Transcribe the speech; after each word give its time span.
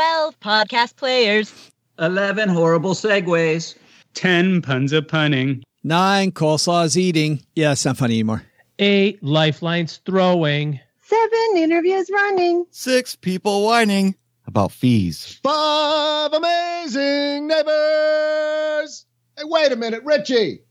12 0.00 0.40
podcast 0.40 0.96
players. 0.96 1.52
11 1.98 2.48
horrible 2.48 2.94
segues. 2.94 3.74
10 4.14 4.62
puns 4.62 4.94
of 4.94 5.06
punning. 5.06 5.62
Nine, 5.84 6.32
coleslaw's 6.32 6.96
eating. 6.96 7.42
Yeah, 7.54 7.72
it's 7.72 7.84
not 7.84 7.98
funny 7.98 8.14
anymore. 8.14 8.42
Eight 8.78 9.22
lifelines 9.22 10.00
throwing. 10.06 10.80
Seven 11.02 11.56
interviews 11.56 12.08
running. 12.10 12.64
Six 12.70 13.14
people 13.14 13.66
whining 13.66 14.14
about 14.46 14.72
fees. 14.72 15.38
Five 15.42 16.32
amazing 16.32 17.46
neighbors. 17.46 19.04
Hey, 19.36 19.44
wait 19.44 19.70
a 19.70 19.76
minute, 19.76 20.02
Richie. 20.04 20.62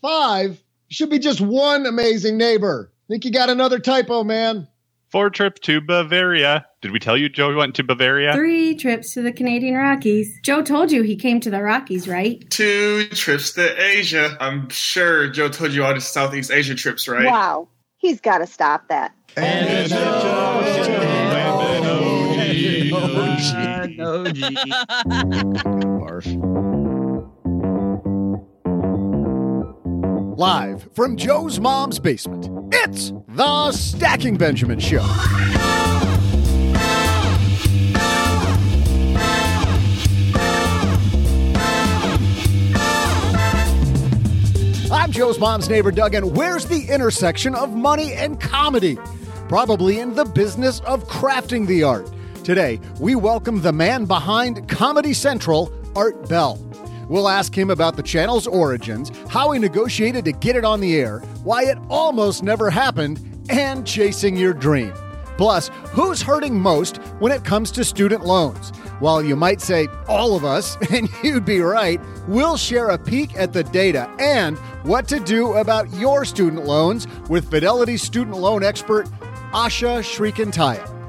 Five 0.00 0.62
should 0.90 1.10
be 1.10 1.18
just 1.18 1.40
one 1.40 1.86
amazing 1.86 2.36
neighbor. 2.36 2.92
Think 3.08 3.24
you 3.24 3.32
got 3.32 3.50
another 3.50 3.80
typo, 3.80 4.22
man. 4.22 4.68
Four 5.10 5.30
trips 5.30 5.60
to 5.62 5.80
Bavaria. 5.80 6.66
Did 6.82 6.92
we 6.92 7.00
tell 7.00 7.16
you 7.16 7.28
Joe 7.28 7.54
went 7.56 7.74
to 7.74 7.82
Bavaria? 7.82 8.32
Three 8.32 8.76
trips 8.76 9.12
to 9.14 9.22
the 9.22 9.32
Canadian 9.32 9.74
Rockies. 9.74 10.38
Joe 10.44 10.62
told 10.62 10.92
you 10.92 11.02
he 11.02 11.16
came 11.16 11.40
to 11.40 11.50
the 11.50 11.60
Rockies, 11.60 12.06
right? 12.06 12.48
Two 12.50 13.08
trips 13.08 13.52
to 13.54 13.82
Asia. 13.82 14.36
I'm 14.40 14.68
sure 14.68 15.28
Joe 15.28 15.48
told 15.48 15.72
you 15.72 15.84
all 15.84 15.94
the 15.94 16.00
Southeast 16.00 16.52
Asia 16.52 16.76
trips, 16.76 17.08
right? 17.08 17.26
Wow. 17.26 17.68
He's 17.96 18.20
got 18.20 18.38
to 18.38 18.46
stop 18.46 18.86
that. 18.88 19.12
And 19.36 19.90
Live 30.40 30.88
from 30.94 31.18
Joe's 31.18 31.60
mom's 31.60 31.98
basement, 31.98 32.48
it's 32.72 33.12
the 33.28 33.72
Stacking 33.72 34.38
Benjamin 34.38 34.80
Show. 34.80 35.02
I'm 44.90 45.12
Joe's 45.12 45.38
mom's 45.38 45.68
neighbor, 45.68 45.90
Doug, 45.90 46.14
and 46.14 46.34
where's 46.34 46.64
the 46.64 46.86
intersection 46.88 47.54
of 47.54 47.74
money 47.74 48.14
and 48.14 48.40
comedy? 48.40 48.96
Probably 49.46 49.98
in 49.98 50.14
the 50.14 50.24
business 50.24 50.80
of 50.86 51.06
crafting 51.06 51.66
the 51.66 51.82
art. 51.82 52.10
Today, 52.44 52.80
we 52.98 53.14
welcome 53.14 53.60
the 53.60 53.74
man 53.74 54.06
behind 54.06 54.66
Comedy 54.70 55.12
Central, 55.12 55.70
Art 55.94 56.30
Bell. 56.30 56.58
We'll 57.10 57.28
ask 57.28 57.58
him 57.58 57.70
about 57.70 57.96
the 57.96 58.04
channel's 58.04 58.46
origins, 58.46 59.10
how 59.28 59.50
he 59.50 59.58
negotiated 59.58 60.24
to 60.26 60.32
get 60.32 60.54
it 60.54 60.64
on 60.64 60.80
the 60.80 60.94
air, 60.94 61.18
why 61.42 61.64
it 61.64 61.76
almost 61.88 62.44
never 62.44 62.70
happened, 62.70 63.20
and 63.48 63.84
chasing 63.84 64.36
your 64.36 64.54
dream. 64.54 64.94
Plus, 65.36 65.72
who's 65.86 66.22
hurting 66.22 66.60
most 66.60 66.98
when 67.18 67.32
it 67.32 67.44
comes 67.44 67.72
to 67.72 67.82
student 67.82 68.24
loans? 68.24 68.70
While 69.00 69.24
you 69.24 69.34
might 69.34 69.60
say 69.60 69.88
all 70.06 70.36
of 70.36 70.44
us, 70.44 70.76
and 70.92 71.08
you'd 71.24 71.44
be 71.44 71.58
right, 71.58 72.00
we'll 72.28 72.56
share 72.56 72.90
a 72.90 72.98
peek 72.98 73.36
at 73.36 73.52
the 73.52 73.64
data 73.64 74.08
and 74.20 74.56
what 74.84 75.08
to 75.08 75.18
do 75.18 75.54
about 75.54 75.92
your 75.94 76.24
student 76.24 76.64
loans 76.64 77.08
with 77.28 77.50
Fidelity 77.50 77.96
student 77.96 78.36
loan 78.36 78.62
expert 78.62 79.08
Asha 79.50 79.98
Srikantiah. 79.98 80.99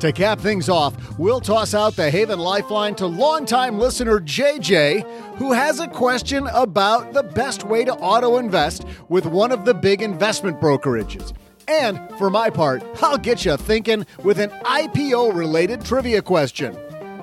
To 0.00 0.12
cap 0.12 0.38
things 0.40 0.68
off, 0.68 0.94
we'll 1.18 1.40
toss 1.40 1.72
out 1.72 1.96
the 1.96 2.10
Haven 2.10 2.38
Lifeline 2.38 2.94
to 2.96 3.06
longtime 3.06 3.78
listener 3.78 4.20
JJ, 4.20 5.36
who 5.38 5.52
has 5.52 5.80
a 5.80 5.88
question 5.88 6.46
about 6.52 7.14
the 7.14 7.22
best 7.22 7.64
way 7.64 7.82
to 7.84 7.94
auto 7.94 8.36
invest 8.36 8.84
with 9.08 9.24
one 9.24 9.52
of 9.52 9.64
the 9.64 9.72
big 9.72 10.02
investment 10.02 10.60
brokerages. 10.60 11.32
And 11.66 11.98
for 12.18 12.28
my 12.28 12.50
part, 12.50 12.84
I'll 13.02 13.16
get 13.16 13.46
you 13.46 13.56
thinking 13.56 14.06
with 14.22 14.38
an 14.38 14.50
IPO 14.50 15.34
related 15.34 15.82
trivia 15.84 16.20
question. 16.20 16.76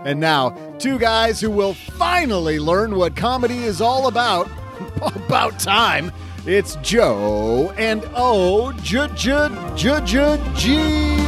And 0.03 0.19
now, 0.19 0.49
two 0.79 0.97
guys 0.97 1.39
who 1.39 1.51
will 1.51 1.75
finally 1.75 2.59
learn 2.59 2.95
what 2.95 3.15
comedy 3.15 3.63
is 3.63 3.81
all 3.81 4.07
about. 4.07 4.49
about 5.01 5.59
time. 5.59 6.11
It's 6.45 6.75
Joe 6.77 7.71
and 7.77 8.03
O 8.15 8.73
J 8.81 9.07
J 9.15 9.49
J 9.75 10.01
J 10.03 10.41
G. 10.55 11.22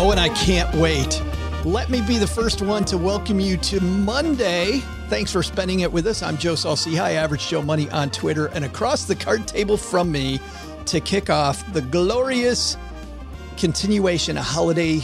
Oh, 0.00 0.12
and 0.12 0.20
I 0.20 0.28
can't 0.28 0.72
wait. 0.76 1.20
Let 1.64 1.90
me 1.90 2.00
be 2.00 2.18
the 2.18 2.26
first 2.28 2.62
one 2.62 2.84
to 2.84 2.96
welcome 2.96 3.40
you 3.40 3.56
to 3.56 3.80
Monday. 3.80 4.78
Thanks 5.08 5.32
for 5.32 5.42
spending 5.42 5.80
it 5.80 5.90
with 5.90 6.06
us. 6.06 6.22
I'm 6.22 6.38
Joe 6.38 6.54
Saul-Sehy, 6.54 6.96
Hi, 6.96 7.12
Average 7.14 7.48
Joe 7.48 7.62
Money 7.62 7.90
on 7.90 8.08
Twitter, 8.10 8.46
and 8.46 8.64
across 8.64 9.06
the 9.06 9.16
card 9.16 9.48
table 9.48 9.76
from 9.76 10.12
me 10.12 10.38
to 10.86 11.00
kick 11.00 11.30
off 11.30 11.72
the 11.72 11.82
glorious 11.82 12.76
continuation 13.56 14.38
of 14.38 14.44
holiday 14.44 15.00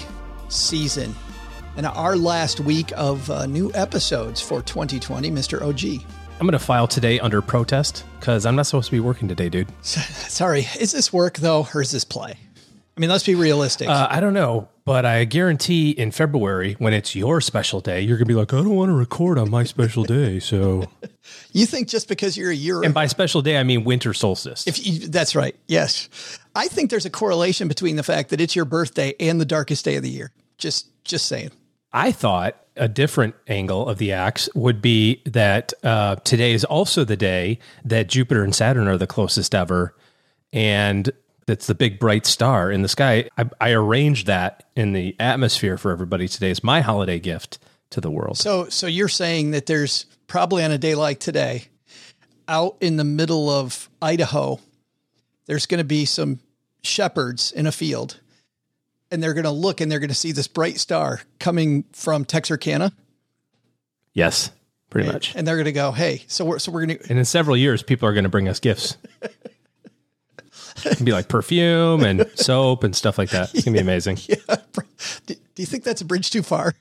season 0.49 1.13
and 1.77 1.87
our 1.87 2.15
last 2.15 2.61
week 2.61 2.93
of 2.97 3.29
uh, 3.31 3.47
new 3.47 3.73
episodes 3.75 4.41
for 4.41 4.63
2020, 4.63 5.29
Mr. 5.29 5.61
OG. 5.61 6.07
I'm 6.39 6.47
going 6.47 6.53
to 6.53 6.61
file 6.61 6.87
today 6.87 7.19
under 7.19 7.43
protest 7.43 8.05
because 8.21 8.47
I'm 8.47 8.55
not 8.55 8.67
supposed 8.67 8.87
to 8.87 8.93
be 8.93 9.01
working 9.01 9.27
today, 9.27 9.49
dude. 9.49 9.67
Sorry, 9.83 10.69
is 10.79 10.93
this 10.93 11.13
work 11.13 11.39
though, 11.39 11.67
or 11.75 11.83
is 11.83 11.91
this 11.91 12.05
play? 12.05 12.37
I 12.97 13.01
mean, 13.01 13.11
let's 13.11 13.25
be 13.25 13.35
realistic. 13.35 13.89
Uh, 13.89 14.07
I 14.09 14.21
don't 14.21 14.35
know, 14.35 14.69
but 14.85 15.05
I 15.05 15.25
guarantee 15.25 15.91
in 15.91 16.13
February, 16.13 16.75
when 16.79 16.93
it's 16.93 17.17
your 17.17 17.41
special 17.41 17.81
day, 17.81 18.01
you're 18.01 18.17
going 18.17 18.27
to 18.27 18.33
be 18.33 18.39
like, 18.39 18.53
I 18.53 18.59
don't 18.59 18.77
want 18.77 18.91
to 18.91 18.95
record 18.95 19.37
on 19.37 19.51
my 19.51 19.65
special 19.65 20.05
day. 20.05 20.39
So, 20.39 20.85
you 21.53 21.67
think 21.67 21.89
just 21.89 22.09
because 22.09 22.37
you're 22.37 22.53
a 22.53 22.55
year 22.55 22.85
and 22.85 22.95
by 22.95 23.07
special 23.07 23.43
day, 23.43 23.59
I 23.59 23.65
mean 23.65 23.83
winter 23.83 24.15
solstice. 24.15 24.67
If 24.69 24.87
you, 24.87 25.09
that's 25.09 25.35
right, 25.35 25.57
yes, 25.67 26.39
I 26.55 26.69
think 26.69 26.91
there's 26.91 27.07
a 27.07 27.11
correlation 27.11 27.67
between 27.67 27.97
the 27.97 28.05
fact 28.05 28.31
that 28.31 28.41
it's 28.41 28.55
your 28.55 28.65
birthday 28.65 29.15
and 29.19 29.41
the 29.41 29.47
darkest 29.47 29.85
day 29.85 29.97
of 29.97 30.05
the 30.05 30.11
year. 30.11 30.31
Just, 30.57 30.89
just 31.05 31.27
saying. 31.27 31.51
I 31.93 32.13
thought 32.13 32.57
a 32.77 32.89
different 32.89 33.35
angle 33.49 33.89
of 33.89 33.99
the 33.99 34.13
axe 34.13 34.49
would 34.55 34.81
be 34.81 35.21
that 35.27 35.73
uh, 35.83 36.17
today 36.17 36.53
is 36.53 36.65
also 36.65 37.05
the 37.05 37.17
day 37.17 37.59
that 37.85 38.09
Jupiter 38.09 38.45
and 38.45 38.55
Saturn 38.55 38.87
are 38.87 38.99
the 38.99 39.07
closest 39.07 39.55
ever, 39.55 39.95
and 40.53 41.11
that's 41.47 41.67
the 41.67 41.75
big 41.75 41.99
bright 41.99 42.27
star 42.27 42.71
in 42.71 42.83
the 42.83 42.89
sky. 42.89 43.29
I, 43.37 43.45
I 43.61 43.71
arranged 43.73 44.27
that 44.27 44.65
in 44.77 44.93
the 44.93 45.17
atmosphere 45.21 45.77
for 45.77 45.91
everybody 45.91 46.29
today 46.29 46.51
as 46.51 46.65
my 46.65 46.81
holiday 46.81 47.19
gift 47.19 47.59
to 47.91 48.01
the 48.01 48.11
world. 48.11 48.39
So, 48.39 48.69
so 48.69 48.87
you're 48.87 49.09
saying 49.09 49.53
that 49.53 49.67
there's 49.67 50.07
probably 50.27 50.65
on 50.65 50.71
a 50.71 50.79
day 50.79 50.95
like 50.95 51.21
today, 51.21 51.67
out 52.49 52.77
in 52.81 52.97
the 52.97 53.05
middle 53.05 53.49
of 53.51 53.89
Idaho, 54.01 54.61
there's 55.47 55.67
going 55.67 55.79
to 55.79 55.85
be 55.85 56.05
some 56.05 56.41
shepherds 56.83 57.53
in 57.53 57.67
a 57.67 57.73
field, 57.73 58.21
and 59.11 59.23
they're 59.23 59.35
going 59.35 59.45
to 59.45 59.51
look 59.51 59.81
and 59.81 59.91
they're 59.91 59.99
going 59.99 60.09
to 60.09 60.15
see 60.15 60.33
this 60.33 60.49
bright 60.49 60.79
star 60.79 61.21
coming 61.39 61.85
from 61.93 62.25
Texarkana. 62.25 62.93
Yes, 64.13 64.51
pretty 64.91 65.11
much. 65.11 65.35
And 65.35 65.47
they're 65.47 65.57
going 65.57 65.65
to 65.65 65.73
go, 65.73 65.93
"Hey, 65.93 66.25
so 66.29 66.45
we're 66.45 66.59
so 66.59 66.71
we're 66.73 66.87
going 66.87 66.99
to." 66.99 67.11
And 67.11 67.19
in 67.19 67.25
several 67.25 67.57
years, 67.57 67.83
people 67.83 68.09
are 68.09 68.13
going 68.13 68.25
to 68.25 68.31
bring 68.31 68.49
us 68.49 68.61
gifts. 68.61 68.97
It'd 70.85 71.05
be 71.05 71.13
like 71.13 71.29
perfume 71.29 72.03
and 72.03 72.29
soap 72.35 72.85
and 72.85 72.95
stuff 72.95 73.19
like 73.19 73.31
that. 73.31 73.55
It's 73.55 73.65
gonna 73.65 73.77
be 73.77 73.81
amazing. 73.81 74.19
Yeah. 74.29 74.57
Do, 75.27 75.35
do 75.35 75.63
you 75.63 75.67
think 75.67 75.85
that's 75.85 76.01
a 76.01 76.05
bridge 76.05 76.31
too 76.31 76.43
far? 76.43 76.75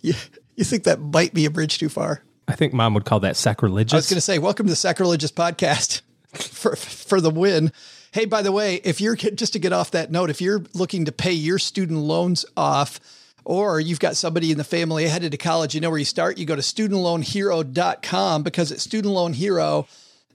You, 0.00 0.14
you 0.54 0.64
think 0.64 0.84
that 0.84 1.00
might 1.00 1.34
be 1.34 1.44
a 1.46 1.50
bridge 1.50 1.78
too 1.78 1.88
far? 1.88 2.22
I 2.48 2.54
think 2.54 2.72
mom 2.72 2.94
would 2.94 3.04
call 3.04 3.20
that 3.20 3.36
sacrilegious. 3.36 3.92
I 3.92 3.96
was 3.96 4.08
going 4.08 4.16
to 4.16 4.20
say, 4.20 4.38
welcome 4.38 4.66
to 4.66 4.70
the 4.70 4.76
sacrilegious 4.76 5.32
podcast 5.32 6.02
for 6.32 6.76
for 6.76 7.20
the 7.20 7.30
win. 7.30 7.72
Hey, 8.12 8.24
by 8.24 8.42
the 8.42 8.52
way, 8.52 8.76
if 8.84 9.00
you're 9.00 9.16
just 9.16 9.52
to 9.54 9.58
get 9.58 9.72
off 9.72 9.90
that 9.90 10.10
note, 10.10 10.30
if 10.30 10.40
you're 10.40 10.62
looking 10.74 11.04
to 11.06 11.12
pay 11.12 11.32
your 11.32 11.58
student 11.58 11.98
loans 11.98 12.46
off 12.56 13.00
or 13.44 13.80
you've 13.80 14.00
got 14.00 14.16
somebody 14.16 14.50
in 14.52 14.58
the 14.58 14.64
family 14.64 15.06
headed 15.06 15.32
to 15.32 15.38
college, 15.38 15.74
you 15.74 15.80
know 15.80 15.90
where 15.90 15.98
you 15.98 16.04
start? 16.04 16.38
You 16.38 16.46
go 16.46 16.56
to 16.56 16.62
studentloanhero.com 16.62 18.42
because 18.42 18.72
at 18.72 18.80
Student 18.80 19.12
Loan 19.12 19.32
Hero, 19.32 19.86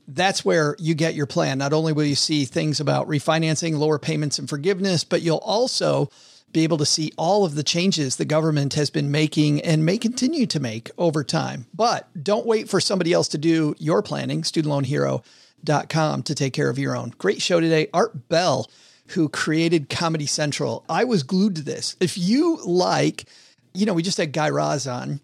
that's 0.07 0.43
where 0.43 0.75
you 0.79 0.93
get 0.93 1.15
your 1.15 1.25
plan. 1.25 1.57
Not 1.57 1.73
only 1.73 1.93
will 1.93 2.05
you 2.05 2.15
see 2.15 2.45
things 2.45 2.79
about 2.79 3.07
refinancing, 3.07 3.77
lower 3.77 3.99
payments, 3.99 4.39
and 4.39 4.49
forgiveness, 4.49 5.03
but 5.03 5.21
you'll 5.21 5.37
also 5.37 6.09
be 6.51 6.63
able 6.63 6.77
to 6.77 6.85
see 6.85 7.11
all 7.17 7.45
of 7.45 7.55
the 7.55 7.63
changes 7.63 8.15
the 8.15 8.25
government 8.25 8.73
has 8.73 8.89
been 8.89 9.09
making 9.11 9.61
and 9.61 9.85
may 9.85 9.97
continue 9.97 10.45
to 10.45 10.59
make 10.59 10.91
over 10.97 11.23
time. 11.23 11.65
But 11.73 12.09
don't 12.21 12.45
wait 12.45 12.69
for 12.69 12.81
somebody 12.81 13.13
else 13.13 13.29
to 13.29 13.37
do 13.37 13.75
your 13.79 14.01
planning. 14.01 14.41
StudentLoanHero.com 14.41 16.23
to 16.23 16.35
take 16.35 16.53
care 16.53 16.69
of 16.69 16.79
your 16.79 16.95
own. 16.95 17.13
Great 17.17 17.41
show 17.41 17.59
today. 17.59 17.87
Art 17.93 18.27
Bell, 18.27 18.69
who 19.07 19.29
created 19.29 19.89
Comedy 19.89 20.25
Central. 20.25 20.83
I 20.89 21.03
was 21.05 21.23
glued 21.23 21.55
to 21.55 21.61
this. 21.61 21.95
If 21.99 22.17
you 22.17 22.59
like, 22.65 23.25
you 23.73 23.85
know, 23.85 23.93
we 23.93 24.03
just 24.03 24.17
had 24.17 24.33
Guy 24.33 24.49
Raz 24.49 24.87
on. 24.87 25.21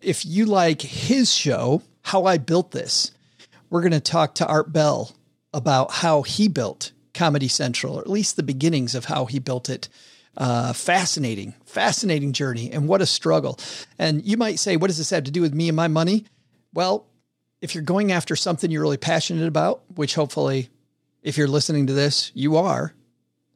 If 0.00 0.24
you 0.24 0.46
like 0.46 0.80
his 0.80 1.34
show, 1.34 1.82
How 2.02 2.24
I 2.24 2.38
Built 2.38 2.70
This, 2.70 3.12
we're 3.70 3.80
going 3.80 3.92
to 3.92 4.00
talk 4.00 4.34
to 4.36 4.46
Art 4.46 4.72
Bell 4.72 5.16
about 5.54 5.90
how 5.92 6.22
he 6.22 6.48
built 6.48 6.92
Comedy 7.14 7.48
Central, 7.48 7.96
or 7.96 8.00
at 8.00 8.10
least 8.10 8.36
the 8.36 8.42
beginnings 8.42 8.94
of 8.94 9.06
how 9.06 9.24
he 9.24 9.38
built 9.38 9.68
it. 9.68 9.88
Uh, 10.36 10.72
fascinating, 10.72 11.54
fascinating 11.66 12.32
journey, 12.32 12.70
and 12.70 12.86
what 12.86 13.02
a 13.02 13.06
struggle. 13.06 13.58
And 13.98 14.24
you 14.24 14.36
might 14.36 14.60
say, 14.60 14.76
what 14.76 14.86
does 14.86 14.98
this 14.98 15.10
have 15.10 15.24
to 15.24 15.30
do 15.30 15.40
with 15.40 15.52
me 15.52 15.68
and 15.68 15.76
my 15.76 15.88
money? 15.88 16.24
Well, 16.72 17.08
if 17.60 17.74
you're 17.74 17.82
going 17.82 18.12
after 18.12 18.36
something 18.36 18.70
you're 18.70 18.80
really 18.80 18.96
passionate 18.96 19.48
about, 19.48 19.82
which 19.96 20.14
hopefully, 20.14 20.70
if 21.22 21.36
you're 21.36 21.48
listening 21.48 21.88
to 21.88 21.92
this, 21.92 22.30
you 22.32 22.56
are 22.56 22.94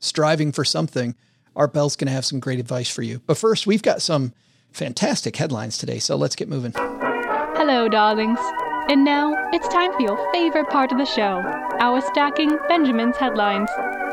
striving 0.00 0.50
for 0.50 0.64
something, 0.64 1.14
Art 1.54 1.72
Bell's 1.72 1.96
going 1.96 2.08
to 2.08 2.12
have 2.12 2.24
some 2.24 2.40
great 2.40 2.58
advice 2.58 2.90
for 2.90 3.02
you. 3.02 3.20
But 3.24 3.38
first, 3.38 3.68
we've 3.68 3.82
got 3.82 4.02
some 4.02 4.34
fantastic 4.72 5.36
headlines 5.36 5.78
today, 5.78 6.00
so 6.00 6.16
let's 6.16 6.36
get 6.36 6.48
moving. 6.48 6.72
Hello, 6.74 7.88
darlings. 7.88 8.38
And 8.86 9.02
now 9.02 9.34
it's 9.50 9.66
time 9.68 9.94
for 9.94 10.02
your 10.02 10.30
favorite 10.30 10.68
part 10.68 10.92
of 10.92 10.98
the 10.98 11.06
show 11.06 11.42
our 11.80 12.02
stacking 12.02 12.58
Benjamin's 12.68 13.16
headlines. 13.16 13.70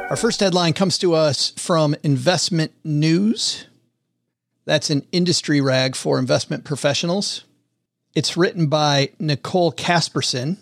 Our 0.09 0.15
first 0.15 0.39
headline 0.39 0.71
comes 0.71 0.97
to 1.00 1.13
us 1.13 1.50
from 1.57 1.94
Investment 2.03 2.71
News. 2.85 3.65
That's 4.63 4.89
an 4.89 5.06
industry 5.12 5.59
rag 5.59 5.97
for 5.97 6.18
investment 6.18 6.63
professionals. 6.63 7.44
It's 8.15 8.38
written 8.38 8.68
by 8.68 9.09
Nicole 9.19 9.73
Casperson. 9.73 10.56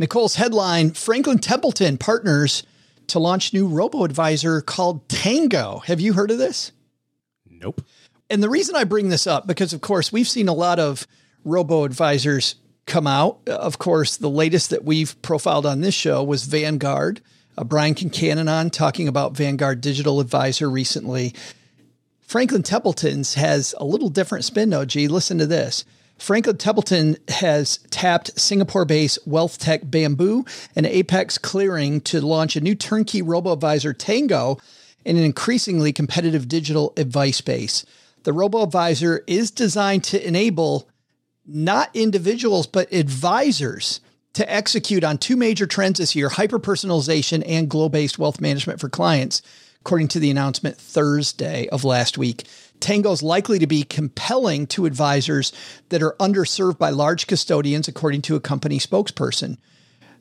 Nicole's 0.00 0.34
headline 0.34 0.90
Franklin 0.90 1.38
Templeton 1.38 1.96
partners 1.96 2.64
to 3.06 3.20
launch 3.20 3.52
new 3.52 3.68
robo 3.68 4.02
advisor 4.02 4.60
called 4.60 5.08
Tango. 5.08 5.78
Have 5.86 6.00
you 6.00 6.14
heard 6.14 6.32
of 6.32 6.38
this? 6.38 6.72
Nope. 7.48 7.82
And 8.28 8.42
the 8.42 8.50
reason 8.50 8.74
I 8.74 8.82
bring 8.82 9.10
this 9.10 9.28
up, 9.28 9.46
because 9.46 9.72
of 9.72 9.80
course, 9.80 10.10
we've 10.10 10.28
seen 10.28 10.48
a 10.48 10.52
lot 10.52 10.80
of 10.80 11.06
robo 11.44 11.84
advisors 11.84 12.56
come 12.88 13.06
out. 13.06 13.38
Of 13.46 13.78
course, 13.78 14.16
the 14.16 14.30
latest 14.30 14.70
that 14.70 14.84
we've 14.84 15.20
profiled 15.22 15.66
on 15.66 15.80
this 15.80 15.94
show 15.94 16.24
was 16.24 16.44
Vanguard. 16.44 17.20
Uh, 17.56 17.64
Brian 17.64 17.94
Concannon 17.94 18.50
on 18.50 18.70
talking 18.70 19.06
about 19.06 19.36
Vanguard 19.36 19.80
Digital 19.80 20.18
Advisor 20.20 20.68
recently. 20.68 21.34
Franklin 22.20 22.62
Templeton's 22.62 23.34
has 23.34 23.74
a 23.78 23.84
little 23.84 24.08
different 24.08 24.44
spin. 24.44 24.74
Gee, 24.86 25.08
listen 25.08 25.38
to 25.38 25.46
this. 25.46 25.84
Franklin 26.18 26.56
Templeton 26.56 27.16
has 27.28 27.78
tapped 27.90 28.38
Singapore 28.38 28.84
based 28.84 29.18
wealth 29.26 29.58
tech 29.58 29.84
Bambu 29.84 30.46
and 30.74 30.84
Apex 30.84 31.38
Clearing 31.38 32.00
to 32.02 32.20
launch 32.20 32.56
a 32.56 32.60
new 32.60 32.74
turnkey 32.74 33.22
robo 33.22 33.52
advisor 33.52 33.92
Tango 33.92 34.58
in 35.04 35.16
an 35.16 35.22
increasingly 35.22 35.92
competitive 35.92 36.48
digital 36.48 36.92
advice 36.96 37.36
space. 37.36 37.86
The 38.24 38.32
robo 38.32 38.62
advisor 38.62 39.22
is 39.26 39.50
designed 39.50 40.04
to 40.04 40.26
enable 40.26 40.88
not 41.48 41.90
individuals, 41.94 42.66
but 42.66 42.92
advisors 42.92 44.00
to 44.34 44.52
execute 44.52 45.02
on 45.02 45.18
two 45.18 45.36
major 45.36 45.66
trends 45.66 45.98
this 45.98 46.14
year 46.14 46.28
hyper 46.28 46.58
personalization 46.58 47.42
and 47.46 47.68
globe 47.68 47.92
based 47.92 48.18
wealth 48.18 48.40
management 48.40 48.78
for 48.78 48.88
clients, 48.88 49.42
according 49.80 50.08
to 50.08 50.20
the 50.20 50.30
announcement 50.30 50.76
Thursday 50.76 51.66
of 51.68 51.82
last 51.82 52.18
week. 52.18 52.44
Tango 52.78 53.10
is 53.10 53.22
likely 53.22 53.58
to 53.58 53.66
be 53.66 53.82
compelling 53.82 54.66
to 54.68 54.86
advisors 54.86 55.52
that 55.88 56.02
are 56.02 56.14
underserved 56.20 56.78
by 56.78 56.90
large 56.90 57.26
custodians, 57.26 57.88
according 57.88 58.22
to 58.22 58.36
a 58.36 58.40
company 58.40 58.78
spokesperson. 58.78 59.56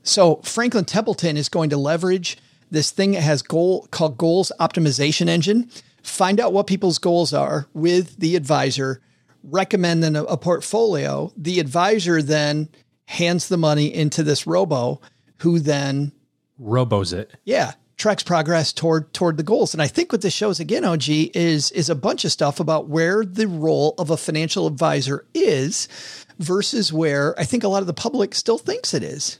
So 0.01 0.37
Franklin 0.37 0.85
Templeton 0.85 1.37
is 1.37 1.49
going 1.49 1.69
to 1.69 1.77
leverage 1.77 2.37
this 2.71 2.91
thing 2.91 3.11
that 3.11 3.21
has 3.21 3.41
goal 3.41 3.87
called 3.91 4.17
goals 4.17 4.51
optimization 4.59 5.27
engine. 5.27 5.69
Find 6.01 6.39
out 6.39 6.53
what 6.53 6.67
people's 6.67 6.97
goals 6.97 7.33
are 7.33 7.67
with 7.73 8.17
the 8.17 8.35
advisor, 8.35 9.01
recommend 9.49 10.03
then 10.03 10.15
a, 10.15 10.23
a 10.23 10.37
portfolio. 10.37 11.31
The 11.37 11.59
advisor 11.59 12.21
then 12.21 12.69
hands 13.05 13.47
the 13.47 13.57
money 13.57 13.93
into 13.93 14.23
this 14.23 14.45
robo 14.45 15.01
who 15.37 15.59
then 15.59 16.11
robos 16.59 17.13
it. 17.13 17.31
Yeah, 17.45 17.73
tracks 17.97 18.23
progress 18.23 18.73
toward 18.73 19.13
toward 19.13 19.37
the 19.37 19.43
goals. 19.43 19.73
And 19.73 19.81
I 19.81 19.87
think 19.87 20.11
what 20.11 20.21
this 20.21 20.33
shows 20.33 20.59
again, 20.59 20.85
OG, 20.85 21.07
is 21.07 21.71
is 21.71 21.89
a 21.89 21.95
bunch 21.95 22.25
of 22.25 22.31
stuff 22.31 22.59
about 22.59 22.87
where 22.87 23.25
the 23.25 23.47
role 23.47 23.95
of 23.97 24.09
a 24.09 24.17
financial 24.17 24.67
advisor 24.67 25.25
is 25.33 25.87
versus 26.39 26.93
where 26.93 27.39
I 27.39 27.43
think 27.43 27.63
a 27.63 27.67
lot 27.67 27.81
of 27.81 27.87
the 27.87 27.93
public 27.93 28.35
still 28.35 28.57
thinks 28.57 28.93
it 28.93 29.03
is. 29.03 29.39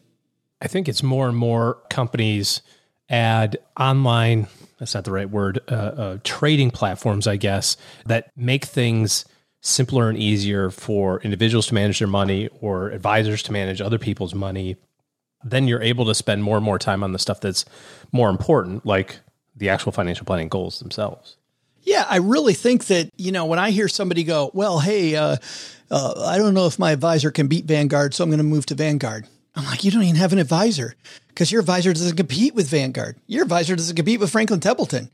I 0.62 0.68
think 0.68 0.90
it's 0.90 1.04
more 1.04 1.28
and 1.28 1.38
more 1.38 1.76
companies 1.90 2.62
add 3.10 3.58
online. 3.80 4.48
That's 4.80 4.94
not 4.94 5.06
the 5.06 5.12
right 5.12 5.30
word. 5.30 5.60
Uh, 5.70 5.76
uh, 5.76 6.18
trading 6.24 6.72
platforms, 6.72 7.28
I 7.28 7.38
guess, 7.38 7.78
that 8.06 8.32
make 8.36 8.66
things 8.66 9.26
simpler 9.68 10.10
and 10.10 10.18
easier 10.18 10.70
for 10.70 11.20
individuals 11.22 11.68
to 11.68 11.74
manage 11.74 12.00
their 12.00 12.08
money 12.08 12.50
or 12.62 12.90
advisors 12.90 13.44
to 13.44 13.52
manage 13.52 13.82
other 13.82 14.00
people's 14.00 14.34
money, 14.34 14.78
then 15.44 15.68
you're 15.68 15.82
able 15.82 16.06
to 16.06 16.16
spend 16.16 16.44
more 16.44 16.58
and 16.58 16.66
more 16.66 16.80
time 16.80 17.04
on 17.04 17.12
the 17.12 17.20
stuff 17.20 17.42
that's 17.42 17.66
more 18.12 18.30
important, 18.30 18.86
like 18.86 19.20
the 19.56 19.70
actual 19.70 19.92
financial 19.92 20.26
planning 20.26 20.48
goals 20.48 20.80
themselves. 20.80 21.38
Yeah, 21.84 22.06
I 22.10 22.18
really 22.18 22.54
think 22.54 22.86
that, 22.86 23.12
you 23.18 23.32
know, 23.32 23.46
when 23.46 23.60
I 23.60 23.72
hear 23.72 23.88
somebody 23.88 24.24
go, 24.24 24.52
well, 24.54 24.80
hey, 24.80 25.16
uh, 25.16 25.38
uh, 25.90 26.26
I 26.26 26.38
don't 26.38 26.54
know 26.54 26.68
if 26.68 26.80
my 26.80 26.92
advisor 26.92 27.32
can 27.32 27.48
beat 27.48 27.66
Vanguard, 27.66 28.14
so 28.14 28.24
I'm 28.24 28.30
going 28.30 28.40
to 28.40 28.44
move 28.44 28.66
to 28.68 28.76
Vanguard. 28.76 29.28
I'm 29.56 29.66
like, 29.66 29.84
you 29.84 29.92
don't 29.92 30.04
even 30.04 30.16
have 30.16 30.34
an 30.34 30.40
advisor 30.40 30.96
because 31.30 31.52
your 31.52 31.62
advisor 31.62 31.94
doesn't 31.94 32.18
compete 32.18 32.56
with 32.56 32.68
Vanguard. 32.70 33.18
Your 33.26 33.44
advisor 33.44 33.76
doesn't 33.76 33.96
compete 33.96 34.20
with 34.20 34.32
Franklin 34.32 34.60
Templeton 34.60 35.10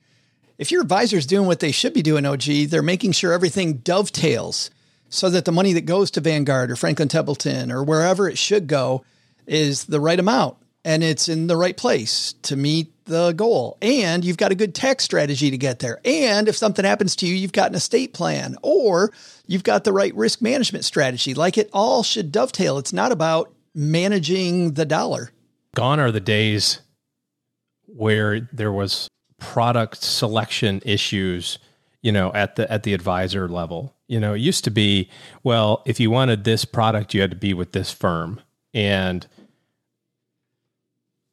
if 0.58 0.72
your 0.72 0.82
advisor's 0.82 1.26
doing 1.26 1.48
what 1.48 1.60
they 1.60 1.72
should 1.72 1.94
be 1.94 2.02
doing, 2.02 2.26
OG, 2.26 2.70
they're 2.70 2.82
making 2.82 3.14
sure 3.14 3.34
everything 3.34 3.78
dovetails 3.78 4.70
so 5.10 5.30
that 5.30 5.46
the 5.46 5.52
money 5.52 5.74
that 5.74 5.86
goes 5.86 6.12
to 6.12 6.22
Vanguard 6.22 6.72
or 6.72 6.76
Franklin 6.76 7.08
Templeton 7.08 7.72
or 7.72 7.84
wherever 7.84 8.28
it 8.28 8.38
should 8.38 8.68
go 8.68 9.04
is 9.46 9.86
the 9.86 10.00
right 10.00 10.20
amount 10.20 10.58
and 10.86 11.04
it's 11.04 11.30
in 11.30 11.48
the 11.48 11.56
right 11.56 11.78
place 11.78 12.34
to 12.44 12.56
meet 12.56 12.92
the 13.06 13.32
goal. 13.34 13.78
And 13.82 14.24
you've 14.24 14.38
got 14.38 14.52
a 14.52 14.56
good 14.56 14.76
tax 14.76 15.04
strategy 15.04 15.52
to 15.52 15.58
get 15.58 15.80
there. 15.80 16.00
And 16.04 16.48
if 16.48 16.58
something 16.58 16.84
happens 16.84 17.16
to 17.18 17.28
you, 17.28 17.36
you've 17.36 17.54
got 17.54 17.70
an 17.70 17.76
estate 17.76 18.14
plan 18.14 18.58
or 18.62 19.12
you've 19.48 19.64
got 19.64 19.84
the 19.84 19.94
right 19.94 20.14
risk 20.16 20.42
management 20.42 20.86
strategy. 20.86 21.34
Like 21.34 21.58
it 21.58 21.70
all 21.74 22.04
should 22.04 22.32
dovetail. 22.32 22.78
It's 22.78 22.94
not 22.94 23.12
about 23.12 23.54
managing 23.74 24.74
the 24.74 24.86
dollar. 24.86 25.32
Gone 25.76 26.00
are 26.00 26.12
the 26.12 26.20
days 26.20 26.80
where 27.86 28.42
there 28.52 28.72
was 28.72 29.08
product 29.44 30.02
selection 30.02 30.82
issues 30.86 31.60
you 32.02 32.12
know 32.12 32.32
at 32.34 32.56
the 32.56 32.72
at 32.72 32.84
the 32.84 32.94
advisor 32.94 33.48
level. 33.50 33.94
You 34.08 34.20
know 34.20 34.34
it 34.34 34.40
used 34.40 34.64
to 34.64 34.72
be 34.72 35.10
well 35.44 35.84
if 35.86 36.00
you 36.00 36.10
wanted 36.10 36.44
this 36.44 36.66
product 36.66 37.14
you 37.14 37.22
had 37.22 37.32
to 37.32 37.38
be 37.38 37.54
with 37.54 37.74
this 37.74 37.92
firm. 37.92 38.40
And 38.74 39.28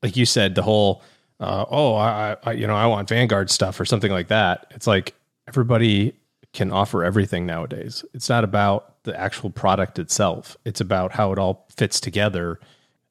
like 0.03 0.17
you 0.17 0.27
said 0.27 0.57
the 0.57 0.63
whole 0.63 1.03
uh, 1.39 1.65
oh 1.71 1.95
I, 1.95 2.37
I 2.43 2.53
you 2.53 2.67
know 2.67 2.75
i 2.75 2.87
want 2.87 3.09
vanguard 3.09 3.51
stuff 3.51 3.79
or 3.79 3.85
something 3.85 4.11
like 4.11 4.29
that. 4.29 4.67
It's 4.73 4.87
like 4.87 5.15
everybody 5.47 6.15
can 6.53 6.73
offer 6.73 7.05
everything 7.05 7.47
nowadays. 7.47 8.05
It's 8.13 8.29
not 8.29 8.43
about 8.43 9.03
the 9.05 9.19
actual 9.19 9.51
product 9.51 10.01
itself. 10.01 10.57
It's 10.65 10.81
about 10.81 11.13
how 11.13 11.33
it 11.33 11.39
all 11.39 11.67
fits 11.77 12.01
together 12.01 12.59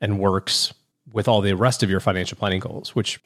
and 0.01 0.19
works 0.19 0.73
with 1.13 1.27
all 1.27 1.41
the 1.41 1.53
rest 1.53 1.83
of 1.83 1.89
your 1.89 1.99
financial 1.99 2.37
planning 2.37 2.59
goals 2.59 2.95
which 2.95 3.19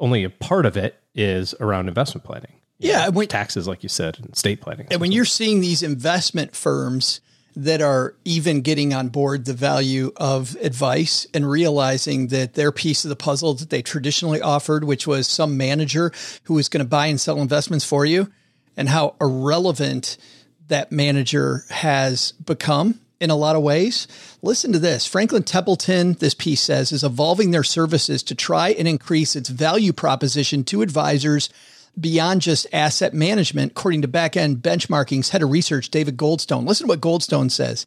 only 0.00 0.24
a 0.24 0.30
part 0.30 0.66
of 0.66 0.76
it 0.76 1.00
is 1.18 1.54
around 1.60 1.88
investment 1.88 2.24
planning. 2.24 2.52
Yeah, 2.78 3.06
know, 3.06 3.10
when, 3.10 3.28
taxes, 3.28 3.66
like 3.66 3.82
you 3.82 3.88
said, 3.88 4.18
and 4.20 4.36
state 4.36 4.60
planning. 4.60 4.86
And 4.90 5.00
when 5.00 5.12
you're 5.12 5.24
seeing 5.24 5.60
these 5.60 5.82
investment 5.82 6.54
firms 6.54 7.20
that 7.56 7.82
are 7.82 8.14
even 8.24 8.60
getting 8.60 8.94
on 8.94 9.08
board 9.08 9.44
the 9.44 9.52
value 9.52 10.12
of 10.16 10.56
advice 10.62 11.26
and 11.34 11.50
realizing 11.50 12.28
that 12.28 12.54
their 12.54 12.70
piece 12.70 13.04
of 13.04 13.08
the 13.08 13.16
puzzle 13.16 13.54
that 13.54 13.68
they 13.68 13.82
traditionally 13.82 14.40
offered, 14.40 14.84
which 14.84 15.08
was 15.08 15.26
some 15.26 15.56
manager 15.56 16.12
who 16.44 16.54
was 16.54 16.68
going 16.68 16.84
to 16.84 16.88
buy 16.88 17.06
and 17.06 17.20
sell 17.20 17.40
investments 17.40 17.84
for 17.84 18.06
you, 18.06 18.30
and 18.76 18.88
how 18.88 19.16
irrelevant 19.20 20.16
that 20.68 20.92
manager 20.92 21.64
has 21.68 22.30
become 22.32 23.00
in 23.20 23.30
a 23.30 23.36
lot 23.36 23.56
of 23.56 23.62
ways. 23.62 24.06
Listen 24.42 24.72
to 24.72 24.78
this. 24.78 25.06
Franklin 25.06 25.42
Templeton, 25.42 26.14
this 26.14 26.34
piece 26.34 26.60
says, 26.60 26.92
is 26.92 27.02
evolving 27.04 27.50
their 27.50 27.64
services 27.64 28.22
to 28.24 28.34
try 28.34 28.70
and 28.70 28.86
increase 28.86 29.34
its 29.34 29.48
value 29.48 29.92
proposition 29.92 30.64
to 30.64 30.82
advisors 30.82 31.50
beyond 31.98 32.42
just 32.42 32.66
asset 32.72 33.12
management, 33.12 33.72
according 33.72 34.02
to 34.02 34.08
Backend 34.08 34.58
Benchmarking's 34.58 35.30
head 35.30 35.42
of 35.42 35.50
research, 35.50 35.90
David 35.90 36.16
Goldstone. 36.16 36.66
Listen 36.66 36.86
to 36.86 36.92
what 36.92 37.00
Goldstone 37.00 37.50
says. 37.50 37.86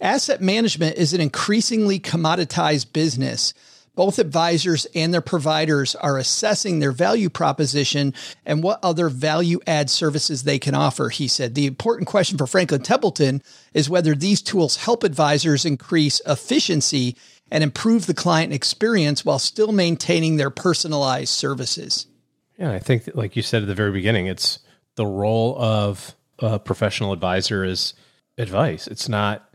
Asset 0.00 0.40
management 0.40 0.96
is 0.96 1.12
an 1.12 1.20
increasingly 1.20 1.98
commoditized 1.98 2.92
business. 2.92 3.52
Both 3.94 4.18
advisors 4.18 4.86
and 4.94 5.12
their 5.12 5.20
providers 5.20 5.94
are 5.94 6.16
assessing 6.16 6.78
their 6.78 6.92
value 6.92 7.28
proposition 7.28 8.14
and 8.46 8.62
what 8.62 8.78
other 8.82 9.08
value 9.08 9.60
add 9.66 9.90
services 9.90 10.44
they 10.44 10.58
can 10.58 10.74
offer. 10.74 11.08
He 11.08 11.28
said 11.28 11.54
the 11.54 11.66
important 11.66 12.08
question 12.08 12.38
for 12.38 12.46
Franklin 12.46 12.82
Templeton 12.82 13.42
is 13.74 13.90
whether 13.90 14.14
these 14.14 14.42
tools 14.42 14.76
help 14.76 15.02
advisors 15.02 15.64
increase 15.64 16.20
efficiency 16.26 17.16
and 17.50 17.64
improve 17.64 18.06
the 18.06 18.14
client 18.14 18.52
experience 18.52 19.24
while 19.24 19.38
still 19.38 19.72
maintaining 19.72 20.36
their 20.36 20.50
personalized 20.50 21.30
services. 21.34 22.06
Yeah, 22.56 22.70
I 22.72 22.78
think, 22.78 23.08
like 23.14 23.36
you 23.36 23.42
said 23.42 23.62
at 23.62 23.68
the 23.68 23.74
very 23.74 23.92
beginning, 23.92 24.26
it's 24.26 24.60
the 24.94 25.06
role 25.06 25.60
of 25.60 26.14
a 26.38 26.58
professional 26.58 27.12
advisor 27.12 27.64
is 27.64 27.94
advice. 28.38 28.86
It's 28.86 29.08
not 29.08 29.48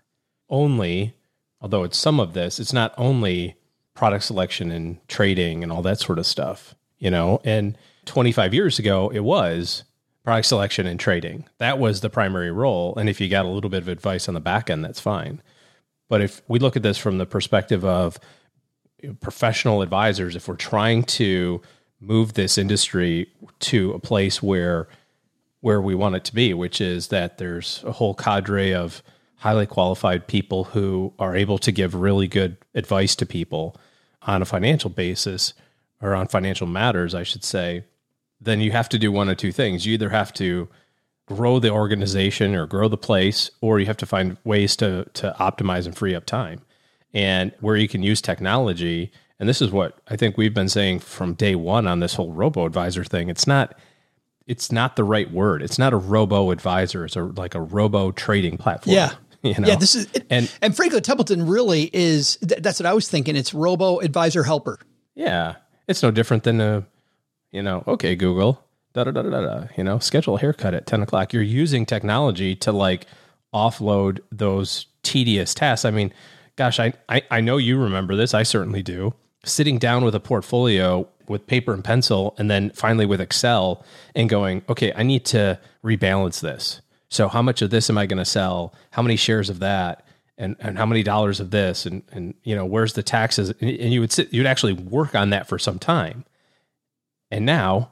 only, 0.49 1.13
although 1.61 1.83
it's 1.83 1.97
some 1.97 2.19
of 2.19 2.33
this, 2.33 2.59
it's 2.59 2.73
not 2.73 2.93
only 2.97 3.55
product 3.95 4.23
selection 4.23 4.71
and 4.71 5.05
trading 5.07 5.63
and 5.63 5.71
all 5.71 5.81
that 5.81 5.99
sort 5.99 6.19
of 6.19 6.25
stuff, 6.25 6.75
you 6.99 7.09
know? 7.09 7.41
And 7.43 7.77
25 8.05 8.53
years 8.53 8.77
ago, 8.77 9.09
it 9.09 9.21
was 9.21 9.83
product 10.23 10.47
selection 10.47 10.85
and 10.85 10.99
trading. 10.99 11.45
That 11.57 11.79
was 11.79 12.01
the 12.01 12.09
primary 12.09 12.51
role. 12.51 12.95
And 12.95 13.09
if 13.09 13.19
you 13.19 13.29
got 13.29 13.45
a 13.45 13.49
little 13.49 13.69
bit 13.69 13.81
of 13.81 13.87
advice 13.87 14.27
on 14.27 14.33
the 14.33 14.39
back 14.39 14.69
end, 14.69 14.85
that's 14.85 14.99
fine. 14.99 15.41
But 16.09 16.21
if 16.21 16.41
we 16.47 16.59
look 16.59 16.75
at 16.75 16.83
this 16.83 16.97
from 16.97 17.17
the 17.17 17.25
perspective 17.25 17.83
of 17.83 18.19
professional 19.21 19.81
advisors, 19.81 20.35
if 20.35 20.47
we're 20.47 20.55
trying 20.55 21.03
to 21.03 21.61
move 21.99 22.33
this 22.33 22.57
industry 22.57 23.27
to 23.59 23.93
a 23.93 23.99
place 23.99 24.43
where 24.43 24.87
where 25.61 25.81
we 25.81 25.95
want 25.95 26.15
it 26.15 26.23
to 26.23 26.35
be, 26.35 26.53
which 26.53 26.79
is 26.79 27.07
that 27.07 27.39
there's 27.39 27.83
a 27.87 27.91
whole 27.91 28.13
cadre 28.13 28.71
of 28.71 29.01
highly 29.37 29.65
qualified 29.65 30.27
people 30.27 30.65
who 30.65 31.11
are 31.17 31.35
able 31.35 31.57
to 31.57 31.71
give 31.71 31.95
really 31.95 32.27
good 32.27 32.55
advice 32.75 33.15
to 33.15 33.25
people 33.25 33.75
on 34.25 34.41
a 34.41 34.45
financial 34.45 34.89
basis 34.89 35.53
or 36.01 36.13
on 36.13 36.27
financial 36.27 36.67
matters, 36.67 37.15
I 37.15 37.23
should 37.23 37.43
say, 37.43 37.85
then 38.41 38.59
you 38.59 38.71
have 38.71 38.89
to 38.89 38.99
do 38.99 39.11
one 39.11 39.29
of 39.29 39.37
two 39.37 39.51
things. 39.51 39.85
You 39.85 39.93
either 39.93 40.09
have 40.09 40.33
to 40.33 40.67
grow 41.27 41.59
the 41.59 41.69
organization 41.69 42.53
or 42.55 42.67
grow 42.67 42.87
the 42.87 42.97
place, 42.97 43.49
or 43.61 43.79
you 43.79 43.85
have 43.87 43.97
to 43.97 44.05
find 44.05 44.37
ways 44.43 44.75
to 44.77 45.05
to 45.13 45.35
optimize 45.39 45.85
and 45.85 45.95
free 45.95 46.13
up 46.13 46.25
time. 46.25 46.61
And 47.13 47.53
where 47.61 47.77
you 47.77 47.87
can 47.87 48.03
use 48.03 48.21
technology, 48.21 49.11
and 49.39 49.47
this 49.47 49.61
is 49.61 49.71
what 49.71 49.97
I 50.07 50.15
think 50.15 50.37
we've 50.37 50.53
been 50.53 50.69
saying 50.69 50.99
from 50.99 51.33
day 51.33 51.55
one 51.55 51.87
on 51.87 51.99
this 51.99 52.15
whole 52.15 52.31
robo 52.31 52.65
advisor 52.65 53.03
thing. 53.03 53.29
It's 53.29 53.47
not 53.47 53.77
it's 54.47 54.71
not 54.71 54.95
the 54.95 55.03
right 55.03 55.31
word. 55.31 55.63
It's 55.63 55.79
not 55.79 55.93
a 55.93 55.97
robo 55.97 56.51
advisor. 56.51 57.05
It's 57.05 57.15
a 57.15 57.23
like 57.23 57.55
a 57.55 57.61
robo 57.61 58.11
trading 58.11 58.57
platform. 58.57 58.95
Yeah. 58.95 59.13
You 59.55 59.61
know? 59.61 59.67
Yeah, 59.67 59.75
this 59.75 59.93
is 59.93 60.07
and 60.31 60.51
and 60.59 60.75
Franklin 60.75 61.03
Templeton 61.03 61.45
really 61.45 61.89
is. 61.93 62.37
Th- 62.37 62.61
that's 62.63 62.79
what 62.79 62.87
I 62.87 62.93
was 62.93 63.07
thinking. 63.07 63.35
It's 63.35 63.53
robo 63.53 63.99
advisor 63.99 64.43
helper. 64.43 64.79
Yeah, 65.13 65.57
it's 65.87 66.01
no 66.01 66.09
different 66.09 66.43
than 66.43 66.59
a, 66.59 66.85
you 67.51 67.61
know, 67.61 67.83
okay, 67.87 68.15
Google, 68.15 68.59
da 68.93 69.03
da 69.03 69.11
da 69.11 69.21
da 69.21 69.41
da. 69.41 69.67
You 69.77 69.83
know, 69.83 69.99
schedule 69.99 70.37
a 70.37 70.39
haircut 70.39 70.73
at 70.73 70.87
ten 70.87 71.03
o'clock. 71.03 71.31
You're 71.31 71.43
using 71.43 71.85
technology 71.85 72.55
to 72.55 72.71
like 72.71 73.05
offload 73.53 74.19
those 74.31 74.87
tedious 75.03 75.53
tasks. 75.53 75.85
I 75.85 75.91
mean, 75.91 76.11
gosh, 76.55 76.79
I 76.79 76.93
I, 77.07 77.21
I 77.29 77.41
know 77.41 77.57
you 77.57 77.77
remember 77.77 78.15
this. 78.15 78.33
I 78.33 78.41
certainly 78.41 78.81
do. 78.81 79.13
Sitting 79.43 79.77
down 79.77 80.03
with 80.03 80.15
a 80.15 80.19
portfolio 80.19 81.07
with 81.27 81.45
paper 81.45 81.71
and 81.71 81.83
pencil, 81.83 82.33
and 82.39 82.49
then 82.49 82.71
finally 82.71 83.05
with 83.05 83.21
Excel, 83.21 83.85
and 84.15 84.27
going, 84.27 84.63
okay, 84.69 84.91
I 84.95 85.03
need 85.03 85.23
to 85.25 85.59
rebalance 85.83 86.41
this 86.41 86.81
so 87.09 87.27
how 87.27 87.41
much 87.41 87.61
of 87.61 87.69
this 87.69 87.89
am 87.89 87.97
I 87.97 88.05
going 88.05 88.17
to 88.17 88.25
sell? 88.25 88.73
How 88.91 89.01
many 89.01 89.15
shares 89.15 89.49
of 89.49 89.59
that? 89.59 90.05
And, 90.37 90.55
and 90.59 90.77
how 90.77 90.85
many 90.85 91.01
dollars 91.01 91.39
of 91.39 91.51
this? 91.51 91.85
And, 91.85 92.03
and, 92.11 92.33
you 92.43 92.55
know, 92.55 92.65
where's 92.65 92.93
the 92.93 93.03
taxes? 93.03 93.49
And, 93.49 93.61
and 93.61 93.93
you 93.93 94.01
would 94.01 94.11
sit, 94.11 94.33
you'd 94.33 94.45
actually 94.45 94.73
work 94.73 95.15
on 95.15 95.29
that 95.29 95.47
for 95.47 95.57
some 95.57 95.79
time. 95.79 96.25
And 97.31 97.45
now 97.45 97.91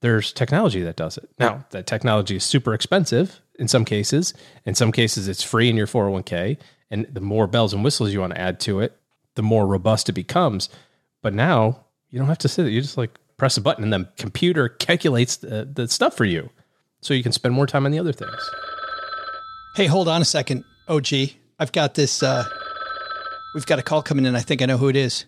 there's 0.00 0.32
technology 0.32 0.82
that 0.82 0.96
does 0.96 1.16
it. 1.16 1.28
Now 1.38 1.64
that 1.70 1.86
technology 1.86 2.36
is 2.36 2.44
super 2.44 2.74
expensive 2.74 3.40
in 3.58 3.68
some 3.68 3.84
cases. 3.84 4.34
In 4.64 4.74
some 4.74 4.90
cases, 4.90 5.28
it's 5.28 5.42
free 5.42 5.70
in 5.70 5.76
your 5.76 5.86
401k. 5.86 6.58
And 6.90 7.06
the 7.10 7.20
more 7.20 7.46
bells 7.46 7.72
and 7.72 7.84
whistles 7.84 8.12
you 8.12 8.20
want 8.20 8.34
to 8.34 8.40
add 8.40 8.60
to 8.60 8.80
it, 8.80 8.96
the 9.34 9.42
more 9.42 9.66
robust 9.66 10.08
it 10.08 10.12
becomes. 10.12 10.68
But 11.22 11.34
now 11.34 11.84
you 12.10 12.18
don't 12.18 12.28
have 12.28 12.38
to 12.38 12.48
sit. 12.48 12.64
there. 12.64 12.70
You 12.70 12.80
just 12.80 12.98
like 12.98 13.18
press 13.36 13.56
a 13.56 13.60
button 13.60 13.84
and 13.84 13.92
the 13.92 14.08
computer 14.16 14.68
calculates 14.68 15.36
the, 15.36 15.68
the 15.72 15.88
stuff 15.88 16.16
for 16.16 16.24
you 16.24 16.50
so 17.04 17.12
you 17.12 17.22
can 17.22 17.32
spend 17.32 17.54
more 17.54 17.66
time 17.66 17.84
on 17.84 17.92
the 17.92 17.98
other 17.98 18.12
things. 18.12 18.50
Hey, 19.76 19.86
hold 19.86 20.08
on 20.08 20.22
a 20.22 20.24
second, 20.24 20.64
OG. 20.88 21.06
I've 21.58 21.72
got 21.72 21.94
this. 21.94 22.22
Uh, 22.22 22.44
we've 23.54 23.66
got 23.66 23.78
a 23.78 23.82
call 23.82 24.02
coming 24.02 24.24
in. 24.24 24.34
I 24.34 24.40
think 24.40 24.62
I 24.62 24.66
know 24.66 24.78
who 24.78 24.88
it 24.88 24.96
is. 24.96 25.26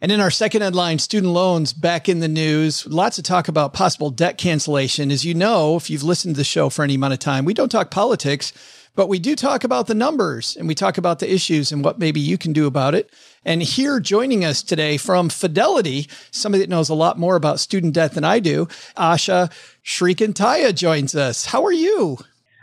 And 0.00 0.10
in 0.10 0.20
our 0.20 0.30
second 0.30 0.62
headline, 0.62 0.98
student 0.98 1.32
loans 1.32 1.72
back 1.72 2.08
in 2.08 2.20
the 2.20 2.28
news. 2.28 2.86
Lots 2.86 3.18
of 3.18 3.24
talk 3.24 3.48
about 3.48 3.74
possible 3.74 4.10
debt 4.10 4.38
cancellation. 4.38 5.10
As 5.10 5.24
you 5.24 5.34
know, 5.34 5.76
if 5.76 5.90
you've 5.90 6.02
listened 6.02 6.36
to 6.36 6.38
the 6.38 6.44
show 6.44 6.70
for 6.70 6.82
any 6.82 6.94
amount 6.94 7.12
of 7.12 7.18
time, 7.18 7.44
we 7.44 7.54
don't 7.54 7.70
talk 7.70 7.90
politics, 7.90 8.52
but 8.94 9.08
we 9.08 9.18
do 9.18 9.34
talk 9.34 9.64
about 9.64 9.86
the 9.86 9.94
numbers 9.94 10.56
and 10.56 10.68
we 10.68 10.74
talk 10.74 10.98
about 10.98 11.18
the 11.18 11.32
issues 11.32 11.72
and 11.72 11.84
what 11.84 11.98
maybe 11.98 12.20
you 12.20 12.38
can 12.38 12.52
do 12.52 12.66
about 12.66 12.94
it. 12.94 13.10
And 13.44 13.62
here 13.62 14.00
joining 14.00 14.44
us 14.44 14.62
today 14.62 14.96
from 14.96 15.28
Fidelity, 15.28 16.08
somebody 16.30 16.62
that 16.62 16.70
knows 16.70 16.88
a 16.88 16.94
lot 16.94 17.18
more 17.18 17.36
about 17.36 17.60
student 17.60 17.94
debt 17.94 18.12
than 18.12 18.24
I 18.24 18.38
do, 18.38 18.66
Asha 18.96 19.50
Srikantiah 19.84 20.74
joins 20.74 21.14
us. 21.14 21.46
How 21.46 21.64
are 21.64 21.72
you? 21.72 22.18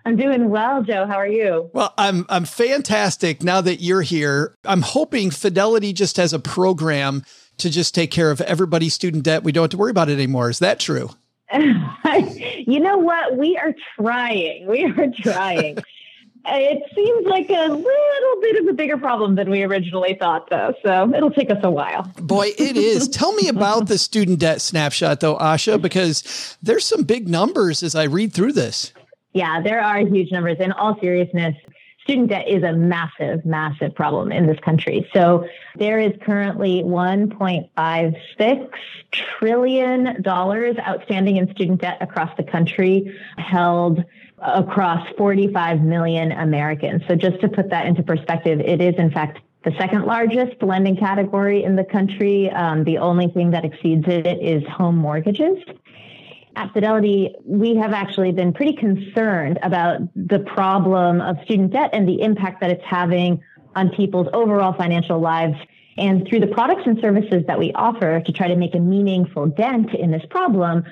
I'm 0.05 0.15
doing 0.15 0.49
well, 0.49 0.81
Joe. 0.81 1.05
How 1.05 1.17
are 1.17 1.27
you? 1.27 1.69
Well, 1.73 1.93
I'm 1.97 2.25
I'm 2.27 2.45
fantastic 2.45 3.43
now 3.43 3.61
that 3.61 3.81
you're 3.81 4.01
here. 4.01 4.55
I'm 4.65 4.81
hoping 4.81 5.29
Fidelity 5.29 5.93
just 5.93 6.17
has 6.17 6.33
a 6.33 6.39
program 6.39 7.23
to 7.57 7.69
just 7.69 7.93
take 7.93 8.09
care 8.09 8.31
of 8.31 8.41
everybody's 8.41 8.95
student 8.95 9.23
debt. 9.23 9.43
We 9.43 9.51
don't 9.51 9.65
have 9.65 9.71
to 9.71 9.77
worry 9.77 9.91
about 9.91 10.09
it 10.09 10.13
anymore. 10.13 10.49
Is 10.49 10.57
that 10.59 10.79
true? 10.79 11.11
you 11.53 12.79
know 12.79 12.97
what? 12.97 13.37
We 13.37 13.57
are 13.57 13.75
trying. 13.99 14.65
We 14.67 14.85
are 14.85 15.07
trying. 15.21 15.77
it 16.45 16.83
seems 16.95 17.27
like 17.27 17.49
a 17.49 17.67
little 17.67 18.41
bit 18.41 18.61
of 18.61 18.67
a 18.67 18.73
bigger 18.73 18.97
problem 18.97 19.35
than 19.35 19.49
we 19.49 19.63
originally 19.63 20.15
thought, 20.19 20.49
though. 20.49 20.73
So 20.83 21.13
it'll 21.13 21.31
take 21.31 21.51
us 21.51 21.59
a 21.63 21.71
while. 21.71 22.11
Boy, 22.17 22.51
it 22.57 22.77
is. 22.77 23.07
Tell 23.07 23.33
me 23.33 23.47
about 23.47 23.87
the 23.87 23.97
student 23.97 24.39
debt 24.39 24.61
snapshot, 24.61 25.19
though, 25.19 25.37
Asha, 25.37 25.81
because 25.81 26.57
there's 26.61 26.85
some 26.85 27.03
big 27.03 27.27
numbers 27.27 27.83
as 27.83 27.95
I 27.95 28.03
read 28.03 28.33
through 28.33 28.53
this. 28.53 28.93
Yeah, 29.33 29.61
there 29.61 29.81
are 29.81 29.99
huge 29.99 30.31
numbers. 30.31 30.57
In 30.59 30.71
all 30.71 30.99
seriousness, 30.99 31.55
student 32.03 32.29
debt 32.29 32.47
is 32.47 32.63
a 32.63 32.73
massive, 32.73 33.45
massive 33.45 33.93
problem 33.95 34.31
in 34.31 34.47
this 34.47 34.59
country. 34.59 35.07
So 35.13 35.45
there 35.77 35.99
is 35.99 36.11
currently 36.21 36.83
$1.56 36.83 38.69
trillion 39.11 40.27
outstanding 40.27 41.37
in 41.37 41.51
student 41.51 41.81
debt 41.81 41.97
across 42.01 42.35
the 42.37 42.43
country, 42.43 43.15
held 43.37 44.03
across 44.41 45.07
45 45.17 45.81
million 45.81 46.31
Americans. 46.31 47.03
So 47.07 47.15
just 47.15 47.39
to 47.41 47.49
put 47.49 47.69
that 47.69 47.85
into 47.85 48.03
perspective, 48.03 48.59
it 48.59 48.81
is 48.81 48.95
in 48.97 49.11
fact 49.11 49.39
the 49.63 49.71
second 49.77 50.05
largest 50.05 50.61
lending 50.61 50.97
category 50.97 51.63
in 51.63 51.75
the 51.75 51.83
country. 51.83 52.49
Um, 52.49 52.83
the 52.83 52.97
only 52.97 53.27
thing 53.27 53.51
that 53.51 53.63
exceeds 53.63 54.07
it 54.07 54.25
is 54.25 54.63
home 54.67 54.97
mortgages. 54.97 55.57
At 56.55 56.73
Fidelity, 56.73 57.33
we 57.45 57.75
have 57.75 57.93
actually 57.93 58.31
been 58.31 58.51
pretty 58.51 58.73
concerned 58.73 59.59
about 59.63 60.01
the 60.15 60.39
problem 60.39 61.21
of 61.21 61.37
student 61.45 61.71
debt 61.71 61.91
and 61.93 62.07
the 62.07 62.21
impact 62.21 62.59
that 62.61 62.71
it's 62.71 62.83
having 62.83 63.41
on 63.75 63.89
people's 63.89 64.27
overall 64.33 64.73
financial 64.73 65.19
lives. 65.19 65.55
And 65.97 66.27
through 66.27 66.39
the 66.39 66.47
products 66.47 66.81
and 66.85 66.99
services 66.99 67.43
that 67.47 67.59
we 67.59 67.71
offer 67.73 68.21
to 68.21 68.31
try 68.31 68.47
to 68.47 68.55
make 68.55 68.75
a 68.75 68.79
meaningful 68.79 69.47
dent 69.47 69.93
in 69.93 70.11
this 70.11 70.23
problem, 70.29 70.83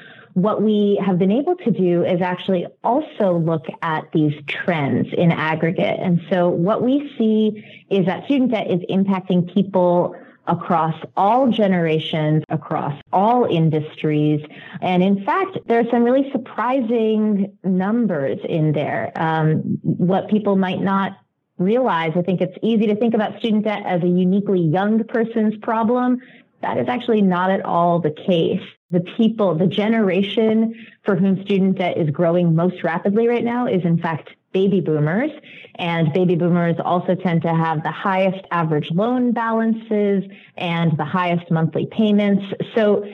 what 0.41 0.61
we 0.61 0.99
have 1.05 1.17
been 1.17 1.31
able 1.31 1.55
to 1.55 1.71
do 1.71 2.03
is 2.05 2.21
actually 2.21 2.65
also 2.83 3.37
look 3.37 3.65
at 3.81 4.11
these 4.13 4.33
trends 4.47 5.07
in 5.17 5.31
aggregate. 5.31 5.99
And 5.99 6.21
so 6.29 6.49
what 6.49 6.81
we 6.81 7.13
see 7.17 7.63
is 7.89 8.05
that 8.05 8.25
student 8.25 8.51
debt 8.51 8.69
is 8.69 8.79
impacting 8.89 9.53
people 9.53 10.15
across 10.47 10.95
all 11.15 11.51
generations, 11.51 12.43
across 12.49 12.99
all 13.13 13.45
industries. 13.45 14.43
And 14.81 15.03
in 15.03 15.23
fact, 15.23 15.57
there 15.67 15.79
are 15.79 15.89
some 15.91 16.03
really 16.03 16.31
surprising 16.31 17.57
numbers 17.63 18.39
in 18.47 18.71
there. 18.71 19.11
Um, 19.15 19.79
what 19.83 20.29
people 20.29 20.55
might 20.55 20.81
not 20.81 21.17
realize, 21.59 22.13
I 22.15 22.21
think 22.21 22.41
it's 22.41 22.57
easy 22.63 22.87
to 22.87 22.95
think 22.95 23.13
about 23.13 23.37
student 23.39 23.65
debt 23.65 23.83
as 23.85 24.01
a 24.01 24.07
uniquely 24.07 24.61
young 24.61 25.03
person's 25.03 25.55
problem. 25.57 26.19
That 26.61 26.77
is 26.77 26.87
actually 26.87 27.21
not 27.21 27.51
at 27.51 27.63
all 27.63 27.99
the 27.99 28.11
case. 28.11 28.61
The 28.91 29.01
people, 29.17 29.55
the 29.55 29.67
generation 29.67 30.73
for 31.05 31.15
whom 31.15 31.41
student 31.43 31.77
debt 31.77 31.97
is 31.97 32.09
growing 32.09 32.55
most 32.55 32.83
rapidly 32.83 33.27
right 33.27 33.43
now 33.43 33.67
is 33.67 33.83
in 33.83 33.99
fact 33.99 34.31
baby 34.51 34.81
boomers. 34.81 35.31
And 35.75 36.11
baby 36.11 36.35
boomers 36.35 36.75
also 36.83 37.15
tend 37.15 37.43
to 37.43 37.53
have 37.53 37.83
the 37.83 37.91
highest 37.91 38.45
average 38.51 38.89
loan 38.91 39.31
balances 39.31 40.23
and 40.57 40.97
the 40.97 41.05
highest 41.05 41.49
monthly 41.51 41.85
payments. 41.85 42.43
So 42.75 43.05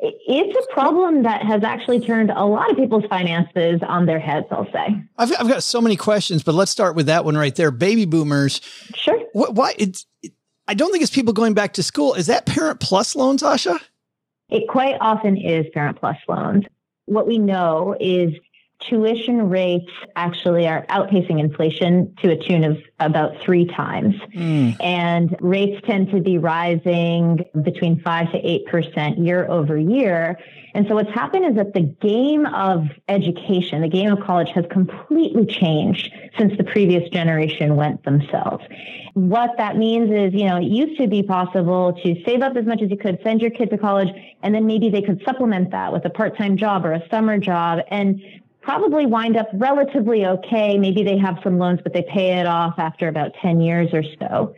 it's 0.00 0.66
a 0.66 0.72
problem 0.72 1.22
that 1.22 1.42
has 1.42 1.62
actually 1.64 2.00
turned 2.00 2.30
a 2.30 2.44
lot 2.44 2.70
of 2.70 2.76
people's 2.76 3.04
finances 3.08 3.80
on 3.86 4.06
their 4.06 4.18
heads, 4.18 4.46
I'll 4.50 4.70
say. 4.72 5.02
I've, 5.16 5.32
I've 5.38 5.48
got 5.48 5.62
so 5.62 5.80
many 5.80 5.96
questions, 5.96 6.42
but 6.42 6.54
let's 6.54 6.70
start 6.70 6.94
with 6.94 7.06
that 7.06 7.24
one 7.24 7.36
right 7.36 7.54
there. 7.54 7.70
Baby 7.70 8.04
boomers. 8.04 8.60
Sure. 8.94 9.18
What, 9.32 9.54
why? 9.54 9.74
It's, 9.78 10.06
it, 10.22 10.32
I 10.66 10.74
don't 10.74 10.90
think 10.90 11.02
it's 11.02 11.14
people 11.14 11.32
going 11.32 11.54
back 11.54 11.74
to 11.74 11.82
school. 11.82 12.14
Is 12.14 12.26
that 12.26 12.46
Parent 12.46 12.80
Plus 12.80 13.14
loans, 13.14 13.42
Asha? 13.42 13.78
It 14.48 14.68
quite 14.68 14.96
often 15.00 15.36
is 15.36 15.66
Parent 15.74 15.98
Plus 15.98 16.16
loans. 16.28 16.64
What 17.06 17.26
we 17.26 17.38
know 17.38 17.96
is 18.00 18.32
tuition 18.88 19.48
rates 19.48 19.90
actually 20.16 20.66
are 20.66 20.84
outpacing 20.86 21.40
inflation 21.40 22.14
to 22.22 22.30
a 22.30 22.36
tune 22.36 22.64
of 22.64 22.78
about 23.00 23.40
three 23.40 23.66
times. 23.66 24.14
Mm. 24.34 24.76
And 24.82 25.36
rates 25.40 25.80
tend 25.86 26.10
to 26.10 26.20
be 26.20 26.38
rising 26.38 27.44
between 27.62 28.00
five 28.00 28.30
to 28.32 28.38
eight 28.38 28.66
percent 28.66 29.18
year 29.18 29.46
over 29.48 29.76
year. 29.76 30.38
And 30.74 30.86
so 30.88 30.94
what's 30.94 31.10
happened 31.10 31.46
is 31.46 31.54
that 31.54 31.72
the 31.72 31.82
game 31.82 32.46
of 32.46 32.86
education, 33.08 33.82
the 33.82 33.88
game 33.88 34.10
of 34.10 34.20
college 34.24 34.50
has 34.54 34.64
completely 34.70 35.46
changed 35.46 36.12
since 36.36 36.56
the 36.56 36.64
previous 36.64 37.08
generation 37.10 37.76
went 37.76 38.04
themselves. 38.04 38.64
What 39.14 39.50
that 39.58 39.76
means 39.76 40.10
is, 40.10 40.34
you 40.34 40.46
know, 40.46 40.56
it 40.56 40.64
used 40.64 41.00
to 41.00 41.06
be 41.06 41.22
possible 41.22 41.92
to 42.02 42.22
save 42.24 42.42
up 42.42 42.56
as 42.56 42.66
much 42.66 42.82
as 42.82 42.90
you 42.90 42.96
could, 42.96 43.20
send 43.22 43.40
your 43.40 43.52
kid 43.52 43.70
to 43.70 43.78
college, 43.78 44.08
and 44.42 44.52
then 44.52 44.66
maybe 44.66 44.90
they 44.90 45.02
could 45.02 45.22
supplement 45.24 45.70
that 45.70 45.92
with 45.92 46.04
a 46.04 46.10
part-time 46.10 46.56
job 46.56 46.84
or 46.84 46.92
a 46.92 47.08
summer 47.08 47.38
job. 47.38 47.78
And 47.88 48.20
probably 48.64 49.06
wind 49.06 49.36
up 49.36 49.48
relatively 49.52 50.24
okay. 50.26 50.78
Maybe 50.78 51.04
they 51.04 51.18
have 51.18 51.38
some 51.44 51.58
loans, 51.58 51.80
but 51.82 51.92
they 51.92 52.02
pay 52.02 52.40
it 52.40 52.46
off 52.46 52.78
after 52.78 53.08
about 53.08 53.32
10 53.40 53.60
years 53.60 53.90
or 53.92 54.02
so. 54.18 54.54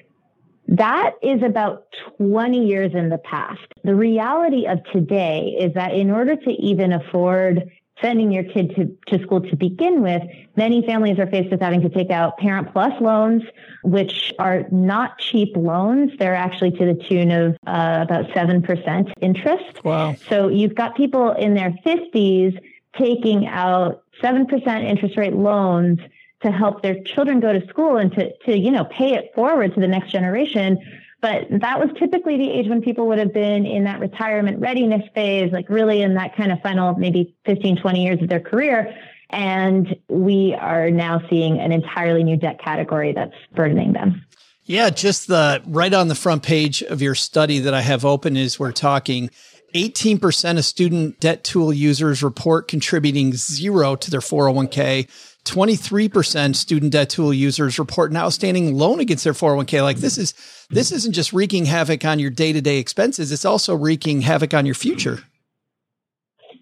That 0.68 1.14
is 1.22 1.42
about 1.42 1.86
20 2.18 2.66
years 2.66 2.92
in 2.94 3.08
the 3.08 3.18
past. 3.18 3.60
The 3.84 3.94
reality 3.94 4.66
of 4.66 4.82
today 4.92 5.56
is 5.60 5.74
that 5.74 5.92
in 5.94 6.10
order 6.10 6.36
to 6.36 6.50
even 6.50 6.92
afford 6.92 7.70
sending 8.00 8.30
your 8.30 8.44
kid 8.44 8.74
to, 8.76 8.96
to 9.06 9.22
school 9.24 9.40
to 9.40 9.56
begin 9.56 10.02
with, 10.02 10.22
many 10.56 10.84
families 10.84 11.18
are 11.18 11.26
faced 11.26 11.50
with 11.50 11.60
having 11.60 11.80
to 11.80 11.88
take 11.88 12.10
out 12.10 12.36
parent 12.36 12.70
plus 12.72 12.92
loans, 13.00 13.42
which 13.84 14.34
are 14.38 14.66
not 14.70 15.18
cheap 15.18 15.56
loans. 15.56 16.12
They're 16.18 16.34
actually 16.34 16.72
to 16.72 16.84
the 16.84 16.94
tune 16.94 17.30
of 17.30 17.52
uh, 17.66 18.00
about 18.02 18.26
7% 18.28 19.12
interest. 19.20 19.84
Wow. 19.84 20.14
So 20.28 20.48
you've 20.48 20.74
got 20.74 20.94
people 20.94 21.32
in 21.32 21.54
their 21.54 21.70
50s 21.86 22.60
taking 22.98 23.46
out 23.46 24.02
7% 24.22 24.84
interest 24.84 25.16
rate 25.16 25.34
loans 25.34 25.98
to 26.42 26.50
help 26.50 26.82
their 26.82 27.02
children 27.02 27.40
go 27.40 27.52
to 27.52 27.66
school 27.68 27.96
and 27.96 28.12
to, 28.12 28.36
to, 28.44 28.56
you 28.56 28.70
know, 28.70 28.84
pay 28.84 29.14
it 29.14 29.32
forward 29.34 29.74
to 29.74 29.80
the 29.80 29.88
next 29.88 30.12
generation. 30.12 30.78
But 31.22 31.46
that 31.50 31.80
was 31.80 31.88
typically 31.98 32.36
the 32.36 32.50
age 32.50 32.68
when 32.68 32.82
people 32.82 33.08
would 33.08 33.18
have 33.18 33.32
been 33.32 33.66
in 33.66 33.84
that 33.84 34.00
retirement 34.00 34.60
readiness 34.60 35.02
phase, 35.14 35.50
like 35.52 35.68
really 35.68 36.02
in 36.02 36.14
that 36.14 36.36
kind 36.36 36.52
of 36.52 36.60
final 36.60 36.94
maybe 36.94 37.34
15, 37.46 37.78
20 37.78 38.04
years 38.04 38.22
of 38.22 38.28
their 38.28 38.40
career. 38.40 38.94
And 39.30 39.96
we 40.08 40.54
are 40.54 40.90
now 40.90 41.20
seeing 41.28 41.58
an 41.58 41.72
entirely 41.72 42.22
new 42.22 42.36
debt 42.36 42.60
category 42.62 43.12
that's 43.12 43.34
burdening 43.54 43.92
them. 43.92 44.24
Yeah, 44.64 44.90
just 44.90 45.28
the 45.28 45.62
right 45.66 45.92
on 45.92 46.08
the 46.08 46.14
front 46.14 46.42
page 46.42 46.82
of 46.82 47.00
your 47.00 47.14
study 47.14 47.60
that 47.60 47.74
I 47.74 47.80
have 47.80 48.04
open 48.04 48.36
is 48.36 48.58
we're 48.58 48.72
talking 48.72 49.30
18% 49.74 50.58
of 50.58 50.64
student 50.64 51.20
debt 51.20 51.44
tool 51.44 51.72
users 51.72 52.22
report 52.22 52.68
contributing 52.68 53.34
zero 53.34 53.96
to 53.96 54.10
their 54.10 54.20
401k. 54.20 55.08
23% 55.44 56.56
student 56.56 56.92
debt 56.92 57.10
tool 57.10 57.32
users 57.32 57.78
report 57.78 58.10
an 58.10 58.16
outstanding 58.16 58.74
loan 58.74 59.00
against 59.00 59.24
their 59.24 59.32
401k. 59.32 59.82
Like 59.82 59.98
this 59.98 60.18
is, 60.18 60.34
this 60.70 60.90
isn't 60.90 61.12
just 61.12 61.32
wreaking 61.32 61.66
havoc 61.66 62.04
on 62.04 62.18
your 62.18 62.30
day 62.30 62.52
to 62.52 62.60
day 62.60 62.78
expenses. 62.78 63.30
It's 63.30 63.44
also 63.44 63.74
wreaking 63.74 64.22
havoc 64.22 64.54
on 64.54 64.66
your 64.66 64.74
future. 64.74 65.20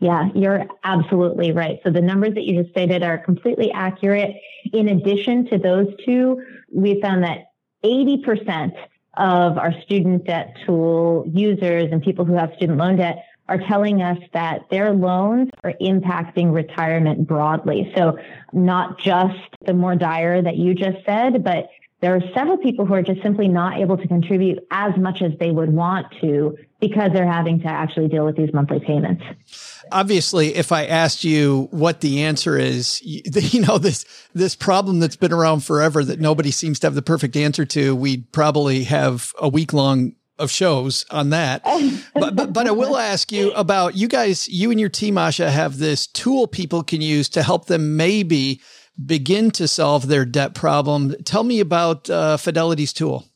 Yeah, 0.00 0.28
you're 0.34 0.66
absolutely 0.82 1.52
right. 1.52 1.78
So 1.82 1.90
the 1.90 2.02
numbers 2.02 2.34
that 2.34 2.44
you 2.44 2.60
just 2.60 2.72
stated 2.72 3.02
are 3.02 3.16
completely 3.16 3.72
accurate. 3.72 4.36
In 4.72 4.88
addition 4.88 5.46
to 5.46 5.58
those 5.58 5.86
two, 6.04 6.42
we 6.70 7.00
found 7.00 7.22
that 7.24 7.46
80% 7.84 8.72
of 9.16 9.58
our 9.58 9.72
student 9.82 10.24
debt 10.24 10.56
tool 10.64 11.24
users 11.32 11.90
and 11.92 12.02
people 12.02 12.24
who 12.24 12.34
have 12.34 12.52
student 12.56 12.78
loan 12.78 12.96
debt 12.96 13.24
are 13.48 13.58
telling 13.58 14.00
us 14.00 14.18
that 14.32 14.62
their 14.70 14.92
loans 14.92 15.50
are 15.62 15.74
impacting 15.80 16.52
retirement 16.52 17.26
broadly. 17.26 17.92
So 17.94 18.18
not 18.52 18.98
just 18.98 19.38
the 19.66 19.74
more 19.74 19.96
dire 19.96 20.40
that 20.40 20.56
you 20.56 20.74
just 20.74 21.04
said, 21.04 21.44
but 21.44 21.68
there 22.00 22.14
are 22.14 22.22
several 22.34 22.58
people 22.58 22.86
who 22.86 22.94
are 22.94 23.02
just 23.02 23.22
simply 23.22 23.48
not 23.48 23.78
able 23.78 23.96
to 23.96 24.08
contribute 24.08 24.58
as 24.70 24.96
much 24.96 25.22
as 25.22 25.32
they 25.38 25.50
would 25.50 25.72
want 25.72 26.06
to 26.20 26.56
because 26.80 27.12
they're 27.12 27.30
having 27.30 27.60
to 27.60 27.66
actually 27.66 28.08
deal 28.08 28.24
with 28.24 28.36
these 28.36 28.52
monthly 28.52 28.80
payments. 28.80 29.24
Obviously, 29.92 30.54
if 30.54 30.72
I 30.72 30.86
asked 30.86 31.24
you 31.24 31.68
what 31.70 32.00
the 32.00 32.22
answer 32.22 32.58
is, 32.58 33.00
you 33.02 33.60
know, 33.60 33.78
this, 33.78 34.04
this 34.34 34.54
problem 34.54 35.00
that's 35.00 35.16
been 35.16 35.32
around 35.32 35.60
forever 35.60 36.04
that 36.04 36.20
nobody 36.20 36.50
seems 36.50 36.78
to 36.80 36.86
have 36.86 36.94
the 36.94 37.02
perfect 37.02 37.36
answer 37.36 37.64
to, 37.66 37.94
we'd 37.94 38.30
probably 38.32 38.84
have 38.84 39.32
a 39.40 39.48
week 39.48 39.72
long 39.72 40.14
of 40.38 40.50
shows 40.50 41.04
on 41.10 41.30
that. 41.30 41.62
but, 42.14 42.34
but, 42.34 42.52
but 42.52 42.66
I 42.66 42.72
will 42.72 42.96
ask 42.96 43.30
you 43.30 43.52
about 43.52 43.96
you 43.96 44.08
guys, 44.08 44.48
you 44.48 44.70
and 44.70 44.80
your 44.80 44.88
team, 44.88 45.14
Asha, 45.14 45.50
have 45.50 45.78
this 45.78 46.06
tool 46.06 46.46
people 46.46 46.82
can 46.82 47.00
use 47.00 47.28
to 47.30 47.42
help 47.42 47.66
them 47.66 47.96
maybe 47.96 48.60
begin 49.04 49.50
to 49.52 49.66
solve 49.66 50.06
their 50.08 50.24
debt 50.24 50.54
problem. 50.54 51.14
Tell 51.24 51.44
me 51.44 51.60
about 51.60 52.08
uh, 52.08 52.36
Fidelity's 52.36 52.92
tool. 52.92 53.26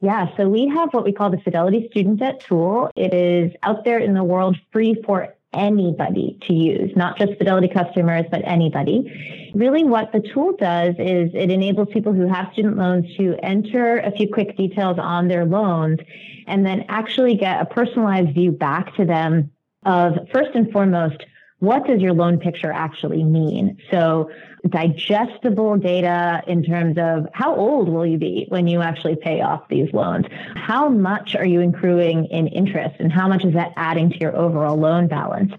Yeah, 0.00 0.36
so 0.36 0.48
we 0.48 0.68
have 0.68 0.92
what 0.92 1.04
we 1.04 1.12
call 1.12 1.30
the 1.30 1.38
Fidelity 1.38 1.88
Student 1.90 2.18
Debt 2.18 2.40
Tool. 2.40 2.90
It 2.94 3.14
is 3.14 3.52
out 3.62 3.84
there 3.84 3.98
in 3.98 4.12
the 4.12 4.22
world 4.22 4.58
free 4.70 5.02
for 5.06 5.34
anybody 5.54 6.38
to 6.42 6.52
use, 6.52 6.94
not 6.96 7.18
just 7.18 7.36
Fidelity 7.38 7.68
customers, 7.68 8.24
but 8.30 8.42
anybody. 8.44 9.50
Really, 9.54 9.84
what 9.84 10.12
the 10.12 10.20
tool 10.20 10.56
does 10.56 10.94
is 10.98 11.30
it 11.34 11.50
enables 11.50 11.88
people 11.92 12.12
who 12.12 12.26
have 12.26 12.52
student 12.52 12.76
loans 12.76 13.06
to 13.16 13.36
enter 13.42 13.98
a 13.98 14.10
few 14.12 14.28
quick 14.28 14.56
details 14.56 14.98
on 14.98 15.28
their 15.28 15.44
loans 15.44 16.00
and 16.46 16.64
then 16.64 16.84
actually 16.88 17.36
get 17.36 17.60
a 17.60 17.64
personalized 17.64 18.34
view 18.34 18.52
back 18.52 18.94
to 18.96 19.04
them 19.04 19.50
of 19.86 20.14
first 20.32 20.50
and 20.54 20.70
foremost, 20.72 21.24
what 21.64 21.86
does 21.86 22.00
your 22.00 22.12
loan 22.12 22.38
picture 22.38 22.70
actually 22.70 23.24
mean? 23.24 23.78
So 23.90 24.30
digestible 24.68 25.76
data 25.76 26.42
in 26.46 26.62
terms 26.62 26.96
of 26.98 27.26
how 27.32 27.54
old 27.54 27.88
will 27.88 28.06
you 28.06 28.18
be 28.18 28.46
when 28.48 28.66
you 28.66 28.80
actually 28.80 29.16
pay 29.16 29.40
off 29.40 29.68
these 29.68 29.92
loans? 29.92 30.26
How 30.54 30.88
much 30.88 31.34
are 31.36 31.46
you 31.46 31.60
accruing 31.68 32.26
in 32.26 32.46
interest 32.48 32.96
and 32.98 33.12
how 33.12 33.28
much 33.28 33.44
is 33.44 33.54
that 33.54 33.72
adding 33.76 34.10
to 34.10 34.18
your 34.18 34.36
overall 34.36 34.76
loan 34.76 35.08
balance? 35.08 35.52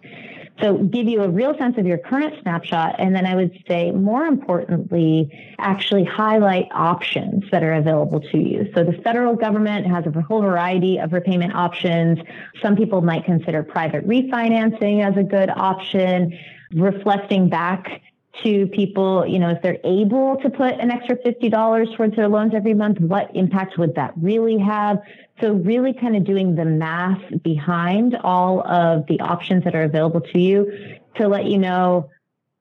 So 0.62 0.78
give 0.78 1.08
you 1.08 1.22
a 1.22 1.30
real 1.30 1.58
sense 1.58 1.78
of 1.78 1.86
your 1.86 1.98
current 1.98 2.34
snapshot. 2.42 2.96
And 2.98 3.14
then 3.14 3.26
I 3.26 3.36
would 3.36 3.62
say 3.68 3.92
more 3.92 4.26
importantly, 4.26 5.30
actually 5.60 6.06
highlight 6.06 6.68
options 6.72 7.44
that 7.52 7.62
are 7.64 7.74
available 7.74 8.22
to 8.22 8.38
you. 8.38 8.72
So 8.74 8.84
the 8.84 8.94
federal 9.04 9.36
government 9.36 9.86
has 9.88 10.06
a 10.06 10.22
whole 10.22 10.42
variety 10.42 10.98
of 10.98 11.12
repayment 11.12 11.54
options. 11.54 12.20
Some 12.62 12.76
people 12.76 13.02
might 13.02 13.26
consider 13.26 13.64
private 13.64 14.08
refinancing 14.08 15.06
as 15.06 15.18
a 15.18 15.24
good 15.24 15.50
option. 15.50 16.38
Reflecting 16.74 17.48
back 17.48 18.02
to 18.44 18.68
people, 18.68 19.26
you 19.26 19.40
know, 19.40 19.50
if 19.50 19.62
they're 19.62 19.80
able 19.84 20.38
to 20.38 20.50
put 20.50 20.74
an 20.76 20.92
extra 20.92 21.18
$50 21.18 21.96
towards 21.96 22.16
their 22.16 22.28
loans 22.28 22.54
every 22.54 22.74
month, 22.74 23.00
what 23.00 23.36
impact 23.36 23.78
would 23.78 23.96
that 23.96 24.14
really 24.18 24.58
have? 24.58 25.00
So 25.42 25.54
really 25.54 25.94
kind 25.94 26.16
of 26.16 26.24
doing 26.24 26.56
the 26.56 26.66
math 26.66 27.22
behind 27.44 28.16
all 28.24 28.66
of 28.68 29.06
the 29.08 29.20
options 29.20 29.64
that 29.64 29.76
are 29.76 29.84
available 29.84 30.22
to 30.22 30.40
you 30.40 30.72
to 31.16 31.28
let 31.28 31.46
you 31.46 31.58
know 31.58 32.10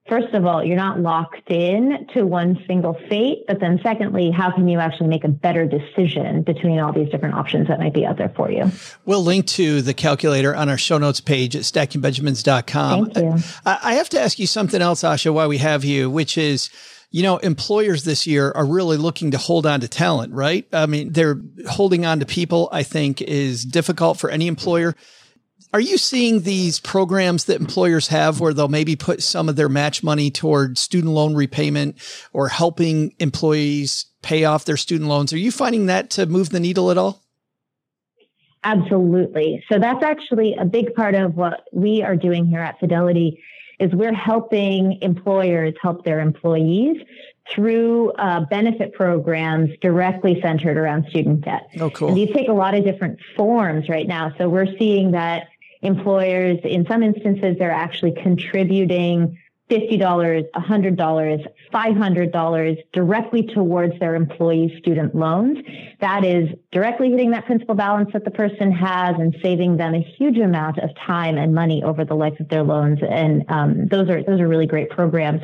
first 0.07 0.33
of 0.33 0.45
all, 0.45 0.63
you're 0.63 0.75
not 0.75 0.99
locked 0.99 1.49
in 1.49 2.07
to 2.13 2.25
one 2.25 2.63
single 2.67 2.93
fate. 3.09 3.43
But 3.47 3.59
then 3.59 3.79
secondly, 3.83 4.31
how 4.31 4.51
can 4.51 4.67
you 4.67 4.79
actually 4.79 5.07
make 5.07 5.23
a 5.23 5.29
better 5.29 5.65
decision 5.65 6.43
between 6.43 6.79
all 6.79 6.93
these 6.93 7.09
different 7.09 7.35
options 7.35 7.67
that 7.67 7.79
might 7.79 7.93
be 7.93 8.05
out 8.05 8.17
there 8.17 8.33
for 8.35 8.51
you? 8.51 8.71
We'll 9.05 9.23
link 9.23 9.47
to 9.47 9.81
the 9.81 9.93
calculator 9.93 10.55
on 10.55 10.69
our 10.69 10.77
show 10.77 10.97
notes 10.97 11.21
page 11.21 11.55
at 11.55 11.63
stackingbenjamins.com. 11.63 13.11
Thank 13.11 13.25
you. 13.25 13.43
I 13.65 13.95
have 13.95 14.09
to 14.09 14.19
ask 14.19 14.39
you 14.39 14.47
something 14.47 14.81
else, 14.81 15.03
Asha, 15.03 15.33
while 15.33 15.47
we 15.47 15.57
have 15.57 15.83
you, 15.83 16.09
which 16.09 16.37
is, 16.37 16.69
you 17.11 17.23
know, 17.23 17.37
employers 17.37 18.03
this 18.03 18.27
year 18.27 18.51
are 18.51 18.65
really 18.65 18.97
looking 18.97 19.31
to 19.31 19.37
hold 19.37 19.65
on 19.65 19.79
to 19.79 19.87
talent, 19.87 20.33
right? 20.33 20.67
I 20.73 20.85
mean, 20.85 21.13
they're 21.13 21.39
holding 21.69 22.05
on 22.05 22.19
to 22.19 22.25
people, 22.25 22.69
I 22.71 22.83
think 22.83 23.21
is 23.21 23.63
difficult 23.63 24.19
for 24.19 24.29
any 24.29 24.47
employer. 24.47 24.95
Are 25.73 25.79
you 25.79 25.97
seeing 25.97 26.41
these 26.41 26.79
programs 26.79 27.45
that 27.45 27.59
employers 27.59 28.07
have 28.07 28.39
where 28.39 28.53
they'll 28.53 28.67
maybe 28.67 28.95
put 28.95 29.21
some 29.21 29.49
of 29.49 29.55
their 29.55 29.67
match 29.67 30.03
money 30.03 30.31
toward 30.31 30.77
student 30.77 31.13
loan 31.13 31.35
repayment 31.35 31.97
or 32.31 32.47
helping 32.47 33.13
employees 33.19 34.05
pay 34.21 34.45
off 34.45 34.65
their 34.65 34.77
student 34.77 35.09
loans? 35.09 35.33
Are 35.33 35.37
you 35.37 35.51
finding 35.51 35.87
that 35.87 36.09
to 36.11 36.25
move 36.25 36.49
the 36.49 36.59
needle 36.59 36.91
at 36.91 36.97
all? 36.97 37.21
Absolutely. 38.63 39.63
So 39.71 39.77
that's 39.77 40.03
actually 40.03 40.55
a 40.55 40.65
big 40.65 40.95
part 40.95 41.13
of 41.13 41.35
what 41.35 41.65
we 41.71 42.01
are 42.01 42.15
doing 42.15 42.47
here 42.47 42.61
at 42.61 42.79
Fidelity 42.79 43.39
is 43.79 43.91
we're 43.93 44.13
helping 44.13 44.99
employers 45.01 45.73
help 45.81 46.05
their 46.05 46.19
employees 46.19 46.97
through 47.53 48.11
uh, 48.13 48.45
benefit 48.49 48.93
programs 48.93 49.69
directly 49.81 50.39
centered 50.41 50.77
around 50.77 51.05
student 51.09 51.45
debt. 51.45 51.67
Oh, 51.79 51.89
cool. 51.91 52.07
And 52.07 52.17
these 52.17 52.33
take 52.33 52.47
a 52.47 52.53
lot 52.53 52.73
of 52.73 52.83
different 52.83 53.19
forms 53.35 53.87
right 53.87 54.07
now. 54.07 54.33
So 54.37 54.49
we're 54.49 54.77
seeing 54.79 55.11
that 55.11 55.47
employers, 55.85 56.59
in 56.63 56.85
some 56.87 57.03
instances, 57.03 57.57
they're 57.57 57.71
actually 57.71 58.13
contributing 58.21 59.37
$50, 59.69 60.51
$100, 60.53 61.47
$500 61.73 62.77
directly 62.93 63.43
towards 63.43 63.99
their 63.99 64.13
employee 64.13 64.75
student 64.77 65.15
loans. 65.15 65.57
That 66.01 66.23
is 66.23 66.49
directly 66.71 67.09
hitting 67.09 67.31
that 67.31 67.45
principal 67.45 67.73
balance 67.73 68.11
that 68.13 68.25
the 68.25 68.31
person 68.31 68.71
has 68.71 69.15
and 69.17 69.35
saving 69.41 69.77
them 69.77 69.95
a 69.95 70.01
huge 70.01 70.37
amount 70.37 70.77
of 70.77 70.91
time 71.07 71.37
and 71.37 71.55
money 71.55 71.83
over 71.83 72.05
the 72.05 72.13
life 72.13 72.39
of 72.39 72.49
their 72.49 72.61
loans. 72.61 72.99
And 73.07 73.43
um, 73.49 73.87
those 73.87 74.07
are 74.09 74.21
those 74.21 74.39
are 74.39 74.47
really 74.47 74.67
great 74.67 74.91
programs. 74.91 75.41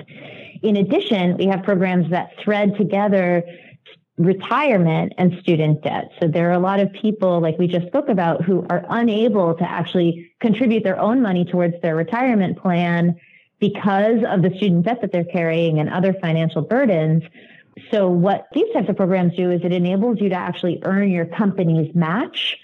In 0.62 0.78
addition, 0.78 1.38
we 1.38 1.48
have 1.48 1.64
programs 1.64 2.12
that 2.12 2.34
thread 2.44 2.76
together 2.78 3.44
retirement 4.26 5.14
and 5.18 5.38
student 5.40 5.84
debt. 5.84 6.12
So 6.20 6.28
there 6.28 6.50
are 6.50 6.54
a 6.54 6.60
lot 6.60 6.80
of 6.80 6.92
people, 6.94 7.40
like 7.42 7.58
we 7.58 7.68
just 7.68 7.88
spoke 7.88 8.10
about, 8.10 8.44
who 8.44 8.66
are 8.70 8.86
unable 8.90 9.56
to 9.56 9.70
actually 9.70 10.32
contribute 10.40 10.84
their 10.84 11.00
own 11.00 11.22
money 11.22 11.46
towards 11.46 11.80
their 11.82 11.96
retirement 11.96 12.58
plan 12.58 13.20
because 13.60 14.24
of 14.28 14.42
the 14.42 14.52
student 14.58 14.86
debt 14.86 15.02
that 15.02 15.12
they're 15.12 15.24
carrying 15.24 15.80
and 15.80 15.90
other 15.90 16.14
financial 16.14 16.62
burdens. 16.62 17.24
So 17.90 18.10
what 18.10 18.48
these 18.54 18.72
types 18.74 18.90
of 18.90 18.98
programs 18.98 19.36
do 19.36 19.52
is 19.52 19.62
it 19.64 19.72
enables 19.72 20.20
you 20.20 20.30
to 20.30 20.36
actually 20.36 20.82
earn 20.84 21.10
your 21.10 21.26
company's 21.26 21.94
match 21.96 22.58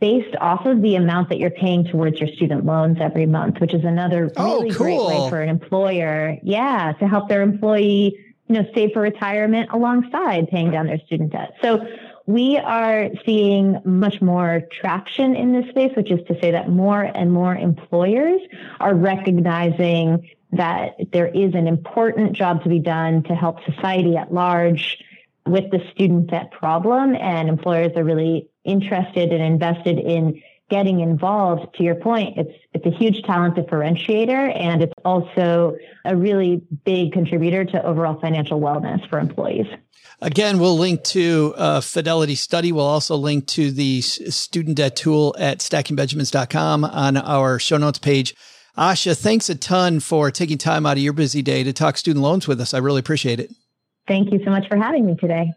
based 0.00 0.36
off 0.40 0.66
of 0.66 0.82
the 0.82 0.96
amount 0.96 1.28
that 1.28 1.38
you're 1.38 1.50
paying 1.50 1.84
towards 1.84 2.20
your 2.20 2.28
student 2.28 2.64
loans 2.64 2.98
every 3.00 3.26
month, 3.26 3.60
which 3.60 3.74
is 3.74 3.84
another 3.84 4.30
Oh, 4.36 4.60
really 4.60 4.70
great 4.70 5.00
way 5.00 5.28
for 5.28 5.40
an 5.40 5.48
employer, 5.48 6.38
yeah, 6.42 6.92
to 6.98 7.08
help 7.08 7.28
their 7.28 7.42
employee, 7.42 8.16
you 8.48 8.54
know, 8.54 8.66
save 8.74 8.92
for 8.92 9.02
retirement 9.02 9.70
alongside 9.72 10.48
paying 10.48 10.70
down 10.70 10.86
their 10.86 10.98
student 11.06 11.32
debt. 11.32 11.54
So 11.62 11.86
we 12.26 12.58
are 12.58 13.08
seeing 13.24 13.80
much 13.84 14.20
more 14.20 14.62
traction 14.80 15.34
in 15.34 15.52
this 15.52 15.68
space, 15.70 15.92
which 15.96 16.10
is 16.10 16.20
to 16.28 16.38
say 16.40 16.50
that 16.50 16.68
more 16.68 17.02
and 17.02 17.32
more 17.32 17.54
employers 17.54 18.40
are 18.80 18.94
recognizing 18.94 20.28
that 20.52 20.96
there 21.12 21.28
is 21.28 21.54
an 21.54 21.66
important 21.66 22.32
job 22.32 22.62
to 22.62 22.68
be 22.68 22.78
done 22.78 23.22
to 23.24 23.34
help 23.34 23.64
society 23.64 24.16
at 24.16 24.32
large 24.32 24.98
with 25.46 25.70
the 25.70 25.80
student 25.92 26.30
debt 26.30 26.50
problem. 26.50 27.14
And 27.14 27.48
employers 27.48 27.92
are 27.96 28.04
really 28.04 28.48
interested 28.64 29.32
and 29.32 29.42
invested 29.42 29.98
in 29.98 30.42
getting 30.70 31.00
involved. 31.00 31.74
To 31.76 31.82
your 31.82 31.94
point, 31.94 32.36
it's 32.36 32.52
it's 32.74 32.86
a 32.86 32.90
huge 32.90 33.22
talent 33.22 33.56
differentiator 33.56 34.56
and 34.56 34.82
it's 34.82 34.92
also 35.04 35.76
a 36.04 36.16
really 36.16 36.62
big 36.84 37.12
contributor 37.12 37.64
to 37.64 37.84
overall 37.84 38.20
financial 38.20 38.60
wellness 38.60 39.08
for 39.08 39.18
employees. 39.18 39.66
Again, 40.20 40.58
we'll 40.58 40.76
link 40.76 41.04
to 41.04 41.54
uh, 41.56 41.80
Fidelity 41.80 42.34
Study. 42.34 42.72
We'll 42.72 42.84
also 42.84 43.16
link 43.16 43.46
to 43.48 43.70
the 43.70 44.00
student 44.00 44.76
debt 44.76 44.96
tool 44.96 45.34
at 45.38 45.58
stackingbenjamins.com 45.58 46.84
on 46.84 47.16
our 47.16 47.58
show 47.58 47.76
notes 47.76 47.98
page. 47.98 48.34
Asha, 48.76 49.16
thanks 49.16 49.48
a 49.48 49.54
ton 49.54 50.00
for 50.00 50.30
taking 50.30 50.58
time 50.58 50.86
out 50.86 50.96
of 50.96 51.02
your 51.02 51.12
busy 51.12 51.42
day 51.42 51.62
to 51.64 51.72
talk 51.72 51.96
student 51.96 52.22
loans 52.22 52.46
with 52.46 52.60
us. 52.60 52.74
I 52.74 52.78
really 52.78 53.00
appreciate 53.00 53.40
it. 53.40 53.50
Thank 54.06 54.32
you 54.32 54.40
so 54.44 54.50
much 54.50 54.66
for 54.68 54.76
having 54.76 55.06
me 55.06 55.16
today. 55.16 55.52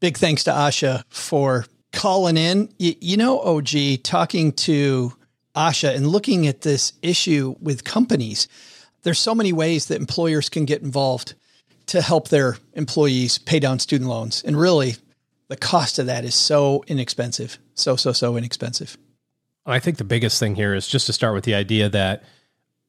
Big 0.00 0.16
thanks 0.16 0.44
to 0.44 0.50
Asha 0.50 1.04
for 1.08 1.66
calling 1.92 2.36
in. 2.36 2.68
You, 2.78 2.94
you 3.00 3.16
know, 3.16 3.40
OG, 3.40 4.02
talking 4.02 4.52
to 4.52 5.12
Asha 5.54 5.94
and 5.94 6.06
looking 6.06 6.46
at 6.46 6.62
this 6.62 6.92
issue 7.02 7.54
with 7.60 7.84
companies, 7.84 8.48
there's 9.02 9.18
so 9.18 9.34
many 9.34 9.52
ways 9.52 9.86
that 9.86 10.00
employers 10.00 10.48
can 10.48 10.64
get 10.64 10.82
involved 10.82 11.34
to 11.86 12.00
help 12.00 12.28
their 12.28 12.56
employees 12.74 13.38
pay 13.38 13.58
down 13.58 13.78
student 13.78 14.08
loans. 14.08 14.42
And 14.44 14.58
really, 14.58 14.96
the 15.48 15.56
cost 15.56 15.98
of 15.98 16.06
that 16.06 16.24
is 16.24 16.34
so 16.34 16.84
inexpensive. 16.86 17.58
So, 17.74 17.96
so, 17.96 18.12
so 18.12 18.36
inexpensive. 18.36 18.96
I 19.66 19.78
think 19.78 19.98
the 19.98 20.04
biggest 20.04 20.38
thing 20.38 20.54
here 20.54 20.74
is 20.74 20.86
just 20.86 21.06
to 21.06 21.12
start 21.12 21.34
with 21.34 21.44
the 21.44 21.54
idea 21.54 21.88
that 21.88 22.22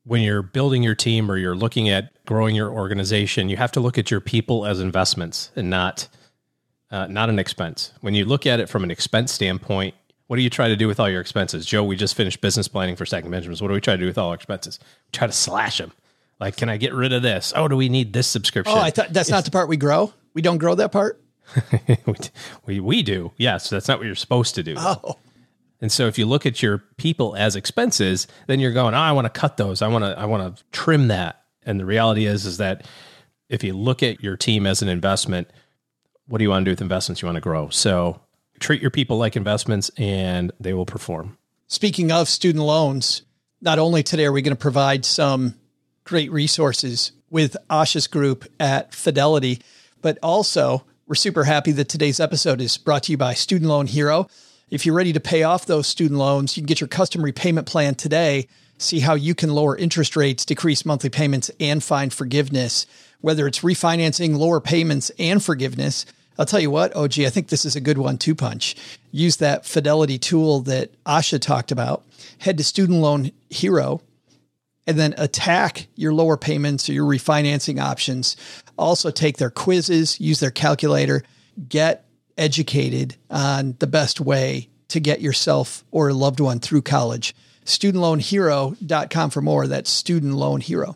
when 0.03 0.21
you're 0.21 0.41
building 0.41 0.83
your 0.83 0.95
team 0.95 1.29
or 1.29 1.37
you're 1.37 1.55
looking 1.55 1.89
at 1.89 2.11
growing 2.25 2.55
your 2.55 2.69
organization, 2.69 3.49
you 3.49 3.57
have 3.57 3.71
to 3.73 3.79
look 3.79 3.97
at 3.97 4.09
your 4.09 4.19
people 4.19 4.65
as 4.65 4.79
investments 4.79 5.51
and 5.55 5.69
not 5.69 6.07
uh, 6.91 7.07
not 7.07 7.29
an 7.29 7.39
expense. 7.39 7.93
When 8.01 8.13
you 8.13 8.25
look 8.25 8.45
at 8.45 8.59
it 8.59 8.69
from 8.69 8.83
an 8.83 8.91
expense 8.91 9.31
standpoint, 9.31 9.95
what 10.27 10.37
do 10.37 10.43
you 10.43 10.49
try 10.49 10.67
to 10.67 10.75
do 10.75 10.87
with 10.87 10.99
all 10.99 11.09
your 11.09 11.21
expenses? 11.21 11.65
Joe, 11.65 11.83
we 11.83 11.95
just 11.95 12.15
finished 12.15 12.41
business 12.41 12.67
planning 12.67 12.95
for 12.95 13.05
Stacking 13.05 13.31
Benjamins. 13.31 13.61
What 13.61 13.67
do 13.69 13.73
we 13.73 13.81
try 13.81 13.95
to 13.95 13.99
do 13.99 14.05
with 14.05 14.17
all 14.17 14.29
our 14.29 14.35
expenses? 14.35 14.79
We 14.81 15.11
try 15.11 15.27
to 15.27 15.33
slash 15.33 15.77
them. 15.77 15.91
Like, 16.39 16.57
can 16.57 16.69
I 16.69 16.77
get 16.77 16.93
rid 16.93 17.13
of 17.13 17.21
this? 17.21 17.53
Oh, 17.55 17.67
do 17.67 17.75
we 17.75 17.89
need 17.89 18.13
this 18.13 18.27
subscription? 18.27 18.75
Oh, 18.77 18.81
I 18.81 18.89
thought 18.89 19.13
that's 19.13 19.29
not 19.29 19.45
the 19.45 19.51
part 19.51 19.69
we 19.69 19.77
grow. 19.77 20.13
We 20.33 20.41
don't 20.41 20.57
grow 20.57 20.75
that 20.75 20.91
part. 20.91 21.21
we, 22.65 22.79
we 22.79 23.03
do. 23.03 23.31
Yes, 23.37 23.69
that's 23.69 23.87
not 23.87 23.99
what 23.99 24.05
you're 24.05 24.15
supposed 24.15 24.55
to 24.55 24.63
do. 24.63 24.75
Oh, 24.77 25.17
And 25.81 25.91
so 25.91 26.07
if 26.07 26.17
you 26.17 26.25
look 26.25 26.45
at 26.45 26.63
your 26.63 26.79
people 26.97 27.35
as 27.35 27.55
expenses, 27.55 28.25
then 28.47 28.59
you're 28.59 28.71
going, 28.71 28.93
oh, 28.95 28.99
I 28.99 29.11
want 29.11 29.25
to 29.25 29.39
cut 29.39 29.57
those. 29.57 29.81
I 29.81 29.87
want 29.87 30.03
to 30.03 30.17
I 30.17 30.25
want 30.25 30.57
to 30.57 30.63
trim 30.71 31.09
that. 31.09 31.43
And 31.63 31.79
the 31.79 31.85
reality 31.85 32.25
is 32.25 32.45
is 32.45 32.57
that 32.57 32.85
if 33.49 33.63
you 33.63 33.73
look 33.73 34.01
at 34.01 34.23
your 34.23 34.37
team 34.37 34.65
as 34.65 34.81
an 34.81 34.87
investment, 34.87 35.49
what 36.31 36.37
do 36.37 36.43
you 36.45 36.49
want 36.49 36.63
to 36.63 36.69
do 36.69 36.71
with 36.71 36.81
investments? 36.81 37.21
You 37.21 37.25
want 37.25 37.35
to 37.35 37.41
grow. 37.41 37.67
So 37.69 38.21
treat 38.59 38.81
your 38.81 38.89
people 38.89 39.17
like 39.17 39.35
investments 39.35 39.91
and 39.97 40.51
they 40.59 40.73
will 40.73 40.85
perform. 40.85 41.37
Speaking 41.67 42.11
of 42.11 42.29
student 42.29 42.63
loans, 42.63 43.23
not 43.61 43.79
only 43.79 44.01
today 44.01 44.25
are 44.25 44.31
we 44.31 44.41
going 44.41 44.55
to 44.55 44.59
provide 44.59 45.03
some 45.03 45.55
great 46.05 46.31
resources 46.31 47.11
with 47.29 47.57
Asha's 47.69 48.07
group 48.07 48.45
at 48.61 48.95
Fidelity, 48.95 49.61
but 50.01 50.17
also 50.23 50.85
we're 51.05 51.15
super 51.15 51.43
happy 51.43 51.73
that 51.73 51.89
today's 51.89 52.21
episode 52.21 52.61
is 52.61 52.77
brought 52.77 53.03
to 53.03 53.11
you 53.11 53.17
by 53.17 53.33
Student 53.33 53.69
Loan 53.69 53.87
Hero. 53.87 54.27
If 54.69 54.85
you're 54.85 54.95
ready 54.95 55.11
to 55.11 55.19
pay 55.19 55.43
off 55.43 55.65
those 55.65 55.87
student 55.87 56.17
loans, 56.17 56.55
you 56.55 56.61
can 56.61 56.67
get 56.67 56.79
your 56.79 56.87
custom 56.87 57.23
repayment 57.23 57.67
plan 57.67 57.95
today. 57.95 58.47
See 58.77 59.01
how 59.01 59.15
you 59.15 59.35
can 59.35 59.49
lower 59.49 59.75
interest 59.75 60.15
rates, 60.15 60.45
decrease 60.45 60.85
monthly 60.85 61.09
payments, 61.09 61.51
and 61.59 61.83
find 61.83 62.13
forgiveness. 62.13 62.87
Whether 63.19 63.47
it's 63.47 63.59
refinancing, 63.59 64.37
lower 64.37 64.61
payments, 64.61 65.11
and 65.19 65.43
forgiveness, 65.43 66.05
I'll 66.37 66.45
tell 66.45 66.59
you 66.59 66.71
what, 66.71 66.95
OG, 66.95 67.19
I 67.19 67.29
think 67.29 67.49
this 67.49 67.65
is 67.65 67.75
a 67.75 67.81
good 67.81 67.97
one 67.97 68.17
to 68.19 68.33
punch. 68.33 68.75
Use 69.11 69.37
that 69.37 69.65
fidelity 69.65 70.17
tool 70.17 70.61
that 70.61 70.91
Asha 71.03 71.39
talked 71.39 71.71
about. 71.71 72.03
Head 72.39 72.57
to 72.57 72.63
Student 72.63 72.99
Loan 72.99 73.31
Hero 73.49 74.01
and 74.87 74.97
then 74.97 75.13
attack 75.17 75.87
your 75.95 76.13
lower 76.13 76.37
payments 76.37 76.89
or 76.89 76.93
your 76.93 77.05
refinancing 77.05 77.79
options. 77.79 78.35
Also, 78.77 79.11
take 79.11 79.37
their 79.37 79.49
quizzes, 79.49 80.19
use 80.19 80.39
their 80.39 80.51
calculator, 80.51 81.23
get 81.69 82.05
educated 82.37 83.15
on 83.29 83.75
the 83.79 83.87
best 83.87 84.19
way 84.19 84.69
to 84.87 84.99
get 84.99 85.21
yourself 85.21 85.83
or 85.91 86.09
a 86.09 86.13
loved 86.13 86.39
one 86.39 86.59
through 86.59 86.81
college. 86.81 87.35
StudentLoanHero.com 87.65 89.29
for 89.29 89.41
more. 89.41 89.67
That's 89.67 89.89
Student 89.89 90.33
Loan 90.33 90.61
Hero. 90.61 90.95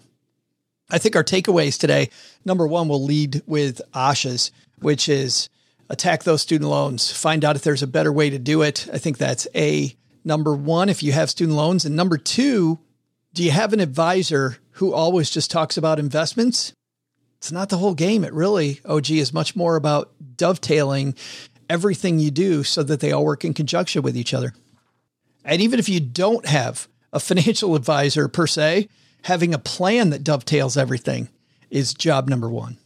I 0.89 0.97
think 0.97 1.15
our 1.15 1.23
takeaways 1.23 1.79
today 1.79 2.09
number 2.43 2.67
one, 2.67 2.87
we'll 2.87 3.03
lead 3.03 3.41
with 3.45 3.81
Asha's, 3.93 4.51
which 4.79 5.09
is 5.09 5.49
attack 5.89 6.23
those 6.23 6.41
student 6.41 6.69
loans, 6.69 7.11
find 7.11 7.45
out 7.45 7.55
if 7.55 7.63
there's 7.63 7.83
a 7.83 7.87
better 7.87 8.11
way 8.11 8.29
to 8.29 8.39
do 8.39 8.61
it. 8.61 8.87
I 8.91 8.97
think 8.97 9.17
that's 9.17 9.47
A, 9.55 9.95
number 10.23 10.55
one, 10.55 10.89
if 10.89 11.03
you 11.03 11.11
have 11.11 11.29
student 11.29 11.57
loans. 11.57 11.85
And 11.85 11.95
number 11.95 12.17
two, 12.17 12.79
do 13.33 13.43
you 13.43 13.51
have 13.51 13.73
an 13.73 13.79
advisor 13.79 14.57
who 14.71 14.93
always 14.93 15.29
just 15.29 15.51
talks 15.51 15.77
about 15.77 15.99
investments? 15.99 16.73
It's 17.37 17.51
not 17.51 17.69
the 17.69 17.77
whole 17.77 17.93
game. 17.93 18.23
It 18.23 18.33
really, 18.33 18.79
OG, 18.85 19.11
is 19.11 19.33
much 19.33 19.55
more 19.55 19.75
about 19.75 20.11
dovetailing 20.35 21.15
everything 21.69 22.19
you 22.19 22.31
do 22.31 22.63
so 22.63 22.83
that 22.83 22.99
they 22.99 23.11
all 23.11 23.25
work 23.25 23.45
in 23.45 23.53
conjunction 23.53 24.01
with 24.01 24.17
each 24.17 24.33
other. 24.33 24.53
And 25.43 25.61
even 25.61 25.79
if 25.79 25.87
you 25.87 25.99
don't 25.99 26.45
have 26.45 26.87
a 27.13 27.19
financial 27.19 27.75
advisor 27.75 28.27
per 28.27 28.47
se, 28.47 28.89
having 29.23 29.53
a 29.53 29.59
plan 29.59 30.09
that 30.09 30.23
dovetails 30.23 30.77
everything 30.77 31.29
is 31.69 31.93
job 31.93 32.27
number 32.27 32.49
one. 32.49 32.77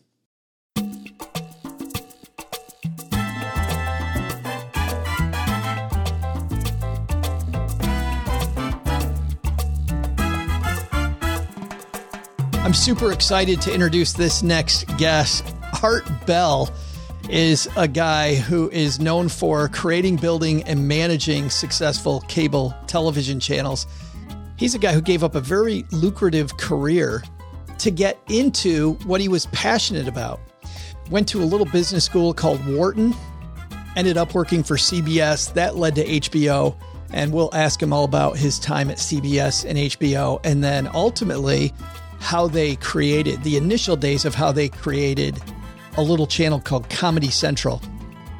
I'm 12.69 12.75
super 12.75 13.11
excited 13.11 13.61
to 13.61 13.73
introduce 13.73 14.13
this 14.13 14.43
next 14.43 14.85
guest. 14.99 15.55
Art 15.81 16.05
Bell 16.27 16.71
is 17.27 17.67
a 17.75 17.87
guy 17.87 18.35
who 18.35 18.69
is 18.69 18.99
known 18.99 19.27
for 19.27 19.69
creating, 19.69 20.17
building, 20.17 20.61
and 20.65 20.87
managing 20.87 21.49
successful 21.49 22.21
cable 22.27 22.75
television 22.85 23.39
channels. 23.39 23.87
He's 24.55 24.75
a 24.75 24.77
guy 24.77 24.93
who 24.93 25.01
gave 25.01 25.23
up 25.23 25.33
a 25.33 25.39
very 25.39 25.83
lucrative 25.91 26.57
career 26.57 27.23
to 27.79 27.89
get 27.89 28.19
into 28.29 28.93
what 29.05 29.19
he 29.19 29.27
was 29.27 29.47
passionate 29.47 30.07
about. 30.07 30.39
Went 31.09 31.27
to 31.29 31.41
a 31.41 31.45
little 31.45 31.65
business 31.65 32.05
school 32.05 32.35
called 32.35 32.63
Wharton, 32.67 33.15
ended 33.95 34.15
up 34.15 34.35
working 34.35 34.61
for 34.61 34.75
CBS. 34.75 35.51
That 35.55 35.75
led 35.75 35.95
to 35.95 36.05
HBO. 36.05 36.77
And 37.11 37.33
we'll 37.33 37.49
ask 37.55 37.81
him 37.81 37.91
all 37.91 38.03
about 38.03 38.37
his 38.37 38.59
time 38.59 38.91
at 38.91 38.97
CBS 38.97 39.67
and 39.67 39.75
HBO. 39.75 40.39
And 40.43 40.63
then 40.63 40.87
ultimately, 40.93 41.73
how 42.19 42.47
they 42.47 42.75
created 42.77 43.43
the 43.43 43.57
initial 43.57 43.95
days 43.95 44.25
of 44.25 44.35
how 44.35 44.51
they 44.51 44.69
created 44.69 45.41
a 45.97 46.01
little 46.01 46.27
channel 46.27 46.59
called 46.59 46.89
Comedy 46.89 47.29
Central. 47.29 47.81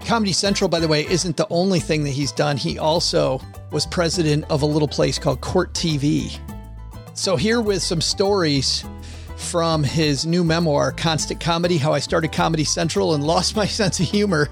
Comedy 0.05 0.33
Central, 0.33 0.69
by 0.69 0.79
the 0.79 0.87
way, 0.87 1.05
isn't 1.07 1.37
the 1.37 1.47
only 1.49 1.79
thing 1.79 2.03
that 2.03 2.11
he's 2.11 2.31
done. 2.31 2.57
He 2.57 2.79
also 2.79 3.41
was 3.71 3.85
president 3.85 4.45
of 4.49 4.61
a 4.61 4.65
little 4.65 4.87
place 4.87 5.19
called 5.19 5.41
Court 5.41 5.73
TV. 5.73 6.39
So, 7.13 7.35
here 7.35 7.61
with 7.61 7.83
some 7.83 8.01
stories 8.01 8.85
from 9.35 9.83
his 9.83 10.25
new 10.25 10.43
memoir, 10.43 10.91
Constant 10.91 11.39
Comedy 11.39 11.77
How 11.77 11.93
I 11.93 11.99
Started 11.99 12.31
Comedy 12.31 12.63
Central 12.63 13.13
and 13.13 13.23
Lost 13.23 13.55
My 13.55 13.65
Sense 13.67 13.99
of 13.99 14.07
Humor. 14.07 14.49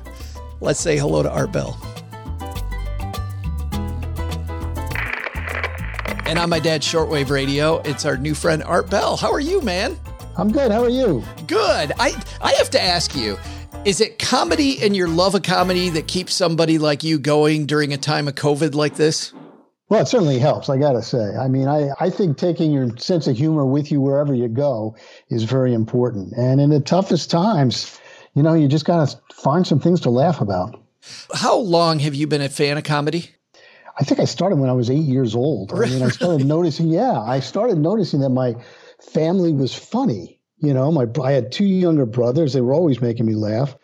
Let's 0.60 0.80
say 0.80 0.98
hello 0.98 1.24
to 1.24 1.32
Art 1.32 1.52
Bell. 1.52 1.97
And 6.28 6.38
on 6.38 6.50
my 6.50 6.60
dad's 6.60 6.86
shortwave 6.86 7.30
radio, 7.30 7.78
it's 7.86 8.04
our 8.04 8.18
new 8.18 8.36
friend 8.36 8.62
Art 8.64 8.90
Bell. 8.90 9.16
How 9.16 9.32
are 9.32 9.40
you, 9.40 9.62
man? 9.62 9.98
I'm 10.36 10.52
good. 10.52 10.74
How 10.74 10.84
are 10.84 10.90
you? 10.90 11.24
Good. 11.48 11.94
I 11.98 12.22
I 12.42 12.52
have 12.56 12.70
to 12.72 12.84
ask 12.84 13.16
you, 13.16 13.38
is 13.86 14.02
it 14.02 14.20
comedy 14.20 14.78
and 14.84 14.94
your 14.94 15.08
love 15.08 15.36
of 15.36 15.44
comedy 15.44 15.90
that 15.92 16.10
keeps 16.10 16.34
somebody 16.34 16.80
like 16.80 17.02
you 17.02 17.18
going 17.18 17.66
during 17.66 17.94
a 17.94 17.98
time 17.98 18.28
of 18.28 18.36
COVID 18.36 18.76
like 18.76 18.96
this? 18.96 19.32
Well, 19.88 20.02
it 20.02 20.08
certainly 20.08 20.38
helps, 20.38 20.68
I 20.68 20.78
got 20.78 20.92
to 20.92 21.02
say. 21.02 21.38
I 21.38 21.48
mean, 21.48 21.70
I, 21.70 21.92
I 22.02 22.10
think 22.10 22.38
taking 22.38 22.74
your 22.74 22.90
sense 22.98 23.28
of 23.28 23.38
humor 23.38 23.66
with 23.66 23.90
you 23.90 24.02
wherever 24.02 24.34
you 24.34 24.50
go 24.50 24.98
is 25.30 25.46
very 25.46 25.74
important. 25.74 26.34
And 26.34 26.60
in 26.60 26.72
the 26.72 26.82
toughest 26.82 27.32
times, 27.32 27.98
you 28.34 28.44
know, 28.44 28.54
you 28.54 28.68
just 28.68 28.84
got 28.84 29.08
to 29.08 29.18
find 29.34 29.66
some 29.66 29.80
things 29.80 30.02
to 30.02 30.10
laugh 30.10 30.42
about. 30.42 30.78
How 31.34 31.56
long 31.56 32.00
have 32.00 32.14
you 32.14 32.28
been 32.28 32.42
a 32.42 32.50
fan 32.50 32.78
of 32.78 32.84
comedy? 32.84 33.37
I 34.00 34.04
think 34.04 34.20
I 34.20 34.26
started 34.26 34.58
when 34.58 34.70
I 34.70 34.74
was 34.74 34.90
eight 34.90 35.06
years 35.06 35.36
old. 35.36 35.74
I 35.74 35.88
mean, 35.88 36.04
I 36.04 36.10
started 36.10 36.46
noticing, 36.46 36.88
yeah, 36.88 37.20
I 37.20 37.40
started 37.40 37.80
noticing 37.80 38.20
that 38.20 38.30
my 38.30 38.56
family 39.02 39.52
was 39.52 39.74
funny. 39.74 40.40
You 40.60 40.74
know, 40.74 40.92
my 40.92 41.08
I 41.24 41.32
had 41.32 41.52
two 41.52 41.66
younger 41.66 42.06
brothers; 42.06 42.54
they 42.54 42.62
were 42.62 42.74
always 42.74 43.02
making 43.02 43.26
me 43.26 43.36
laugh. 43.36 43.76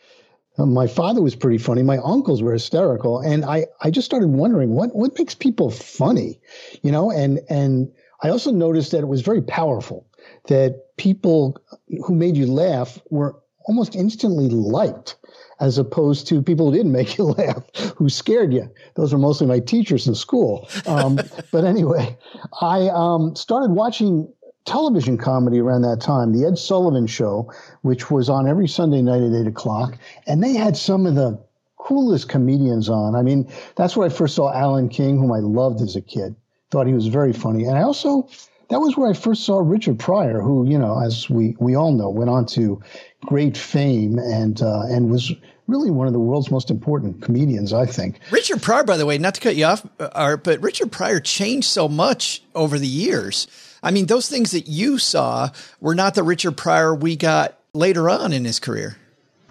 Uh, 0.58 0.66
my 0.66 0.88
father 0.88 1.22
was 1.22 1.36
pretty 1.36 1.58
funny. 1.58 1.84
My 1.84 1.98
uncles 1.98 2.42
were 2.42 2.54
hysterical, 2.54 3.20
and 3.20 3.46
I 3.46 3.68
I 3.82 3.92
just 3.92 4.06
started 4.06 4.30
wondering 4.30 4.72
what 4.72 4.96
what 4.96 5.18
makes 5.18 5.36
people 5.36 5.70
funny, 5.70 6.40
you 6.82 6.92
know. 6.92 7.12
And 7.12 7.42
and 7.50 7.92
I 8.22 8.30
also 8.30 8.52
noticed 8.52 8.92
that 8.92 9.02
it 9.02 9.08
was 9.08 9.22
very 9.22 9.42
powerful. 9.42 10.08
That 10.48 10.96
people 10.98 11.58
who 12.06 12.16
made 12.16 12.38
you 12.38 12.48
laugh 12.48 13.00
were 13.10 13.36
almost 13.66 13.96
instantly 13.96 14.50
liked 14.50 15.16
as 15.60 15.78
opposed 15.78 16.28
to 16.28 16.42
people 16.42 16.70
who 16.70 16.78
didn't 16.78 16.92
make 16.92 17.18
you 17.18 17.24
laugh, 17.38 17.64
who 17.96 18.10
scared 18.10 18.54
you. 18.54 18.70
Those 18.96 19.14
were 19.14 19.20
mostly 19.20 19.48
my 19.48 19.60
teachers 19.60 20.08
in 20.08 20.16
school. 20.16 20.68
Um, 20.86 21.20
but 21.52 21.64
anyway, 21.64 22.18
I 22.62 22.90
um, 22.90 23.36
started 23.36 23.72
watching 23.72 24.32
television 24.66 25.18
comedy 25.18 25.60
around 25.60 25.82
that 25.82 26.02
time, 26.02 26.32
the 26.32 26.46
Ed 26.46 26.58
Sullivan 26.58 27.08
Show, 27.08 27.52
which 27.82 28.10
was 28.10 28.30
on 28.30 28.48
every 28.48 28.68
Sunday 28.68 29.02
night 29.02 29.22
at 29.22 29.34
eight 29.34 29.48
o'clock, 29.48 29.98
and 30.26 30.44
they 30.44 30.54
had 30.54 30.78
some 30.78 31.06
of 31.06 31.16
the 31.16 31.40
coolest 31.78 32.30
comedians 32.30 32.90
on. 32.90 33.16
I 33.16 33.22
mean, 33.22 33.50
that's 33.76 33.98
where 33.98 34.08
I 34.08 34.10
first 34.10 34.36
saw 34.36 34.54
Alan 34.54 34.88
King, 34.88 35.18
whom 35.18 35.32
I 35.32 35.40
loved 35.40 35.82
as 35.82 35.96
a 35.96 36.02
kid. 36.02 36.36
Thought 36.72 36.88
he 36.88 36.94
was 36.94 37.08
very 37.08 37.34
funny, 37.34 37.66
and 37.66 37.78
I 37.78 37.84
also 37.84 38.28
that 38.70 38.80
was 38.80 38.98
where 38.98 39.10
I 39.10 39.14
first 39.14 39.44
saw 39.44 39.60
Richard 39.60 40.00
Pryor, 40.00 40.42
who 40.42 40.68
you 40.68 40.80
know, 40.80 41.00
as 41.00 41.30
we 41.30 41.56
we 41.60 41.76
all 41.76 41.92
know, 41.92 42.10
went 42.10 42.30
on 42.30 42.46
to 42.48 42.82
great 43.26 43.58
fame 43.58 44.20
and 44.20 44.62
uh, 44.62 44.84
and 44.84 45.10
was 45.10 45.32
really 45.68 45.92
one 45.92 46.08
of 46.08 46.14
the 46.14 46.20
world's 46.20 46.52
most 46.52 46.70
important 46.70 47.22
comedians, 47.22 47.74
I 47.74 47.86
think. 47.86 48.20
Richard 48.32 48.62
Pryor, 48.62 48.84
by 48.84 48.98
the 48.98 49.06
way, 49.06 49.18
not 49.18 49.36
to 49.36 49.42
cut 49.42 49.56
you 49.56 49.66
off, 49.66 49.86
Art, 50.00 50.44
but 50.44 50.62
Richard 50.62 50.92
Pryor 50.92 51.20
changed 51.20 51.68
so 51.68 51.88
much 51.88 52.44
over 52.54 52.78
the 52.78 52.88
years. 52.88 53.48
I 53.82 53.92
mean, 53.92 54.06
those 54.06 54.30
things 54.30 54.52
that 54.52 54.68
you 54.68 54.98
saw 54.98 55.50
were 55.80 55.96
not 55.96 56.16
the 56.16 56.24
Richard 56.24 56.58
Pryor 56.58 56.94
we 56.96 57.16
got 57.16 57.58
later 57.74 58.10
on 58.10 58.34
in 58.34 58.46
his 58.46 58.60
career. 58.60 58.98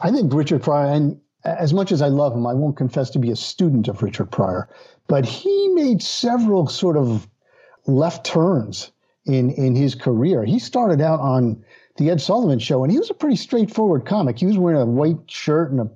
I 0.00 0.10
think 0.10 0.32
Richard 0.32 0.62
Pryor, 0.62 0.92
and 0.92 1.20
as 1.44 1.72
much 1.72 1.92
as 1.92 2.02
I 2.02 2.08
love 2.08 2.34
him, 2.34 2.46
I 2.46 2.54
won't 2.54 2.76
confess 2.76 3.10
to 3.10 3.18
be 3.18 3.30
a 3.30 3.36
student 3.36 3.88
of 3.88 4.02
Richard 4.02 4.30
Pryor, 4.30 4.68
but 5.06 5.24
he 5.24 5.68
made 5.68 6.02
several 6.02 6.66
sort 6.66 6.96
of 6.96 7.26
left 7.86 8.24
turns 8.24 8.90
in 9.26 9.50
in 9.50 9.74
his 9.74 9.94
career. 9.94 10.44
He 10.44 10.58
started 10.58 11.00
out 11.00 11.20
on 11.20 11.64
the 11.96 12.10
Ed 12.10 12.20
Sullivan 12.20 12.58
Show, 12.58 12.82
and 12.82 12.92
he 12.92 12.98
was 12.98 13.10
a 13.10 13.14
pretty 13.14 13.36
straightforward 13.36 14.06
comic. 14.06 14.38
He 14.38 14.46
was 14.46 14.58
wearing 14.58 14.80
a 14.80 14.86
white 14.86 15.30
shirt 15.30 15.70
and 15.70 15.80
a 15.80 15.90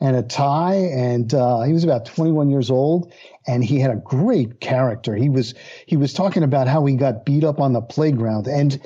and 0.00 0.16
a 0.16 0.22
tie, 0.22 0.74
and 0.74 1.32
uh, 1.34 1.62
he 1.62 1.72
was 1.72 1.84
about 1.84 2.04
21 2.04 2.50
years 2.50 2.70
old, 2.70 3.12
and 3.46 3.64
he 3.64 3.78
had 3.78 3.90
a 3.90 3.96
great 3.96 4.60
character. 4.60 5.14
He 5.14 5.28
was 5.28 5.54
he 5.86 5.96
was 5.96 6.12
talking 6.12 6.42
about 6.42 6.68
how 6.68 6.84
he 6.84 6.94
got 6.94 7.24
beat 7.24 7.44
up 7.44 7.60
on 7.60 7.72
the 7.72 7.80
playground, 7.80 8.46
and 8.46 8.80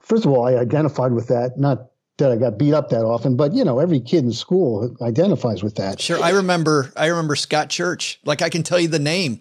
first 0.00 0.24
of 0.24 0.32
all, 0.32 0.46
I 0.46 0.54
identified 0.54 1.12
with 1.12 1.28
that. 1.28 1.58
Not 1.58 1.88
that 2.18 2.30
I 2.30 2.36
got 2.36 2.58
beat 2.58 2.74
up 2.74 2.90
that 2.90 3.04
often, 3.04 3.36
but 3.36 3.54
you 3.54 3.64
know, 3.64 3.78
every 3.78 4.00
kid 4.00 4.24
in 4.24 4.32
school 4.32 4.94
identifies 5.00 5.62
with 5.62 5.76
that. 5.76 6.00
Sure, 6.00 6.22
I 6.22 6.30
remember. 6.30 6.92
I 6.96 7.06
remember 7.06 7.36
Scott 7.36 7.70
Church. 7.70 8.20
Like 8.24 8.42
I 8.42 8.48
can 8.48 8.62
tell 8.62 8.80
you 8.80 8.88
the 8.88 8.98
name. 8.98 9.40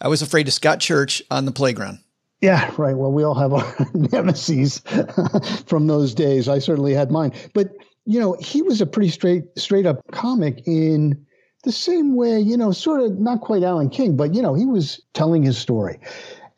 I 0.00 0.08
was 0.08 0.22
afraid 0.22 0.46
of 0.48 0.54
Scott 0.54 0.80
Church 0.80 1.22
on 1.30 1.46
the 1.46 1.52
playground. 1.52 2.00
Yeah, 2.46 2.70
right. 2.78 2.96
Well, 2.96 3.10
we 3.10 3.24
all 3.24 3.34
have 3.34 3.52
our 3.52 3.74
nemesis 3.94 4.78
from 5.66 5.88
those 5.88 6.14
days. 6.14 6.48
I 6.48 6.60
certainly 6.60 6.94
had 6.94 7.10
mine, 7.10 7.32
but 7.54 7.72
you 8.04 8.20
know, 8.20 8.36
he 8.38 8.62
was 8.62 8.80
a 8.80 8.86
pretty 8.86 9.08
straight 9.08 9.46
straight 9.56 9.84
up 9.84 10.00
comic 10.12 10.62
in 10.64 11.26
the 11.64 11.72
same 11.72 12.14
way, 12.14 12.38
you 12.38 12.56
know, 12.56 12.70
sort 12.70 13.00
of 13.00 13.18
not 13.18 13.40
quite 13.40 13.64
Alan 13.64 13.90
King, 13.90 14.16
but 14.16 14.32
you 14.32 14.40
know, 14.40 14.54
he 14.54 14.64
was 14.64 15.02
telling 15.12 15.42
his 15.42 15.58
story. 15.58 15.98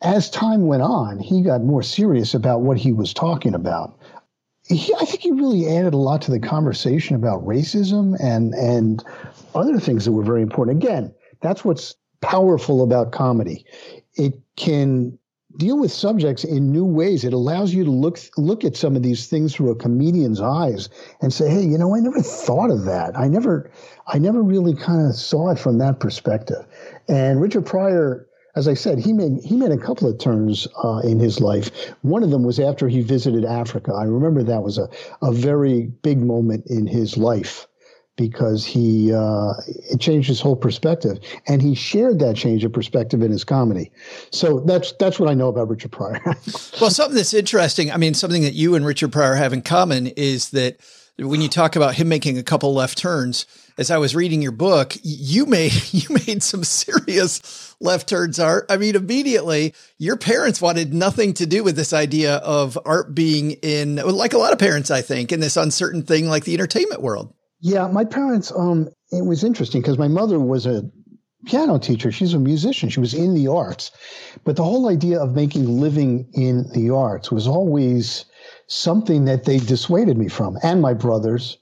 As 0.03 0.29
time 0.29 0.67
went 0.67 0.83
on, 0.83 1.21
he 1.21 1.41
got 1.41 1.63
more 1.63 1.83
serious 1.83 2.35
about 2.35 2.61
what 2.61 2.77
he 2.77 2.93
was 2.93 3.15
talking 3.15 3.55
about. 3.55 3.99
He, 4.65 4.93
I 4.93 5.07
think 5.07 5.23
he 5.23 5.31
really 5.31 5.75
added 5.75 5.95
a 5.95 5.97
lot 5.97 6.21
to 6.23 6.31
the 6.31 6.39
conversation 6.39 7.17
about 7.17 7.47
racism 7.47 8.15
and 8.21 8.53
and 8.53 9.03
other 9.55 9.81
things 9.81 10.05
that 10.05 10.13
were 10.13 10.23
very 10.23 10.43
important. 10.43 10.85
Again, 10.85 11.15
that's 11.41 11.65
what's 11.65 11.97
powerful 12.21 12.83
about 12.83 13.13
comedy. 13.13 13.65
It 14.17 14.35
can 14.57 15.19
deal 15.57 15.79
with 15.79 15.91
subjects 15.91 16.45
in 16.45 16.71
new 16.71 16.85
ways. 16.85 17.25
It 17.25 17.33
allows 17.33 17.73
you 17.73 17.85
to 17.85 17.91
look 17.91 18.19
look 18.37 18.65
at 18.65 18.77
some 18.77 18.97
of 18.97 19.03
these 19.03 19.27
things 19.27 19.55
through 19.55 19.71
a 19.71 19.77
comedian's 19.77 20.41
eyes 20.41 20.89
and 21.23 21.33
say, 21.33 21.49
"Hey, 21.49 21.63
you 21.63 21.79
know, 21.79 21.95
I 21.95 22.01
never 22.01 22.21
thought 22.21 22.71
of 22.71 22.85
that. 22.85 23.19
I 23.19 23.29
never, 23.29 23.71
I 24.07 24.19
never 24.19 24.43
really 24.43 24.75
kind 24.75 25.07
of 25.07 25.15
saw 25.15 25.51
it 25.51 25.59
from 25.59 25.79
that 25.79 26.01
perspective." 26.01 26.67
And 27.09 27.41
Richard 27.41 27.65
Pryor, 27.65 28.27
as 28.57 28.69
I 28.69 28.75
said, 28.75 28.99
he 28.99 29.13
made 29.13 29.41
he 29.43 29.57
made 29.57 29.73
a 29.73 29.79
couple 29.79 30.09
of 30.09 30.19
turns 30.19 30.69
uh, 30.85 30.99
in 31.05 31.19
his 31.19 31.41
life. 31.41 31.95
One 32.03 32.23
of 32.23 32.31
them 32.31 32.43
was 32.43 32.61
after 32.61 32.89
he 32.89 33.01
visited 33.01 33.45
Africa. 33.45 33.93
I 33.93 34.05
remember 34.05 34.43
that 34.43 34.63
was 34.63 34.77
a 34.77 34.89
a 35.23 35.33
very 35.33 35.85
big 36.03 36.19
moment 36.19 36.65
in 36.67 36.87
his 36.87 37.17
life 37.17 37.68
because 38.19 38.67
he 38.67 39.15
uh, 39.15 39.55
it 39.67 40.01
changed 40.01 40.29
his 40.29 40.41
whole 40.41 40.57
perspective, 40.57 41.19
and 41.47 41.63
he 41.63 41.75
shared 41.75 42.19
that 42.19 42.37
change 42.37 42.65
of 42.65 42.73
perspective 42.73 43.23
in 43.23 43.31
his 43.31 43.45
comedy. 43.45 43.91
So 44.31 44.61
that's 44.61 44.93
that's 45.01 45.19
what 45.19 45.31
I 45.31 45.35
know 45.35 45.49
about 45.49 45.69
Richard 45.69 45.93
Pryor. 45.93 46.21
well, 46.81 46.91
something 46.91 47.17
that's 47.17 47.33
interesting. 47.33 47.91
I 47.91 47.97
mean, 47.97 48.13
something 48.13 48.43
that 48.43 48.53
you 48.53 48.75
and 48.75 48.85
Richard 48.85 49.13
Pryor 49.13 49.37
have 49.37 49.55
in 49.55 49.63
common 49.63 50.09
is 50.09 50.51
that 50.51 50.79
when 51.17 51.41
you 51.41 51.49
talk 51.49 51.77
about 51.77 51.95
him 51.95 52.09
making 52.09 52.39
a 52.39 52.43
couple 52.43 52.75
left 52.75 52.99
turns, 52.99 53.47
as 53.77 53.91
I 53.91 53.99
was 53.99 54.15
reading 54.15 54.43
your 54.43 54.53
book, 54.53 54.95
you 55.03 55.47
made 55.47 55.73
you 55.93 56.09
made 56.27 56.43
some 56.43 56.65
serious 56.65 57.77
left 57.81 58.09
turns. 58.09 58.39
Art. 58.39 58.67
I 58.69 58.77
mean, 58.77 58.97
immediately 58.97 59.75
your 59.97 60.17
parents 60.17 60.61
wanted 60.61 60.93
nothing 60.93 61.35
to 61.35 61.47
do 61.47 61.63
with 61.63 61.77
this 61.77 61.93
idea 61.93 62.37
of 62.37 62.77
art 62.85 63.15
being 63.15 63.53
in, 63.63 63.97
like 63.97 64.33
a 64.33 64.39
lot 64.39 64.53
of 64.53 64.59
parents, 64.59 64.91
I 64.91 65.03
think, 65.03 65.33
in 65.33 65.41
this 65.41 65.57
uncertain 65.57 66.03
thing 66.03 66.29
like 66.29 66.45
the 66.45 66.55
entertainment 66.55 67.01
world. 67.01 67.33
Yeah, 67.61 67.89
my 67.89 68.05
parents, 68.05 68.53
um, 68.55 68.89
it 69.11 69.25
was 69.25 69.43
interesting 69.43 69.81
because 69.81 69.99
my 69.99 70.09
mother 70.09 70.39
was 70.39 70.67
a 70.67 70.89
piano 71.47 71.79
teacher. 71.79 72.13
She's 72.13 72.35
a 72.35 72.39
musician. 72.39 72.89
She 72.89 73.01
was 73.01 73.15
in 73.15 73.35
the 73.35 73.49
arts. 73.49 73.91
But 74.45 74.57
the 74.57 74.65
whole 74.65 74.89
idea 74.89 75.21
of 75.21 75.35
making 75.35 75.81
living 75.81 76.29
in 76.35 76.71
the 76.73 76.91
arts 76.91 77.31
was 77.31 77.47
always 77.47 78.25
something 78.67 79.25
that 79.25 79.45
they 79.45 79.59
dissuaded 79.59 80.19
me 80.19 80.29
from 80.29 80.59
and 80.63 80.83
my 80.83 80.95
brothers 80.95 81.59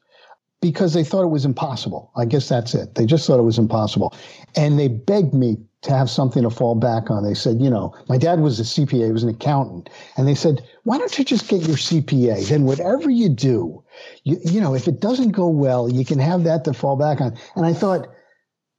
because 0.60 0.94
they 0.94 1.04
thought 1.04 1.22
it 1.22 1.28
was 1.30 1.44
impossible. 1.44 2.10
I 2.16 2.24
guess 2.24 2.48
that's 2.48 2.74
it. 2.74 2.94
They 2.94 3.06
just 3.06 3.26
thought 3.26 3.38
it 3.38 3.44
was 3.44 3.58
impossible. 3.58 4.14
And 4.56 4.78
they 4.78 4.88
begged 4.88 5.34
me 5.34 5.56
to 5.82 5.92
have 5.92 6.10
something 6.10 6.42
to 6.42 6.50
fall 6.50 6.74
back 6.74 7.10
on. 7.10 7.22
They 7.22 7.34
said, 7.34 7.60
you 7.60 7.70
know, 7.70 7.94
my 8.08 8.18
dad 8.18 8.40
was 8.40 8.58
a 8.58 8.64
CPA, 8.64 9.06
he 9.06 9.12
was 9.12 9.22
an 9.22 9.28
accountant. 9.28 9.90
And 10.16 10.26
they 10.26 10.34
said, 10.34 10.66
why 10.84 10.98
don't 10.98 11.16
you 11.18 11.24
just 11.24 11.48
get 11.48 11.62
your 11.62 11.76
CPA? 11.76 12.48
Then 12.48 12.64
whatever 12.64 13.10
you 13.10 13.28
do, 13.28 13.82
you, 14.24 14.38
you 14.44 14.60
know, 14.60 14.74
if 14.74 14.88
it 14.88 15.00
doesn't 15.00 15.30
go 15.30 15.48
well, 15.48 15.88
you 15.88 16.04
can 16.04 16.18
have 16.18 16.44
that 16.44 16.64
to 16.64 16.72
fall 16.72 16.96
back 16.96 17.20
on. 17.20 17.36
And 17.54 17.66
I 17.66 17.72
thought, 17.72 18.08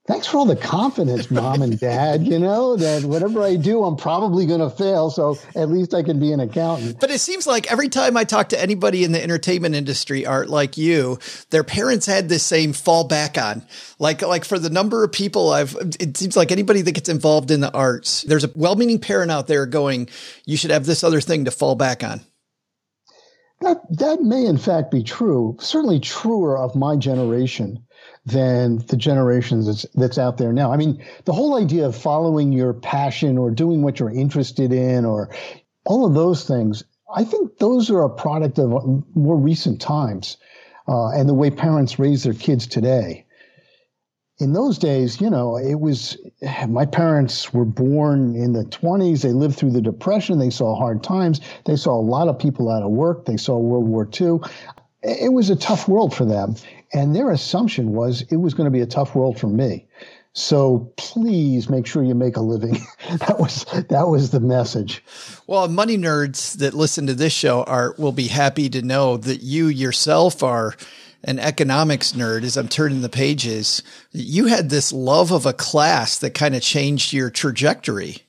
thanks 0.08 0.26
for 0.26 0.38
all 0.38 0.46
the 0.46 0.56
confidence, 0.56 1.30
mom 1.30 1.62
and 1.62 1.78
dad, 1.80 2.26
you 2.26 2.40
know, 2.40 2.78
that 2.78 3.04
whatever 3.04 3.44
I 3.44 3.58
do, 3.58 3.84
I'm 3.84 3.98
probably 3.98 4.46
going 4.46 4.62
to 4.62 4.70
fail. 4.70 5.10
So 5.10 5.38
at 5.56 5.70
least 5.70 5.94
I 5.94 6.02
can 6.02 6.20
be 6.20 6.32
an 6.32 6.40
accountant. 6.40 7.00
But 7.00 7.12
it 7.12 7.20
seems 7.20 7.46
like 7.46 7.72
every 7.72 7.90
time 7.90 8.16
I 8.16 8.24
talk 8.24 8.50
to 8.50 8.62
anybody 8.62 9.04
in 9.04 9.12
the 9.12 9.22
entertainment 9.22 9.76
industry, 9.76 10.26
art 10.26 10.50
like 10.50 10.78
you, 10.78 11.20
their 11.50 11.64
parents 11.64 12.06
had 12.06 12.30
this 12.30 12.44
same 12.44 12.74
fall 12.74 13.04
back 13.04 13.38
on. 13.38 13.64
Like, 14.00 14.22
like 14.22 14.46
for 14.46 14.58
the 14.58 14.70
number 14.70 15.04
of 15.04 15.12
people 15.12 15.52
I've, 15.52 15.76
it 16.00 16.18
seems 16.18 16.38
like 16.38 16.52
anybody 16.52 16.82
that 16.82 16.94
gets 16.94 17.10
involved 17.10 17.52
in 17.52 17.60
the 17.60 17.74
arts, 17.74 18.22
there's 18.24 18.46
a 18.46 18.52
well 18.56 18.76
meaning 18.76 19.00
parent 19.00 19.32
out 19.32 19.48
there 19.48 19.66
going, 19.66 20.10
you 20.46 20.56
should 20.56 20.72
have 20.72 20.86
this 20.86 21.04
other 21.04 21.22
thing 21.22 21.46
to 21.46 21.52
fall 21.52 21.76
back 21.76 22.04
on. 22.04 22.22
That, 23.60 23.78
that 23.98 24.22
may 24.22 24.46
in 24.46 24.58
fact 24.58 24.92
be 24.92 25.02
true, 25.04 25.58
certainly 25.60 26.00
truer 26.00 26.58
of 26.58 26.76
my 26.76 26.96
generation 26.96 27.87
than 28.28 28.78
the 28.88 28.98
generations 28.98 29.68
that's, 29.68 29.86
that's 29.96 30.18
out 30.18 30.38
there 30.38 30.52
now. 30.52 30.72
I 30.74 30.78
mean, 30.78 31.02
the 31.24 31.32
whole 31.32 31.58
idea 31.58 31.88
of 31.88 31.96
following 31.96 32.52
your 32.52 32.74
passion 32.74 33.38
or 33.38 33.50
doing 33.52 33.82
what 33.82 34.00
you're 34.00 34.12
interested 34.12 34.74
in 34.74 35.06
or 35.06 35.30
all 35.86 36.06
of 36.06 36.14
those 36.14 36.46
things, 36.46 36.84
I 37.14 37.24
think 37.24 37.58
those 37.58 37.90
are 37.90 38.04
a 38.04 38.10
product 38.10 38.60
of 38.60 39.06
more 39.16 39.38
recent 39.38 39.80
times 39.80 40.36
uh, 40.90 41.12
and 41.12 41.30
the 41.30 41.34
way 41.34 41.50
parents 41.50 42.00
raise 42.00 42.24
their 42.24 42.34
kids 42.34 42.68
today. 42.68 43.26
In 44.40 44.52
those 44.52 44.78
days, 44.78 45.22
you 45.22 45.30
know, 45.30 45.56
it 45.56 45.80
was 45.80 46.18
my 46.68 46.86
parents 46.86 47.54
were 47.54 47.66
born 47.66 48.36
in 48.36 48.52
the 48.52 48.66
20s. 48.66 49.22
They 49.22 49.32
lived 49.32 49.56
through 49.56 49.72
the 49.72 49.82
Depression. 49.82 50.38
They 50.38 50.50
saw 50.50 50.76
hard 50.76 51.02
times. 51.02 51.40
They 51.64 51.78
saw 51.78 51.98
a 51.98 52.04
lot 52.04 52.28
of 52.28 52.38
people 52.38 52.70
out 52.70 52.84
of 52.84 52.92
work. 52.92 53.26
They 53.26 53.38
saw 53.38 53.58
World 53.58 53.88
War 53.88 54.06
II. 54.20 54.40
It 55.04 55.32
was 55.32 55.50
a 55.50 55.56
tough 55.56 55.88
world 55.88 56.14
for 56.14 56.26
them. 56.26 56.56
And 56.94 57.16
their 57.16 57.32
assumption 57.32 57.94
was 57.94 58.24
it 58.30 58.38
was 58.38 58.54
going 58.54 58.66
to 58.66 58.72
be 58.72 58.82
a 58.82 58.88
tough 58.88 59.16
world 59.16 59.40
for 59.40 59.48
me. 59.48 59.88
So 60.34 60.94
please 60.98 61.68
make 61.68 61.88
sure 61.88 62.04
you 62.04 62.14
make 62.14 62.38
a 62.38 62.42
living. 62.42 62.78
that 63.10 63.40
was 63.40 63.66
that 63.90 64.08
was 64.08 64.30
the 64.30 64.40
message. 64.40 65.04
Well, 65.48 65.68
money 65.68 65.98
nerds 65.98 66.58
that 66.60 66.76
listen 66.76 67.08
to 67.08 67.16
this 67.16 67.34
show 67.34 67.64
are 67.64 67.96
will 67.98 68.12
be 68.12 68.28
happy 68.28 68.70
to 68.70 68.82
know 68.84 69.18
that 69.18 69.42
you 69.42 69.68
yourself 69.68 70.44
are 70.44 70.76
an 71.24 71.40
economics 71.40 72.12
nerd 72.12 72.44
as 72.44 72.56
I'm 72.56 72.68
turning 72.68 73.02
the 73.02 73.10
pages. 73.10 73.82
You 74.12 74.46
had 74.46 74.70
this 74.70 74.94
love 74.94 75.32
of 75.32 75.46
a 75.48 75.54
class 75.54 76.20
that 76.20 76.36
kind 76.36 76.56
of 76.56 76.62
changed 76.62 77.14
your 77.14 77.32
trajectory. 77.32 78.20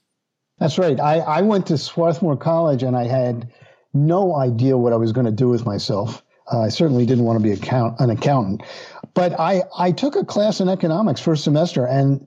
That's 0.58 0.78
right. 0.78 0.98
I, 0.98 1.18
I 1.18 1.42
went 1.42 1.66
to 1.66 1.78
Swarthmore 1.78 2.38
College 2.38 2.82
and 2.82 2.96
I 2.96 3.06
had 3.06 3.52
no 3.92 4.34
idea 4.34 4.76
what 4.76 4.92
I 4.92 4.96
was 4.96 5.12
going 5.12 5.26
to 5.26 5.32
do 5.32 5.48
with 5.48 5.66
myself. 5.66 6.22
Uh, 6.50 6.60
I 6.60 6.68
certainly 6.68 7.06
didn't 7.06 7.24
want 7.24 7.38
to 7.38 7.42
be 7.42 7.52
account- 7.52 8.00
an 8.00 8.10
accountant. 8.10 8.62
But 9.14 9.38
I, 9.38 9.62
I 9.78 9.92
took 9.92 10.16
a 10.16 10.24
class 10.24 10.60
in 10.60 10.68
economics 10.68 11.20
first 11.20 11.44
semester, 11.44 11.86
and 11.86 12.26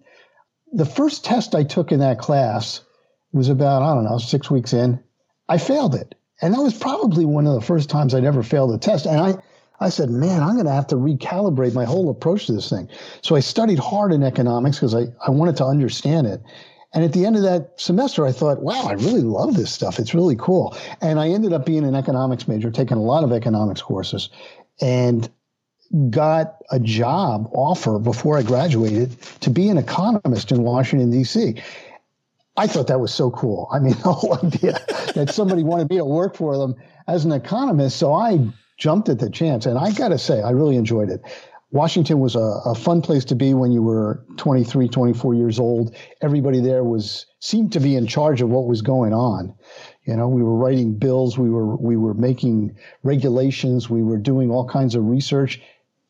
the 0.74 0.86
first 0.86 1.26
test 1.26 1.56
I 1.56 1.64
took 1.64 1.92
in 1.92 2.00
that 2.00 2.20
class 2.20 2.82
was 3.32 3.50
about, 3.50 3.82
I 3.82 3.94
don't 3.94 4.04
know, 4.04 4.18
six 4.18 4.52
weeks 4.52 4.74
in. 4.74 5.00
I 5.50 5.58
failed 5.58 5.96
it. 5.96 6.16
And 6.42 6.54
that 6.54 6.62
was 6.62 6.78
probably 6.78 7.26
one 7.26 7.46
of 7.48 7.54
the 7.54 7.62
first 7.62 7.90
times 7.90 8.14
I'd 8.14 8.26
ever 8.26 8.44
failed 8.44 8.74
a 8.74 8.78
test. 8.78 9.06
And 9.06 9.20
I, 9.20 9.36
I 9.80 9.90
said, 9.90 10.10
man, 10.10 10.42
I'm 10.42 10.54
going 10.54 10.66
to 10.66 10.72
have 10.72 10.88
to 10.88 10.96
recalibrate 10.96 11.74
my 11.74 11.86
whole 11.86 12.10
approach 12.10 12.48
to 12.48 12.54
this 12.54 12.70
thing. 12.70 12.88
So 13.22 13.36
I 13.36 13.40
studied 13.42 13.80
hard 13.80 14.12
in 14.12 14.24
economics 14.24 14.78
because 14.78 14.96
I, 14.96 15.08
I 15.26 15.32
wanted 15.32 15.58
to 15.58 15.66
understand 15.66 16.28
it. 16.28 16.42
And 16.94 17.04
at 17.04 17.14
the 17.14 17.26
end 17.26 17.38
of 17.38 17.44
that 17.44 17.72
semester, 17.78 18.26
I 18.26 18.32
thought, 18.32 18.62
wow, 18.62 18.84
I 18.84 18.94
really 18.94 19.22
love 19.22 19.56
this 19.56 19.72
stuff. 19.72 19.98
It's 19.98 20.14
really 20.14 20.36
cool. 20.36 20.76
And 21.00 21.20
I 21.20 21.30
ended 21.30 21.54
up 21.54 21.66
being 21.66 21.86
an 21.86 21.96
economics 21.96 22.48
major, 22.48 22.70
taking 22.70 22.98
a 22.98 23.02
lot 23.02 23.24
of 23.24 23.32
economics 23.32 23.82
courses, 23.82 24.30
and 24.82 25.30
got 26.10 26.58
a 26.70 26.80
job 26.80 27.50
offer 27.54 28.00
before 28.00 28.38
I 28.38 28.44
graduated 28.44 29.22
to 29.42 29.50
be 29.50 29.70
an 29.70 29.78
economist 29.78 30.52
in 30.52 30.64
Washington, 30.64 31.12
D.C. 31.12 31.62
I 32.58 32.68
thought 32.68 32.88
that 32.88 33.00
was 33.00 33.14
so 33.14 33.32
cool. 33.32 33.70
I 33.72 33.80
mean, 33.80 33.94
the 34.04 34.12
whole 34.12 34.38
idea 34.44 34.80
that 35.16 35.30
somebody 35.32 35.64
wanted 35.64 35.90
me 35.90 35.98
to 35.98 36.06
work 36.06 36.36
for 36.36 36.58
them 36.58 36.76
as 37.08 37.24
an 37.26 37.32
economist. 37.32 37.98
So 37.98 38.14
I 38.14 38.52
jumped 38.82 39.10
at 39.10 39.20
the 39.20 39.30
chance. 39.30 39.66
And 39.66 39.78
I 39.78 39.92
got 39.92 40.10
to 40.10 40.18
say, 40.18 40.42
I 40.42 40.50
really 40.50 40.76
enjoyed 40.76 41.10
it. 41.10 41.22
Washington 41.72 42.20
was 42.20 42.36
a, 42.36 42.60
a, 42.66 42.76
fun 42.76 43.02
place 43.02 43.24
to 43.26 43.36
be 43.36 43.54
when 43.54 43.72
you 43.72 43.82
were 43.82 44.26
23, 44.36 44.90
24 44.90 45.34
years 45.36 45.58
old. 45.58 45.96
Everybody 46.22 46.60
there 46.60 46.84
was 46.84 47.26
seemed 47.40 47.72
to 47.74 47.80
be 47.80 47.96
in 47.96 48.08
charge 48.08 48.42
of 48.42 48.50
what 48.50 48.68
was 48.68 48.82
going 48.82 49.14
on. 49.14 49.56
You 50.06 50.18
know, 50.18 50.28
we 50.28 50.44
were 50.44 50.56
writing 50.56 50.96
bills, 50.96 51.38
we 51.38 51.50
were 51.50 51.78
we 51.78 51.96
were 51.96 52.14
making 52.14 52.76
regulations, 53.04 53.90
we 53.90 54.04
were 54.04 54.18
doing 54.18 54.52
all 54.52 54.68
kinds 54.68 54.96
of 54.96 55.06
research. 55.06 55.62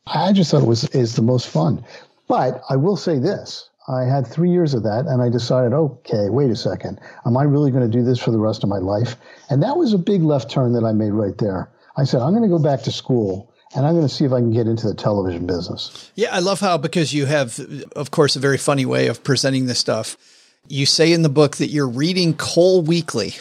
I 0.08 0.34
just 0.34 0.50
thought 0.50 0.64
it 0.64 0.68
was 0.68 0.86
is 0.96 1.16
the 1.16 1.22
most 1.22 1.48
fun. 1.48 1.86
But 2.28 2.62
I 2.70 2.76
will 2.76 2.98
say 2.98 3.20
this. 3.20 3.70
I 3.88 4.04
had 4.04 4.26
three 4.26 4.50
years 4.50 4.74
of 4.74 4.84
that 4.84 5.06
and 5.06 5.22
I 5.22 5.30
decided, 5.30 5.74
okay, 5.74 6.30
wait 6.30 6.50
a 6.50 6.56
second. 6.56 7.00
Am 7.26 7.38
I 7.38 7.44
really 7.44 7.72
going 7.72 7.90
to 7.90 7.98
do 7.98 8.04
this 8.04 8.20
for 8.20 8.32
the 8.32 8.40
rest 8.40 8.64
of 8.64 8.70
my 8.70 8.78
life? 8.78 9.16
And 9.50 9.62
that 9.62 9.78
was 9.78 9.94
a 9.94 9.98
big 9.98 10.24
left 10.24 10.50
turn 10.50 10.74
that 10.74 10.86
I 10.86 10.92
made 10.92 11.12
right 11.12 11.38
there. 11.38 11.70
I 11.98 12.06
said, 12.06 12.22
I'm 12.22 12.32
going 12.32 12.44
to 12.44 12.50
go 12.50 12.60
back 12.60 12.84
to 12.84 12.92
school 12.92 13.51
and 13.76 13.86
I'm 13.86 13.94
going 13.94 14.08
to 14.08 14.14
see 14.14 14.26
if 14.26 14.34
I 14.34 14.40
can 14.40 14.52
get 14.52 14.68
into 14.68 14.88
the 14.88 14.94
television 14.94 15.46
business. 15.46 16.12
Yeah, 16.16 16.30
I 16.32 16.40
love 16.40 16.60
how, 16.60 16.78
because 16.78 17.14
you 17.14 17.26
have, 17.26 17.60
of 17.96 18.12
course, 18.12 18.36
a 18.36 18.40
very 18.40 18.58
funny 18.58 18.86
way 18.86 19.08
of 19.08 19.24
presenting 19.24 19.66
this 19.66 19.80
stuff. 19.80 20.18
You 20.68 20.86
say 20.86 21.12
in 21.12 21.22
the 21.22 21.30
book 21.30 21.58
that 21.58 21.68
you're 21.68 21.88
reading 21.88 22.34
Coal 22.34 22.82
Weekly. 22.82 23.36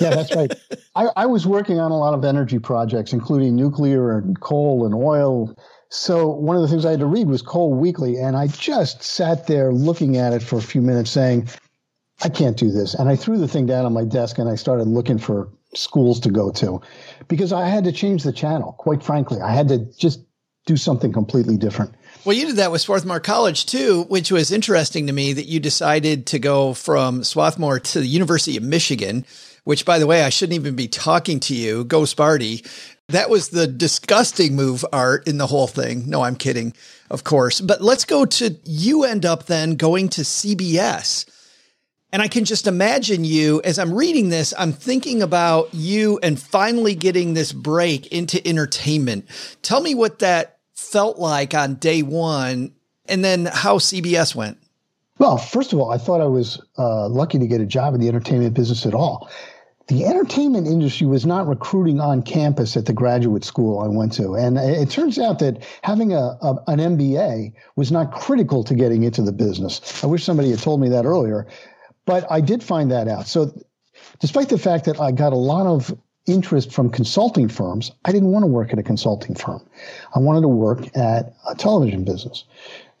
yeah, 0.00 0.10
that's 0.10 0.34
right. 0.34 0.52
I, 0.94 1.08
I 1.16 1.26
was 1.26 1.46
working 1.46 1.78
on 1.78 1.90
a 1.90 1.98
lot 1.98 2.14
of 2.14 2.24
energy 2.24 2.58
projects, 2.58 3.12
including 3.12 3.54
nuclear 3.54 4.16
and 4.18 4.40
coal 4.40 4.84
and 4.84 4.94
oil. 4.94 5.56
So 5.90 6.28
one 6.28 6.56
of 6.56 6.62
the 6.62 6.68
things 6.68 6.86
I 6.86 6.90
had 6.90 7.00
to 7.00 7.06
read 7.06 7.28
was 7.28 7.42
Coal 7.42 7.74
Weekly, 7.74 8.16
and 8.16 8.36
I 8.36 8.46
just 8.46 9.02
sat 9.02 9.46
there 9.46 9.72
looking 9.72 10.16
at 10.16 10.32
it 10.32 10.42
for 10.42 10.56
a 10.56 10.62
few 10.62 10.80
minutes, 10.80 11.10
saying, 11.10 11.48
"I 12.22 12.30
can't 12.30 12.56
do 12.56 12.70
this." 12.70 12.94
And 12.94 13.10
I 13.10 13.16
threw 13.16 13.36
the 13.36 13.46
thing 13.46 13.66
down 13.66 13.84
on 13.84 13.92
my 13.92 14.04
desk, 14.04 14.38
and 14.38 14.48
I 14.48 14.54
started 14.54 14.88
looking 14.88 15.18
for 15.18 15.48
schools 15.74 16.20
to 16.20 16.30
go 16.30 16.50
to 16.50 16.80
because 17.28 17.52
I 17.52 17.66
had 17.66 17.84
to 17.84 17.92
change 17.92 18.24
the 18.24 18.32
channel. 18.32 18.72
Quite 18.72 19.02
frankly, 19.02 19.40
I 19.40 19.52
had 19.52 19.68
to 19.68 19.78
just 19.98 20.20
do 20.66 20.76
something 20.76 21.12
completely 21.12 21.56
different. 21.56 21.94
Well, 22.24 22.36
you 22.36 22.46
did 22.46 22.56
that 22.56 22.70
with 22.70 22.80
Swarthmore 22.80 23.20
College 23.20 23.66
too, 23.66 24.04
which 24.04 24.30
was 24.30 24.52
interesting 24.52 25.06
to 25.08 25.12
me 25.12 25.32
that 25.32 25.46
you 25.46 25.58
decided 25.58 26.26
to 26.26 26.38
go 26.38 26.72
from 26.74 27.24
Swarthmore 27.24 27.80
to 27.80 28.00
the 28.00 28.06
University 28.06 28.56
of 28.56 28.62
Michigan, 28.62 29.24
which 29.64 29.84
by 29.84 29.98
the 29.98 30.06
way, 30.06 30.22
I 30.22 30.28
shouldn't 30.28 30.54
even 30.54 30.76
be 30.76 30.88
talking 30.88 31.40
to 31.40 31.54
you. 31.54 31.84
Go 31.84 32.02
Sparty. 32.02 32.66
That 33.08 33.28
was 33.28 33.48
the 33.48 33.66
disgusting 33.66 34.54
move 34.54 34.84
art 34.92 35.26
in 35.26 35.38
the 35.38 35.48
whole 35.48 35.66
thing. 35.66 36.08
No, 36.08 36.22
I'm 36.22 36.36
kidding, 36.36 36.72
of 37.10 37.24
course. 37.24 37.60
But 37.60 37.82
let's 37.82 38.04
go 38.04 38.24
to 38.24 38.56
you 38.64 39.04
end 39.04 39.26
up 39.26 39.46
then 39.46 39.74
going 39.74 40.08
to 40.10 40.22
CBS. 40.22 41.26
And 42.12 42.20
I 42.20 42.28
can 42.28 42.44
just 42.44 42.66
imagine 42.66 43.24
you 43.24 43.62
as 43.64 43.78
I'm 43.78 43.94
reading 43.94 44.28
this, 44.28 44.52
I'm 44.58 44.72
thinking 44.72 45.22
about 45.22 45.72
you 45.72 46.18
and 46.22 46.38
finally 46.38 46.94
getting 46.94 47.32
this 47.32 47.52
break 47.52 48.06
into 48.08 48.46
entertainment. 48.46 49.26
Tell 49.62 49.80
me 49.80 49.94
what 49.94 50.18
that 50.18 50.58
felt 50.74 51.18
like 51.18 51.54
on 51.54 51.76
day 51.76 52.02
one 52.02 52.72
and 53.06 53.24
then 53.24 53.46
how 53.46 53.78
CBS 53.78 54.34
went. 54.34 54.58
Well, 55.18 55.38
first 55.38 55.72
of 55.72 55.78
all, 55.78 55.90
I 55.90 55.98
thought 55.98 56.20
I 56.20 56.26
was 56.26 56.60
uh, 56.76 57.08
lucky 57.08 57.38
to 57.38 57.46
get 57.46 57.60
a 57.60 57.66
job 57.66 57.94
in 57.94 58.00
the 58.00 58.08
entertainment 58.08 58.54
business 58.54 58.84
at 58.84 58.94
all. 58.94 59.30
The 59.88 60.04
entertainment 60.04 60.66
industry 60.66 61.06
was 61.06 61.26
not 61.26 61.46
recruiting 61.46 62.00
on 62.00 62.22
campus 62.22 62.76
at 62.76 62.86
the 62.86 62.92
graduate 62.92 63.44
school 63.44 63.80
I 63.80 63.88
went 63.88 64.12
to. 64.14 64.34
And 64.34 64.56
it 64.56 64.90
turns 64.90 65.18
out 65.18 65.38
that 65.40 65.62
having 65.82 66.12
a, 66.12 66.38
a, 66.40 66.56
an 66.68 66.78
MBA 66.78 67.52
was 67.76 67.90
not 67.90 68.12
critical 68.12 68.64
to 68.64 68.74
getting 68.74 69.02
into 69.02 69.22
the 69.22 69.32
business. 69.32 70.02
I 70.02 70.06
wish 70.06 70.24
somebody 70.24 70.50
had 70.50 70.60
told 70.60 70.80
me 70.80 70.88
that 70.90 71.04
earlier. 71.04 71.46
But 72.04 72.30
I 72.30 72.40
did 72.40 72.62
find 72.62 72.90
that 72.90 73.08
out. 73.08 73.26
So, 73.26 73.52
despite 74.20 74.48
the 74.48 74.58
fact 74.58 74.84
that 74.86 75.00
I 75.00 75.12
got 75.12 75.32
a 75.32 75.36
lot 75.36 75.66
of 75.66 75.96
interest 76.26 76.72
from 76.72 76.90
consulting 76.90 77.48
firms, 77.48 77.90
I 78.04 78.12
didn't 78.12 78.30
want 78.30 78.44
to 78.44 78.48
work 78.48 78.72
at 78.72 78.78
a 78.78 78.82
consulting 78.82 79.34
firm. 79.34 79.60
I 80.14 80.18
wanted 80.18 80.42
to 80.42 80.48
work 80.48 80.96
at 80.96 81.34
a 81.48 81.54
television 81.54 82.04
business. 82.04 82.44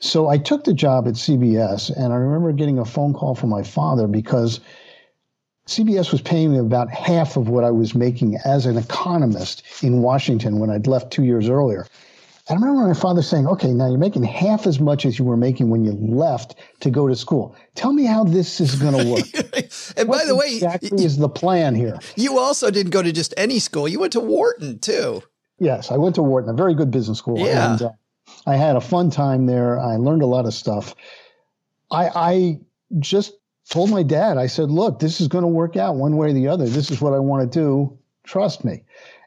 So 0.00 0.28
I 0.28 0.38
took 0.38 0.64
the 0.64 0.74
job 0.74 1.06
at 1.06 1.14
CBS, 1.14 1.94
and 1.96 2.12
I 2.12 2.16
remember 2.16 2.52
getting 2.52 2.78
a 2.78 2.84
phone 2.84 3.14
call 3.14 3.36
from 3.36 3.50
my 3.50 3.62
father 3.62 4.08
because 4.08 4.58
CBS 5.68 6.10
was 6.10 6.20
paying 6.20 6.52
me 6.52 6.58
about 6.58 6.90
half 6.90 7.36
of 7.36 7.48
what 7.48 7.62
I 7.62 7.70
was 7.70 7.94
making 7.94 8.36
as 8.44 8.66
an 8.66 8.76
economist 8.76 9.62
in 9.80 10.02
Washington 10.02 10.58
when 10.58 10.70
I'd 10.70 10.88
left 10.88 11.12
two 11.12 11.22
years 11.22 11.48
earlier. 11.48 11.86
And 12.48 12.58
I 12.58 12.66
remember 12.66 12.88
my 12.88 12.94
father 12.94 13.22
saying, 13.22 13.46
okay, 13.46 13.72
now 13.72 13.88
you're 13.88 13.98
making 13.98 14.24
half 14.24 14.66
as 14.66 14.80
much 14.80 15.06
as 15.06 15.16
you 15.16 15.24
were 15.24 15.36
making 15.36 15.70
when 15.70 15.84
you 15.84 15.92
left 15.92 16.56
to 16.80 16.90
go 16.90 17.06
to 17.06 17.14
school. 17.14 17.54
Tell 17.76 17.92
me 17.92 18.04
how 18.04 18.24
this 18.24 18.60
is 18.60 18.74
going 18.74 18.94
to 18.98 19.12
work. 19.12 19.94
and 19.96 20.08
what 20.08 20.20
by 20.20 20.26
the 20.26 20.34
way, 20.34 20.54
exactly 20.54 21.04
is 21.04 21.18
the 21.18 21.28
plan 21.28 21.74
here? 21.74 21.98
You 22.16 22.38
also 22.38 22.70
didn't 22.70 22.90
go 22.90 23.02
to 23.02 23.12
just 23.12 23.32
any 23.36 23.60
school. 23.60 23.86
You 23.86 24.00
went 24.00 24.14
to 24.14 24.20
Wharton 24.20 24.80
too. 24.80 25.22
Yes, 25.60 25.92
I 25.92 25.96
went 25.96 26.16
to 26.16 26.22
Wharton, 26.22 26.50
a 26.50 26.54
very 26.54 26.74
good 26.74 26.90
business 26.90 27.18
school. 27.18 27.38
Yeah. 27.38 27.72
And 27.72 27.82
uh, 27.82 27.90
I 28.44 28.56
had 28.56 28.74
a 28.74 28.80
fun 28.80 29.10
time 29.10 29.46
there. 29.46 29.78
I 29.78 29.96
learned 29.96 30.22
a 30.22 30.26
lot 30.26 30.44
of 30.44 30.52
stuff. 30.52 30.96
I, 31.92 32.08
I 32.08 32.60
just 32.98 33.34
told 33.68 33.90
my 33.90 34.02
dad, 34.02 34.38
I 34.38 34.48
said, 34.48 34.70
look, 34.70 34.98
this 34.98 35.20
is 35.20 35.28
going 35.28 35.42
to 35.42 35.48
work 35.48 35.76
out 35.76 35.94
one 35.94 36.16
way 36.16 36.30
or 36.30 36.32
the 36.32 36.48
other. 36.48 36.66
This 36.66 36.90
is 36.90 37.00
what 37.00 37.12
I 37.12 37.20
want 37.20 37.50
to 37.50 37.58
do. 37.58 37.98
Trust 38.24 38.64
me. 38.64 38.82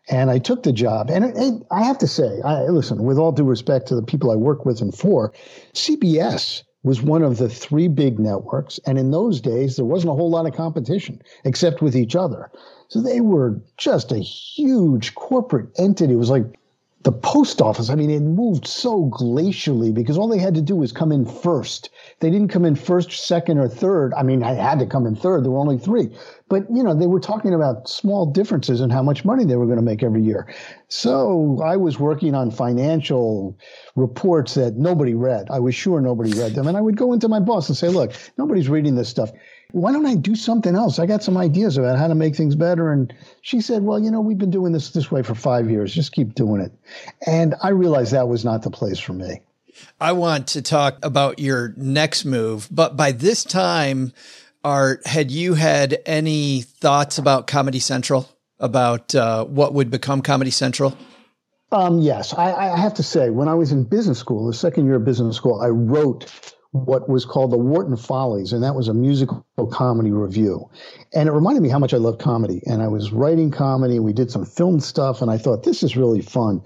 And 0.07 0.29
I 0.29 0.37
took 0.37 0.63
the 0.63 0.73
job. 0.73 1.09
And, 1.09 1.25
it, 1.25 1.35
it, 1.37 1.63
I 1.71 1.83
have 1.83 1.97
to 1.99 2.07
say, 2.07 2.41
I, 2.43 2.63
listen, 2.65 3.03
with 3.03 3.17
all 3.17 3.31
due 3.31 3.43
respect 3.43 3.87
to 3.87 3.95
the 3.95 4.03
people 4.03 4.31
I 4.31 4.35
work 4.35 4.65
with 4.65 4.81
and 4.81 4.95
for, 4.95 5.33
CBS 5.73 6.63
was 6.83 7.01
one 7.01 7.23
of 7.23 7.37
the 7.37 7.49
three 7.49 7.87
big 7.87 8.19
networks. 8.19 8.79
And 8.85 8.99
in 8.99 9.09
those 9.09 9.41
days, 9.41 9.75
there 9.75 9.85
wasn't 9.85 10.11
a 10.11 10.15
whole 10.15 10.29
lot 10.29 10.45
of 10.45 10.53
competition 10.53 11.21
except 11.43 11.81
with 11.81 11.95
each 11.95 12.15
other. 12.15 12.51
So 12.89 13.01
they 13.01 13.21
were 13.21 13.59
just 13.77 14.11
a 14.11 14.19
huge 14.19 15.15
corporate 15.15 15.69
entity. 15.79 16.13
It 16.13 16.17
was 16.17 16.29
like 16.29 16.45
the 17.05 17.11
post 17.11 17.61
office, 17.61 17.91
I 17.91 17.95
mean, 17.95 18.09
it 18.09 18.21
moved 18.21 18.65
so 18.65 19.11
glacially 19.11 19.93
because 19.93 20.17
all 20.17 20.27
they 20.27 20.39
had 20.39 20.55
to 20.55 20.61
do 20.61 20.75
was 20.75 20.91
come 20.91 21.11
in 21.11 21.23
first. 21.23 21.91
They 22.19 22.31
didn't 22.31 22.47
come 22.47 22.65
in 22.65 22.75
first, 22.75 23.11
second, 23.11 23.59
or 23.59 23.67
third. 23.67 24.11
I 24.15 24.23
mean, 24.23 24.41
I 24.41 24.53
had 24.53 24.79
to 24.79 24.87
come 24.87 25.05
in 25.05 25.15
third. 25.15 25.43
There 25.43 25.51
were 25.51 25.59
only 25.59 25.77
three. 25.77 26.09
But, 26.47 26.65
you 26.71 26.83
know, 26.83 26.93
they 26.93 27.07
were 27.07 27.19
talking 27.19 27.53
about 27.53 27.89
small 27.89 28.27
differences 28.27 28.79
in 28.79 28.91
how 28.91 29.01
much 29.01 29.25
money 29.25 29.45
they 29.45 29.55
were 29.55 29.65
going 29.65 29.79
to 29.79 29.83
make 29.83 30.03
every 30.03 30.21
year. 30.21 30.47
So 30.89 31.59
I 31.63 31.75
was 31.77 31.99
working 31.99 32.35
on 32.35 32.51
financial 32.51 33.57
reports 33.95 34.53
that 34.53 34.75
nobody 34.75 35.15
read. 35.15 35.47
I 35.49 35.59
was 35.59 35.73
sure 35.73 35.99
nobody 36.01 36.37
read 36.39 36.53
them. 36.53 36.67
And 36.67 36.77
I 36.77 36.81
would 36.81 36.97
go 36.97 37.13
into 37.13 37.27
my 37.27 37.39
boss 37.39 37.67
and 37.67 37.75
say, 37.75 37.87
look, 37.87 38.13
nobody's 38.37 38.69
reading 38.69 38.95
this 38.95 39.09
stuff 39.09 39.31
why 39.75 39.91
don't 39.91 40.05
I 40.05 40.15
do 40.15 40.35
something 40.35 40.73
else? 40.73 40.99
I 40.99 41.05
got 41.05 41.21
some 41.21 41.35
ideas 41.35 41.77
about 41.77 41.97
how 41.97 42.07
to 42.07 42.15
make 42.15 42.35
things 42.35 42.55
better. 42.55 42.93
And 42.93 43.13
she 43.41 43.59
said, 43.59 43.83
well, 43.83 43.99
you 43.99 44.09
know, 44.09 44.21
we've 44.21 44.37
been 44.37 44.51
doing 44.51 44.71
this 44.71 44.91
this 44.91 45.11
way 45.11 45.21
for 45.21 45.35
five 45.35 45.69
years. 45.69 45.93
Just 45.93 46.13
keep 46.13 46.33
doing 46.33 46.61
it. 46.61 46.71
And 47.27 47.55
I 47.61 47.69
realized 47.69 48.13
that 48.13 48.29
was 48.29 48.45
not 48.45 48.61
the 48.61 48.71
place 48.71 48.99
for 48.99 49.11
me. 49.11 49.41
I 49.99 50.13
want 50.13 50.47
to 50.49 50.61
talk 50.61 51.03
about 51.03 51.39
your 51.39 51.73
next 51.75 52.23
move, 52.23 52.69
but 52.71 52.95
by 52.95 53.11
this 53.11 53.43
time, 53.43 54.13
Art, 54.65 55.05
had 55.05 55.29
you 55.29 55.53
had 55.53 56.01
any 56.07 56.61
thoughts 56.61 57.19
about 57.19 57.45
Comedy 57.45 57.79
Central, 57.79 58.27
about 58.59 59.13
uh, 59.13 59.45
what 59.45 59.75
would 59.75 59.91
become 59.91 60.23
Comedy 60.23 60.49
Central? 60.49 60.97
Um, 61.71 61.99
yes, 61.99 62.33
I, 62.33 62.51
I 62.51 62.77
have 62.77 62.95
to 62.95 63.03
say, 63.03 63.29
when 63.29 63.47
I 63.47 63.53
was 63.53 63.71
in 63.71 63.83
business 63.83 64.17
school, 64.17 64.47
the 64.47 64.53
second 64.53 64.87
year 64.87 64.95
of 64.95 65.05
business 65.05 65.35
school, 65.35 65.61
I 65.61 65.67
wrote 65.67 66.31
what 66.71 67.07
was 67.07 67.25
called 67.25 67.51
the 67.51 67.57
Wharton 67.57 67.95
Follies, 67.95 68.53
and 68.53 68.63
that 68.63 68.73
was 68.73 68.87
a 68.87 68.93
musical 68.93 69.45
comedy 69.71 70.11
revue. 70.11 70.67
And 71.13 71.29
it 71.29 71.31
reminded 71.31 71.61
me 71.61 71.69
how 71.69 71.79
much 71.79 71.93
I 71.93 71.97
loved 71.97 72.19
comedy. 72.19 72.61
And 72.65 72.81
I 72.81 72.87
was 72.87 73.11
writing 73.11 73.51
comedy, 73.51 73.99
we 73.99 74.13
did 74.13 74.31
some 74.31 74.45
film 74.45 74.79
stuff, 74.79 75.21
and 75.21 75.29
I 75.29 75.37
thought, 75.37 75.63
this 75.63 75.83
is 75.83 75.95
really 75.95 76.21
fun. 76.21 76.63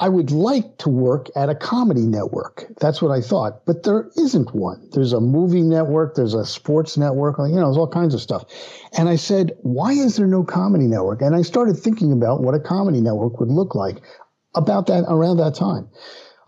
I 0.00 0.08
would 0.08 0.30
like 0.30 0.78
to 0.78 0.88
work 0.88 1.28
at 1.36 1.50
a 1.50 1.54
comedy 1.54 2.06
network. 2.06 2.64
That's 2.80 3.02
what 3.02 3.10
I 3.12 3.20
thought, 3.20 3.66
but 3.66 3.82
there 3.82 4.08
isn't 4.16 4.54
one. 4.54 4.88
There's 4.92 5.12
a 5.12 5.20
movie 5.20 5.60
network, 5.60 6.14
there's 6.14 6.32
a 6.32 6.46
sports 6.46 6.96
network, 6.96 7.36
you 7.38 7.54
know, 7.54 7.66
there's 7.66 7.76
all 7.76 7.86
kinds 7.86 8.14
of 8.14 8.22
stuff. 8.22 8.44
And 8.96 9.10
I 9.10 9.16
said, 9.16 9.52
why 9.60 9.92
is 9.92 10.16
there 10.16 10.26
no 10.26 10.42
comedy 10.42 10.86
network? 10.86 11.20
And 11.20 11.36
I 11.36 11.42
started 11.42 11.74
thinking 11.74 12.12
about 12.12 12.40
what 12.40 12.54
a 12.54 12.60
comedy 12.60 13.02
network 13.02 13.38
would 13.40 13.50
look 13.50 13.74
like 13.74 14.00
about 14.54 14.86
that 14.86 15.04
around 15.06 15.36
that 15.36 15.54
time. 15.54 15.88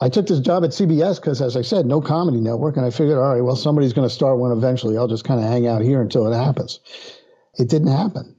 I 0.01 0.09
took 0.09 0.27
this 0.27 0.41
job 0.41 0.65
at 0.65 0.71
CBS 0.71 1.21
because, 1.21 1.41
as 1.41 1.57
I 1.57 1.63
said, 1.63 1.87
no 1.87 2.01
comedy 2.01 2.41
network. 2.41 2.77
And 2.77 2.85
I 2.85 2.91
figured, 2.91 3.19
all 3.19 3.35
right, 3.35 3.41
well, 3.41 3.55
somebody's 3.55 3.93
going 3.93 4.09
to 4.09 4.13
start 4.13 4.39
one 4.39 4.51
eventually. 4.51 4.99
I'll 4.99 5.07
just 5.07 5.25
kind 5.25 5.39
of 5.39 5.47
hang 5.47 5.69
out 5.69 5.81
here 5.83 6.03
until 6.03 6.27
it 6.27 6.37
happens. 6.37 6.81
It 7.55 7.69
didn't 7.69 7.93
happen. 7.93 8.35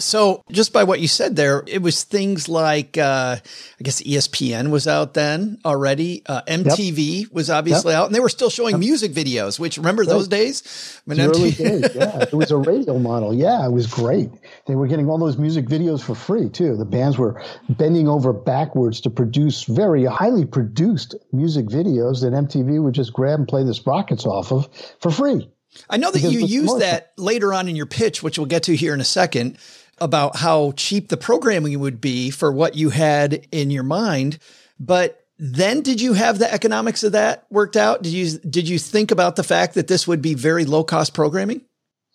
So, 0.00 0.42
just 0.50 0.72
by 0.72 0.84
what 0.84 1.00
you 1.00 1.08
said 1.08 1.36
there, 1.36 1.62
it 1.66 1.82
was 1.82 2.04
things 2.04 2.48
like, 2.48 2.98
uh, 2.98 3.36
I 3.36 3.82
guess 3.82 4.02
ESPN 4.02 4.70
was 4.70 4.88
out 4.88 5.14
then 5.14 5.58
already. 5.64 6.22
Uh, 6.26 6.42
MTV 6.42 7.22
yep. 7.22 7.32
was 7.32 7.50
obviously 7.50 7.92
yep. 7.92 8.00
out, 8.00 8.06
and 8.06 8.14
they 8.14 8.20
were 8.20 8.28
still 8.28 8.50
showing 8.50 8.72
yep. 8.72 8.80
music 8.80 9.12
videos. 9.12 9.58
Which 9.58 9.76
remember 9.76 10.04
those 10.04 10.28
days? 10.28 11.00
When 11.04 11.18
MTV- 11.18 11.56
days, 11.56 11.94
yeah, 11.94 12.22
it 12.22 12.32
was 12.32 12.50
a 12.50 12.56
radio 12.56 12.98
model. 12.98 13.34
Yeah, 13.34 13.66
it 13.66 13.72
was 13.72 13.86
great. 13.86 14.30
They 14.66 14.74
were 14.74 14.86
getting 14.86 15.08
all 15.08 15.18
those 15.18 15.38
music 15.38 15.66
videos 15.66 16.02
for 16.02 16.14
free 16.14 16.48
too. 16.48 16.76
The 16.76 16.84
bands 16.84 17.18
were 17.18 17.42
bending 17.68 18.08
over 18.08 18.32
backwards 18.32 19.00
to 19.02 19.10
produce 19.10 19.64
very 19.64 20.04
highly 20.04 20.44
produced 20.44 21.14
music 21.32 21.66
videos 21.66 22.22
that 22.22 22.32
MTV 22.32 22.82
would 22.82 22.94
just 22.94 23.12
grab 23.12 23.38
and 23.38 23.48
play 23.48 23.64
the 23.64 23.74
sprockets 23.74 24.26
off 24.26 24.52
of 24.52 24.68
for 25.00 25.10
free. 25.10 25.50
I 25.88 25.98
know 25.98 26.10
that 26.10 26.20
you 26.20 26.40
used 26.40 26.80
that 26.80 27.12
later 27.16 27.54
on 27.54 27.68
in 27.68 27.76
your 27.76 27.86
pitch, 27.86 28.22
which 28.22 28.38
we'll 28.38 28.46
get 28.46 28.64
to 28.64 28.74
here 28.74 28.92
in 28.92 29.00
a 29.00 29.04
second 29.04 29.56
about 30.00 30.36
how 30.36 30.72
cheap 30.72 31.08
the 31.08 31.16
programming 31.16 31.78
would 31.78 32.00
be 32.00 32.30
for 32.30 32.50
what 32.50 32.74
you 32.74 32.90
had 32.90 33.46
in 33.52 33.70
your 33.70 33.82
mind. 33.82 34.38
But 34.78 35.24
then 35.38 35.80
did 35.80 36.00
you 36.00 36.12
have 36.12 36.38
the 36.38 36.52
economics 36.52 37.02
of 37.02 37.12
that 37.12 37.46
worked 37.50 37.76
out? 37.76 38.02
Did 38.02 38.12
you 38.12 38.38
did 38.38 38.68
you 38.68 38.78
think 38.78 39.10
about 39.10 39.36
the 39.36 39.42
fact 39.42 39.74
that 39.74 39.88
this 39.88 40.06
would 40.06 40.20
be 40.20 40.34
very 40.34 40.64
low 40.64 40.84
cost 40.84 41.14
programming? 41.14 41.62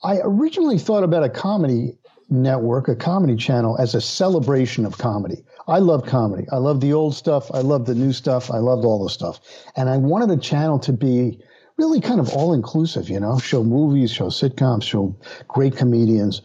I 0.03 0.19
originally 0.23 0.77
thought 0.77 1.03
about 1.03 1.23
a 1.23 1.29
comedy 1.29 1.97
network, 2.29 2.88
a 2.88 2.95
comedy 2.95 3.36
channel 3.36 3.77
as 3.79 3.95
a 3.95 4.01
celebration 4.01 4.86
of 4.86 4.97
comedy. 4.97 5.43
I 5.67 5.79
love 5.79 6.05
comedy. 6.05 6.45
I 6.51 6.57
love 6.57 6.81
the 6.81 6.93
old 6.93 7.15
stuff. 7.15 7.49
I 7.53 7.61
love 7.61 7.86
the 7.86 7.95
new 7.95 8.13
stuff. 8.13 8.51
I 8.51 8.57
loved 8.57 8.86
all 8.86 9.03
the 9.03 9.09
stuff. 9.09 9.39
And 9.75 9.89
I 9.89 9.97
wanted 9.97 10.31
a 10.31 10.39
channel 10.39 10.79
to 10.79 10.93
be 10.93 11.39
really 11.77 11.99
kind 11.99 12.19
of 12.19 12.29
all 12.29 12.53
inclusive, 12.53 13.09
you 13.09 13.19
know, 13.19 13.38
show 13.38 13.63
movies, 13.63 14.11
show 14.11 14.27
sitcoms, 14.27 14.83
show 14.83 15.15
great 15.47 15.75
comedians. 15.75 16.41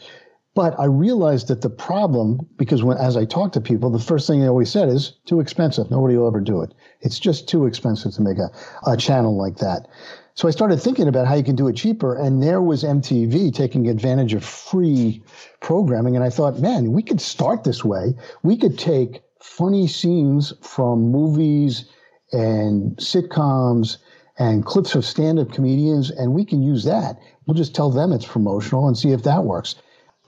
But 0.60 0.78
I 0.78 0.84
realized 0.84 1.48
that 1.48 1.62
the 1.62 1.70
problem, 1.70 2.46
because 2.58 2.82
when 2.82 2.98
as 2.98 3.16
I 3.16 3.24
talk 3.24 3.52
to 3.52 3.62
people, 3.62 3.88
the 3.88 3.98
first 3.98 4.26
thing 4.26 4.40
they 4.40 4.46
always 4.46 4.70
said 4.70 4.90
is 4.90 5.14
too 5.24 5.40
expensive. 5.40 5.90
Nobody 5.90 6.18
will 6.18 6.26
ever 6.26 6.42
do 6.42 6.60
it. 6.60 6.74
It's 7.00 7.18
just 7.18 7.48
too 7.48 7.64
expensive 7.64 8.12
to 8.12 8.20
make 8.20 8.36
a, 8.36 8.50
a 8.86 8.94
channel 8.94 9.38
like 9.38 9.56
that. 9.56 9.88
So 10.34 10.48
I 10.48 10.50
started 10.50 10.76
thinking 10.76 11.08
about 11.08 11.26
how 11.26 11.34
you 11.34 11.44
can 11.44 11.56
do 11.56 11.66
it 11.68 11.76
cheaper. 11.76 12.14
And 12.14 12.42
there 12.42 12.60
was 12.60 12.84
MTV 12.84 13.54
taking 13.54 13.88
advantage 13.88 14.34
of 14.34 14.44
free 14.44 15.22
programming. 15.60 16.14
And 16.14 16.22
I 16.22 16.28
thought, 16.28 16.58
man, 16.58 16.92
we 16.92 17.02
could 17.02 17.22
start 17.22 17.64
this 17.64 17.82
way. 17.82 18.14
We 18.42 18.58
could 18.58 18.78
take 18.78 19.22
funny 19.40 19.86
scenes 19.86 20.52
from 20.60 21.10
movies 21.10 21.86
and 22.32 22.94
sitcoms 22.98 23.96
and 24.38 24.66
clips 24.66 24.94
of 24.94 25.06
stand 25.06 25.38
up 25.38 25.52
comedians, 25.52 26.10
and 26.10 26.34
we 26.34 26.44
can 26.44 26.62
use 26.62 26.84
that. 26.84 27.18
We'll 27.46 27.56
just 27.56 27.74
tell 27.74 27.88
them 27.88 28.12
it's 28.12 28.26
promotional 28.26 28.88
and 28.88 28.98
see 28.98 29.12
if 29.12 29.22
that 29.22 29.44
works. 29.44 29.76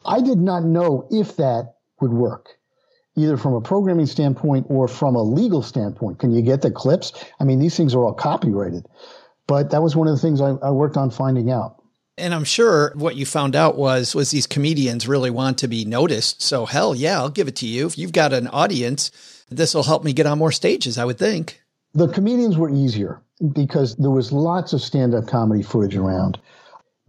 I 0.04 0.20
did 0.20 0.38
not 0.38 0.64
know 0.64 1.06
if 1.10 1.36
that 1.36 1.74
would 2.00 2.12
work, 2.12 2.58
either 3.16 3.36
from 3.36 3.54
a 3.54 3.60
programming 3.60 4.06
standpoint 4.06 4.66
or 4.68 4.88
from 4.88 5.14
a 5.14 5.22
legal 5.22 5.62
standpoint. 5.62 6.18
Can 6.18 6.32
you 6.32 6.42
get 6.42 6.62
the 6.62 6.70
clips? 6.70 7.12
I 7.40 7.44
mean, 7.44 7.58
these 7.58 7.76
things 7.76 7.94
are 7.94 8.04
all 8.04 8.14
copyrighted. 8.14 8.86
But 9.46 9.70
that 9.70 9.82
was 9.82 9.96
one 9.96 10.08
of 10.08 10.14
the 10.14 10.20
things 10.20 10.40
I, 10.40 10.50
I 10.62 10.70
worked 10.70 10.96
on 10.96 11.10
finding 11.10 11.50
out. 11.50 11.82
And 12.18 12.34
I'm 12.34 12.44
sure 12.44 12.92
what 12.94 13.16
you 13.16 13.24
found 13.24 13.56
out 13.56 13.76
was 13.76 14.14
was 14.14 14.30
these 14.30 14.46
comedians 14.46 15.08
really 15.08 15.30
want 15.30 15.58
to 15.58 15.68
be 15.68 15.84
noticed. 15.84 16.42
So 16.42 16.66
hell 16.66 16.94
yeah, 16.94 17.18
I'll 17.18 17.30
give 17.30 17.48
it 17.48 17.56
to 17.56 17.66
you. 17.66 17.86
If 17.86 17.96
you've 17.96 18.12
got 18.12 18.32
an 18.32 18.48
audience, 18.48 19.10
this 19.50 19.74
will 19.74 19.82
help 19.82 20.04
me 20.04 20.12
get 20.12 20.26
on 20.26 20.38
more 20.38 20.52
stages, 20.52 20.98
I 20.98 21.04
would 21.04 21.18
think. 21.18 21.62
The 21.94 22.08
comedians 22.08 22.56
were 22.56 22.70
easier 22.70 23.20
because 23.52 23.96
there 23.96 24.10
was 24.10 24.30
lots 24.32 24.72
of 24.72 24.80
stand-up 24.80 25.26
comedy 25.26 25.62
footage 25.62 25.96
around. 25.96 26.38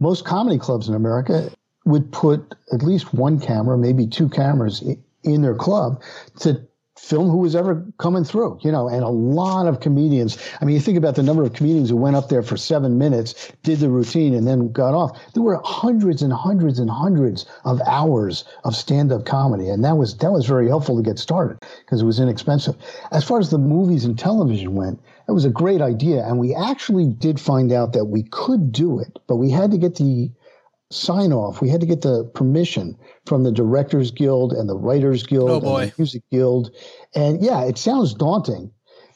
Most 0.00 0.24
comedy 0.24 0.58
clubs 0.58 0.88
in 0.88 0.94
America 0.94 1.50
would 1.84 2.10
put 2.12 2.54
at 2.72 2.82
least 2.82 3.12
one 3.14 3.38
camera, 3.38 3.76
maybe 3.76 4.06
two 4.06 4.28
cameras 4.28 4.82
in 5.22 5.42
their 5.42 5.54
club 5.54 6.02
to 6.40 6.66
film 6.96 7.28
who 7.28 7.38
was 7.38 7.56
ever 7.56 7.84
coming 7.98 8.24
through, 8.24 8.58
you 8.62 8.70
know, 8.70 8.88
and 8.88 9.02
a 9.02 9.08
lot 9.08 9.66
of 9.66 9.80
comedians. 9.80 10.38
I 10.60 10.64
mean, 10.64 10.74
you 10.74 10.80
think 10.80 10.96
about 10.96 11.16
the 11.16 11.22
number 11.22 11.42
of 11.42 11.52
comedians 11.52 11.90
who 11.90 11.96
went 11.96 12.14
up 12.16 12.28
there 12.28 12.42
for 12.42 12.56
seven 12.56 12.98
minutes, 12.98 13.52
did 13.62 13.80
the 13.80 13.90
routine, 13.90 14.32
and 14.32 14.46
then 14.46 14.70
got 14.70 14.94
off. 14.94 15.18
There 15.34 15.42
were 15.42 15.60
hundreds 15.64 16.22
and 16.22 16.32
hundreds 16.32 16.78
and 16.78 16.88
hundreds 16.88 17.46
of 17.64 17.80
hours 17.86 18.44
of 18.62 18.76
stand-up 18.76 19.26
comedy, 19.26 19.68
and 19.68 19.84
that 19.84 19.96
was 19.96 20.16
that 20.18 20.30
was 20.30 20.46
very 20.46 20.68
helpful 20.68 20.96
to 20.96 21.02
get 21.02 21.18
started 21.18 21.58
because 21.84 22.00
it 22.00 22.06
was 22.06 22.20
inexpensive. 22.20 22.76
As 23.10 23.24
far 23.24 23.40
as 23.40 23.50
the 23.50 23.58
movies 23.58 24.04
and 24.04 24.18
television 24.18 24.74
went, 24.74 25.00
that 25.26 25.34
was 25.34 25.44
a 25.44 25.50
great 25.50 25.82
idea, 25.82 26.24
and 26.24 26.38
we 26.38 26.54
actually 26.54 27.06
did 27.06 27.40
find 27.40 27.72
out 27.72 27.92
that 27.92 28.06
we 28.06 28.22
could 28.22 28.70
do 28.70 29.00
it, 29.00 29.18
but 29.26 29.36
we 29.36 29.50
had 29.50 29.72
to 29.72 29.78
get 29.78 29.96
the 29.96 30.30
sign 30.94 31.32
off. 31.32 31.60
We 31.60 31.68
had 31.68 31.80
to 31.80 31.86
get 31.86 32.02
the 32.02 32.24
permission 32.34 32.96
from 33.26 33.42
the 33.42 33.52
Directors 33.52 34.10
Guild 34.10 34.52
and 34.52 34.68
the 34.68 34.76
Writers 34.76 35.22
Guild 35.22 35.50
oh 35.50 35.60
boy. 35.60 35.82
and 35.82 35.90
the 35.90 35.94
Music 35.98 36.22
Guild. 36.30 36.70
And 37.14 37.42
yeah, 37.42 37.64
it 37.64 37.78
sounds 37.78 38.14
daunting, 38.14 38.70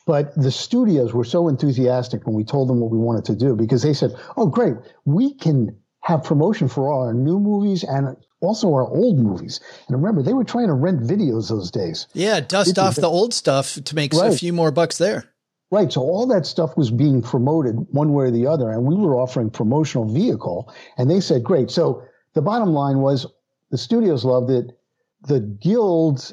but 0.07 0.35
the 0.35 0.51
studios 0.51 1.15
were 1.15 1.25
so 1.25 1.49
enthusiastic 1.49 2.27
when 2.27 2.35
we 2.35 2.45
told 2.45 2.69
them 2.69 2.81
what 2.81 2.91
we 2.91 2.99
wanted 2.99 3.25
to 3.27 3.37
do 3.37 3.55
because 3.55 3.83
they 3.83 3.95
said, 3.95 4.13
"Oh, 4.37 4.47
great, 4.47 4.77
we 5.05 5.35
can 5.35 5.77
have 6.03 6.25
promotion 6.25 6.69
for 6.69 6.91
all 6.91 7.03
our 7.03 7.15
new 7.15 7.39
movies 7.39 7.85
and 7.85 8.17
also 8.41 8.73
our 8.73 8.89
old 8.89 9.19
movies." 9.19 9.61
And 9.87 9.97
remember, 9.97 10.23
they 10.23 10.35
were 10.35 10.45
trying 10.45 10.69
to 10.69 10.75
rent 10.75 11.03
videos 11.03 11.49
those 11.49 11.71
days. 11.71 12.07
Yeah, 12.15 12.41
dust 12.41 12.79
off 12.79 12.97
the 12.97 13.09
old 13.09 13.35
stuff 13.35 13.79
to 13.85 13.95
make 13.95 14.13
right. 14.15 14.33
a 14.33 14.37
few 14.37 14.53
more 14.53 14.71
bucks 14.71 14.99
there. 14.99 15.25
Right. 15.71 15.93
So 15.93 16.01
all 16.01 16.27
that 16.29 16.47
stuff 16.47 16.77
was 16.77 16.91
being 16.91 17.21
promoted 17.21 17.77
one 17.91 18.15
way 18.15 18.27
or 18.27 18.31
the 18.31 18.47
other, 18.47 18.71
and 18.71 18.85
we 18.85 18.95
were 18.95 19.17
offering 19.17 19.51
promotional 19.51 20.07
vehicle. 20.07 20.73
And 20.97 21.11
they 21.11 21.21
said, 21.21 21.45
great. 21.45 21.71
So 21.71 22.03
the 22.35 22.41
bottom 22.41 22.73
line 22.73 23.01
was 23.01 23.27
the 23.71 23.77
studios 23.77 24.25
loved 24.25 24.51
it. 24.51 24.79
The 25.27 25.41
guilds 25.41 26.33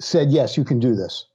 said, 0.00 0.30
yes, 0.30 0.56
you 0.56 0.64
can 0.64 0.80
do 0.80 0.96
this. 0.96 1.26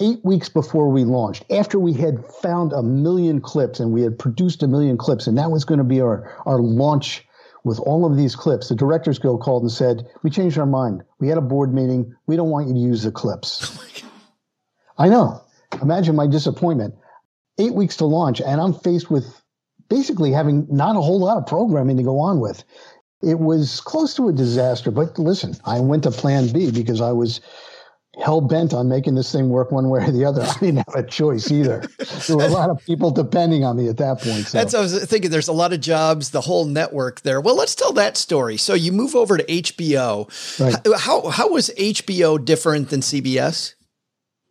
Eight 0.00 0.22
weeks 0.22 0.50
before 0.50 0.90
we 0.90 1.04
launched, 1.04 1.50
after 1.50 1.78
we 1.78 1.94
had 1.94 2.22
found 2.26 2.74
a 2.74 2.82
million 2.82 3.40
clips 3.40 3.80
and 3.80 3.92
we 3.92 4.02
had 4.02 4.18
produced 4.18 4.62
a 4.62 4.68
million 4.68 4.98
clips, 4.98 5.26
and 5.26 5.38
that 5.38 5.50
was 5.50 5.64
going 5.64 5.78
to 5.78 5.84
be 5.84 6.02
our, 6.02 6.30
our 6.44 6.60
launch 6.60 7.26
with 7.64 7.80
all 7.80 8.04
of 8.04 8.16
these 8.16 8.36
clips, 8.36 8.68
the 8.68 8.76
Directors 8.76 9.18
Guild 9.18 9.40
called 9.40 9.62
and 9.62 9.72
said, 9.72 10.06
We 10.22 10.28
changed 10.30 10.58
our 10.58 10.66
mind. 10.66 11.02
We 11.18 11.28
had 11.28 11.38
a 11.38 11.42
board 11.42 11.72
meeting. 11.72 12.14
We 12.26 12.36
don't 12.36 12.50
want 12.50 12.68
you 12.68 12.74
to 12.74 12.80
use 12.80 13.02
the 13.02 13.10
clips. 13.10 14.02
Oh 14.98 15.04
I 15.04 15.08
know. 15.10 15.42
Imagine 15.82 16.16
my 16.16 16.26
disappointment. 16.26 16.94
Eight 17.58 17.74
weeks 17.74 17.96
to 17.96 18.06
launch, 18.06 18.40
and 18.40 18.60
I'm 18.60 18.74
faced 18.74 19.10
with 19.10 19.42
basically 19.88 20.32
having 20.32 20.66
not 20.70 20.96
a 20.96 21.00
whole 21.00 21.20
lot 21.20 21.38
of 21.38 21.46
programming 21.46 21.96
to 21.96 22.02
go 22.02 22.18
on 22.18 22.40
with. 22.40 22.64
It 23.22 23.38
was 23.38 23.80
close 23.80 24.14
to 24.14 24.28
a 24.28 24.32
disaster, 24.32 24.90
but 24.90 25.18
listen, 25.18 25.54
I 25.64 25.80
went 25.80 26.02
to 26.02 26.10
plan 26.10 26.52
B 26.52 26.70
because 26.70 27.00
I 27.00 27.12
was 27.12 27.40
hell 28.22 28.40
bent 28.40 28.72
on 28.72 28.88
making 28.88 29.14
this 29.14 29.30
thing 29.30 29.48
work 29.48 29.70
one 29.70 29.88
way 29.88 30.00
or 30.06 30.10
the 30.10 30.24
other. 30.24 30.42
I 30.42 30.54
didn't 30.58 30.84
have 30.88 30.94
a 30.94 31.02
choice 31.02 31.50
either. 31.50 31.86
there 32.26 32.36
were 32.36 32.44
a 32.44 32.48
lot 32.48 32.70
of 32.70 32.84
people 32.84 33.10
depending 33.10 33.64
on 33.64 33.76
me 33.76 33.88
at 33.88 33.98
that 33.98 34.20
point. 34.20 34.46
So. 34.46 34.58
That's 34.58 34.74
I 34.74 34.80
was 34.80 35.04
thinking. 35.04 35.30
There's 35.30 35.48
a 35.48 35.52
lot 35.52 35.72
of 35.72 35.80
jobs, 35.80 36.30
the 36.30 36.42
whole 36.42 36.64
network 36.64 37.22
there. 37.22 37.40
Well, 37.40 37.56
let's 37.56 37.74
tell 37.74 37.92
that 37.94 38.16
story. 38.16 38.56
So 38.56 38.74
you 38.74 38.92
move 38.92 39.14
over 39.14 39.38
to 39.38 39.44
HBO. 39.44 40.28
Right. 40.60 40.98
How 40.98 41.28
how 41.28 41.48
was 41.50 41.70
HBO 41.78 42.42
different 42.42 42.90
than 42.90 43.00
CBS? 43.00 43.74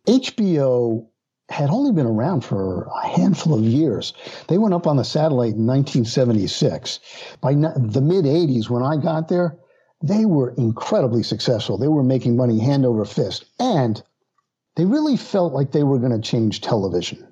HBO 0.06 1.06
had 1.48 1.70
only 1.70 1.92
been 1.92 2.06
around 2.06 2.44
for 2.44 2.88
a 3.02 3.08
handful 3.08 3.54
of 3.54 3.64
years. 3.64 4.12
They 4.48 4.58
went 4.58 4.74
up 4.74 4.86
on 4.86 4.96
the 4.96 5.04
satellite 5.04 5.54
in 5.54 5.66
1976. 5.66 7.00
By 7.40 7.54
the 7.54 8.00
mid 8.02 8.24
80s, 8.24 8.68
when 8.68 8.82
I 8.82 8.96
got 8.96 9.28
there, 9.28 9.56
they 10.02 10.24
were 10.26 10.50
incredibly 10.50 11.22
successful. 11.22 11.78
They 11.78 11.88
were 11.88 12.02
making 12.02 12.36
money 12.36 12.58
hand 12.58 12.84
over 12.84 13.04
fist. 13.04 13.44
And 13.58 14.02
they 14.74 14.84
really 14.84 15.16
felt 15.16 15.52
like 15.52 15.72
they 15.72 15.84
were 15.84 15.98
going 15.98 16.20
to 16.20 16.28
change 16.28 16.60
television. 16.60 17.26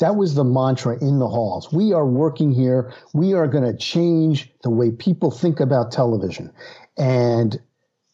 That 0.00 0.16
was 0.16 0.34
the 0.34 0.44
mantra 0.44 0.98
in 1.00 1.18
the 1.18 1.28
halls. 1.28 1.72
We 1.72 1.92
are 1.92 2.06
working 2.06 2.52
here. 2.52 2.92
We 3.12 3.34
are 3.34 3.46
going 3.46 3.64
to 3.64 3.76
change 3.76 4.50
the 4.62 4.70
way 4.70 4.90
people 4.90 5.30
think 5.30 5.60
about 5.60 5.92
television. 5.92 6.52
And 6.96 7.60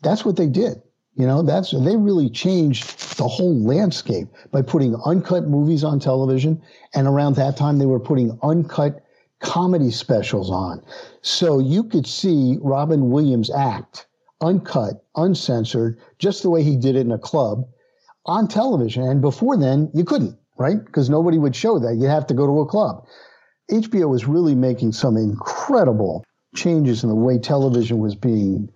that's 0.02 0.24
what 0.24 0.36
they 0.36 0.48
did. 0.48 0.82
You 1.16 1.26
know, 1.26 1.42
that's 1.42 1.70
they 1.70 1.96
really 1.96 2.28
changed 2.28 3.16
the 3.16 3.26
whole 3.26 3.58
landscape 3.58 4.28
by 4.50 4.60
putting 4.62 4.94
uncut 5.06 5.48
movies 5.48 5.82
on 5.82 5.98
television. 5.98 6.60
And 6.94 7.06
around 7.06 7.36
that 7.36 7.56
time, 7.56 7.78
they 7.78 7.86
were 7.86 8.00
putting 8.00 8.38
uncut 8.42 9.02
comedy 9.40 9.90
specials 9.90 10.50
on. 10.50 10.82
So 11.22 11.58
you 11.58 11.84
could 11.84 12.06
see 12.06 12.58
Robin 12.60 13.10
Williams 13.10 13.50
act 13.50 14.06
uncut, 14.42 15.04
uncensored, 15.16 15.98
just 16.18 16.42
the 16.42 16.50
way 16.50 16.62
he 16.62 16.76
did 16.76 16.96
it 16.96 17.00
in 17.00 17.12
a 17.12 17.18
club 17.18 17.66
on 18.26 18.48
television. 18.48 19.02
And 19.04 19.22
before 19.22 19.56
then, 19.56 19.90
you 19.94 20.04
couldn't, 20.04 20.38
right? 20.58 20.84
Because 20.84 21.08
nobody 21.08 21.38
would 21.38 21.56
show 21.56 21.78
that. 21.78 21.96
You'd 21.96 22.10
have 22.10 22.26
to 22.26 22.34
go 22.34 22.46
to 22.46 22.60
a 22.60 22.66
club. 22.66 23.06
HBO 23.70 24.10
was 24.10 24.26
really 24.26 24.54
making 24.54 24.92
some 24.92 25.16
incredible 25.16 26.24
changes 26.54 27.02
in 27.02 27.08
the 27.08 27.14
way 27.14 27.38
television 27.38 27.98
was 27.98 28.14
being 28.14 28.70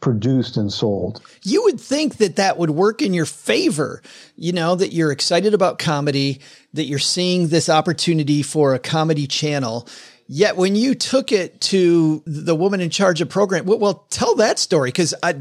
produced 0.00 0.56
and 0.56 0.72
sold. 0.72 1.20
You 1.42 1.62
would 1.64 1.80
think 1.80 2.16
that 2.16 2.36
that 2.36 2.58
would 2.58 2.70
work 2.70 3.02
in 3.02 3.14
your 3.14 3.26
favor, 3.26 4.02
you 4.36 4.52
know, 4.52 4.74
that 4.74 4.92
you're 4.92 5.12
excited 5.12 5.54
about 5.54 5.78
comedy, 5.78 6.40
that 6.74 6.84
you're 6.84 6.98
seeing 6.98 7.48
this 7.48 7.68
opportunity 7.68 8.42
for 8.42 8.74
a 8.74 8.78
comedy 8.78 9.26
channel. 9.26 9.88
Yet 10.28 10.56
when 10.56 10.74
you 10.76 10.94
took 10.94 11.32
it 11.32 11.60
to 11.62 12.22
the 12.26 12.54
woman 12.54 12.80
in 12.80 12.90
charge 12.90 13.20
of 13.20 13.28
program, 13.28 13.64
well, 13.64 14.06
tell 14.10 14.34
that 14.36 14.58
story 14.58 14.88
because 14.88 15.14
I, 15.22 15.36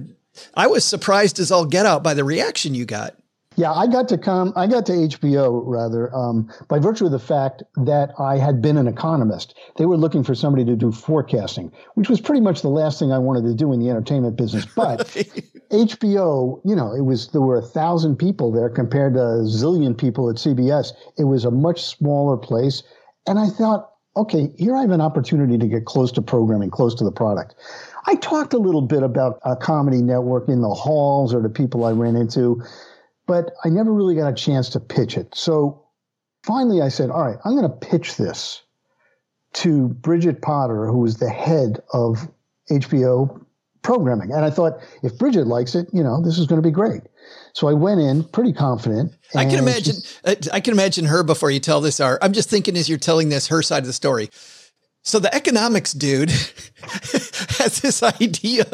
I 0.53 0.67
was 0.67 0.85
surprised 0.85 1.39
as 1.39 1.51
all 1.51 1.65
get 1.65 1.85
out 1.85 2.03
by 2.03 2.13
the 2.13 2.23
reaction 2.23 2.75
you 2.75 2.85
got. 2.85 3.15
Yeah, 3.57 3.71
I 3.71 3.87
got 3.87 4.09
to 4.09 4.17
come. 4.17 4.51
I 4.55 4.67
got 4.67 4.85
to 4.87 4.91
HBO 4.91 5.63
rather 5.65 6.13
um, 6.13 6.51
by 6.67 6.79
virtue 6.79 7.05
of 7.05 7.11
the 7.11 7.19
fact 7.19 7.63
that 7.85 8.11
I 8.19 8.37
had 8.37 8.61
been 8.61 8.77
an 8.77 8.87
economist. 8.87 9.57
They 9.77 9.85
were 9.85 9.97
looking 9.97 10.23
for 10.23 10.35
somebody 10.35 10.65
to 10.65 10.75
do 10.75 10.91
forecasting, 10.91 11.71
which 11.93 12.09
was 12.09 12.19
pretty 12.19 12.41
much 12.41 12.61
the 12.61 12.69
last 12.69 12.99
thing 12.99 13.11
I 13.11 13.17
wanted 13.17 13.43
to 13.45 13.53
do 13.53 13.71
in 13.71 13.79
the 13.79 13.89
entertainment 13.89 14.35
business. 14.35 14.65
But 14.65 14.99
HBO, 15.71 16.59
you 16.65 16.75
know, 16.75 16.93
it 16.93 17.01
was 17.01 17.29
there 17.29 17.41
were 17.41 17.57
a 17.57 17.61
thousand 17.61 18.17
people 18.17 18.51
there 18.51 18.69
compared 18.69 19.13
to 19.13 19.21
a 19.21 19.43
zillion 19.43 19.97
people 19.97 20.29
at 20.29 20.35
CBS. 20.35 20.91
It 21.17 21.25
was 21.25 21.45
a 21.45 21.51
much 21.51 21.81
smaller 21.81 22.35
place, 22.35 22.83
and 23.25 23.39
I 23.39 23.47
thought, 23.47 23.89
okay, 24.17 24.51
here 24.57 24.75
I 24.75 24.81
have 24.81 24.91
an 24.91 25.01
opportunity 25.01 25.57
to 25.57 25.67
get 25.67 25.85
close 25.85 26.11
to 26.13 26.21
programming, 26.21 26.69
close 26.69 26.95
to 26.95 27.03
the 27.03 27.11
product. 27.11 27.55
I 28.07 28.15
talked 28.15 28.53
a 28.53 28.57
little 28.57 28.81
bit 28.81 29.03
about 29.03 29.39
a 29.43 29.55
comedy 29.55 30.01
network 30.01 30.47
in 30.47 30.61
the 30.61 30.69
halls 30.69 31.33
or 31.33 31.41
the 31.41 31.49
people 31.49 31.85
I 31.85 31.91
ran 31.91 32.15
into 32.15 32.61
but 33.26 33.53
I 33.63 33.69
never 33.69 33.91
really 33.91 34.15
got 34.15 34.32
a 34.32 34.36
chance 34.36 34.69
to 34.69 34.80
pitch 34.80 35.17
it. 35.17 35.34
So 35.36 35.84
finally 36.43 36.82
I 36.82 36.89
said, 36.89 37.09
all 37.09 37.23
right, 37.23 37.38
I'm 37.45 37.55
going 37.55 37.69
to 37.69 37.88
pitch 37.88 38.17
this 38.17 38.61
to 39.53 39.88
Bridget 39.88 40.41
Potter, 40.41 40.88
who 40.88 40.99
was 40.99 41.17
the 41.17 41.30
head 41.30 41.82
of 41.93 42.30
HBO 42.69 43.45
programming. 43.82 44.32
And 44.32 44.43
I 44.43 44.49
thought, 44.49 44.80
if 45.03 45.17
Bridget 45.17 45.47
likes 45.47 45.76
it, 45.76 45.88
you 45.93 46.03
know, 46.03 46.21
this 46.21 46.38
is 46.38 46.47
going 46.47 46.61
to 46.61 46.67
be 46.67 46.73
great. 46.73 47.03
So 47.53 47.67
I 47.67 47.73
went 47.73 48.01
in 48.01 48.23
pretty 48.23 48.51
confident. 48.51 49.13
I 49.34 49.45
can 49.45 49.59
imagine. 49.59 49.95
Uh, 50.26 50.36
I 50.51 50.59
can 50.59 50.73
imagine 50.73 51.05
her 51.05 51.23
before 51.23 51.51
you 51.51 51.59
tell 51.59 51.82
this. 51.82 51.99
I'm 51.99 52.34
just 52.34 52.49
thinking 52.49 52.76
as 52.76 52.89
you're 52.89 52.97
telling 52.97 53.30
this 53.30 53.47
her 53.47 53.61
side 53.61 53.80
of 53.80 53.88
the 53.88 53.93
story. 53.93 54.30
So 55.05 55.19
the 55.19 55.33
economics 55.35 55.93
dude 55.93 56.31
has 56.81 57.79
this 57.81 58.01
idea 58.01 58.65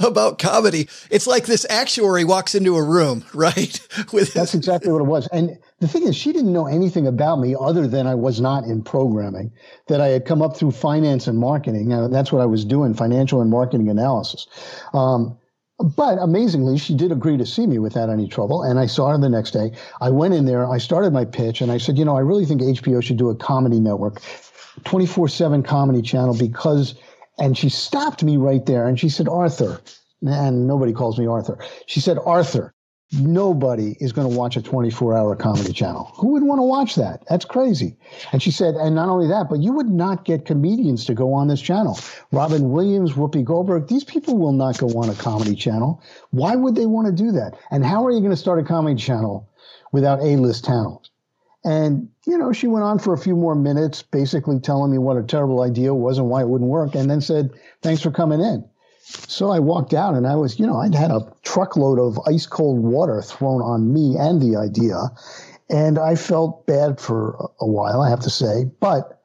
about 0.00 0.38
comedy. 0.38 0.88
It's 1.10 1.26
like 1.26 1.44
this 1.44 1.66
actuary 1.68 2.24
walks 2.24 2.54
into 2.54 2.76
a 2.76 2.82
room, 2.82 3.22
right? 3.34 3.78
With 4.10 4.32
That's 4.32 4.54
exactly 4.54 4.90
what 4.90 5.02
it 5.02 5.06
was. 5.06 5.26
And 5.26 5.58
the 5.80 5.88
thing 5.88 6.04
is, 6.04 6.16
she 6.16 6.32
didn't 6.32 6.54
know 6.54 6.66
anything 6.66 7.06
about 7.06 7.38
me 7.38 7.54
other 7.60 7.86
than 7.86 8.06
I 8.06 8.14
was 8.14 8.40
not 8.40 8.64
in 8.64 8.82
programming, 8.82 9.52
that 9.88 10.00
I 10.00 10.08
had 10.08 10.24
come 10.24 10.40
up 10.40 10.56
through 10.56 10.70
finance 10.70 11.26
and 11.26 11.38
marketing. 11.38 11.92
Uh, 11.92 12.08
that's 12.08 12.32
what 12.32 12.40
I 12.40 12.46
was 12.46 12.64
doing, 12.64 12.94
financial 12.94 13.42
and 13.42 13.50
marketing 13.50 13.90
analysis. 13.90 14.46
Um, 14.94 15.36
but 15.96 16.16
amazingly, 16.18 16.78
she 16.78 16.94
did 16.94 17.12
agree 17.12 17.36
to 17.36 17.44
see 17.44 17.66
me 17.66 17.78
without 17.78 18.08
any 18.08 18.26
trouble. 18.26 18.62
And 18.62 18.78
I 18.78 18.86
saw 18.86 19.10
her 19.10 19.18
the 19.18 19.28
next 19.28 19.50
day. 19.50 19.72
I 20.00 20.08
went 20.08 20.32
in 20.32 20.46
there, 20.46 20.70
I 20.70 20.78
started 20.78 21.12
my 21.12 21.26
pitch, 21.26 21.60
and 21.60 21.70
I 21.70 21.76
said, 21.76 21.98
you 21.98 22.04
know, 22.06 22.16
I 22.16 22.20
really 22.20 22.46
think 22.46 22.62
HBO 22.62 23.02
should 23.02 23.18
do 23.18 23.28
a 23.28 23.34
comedy 23.34 23.80
network 23.80 24.22
24 24.84 25.28
7 25.28 25.62
comedy 25.62 26.02
channel 26.02 26.36
because, 26.36 26.94
and 27.38 27.56
she 27.56 27.68
stopped 27.68 28.22
me 28.22 28.36
right 28.36 28.64
there 28.66 28.86
and 28.86 28.98
she 28.98 29.08
said, 29.08 29.28
Arthur, 29.28 29.80
and 30.22 30.66
nobody 30.66 30.92
calls 30.92 31.18
me 31.18 31.26
Arthur. 31.26 31.58
She 31.86 32.00
said, 32.00 32.18
Arthur, 32.24 32.74
nobody 33.12 33.96
is 34.00 34.12
going 34.12 34.30
to 34.30 34.36
watch 34.36 34.56
a 34.56 34.62
24 34.62 35.16
hour 35.16 35.36
comedy 35.36 35.72
channel. 35.72 36.12
Who 36.16 36.32
would 36.32 36.42
want 36.42 36.58
to 36.58 36.62
watch 36.62 36.94
that? 36.96 37.24
That's 37.28 37.44
crazy. 37.44 37.96
And 38.32 38.42
she 38.42 38.50
said, 38.50 38.74
and 38.74 38.94
not 38.94 39.08
only 39.08 39.28
that, 39.28 39.48
but 39.48 39.60
you 39.60 39.72
would 39.72 39.88
not 39.88 40.24
get 40.24 40.46
comedians 40.46 41.04
to 41.06 41.14
go 41.14 41.32
on 41.32 41.48
this 41.48 41.60
channel. 41.60 41.98
Robin 42.32 42.70
Williams, 42.70 43.12
Whoopi 43.12 43.44
Goldberg, 43.44 43.88
these 43.88 44.04
people 44.04 44.38
will 44.38 44.52
not 44.52 44.78
go 44.78 44.88
on 44.88 45.10
a 45.10 45.14
comedy 45.14 45.54
channel. 45.54 46.02
Why 46.30 46.56
would 46.56 46.74
they 46.74 46.86
want 46.86 47.06
to 47.06 47.12
do 47.12 47.32
that? 47.32 47.56
And 47.70 47.84
how 47.84 48.04
are 48.06 48.10
you 48.10 48.20
going 48.20 48.30
to 48.30 48.36
start 48.36 48.58
a 48.58 48.64
comedy 48.64 49.00
channel 49.00 49.48
without 49.92 50.20
A 50.20 50.36
list 50.36 50.64
talent? 50.64 51.10
And, 51.64 52.10
you 52.26 52.36
know, 52.36 52.52
she 52.52 52.66
went 52.66 52.84
on 52.84 52.98
for 52.98 53.14
a 53.14 53.18
few 53.18 53.34
more 53.34 53.54
minutes, 53.54 54.02
basically 54.02 54.60
telling 54.60 54.92
me 54.92 54.98
what 54.98 55.16
a 55.16 55.22
terrible 55.22 55.62
idea 55.62 55.94
was 55.94 56.18
and 56.18 56.28
why 56.28 56.42
it 56.42 56.48
wouldn't 56.48 56.70
work, 56.70 56.94
and 56.94 57.10
then 57.10 57.20
said, 57.20 57.50
Thanks 57.82 58.02
for 58.02 58.10
coming 58.10 58.40
in. 58.40 58.68
So 59.04 59.50
I 59.50 59.60
walked 59.60 59.92
out 59.94 60.14
and 60.14 60.26
I 60.26 60.36
was, 60.36 60.58
you 60.58 60.66
know, 60.66 60.78
I'd 60.78 60.94
had 60.94 61.10
a 61.10 61.32
truckload 61.42 61.98
of 61.98 62.18
ice 62.26 62.46
cold 62.46 62.80
water 62.80 63.20
thrown 63.22 63.60
on 63.60 63.92
me 63.92 64.16
and 64.18 64.40
the 64.40 64.56
idea. 64.56 64.96
And 65.70 65.98
I 65.98 66.14
felt 66.14 66.66
bad 66.66 67.00
for 67.00 67.50
a 67.60 67.66
while, 67.66 68.00
I 68.00 68.08
have 68.10 68.20
to 68.20 68.30
say. 68.30 68.64
But 68.80 69.22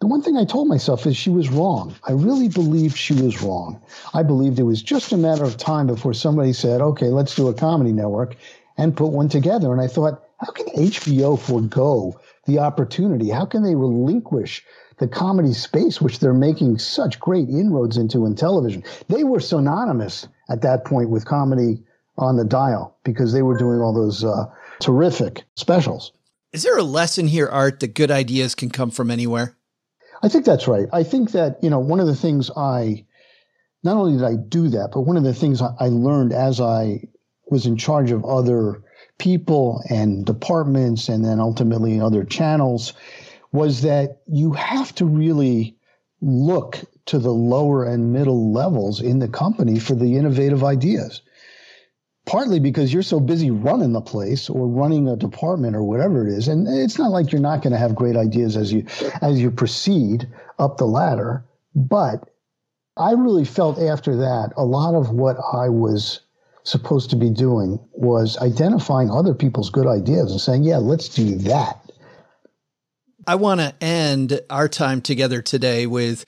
the 0.00 0.06
one 0.06 0.22
thing 0.22 0.36
I 0.36 0.44
told 0.44 0.68
myself 0.68 1.06
is 1.06 1.16
she 1.16 1.30
was 1.30 1.48
wrong. 1.48 1.94
I 2.04 2.12
really 2.12 2.48
believed 2.48 2.96
she 2.96 3.14
was 3.14 3.42
wrong. 3.42 3.80
I 4.14 4.22
believed 4.22 4.58
it 4.58 4.64
was 4.64 4.82
just 4.82 5.12
a 5.12 5.16
matter 5.16 5.44
of 5.44 5.56
time 5.56 5.86
before 5.86 6.14
somebody 6.14 6.52
said, 6.52 6.80
okay, 6.80 7.06
let's 7.06 7.34
do 7.34 7.48
a 7.48 7.54
comedy 7.54 7.92
network 7.92 8.36
and 8.76 8.96
put 8.96 9.08
one 9.12 9.28
together. 9.28 9.72
And 9.72 9.80
I 9.80 9.86
thought, 9.86 10.22
how 10.38 10.52
can 10.52 10.66
HBO 10.66 11.38
forego 11.38 12.20
the 12.46 12.58
opportunity? 12.58 13.30
How 13.30 13.46
can 13.46 13.62
they 13.62 13.74
relinquish 13.74 14.64
the 14.98 15.08
comedy 15.08 15.52
space, 15.52 16.00
which 16.00 16.18
they're 16.18 16.34
making 16.34 16.78
such 16.78 17.18
great 17.18 17.48
inroads 17.48 17.96
into 17.96 18.26
in 18.26 18.34
television? 18.34 18.84
They 19.08 19.24
were 19.24 19.40
synonymous 19.40 20.28
at 20.48 20.62
that 20.62 20.84
point 20.84 21.10
with 21.10 21.24
comedy 21.24 21.82
on 22.18 22.36
the 22.36 22.44
dial 22.44 22.98
because 23.04 23.32
they 23.32 23.42
were 23.42 23.56
doing 23.56 23.80
all 23.80 23.94
those 23.94 24.24
uh, 24.24 24.46
terrific 24.80 25.44
specials. 25.54 26.12
Is 26.52 26.62
there 26.62 26.78
a 26.78 26.82
lesson 26.82 27.28
here, 27.28 27.48
Art, 27.48 27.80
that 27.80 27.94
good 27.94 28.10
ideas 28.10 28.54
can 28.54 28.70
come 28.70 28.90
from 28.90 29.10
anywhere? 29.10 29.56
I 30.22 30.28
think 30.28 30.44
that's 30.44 30.68
right. 30.68 30.88
I 30.92 31.02
think 31.02 31.32
that, 31.32 31.62
you 31.62 31.68
know, 31.68 31.78
one 31.78 32.00
of 32.00 32.06
the 32.06 32.16
things 32.16 32.50
I, 32.56 33.04
not 33.82 33.96
only 33.96 34.16
did 34.16 34.24
I 34.24 34.36
do 34.36 34.68
that, 34.68 34.90
but 34.92 35.02
one 35.02 35.16
of 35.16 35.24
the 35.24 35.34
things 35.34 35.60
I 35.60 35.88
learned 35.88 36.32
as 36.32 36.60
I 36.60 37.02
was 37.50 37.66
in 37.66 37.76
charge 37.76 38.10
of 38.10 38.24
other 38.24 38.82
people 39.18 39.82
and 39.88 40.24
departments 40.24 41.08
and 41.08 41.24
then 41.24 41.40
ultimately 41.40 42.00
other 42.00 42.24
channels 42.24 42.92
was 43.52 43.82
that 43.82 44.20
you 44.26 44.52
have 44.52 44.94
to 44.94 45.04
really 45.04 45.76
look 46.20 46.78
to 47.06 47.18
the 47.18 47.32
lower 47.32 47.84
and 47.84 48.12
middle 48.12 48.52
levels 48.52 49.00
in 49.00 49.18
the 49.18 49.28
company 49.28 49.78
for 49.78 49.94
the 49.94 50.16
innovative 50.16 50.64
ideas. 50.64 51.22
Partly 52.26 52.58
because 52.58 52.92
you're 52.92 53.04
so 53.04 53.20
busy 53.20 53.52
running 53.52 53.92
the 53.92 54.00
place 54.00 54.50
or 54.50 54.66
running 54.66 55.08
a 55.08 55.16
department 55.16 55.76
or 55.76 55.84
whatever 55.84 56.26
it 56.26 56.32
is. 56.32 56.48
And 56.48 56.66
it's 56.66 56.98
not 56.98 57.12
like 57.12 57.30
you're 57.30 57.40
not 57.40 57.62
going 57.62 57.72
to 57.72 57.78
have 57.78 57.94
great 57.94 58.16
ideas 58.16 58.56
as 58.56 58.72
you 58.72 58.84
as 59.22 59.40
you 59.40 59.52
proceed 59.52 60.28
up 60.58 60.76
the 60.76 60.86
ladder. 60.86 61.44
But 61.76 62.28
I 62.96 63.12
really 63.12 63.44
felt 63.44 63.78
after 63.78 64.16
that 64.16 64.52
a 64.56 64.64
lot 64.64 64.96
of 64.96 65.10
what 65.10 65.36
I 65.52 65.68
was 65.68 66.20
supposed 66.66 67.10
to 67.10 67.16
be 67.16 67.30
doing 67.30 67.78
was 67.92 68.36
identifying 68.38 69.10
other 69.10 69.34
people's 69.34 69.70
good 69.70 69.86
ideas 69.86 70.30
and 70.30 70.40
saying, 70.40 70.64
yeah, 70.64 70.78
let's 70.78 71.08
do 71.08 71.36
that. 71.36 71.80
I 73.26 73.36
want 73.36 73.60
to 73.60 73.74
end 73.80 74.40
our 74.50 74.68
time 74.68 75.00
together 75.00 75.42
today 75.42 75.86
with 75.86 76.24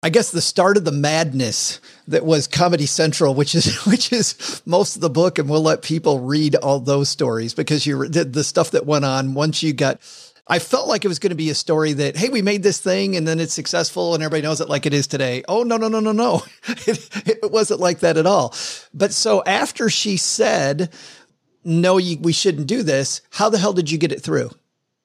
I 0.00 0.10
guess 0.10 0.30
the 0.30 0.40
start 0.40 0.76
of 0.76 0.84
the 0.84 0.92
madness 0.92 1.80
that 2.06 2.24
was 2.24 2.46
Comedy 2.46 2.86
Central, 2.86 3.34
which 3.34 3.54
is 3.54 3.76
which 3.86 4.12
is 4.12 4.62
most 4.64 4.96
of 4.96 5.02
the 5.02 5.10
book, 5.10 5.38
and 5.38 5.48
we'll 5.48 5.62
let 5.62 5.82
people 5.82 6.20
read 6.20 6.54
all 6.54 6.80
those 6.80 7.08
stories 7.08 7.52
because 7.52 7.86
you 7.86 8.08
the, 8.08 8.24
the 8.24 8.44
stuff 8.44 8.70
that 8.72 8.86
went 8.86 9.04
on 9.04 9.34
once 9.34 9.62
you 9.62 9.72
got. 9.72 10.00
I 10.48 10.58
felt 10.58 10.88
like 10.88 11.04
it 11.04 11.08
was 11.08 11.18
going 11.18 11.30
to 11.30 11.36
be 11.36 11.50
a 11.50 11.54
story 11.54 11.92
that 11.94 12.16
hey, 12.16 12.28
we 12.30 12.42
made 12.42 12.62
this 12.62 12.80
thing 12.80 13.16
and 13.16 13.26
then 13.26 13.38
it's 13.38 13.52
successful 13.52 14.14
and 14.14 14.22
everybody 14.22 14.42
knows 14.42 14.60
it 14.60 14.68
like 14.68 14.86
it 14.86 14.94
is 14.94 15.06
today. 15.06 15.44
Oh 15.48 15.62
no 15.62 15.76
no 15.76 15.88
no 15.88 16.00
no 16.00 16.12
no, 16.12 16.42
it, 16.68 17.28
it 17.28 17.52
wasn't 17.52 17.80
like 17.80 18.00
that 18.00 18.16
at 18.16 18.26
all. 18.26 18.54
But 18.94 19.12
so 19.12 19.42
after 19.44 19.90
she 19.90 20.16
said, 20.16 20.90
"No, 21.64 21.98
you, 21.98 22.18
we 22.18 22.32
shouldn't 22.32 22.66
do 22.66 22.82
this," 22.82 23.20
how 23.30 23.50
the 23.50 23.58
hell 23.58 23.72
did 23.72 23.90
you 23.90 23.98
get 23.98 24.12
it 24.12 24.22
through? 24.22 24.50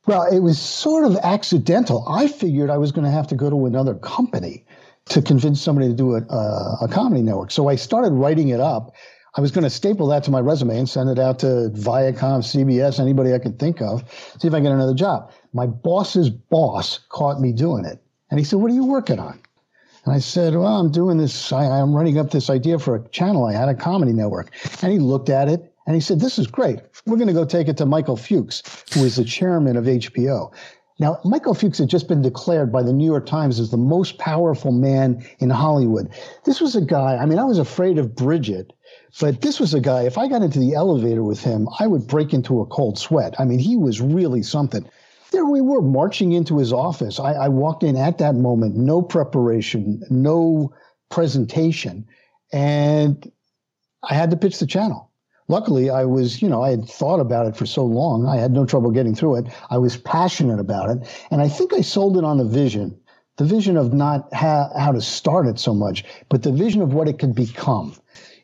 Well, 0.06 0.24
it 0.24 0.40
was 0.40 0.60
sort 0.60 1.06
of 1.06 1.16
accidental. 1.18 2.06
I 2.10 2.28
figured 2.28 2.70
I 2.70 2.78
was 2.78 2.92
going 2.92 3.06
to 3.06 3.12
have 3.12 3.28
to 3.28 3.36
go 3.36 3.50
to 3.50 3.66
another 3.66 3.96
company 3.96 4.66
to 5.10 5.22
convince 5.22 5.62
somebody 5.62 5.90
to 5.90 5.94
do 5.94 6.16
a, 6.16 6.22
a, 6.22 6.78
a 6.84 6.88
comedy 6.90 7.22
network. 7.22 7.52
So 7.52 7.70
I 7.70 7.76
started 7.76 8.12
writing 8.12 8.50
it 8.50 8.60
up. 8.60 8.96
I 9.36 9.42
was 9.42 9.52
going 9.52 9.64
to 9.64 9.70
staple 9.70 10.08
that 10.08 10.24
to 10.26 10.32
my 10.32 10.40
resume 10.40 10.78
and 10.78 10.88
send 10.88 11.10
it 11.10 11.18
out 11.18 11.40
to 11.40 11.72
Viacom, 11.74 12.44
CBS, 12.44 13.00
anybody 13.00 13.34
I 13.34 13.40
could 13.40 13.58
think 13.58 13.82
of, 13.82 14.04
see 14.40 14.48
if 14.48 14.54
I 14.54 14.60
get 14.60 14.72
another 14.72 14.94
job. 14.94 15.32
My 15.54 15.66
boss's 15.66 16.30
boss 16.30 17.00
caught 17.10 17.42
me 17.42 17.52
doing 17.52 17.84
it. 17.86 18.00
And 18.30 18.40
he 18.40 18.46
said, 18.46 18.60
What 18.60 18.70
are 18.70 18.76
you 18.76 18.86
working 18.86 19.20
on? 19.20 19.40
And 20.06 20.14
I 20.14 20.20
said, 20.20 20.54
Well, 20.54 20.80
I'm 20.80 20.92
doing 20.92 21.18
this. 21.18 21.52
I, 21.52 21.66
I'm 21.66 21.96
running 21.96 22.20
up 22.20 22.30
this 22.30 22.50
idea 22.50 22.78
for 22.78 22.96
a 22.96 23.10
channel 23.10 23.46
I 23.46 23.54
had, 23.54 23.70
a 23.70 23.76
comedy 23.76 24.14
network. 24.14 24.52
And 24.84 24.92
he 24.92 25.00
looked 25.00 25.30
at 25.30 25.50
it 25.50 25.74
and 25.88 25.96
he 25.96 26.02
said, 26.02 26.20
This 26.20 26.38
is 26.38 26.46
great. 26.46 26.80
We're 27.08 27.18
going 27.18 27.28
to 27.28 27.34
go 27.34 27.46
take 27.46 27.68
it 27.68 27.78
to 27.78 27.88
Michael 27.88 28.18
Fuchs, 28.18 28.62
who 28.94 29.04
is 29.04 29.16
the 29.16 29.26
chairman 29.26 29.78
of 29.78 29.86
HBO. 29.86 30.54
Now, 31.00 31.20
Michael 31.26 31.56
Fuchs 31.56 31.80
had 31.80 31.90
just 31.90 32.08
been 32.08 32.22
declared 32.22 32.72
by 32.72 32.84
the 32.84 32.94
New 32.94 33.06
York 33.06 33.26
Times 33.26 33.60
as 33.60 33.72
the 33.72 33.78
most 33.78 34.20
powerful 34.20 34.72
man 34.72 35.26
in 35.40 35.50
Hollywood. 35.50 36.10
This 36.46 36.62
was 36.62 36.76
a 36.76 36.82
guy, 36.82 37.18
I 37.18 37.26
mean, 37.26 37.40
I 37.40 37.44
was 37.46 37.58
afraid 37.58 37.98
of 37.98 38.16
Bridget, 38.16 38.72
but 39.20 39.42
this 39.42 39.60
was 39.60 39.74
a 39.74 39.80
guy, 39.80 40.04
if 40.04 40.18
I 40.18 40.28
got 40.28 40.42
into 40.42 40.60
the 40.60 40.74
elevator 40.74 41.24
with 41.24 41.42
him, 41.42 41.68
I 41.80 41.88
would 41.88 42.08
break 42.08 42.34
into 42.34 42.62
a 42.62 42.66
cold 42.66 42.98
sweat. 42.98 43.36
I 43.40 43.46
mean, 43.46 43.60
he 43.60 43.76
was 43.76 44.02
really 44.02 44.44
something. 44.44 44.88
There 45.32 45.46
we 45.46 45.62
were 45.62 45.82
marching 45.82 46.32
into 46.32 46.58
his 46.58 46.72
office. 46.72 47.20
I, 47.20 47.34
I 47.34 47.48
walked 47.50 47.84
in 47.84 47.96
at 47.96 48.20
that 48.20 48.36
moment, 48.36 48.76
no 48.76 49.02
preparation, 49.02 50.02
no 50.10 50.74
presentation, 51.10 52.06
and 52.52 53.32
I 54.04 54.14
had 54.14 54.32
to 54.32 54.38
pitch 54.38 54.60
the 54.60 54.68
channel 54.68 55.12
luckily 55.48 55.90
I 55.90 56.06
was, 56.06 56.42
you 56.42 56.50
know, 56.50 56.64
I 56.64 56.72
had 56.72 56.88
thought 56.88 57.20
about 57.20 57.48
it 57.48 57.56
for 57.56 57.66
so 57.66 57.86
long. 57.86 58.26
I 58.26 58.38
had 58.38 58.52
no 58.52 58.66
trouble 58.66 58.92
getting 58.92 59.16
through 59.16 59.38
it. 59.38 59.46
I 59.70 59.78
was 59.78 59.98
passionate 59.98 60.60
about 60.60 60.90
it. 60.90 61.08
And 61.32 61.42
I 61.42 61.48
think 61.48 61.74
I 61.74 61.82
sold 61.82 62.18
it 62.18 62.24
on 62.24 62.38
the 62.38 62.46
vision, 62.46 62.98
the 63.38 63.46
vision 63.46 63.78
of 63.78 63.94
not 63.94 64.34
ha- 64.34 64.72
how 64.78 64.92
to 64.92 65.02
start 65.02 65.48
it 65.48 65.60
so 65.60 65.74
much, 65.74 66.04
but 66.30 66.44
the 66.44 66.52
vision 66.52 66.82
of 66.82 66.94
what 66.94 67.08
it 67.08 67.20
could 67.20 67.36
become. 67.36 67.96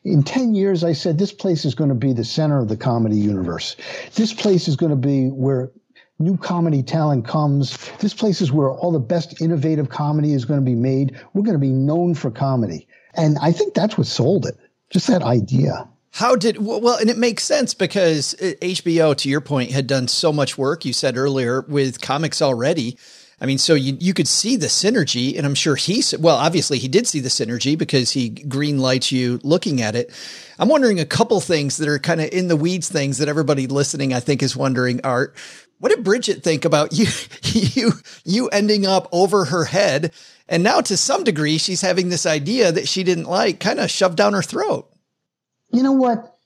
In 0.04 0.22
10 0.22 0.54
years, 0.54 0.82
I 0.82 0.92
said, 0.92 1.18
this 1.18 1.32
place 1.32 1.64
is 1.64 1.74
going 1.74 1.90
to 1.90 1.94
be 1.94 2.12
the 2.12 2.24
center 2.24 2.58
of 2.58 2.68
the 2.68 2.76
comedy 2.76 3.16
universe. 3.16 3.76
This 4.14 4.32
place 4.32 4.66
is 4.66 4.76
going 4.76 4.90
to 4.90 4.96
be 4.96 5.28
where 5.28 5.70
new 6.18 6.36
comedy 6.36 6.82
talent 6.82 7.26
comes. 7.26 7.76
This 7.98 8.14
place 8.14 8.40
is 8.40 8.50
where 8.50 8.70
all 8.70 8.92
the 8.92 8.98
best 8.98 9.40
innovative 9.40 9.90
comedy 9.90 10.32
is 10.32 10.44
going 10.44 10.60
to 10.60 10.64
be 10.64 10.74
made. 10.74 11.20
We're 11.34 11.42
going 11.42 11.54
to 11.54 11.58
be 11.58 11.72
known 11.72 12.14
for 12.14 12.30
comedy. 12.30 12.86
And 13.14 13.38
I 13.42 13.52
think 13.52 13.74
that's 13.74 13.98
what 13.98 14.06
sold 14.06 14.46
it. 14.46 14.56
Just 14.90 15.06
that 15.08 15.22
idea. 15.22 15.88
How 16.12 16.34
did 16.34 16.58
well, 16.58 16.96
and 16.96 17.08
it 17.08 17.18
makes 17.18 17.44
sense 17.44 17.72
because 17.72 18.34
uh, 18.34 18.54
HBO, 18.60 19.16
to 19.16 19.28
your 19.28 19.40
point, 19.40 19.70
had 19.70 19.86
done 19.86 20.08
so 20.08 20.32
much 20.32 20.58
work. 20.58 20.84
You 20.84 20.92
said 20.92 21.16
earlier 21.16 21.60
with 21.62 22.00
comics 22.00 22.42
already. 22.42 22.98
I 23.40 23.46
mean, 23.46 23.58
so 23.58 23.74
you 23.74 23.96
you 23.98 24.12
could 24.12 24.28
see 24.28 24.56
the 24.56 24.66
synergy, 24.66 25.36
and 25.36 25.46
I'm 25.46 25.54
sure 25.54 25.74
he 25.74 26.02
well, 26.18 26.36
obviously 26.36 26.78
he 26.78 26.88
did 26.88 27.06
see 27.06 27.20
the 27.20 27.30
synergy 27.30 27.76
because 27.76 28.10
he 28.10 28.28
green 28.28 28.78
lights 28.78 29.10
you 29.10 29.40
looking 29.42 29.80
at 29.80 29.96
it. 29.96 30.10
I'm 30.58 30.68
wondering 30.68 31.00
a 31.00 31.06
couple 31.06 31.40
things 31.40 31.78
that 31.78 31.88
are 31.88 31.98
kind 31.98 32.20
of 32.20 32.28
in 32.30 32.48
the 32.48 32.56
weeds, 32.56 32.88
things 32.88 33.16
that 33.18 33.28
everybody 33.28 33.66
listening, 33.66 34.12
I 34.12 34.20
think, 34.20 34.42
is 34.42 34.54
wondering. 34.54 35.00
Art, 35.04 35.34
what 35.78 35.88
did 35.88 36.04
Bridget 36.04 36.42
think 36.42 36.66
about 36.66 36.92
you 36.92 37.06
you 37.42 37.92
you 38.24 38.48
ending 38.48 38.84
up 38.84 39.08
over 39.10 39.46
her 39.46 39.64
head, 39.64 40.12
and 40.46 40.62
now 40.62 40.82
to 40.82 40.96
some 40.96 41.24
degree 41.24 41.56
she's 41.56 41.80
having 41.80 42.10
this 42.10 42.26
idea 42.26 42.70
that 42.70 42.88
she 42.88 43.04
didn't 43.04 43.24
like, 43.24 43.58
kind 43.58 43.80
of 43.80 43.90
shoved 43.90 44.16
down 44.16 44.34
her 44.34 44.42
throat. 44.42 44.86
You 45.72 45.82
know 45.82 45.92
what? 45.92 46.36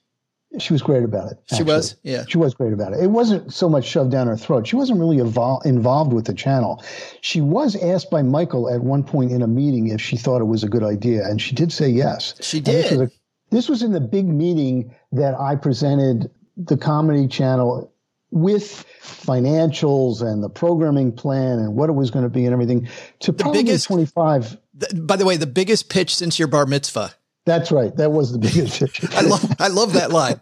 She 0.61 0.73
was 0.73 0.81
great 0.81 1.03
about 1.03 1.31
it. 1.31 1.37
Actually. 1.43 1.57
She 1.57 1.63
was, 1.63 1.95
yeah. 2.03 2.23
She 2.27 2.37
was 2.37 2.53
great 2.53 2.73
about 2.73 2.93
it. 2.93 3.03
It 3.03 3.07
wasn't 3.07 3.53
so 3.53 3.69
much 3.69 3.85
shoved 3.85 4.11
down 4.11 4.27
her 4.27 4.37
throat. 4.37 4.67
She 4.67 4.75
wasn't 4.75 4.99
really 4.99 5.17
evol- 5.17 5.65
involved 5.65 6.13
with 6.13 6.25
the 6.25 6.33
channel. 6.33 6.83
She 7.21 7.41
was 7.41 7.75
asked 7.75 8.09
by 8.09 8.21
Michael 8.21 8.69
at 8.69 8.81
one 8.81 9.03
point 9.03 9.31
in 9.31 9.41
a 9.41 9.47
meeting 9.47 9.87
if 9.87 10.01
she 10.01 10.17
thought 10.17 10.41
it 10.41 10.45
was 10.45 10.63
a 10.63 10.69
good 10.69 10.83
idea, 10.83 11.25
and 11.25 11.41
she 11.41 11.55
did 11.55 11.71
say 11.71 11.89
yes. 11.89 12.35
She 12.41 12.59
did. 12.59 12.85
This 12.85 12.91
was, 12.91 12.99
a, 12.99 13.11
this 13.51 13.69
was 13.69 13.83
in 13.83 13.91
the 13.91 14.01
big 14.01 14.27
meeting 14.27 14.93
that 15.11 15.39
I 15.39 15.55
presented 15.55 16.29
the 16.57 16.77
comedy 16.77 17.27
channel 17.27 17.91
with 18.31 18.85
financials 19.01 20.21
and 20.21 20.43
the 20.43 20.49
programming 20.49 21.11
plan 21.11 21.59
and 21.59 21.75
what 21.75 21.89
it 21.89 21.93
was 21.93 22.11
going 22.11 22.23
to 22.23 22.29
be 22.29 22.45
and 22.45 22.53
everything 22.53 22.87
to 23.19 23.31
the 23.31 23.43
probably 23.43 23.63
biggest, 23.63 23.87
25. 23.87 24.57
by 24.93 25.15
the 25.15 25.25
way, 25.25 25.37
the 25.37 25.47
biggest 25.47 25.89
pitch 25.89 26.15
since 26.15 26.37
your 26.37 26.47
bar 26.47 26.65
mitzvah. 26.65 27.13
That's 27.45 27.71
right. 27.71 27.95
That 27.95 28.11
was 28.11 28.31
the 28.31 28.39
biggest 28.39 28.81
issue. 28.81 29.07
I 29.11 29.21
love 29.21 29.55
I 29.59 29.67
love 29.67 29.93
that 29.93 30.11
line. 30.11 30.41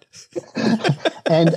and 1.26 1.56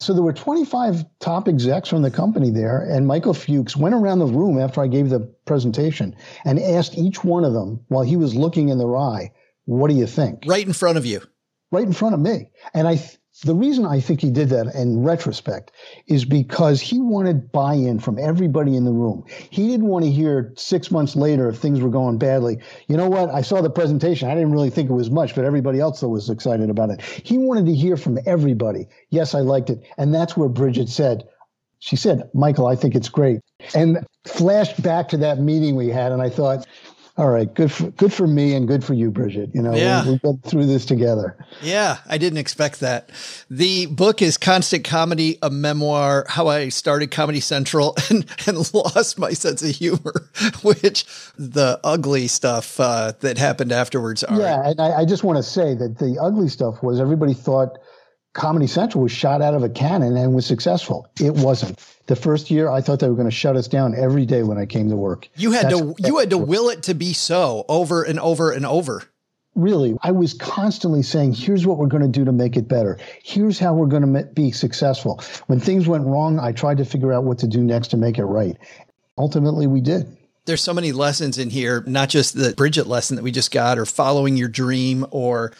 so 0.00 0.12
there 0.12 0.22
were 0.22 0.32
25 0.32 1.04
top 1.20 1.48
execs 1.48 1.88
from 1.88 2.02
the 2.02 2.10
company 2.10 2.50
there, 2.50 2.80
and 2.80 3.06
Michael 3.06 3.34
Fuchs 3.34 3.76
went 3.76 3.94
around 3.94 4.18
the 4.18 4.26
room 4.26 4.58
after 4.58 4.82
I 4.82 4.88
gave 4.88 5.08
the 5.08 5.20
presentation 5.46 6.14
and 6.44 6.58
asked 6.58 6.98
each 6.98 7.24
one 7.24 7.44
of 7.44 7.52
them 7.52 7.80
while 7.88 8.02
he 8.02 8.16
was 8.16 8.34
looking 8.34 8.68
in 8.68 8.78
their 8.78 8.96
eye, 8.96 9.32
"What 9.64 9.88
do 9.88 9.96
you 9.96 10.06
think?" 10.06 10.44
Right 10.46 10.66
in 10.66 10.72
front 10.72 10.98
of 10.98 11.06
you. 11.06 11.22
Right 11.70 11.86
in 11.86 11.94
front 11.94 12.14
of 12.14 12.20
me. 12.20 12.50
And 12.74 12.86
I 12.86 13.02
the 13.40 13.54
reason 13.54 13.86
I 13.86 13.98
think 13.98 14.20
he 14.20 14.30
did 14.30 14.50
that 14.50 14.74
in 14.74 15.02
retrospect 15.02 15.72
is 16.06 16.24
because 16.24 16.80
he 16.80 17.00
wanted 17.00 17.50
buy 17.50 17.74
in 17.74 17.98
from 17.98 18.18
everybody 18.18 18.76
in 18.76 18.84
the 18.84 18.92
room. 18.92 19.24
He 19.50 19.68
didn't 19.68 19.86
want 19.86 20.04
to 20.04 20.10
hear 20.10 20.52
six 20.56 20.90
months 20.90 21.16
later 21.16 21.48
if 21.48 21.56
things 21.56 21.80
were 21.80 21.88
going 21.88 22.18
badly. 22.18 22.58
You 22.88 22.96
know 22.96 23.08
what? 23.08 23.30
I 23.30 23.40
saw 23.40 23.62
the 23.62 23.70
presentation. 23.70 24.28
I 24.28 24.34
didn't 24.34 24.52
really 24.52 24.70
think 24.70 24.90
it 24.90 24.94
was 24.94 25.10
much, 25.10 25.34
but 25.34 25.44
everybody 25.44 25.80
else 25.80 26.02
was 26.02 26.28
excited 26.28 26.68
about 26.68 26.90
it. 26.90 27.00
He 27.00 27.38
wanted 27.38 27.66
to 27.66 27.74
hear 27.74 27.96
from 27.96 28.18
everybody. 28.26 28.86
Yes, 29.10 29.34
I 29.34 29.40
liked 29.40 29.70
it. 29.70 29.82
And 29.96 30.14
that's 30.14 30.36
where 30.36 30.48
Bridget 30.48 30.90
said, 30.90 31.26
she 31.78 31.96
said, 31.96 32.30
Michael, 32.34 32.66
I 32.66 32.76
think 32.76 32.94
it's 32.94 33.08
great. 33.08 33.40
And 33.74 34.06
flashed 34.26 34.80
back 34.82 35.08
to 35.08 35.16
that 35.16 35.40
meeting 35.40 35.74
we 35.74 35.88
had. 35.88 36.12
And 36.12 36.22
I 36.22 36.28
thought, 36.28 36.66
all 37.22 37.30
right, 37.30 37.54
good 37.54 37.70
for 37.70 37.88
good 37.92 38.12
for 38.12 38.26
me 38.26 38.52
and 38.52 38.66
good 38.66 38.82
for 38.82 38.94
you, 38.94 39.08
Bridget. 39.08 39.50
You 39.54 39.62
know, 39.62 39.76
yeah. 39.76 40.04
we, 40.04 40.18
we 40.24 40.36
through 40.44 40.66
this 40.66 40.84
together. 40.84 41.36
Yeah, 41.62 41.98
I 42.08 42.18
didn't 42.18 42.40
expect 42.40 42.80
that. 42.80 43.10
The 43.48 43.86
book 43.86 44.20
is 44.20 44.36
Constant 44.36 44.82
Comedy, 44.82 45.38
a 45.40 45.48
memoir, 45.48 46.26
how 46.28 46.48
I 46.48 46.68
started 46.70 47.12
Comedy 47.12 47.38
Central 47.38 47.94
and, 48.10 48.26
and 48.48 48.74
lost 48.74 49.20
my 49.20 49.34
sense 49.34 49.62
of 49.62 49.70
humor, 49.70 50.28
which 50.62 51.04
the 51.38 51.78
ugly 51.84 52.26
stuff 52.26 52.80
uh, 52.80 53.12
that 53.20 53.38
happened 53.38 53.70
afterwards 53.70 54.24
are. 54.24 54.40
Yeah, 54.40 54.70
and 54.70 54.80
I, 54.80 55.02
I 55.02 55.04
just 55.04 55.22
want 55.22 55.36
to 55.36 55.44
say 55.44 55.74
that 55.74 55.98
the 55.98 56.18
ugly 56.20 56.48
stuff 56.48 56.82
was 56.82 56.98
everybody 56.98 57.34
thought 57.34 57.78
Comedy 58.32 58.66
Central 58.66 59.04
was 59.04 59.12
shot 59.12 59.42
out 59.42 59.54
of 59.54 59.62
a 59.62 59.68
cannon 59.68 60.16
and 60.16 60.34
was 60.34 60.44
successful. 60.44 61.08
It 61.20 61.34
wasn't. 61.34 61.78
The 62.06 62.16
first 62.16 62.50
year, 62.50 62.68
I 62.68 62.80
thought 62.80 62.98
they 62.98 63.08
were 63.08 63.14
going 63.14 63.28
to 63.28 63.34
shut 63.34 63.56
us 63.56 63.68
down 63.68 63.94
every 63.94 64.26
day 64.26 64.42
when 64.42 64.58
I 64.58 64.66
came 64.66 64.88
to 64.90 64.96
work. 64.96 65.28
You 65.36 65.52
had 65.52 65.66
That's, 65.66 65.80
to 65.80 65.94
you 65.98 66.18
had 66.18 66.30
to 66.30 66.38
will 66.38 66.68
it 66.68 66.82
to 66.84 66.94
be 66.94 67.12
so 67.12 67.64
over 67.68 68.02
and 68.02 68.18
over 68.18 68.50
and 68.50 68.66
over. 68.66 69.04
Really, 69.54 69.94
I 70.02 70.12
was 70.12 70.32
constantly 70.32 71.02
saying, 71.02 71.34
"Here's 71.34 71.66
what 71.66 71.76
we're 71.78 71.86
going 71.86 72.02
to 72.02 72.08
do 72.08 72.24
to 72.24 72.32
make 72.32 72.56
it 72.56 72.68
better. 72.68 72.98
Here's 73.22 73.58
how 73.58 73.74
we're 73.74 73.86
going 73.86 74.14
to 74.14 74.24
be 74.24 74.50
successful." 74.50 75.20
When 75.46 75.60
things 75.60 75.86
went 75.86 76.06
wrong, 76.06 76.40
I 76.40 76.52
tried 76.52 76.78
to 76.78 76.84
figure 76.84 77.12
out 77.12 77.24
what 77.24 77.38
to 77.40 77.46
do 77.46 77.62
next 77.62 77.88
to 77.88 77.96
make 77.96 78.18
it 78.18 78.24
right. 78.24 78.56
Ultimately, 79.18 79.66
we 79.66 79.80
did. 79.82 80.16
There's 80.46 80.62
so 80.62 80.74
many 80.74 80.90
lessons 80.90 81.38
in 81.38 81.50
here, 81.50 81.84
not 81.86 82.08
just 82.08 82.34
the 82.34 82.54
Bridget 82.54 82.86
lesson 82.86 83.16
that 83.16 83.22
we 83.22 83.30
just 83.30 83.52
got, 83.52 83.78
or 83.78 83.84
following 83.84 84.36
your 84.36 84.48
dream, 84.48 85.06
or 85.10 85.52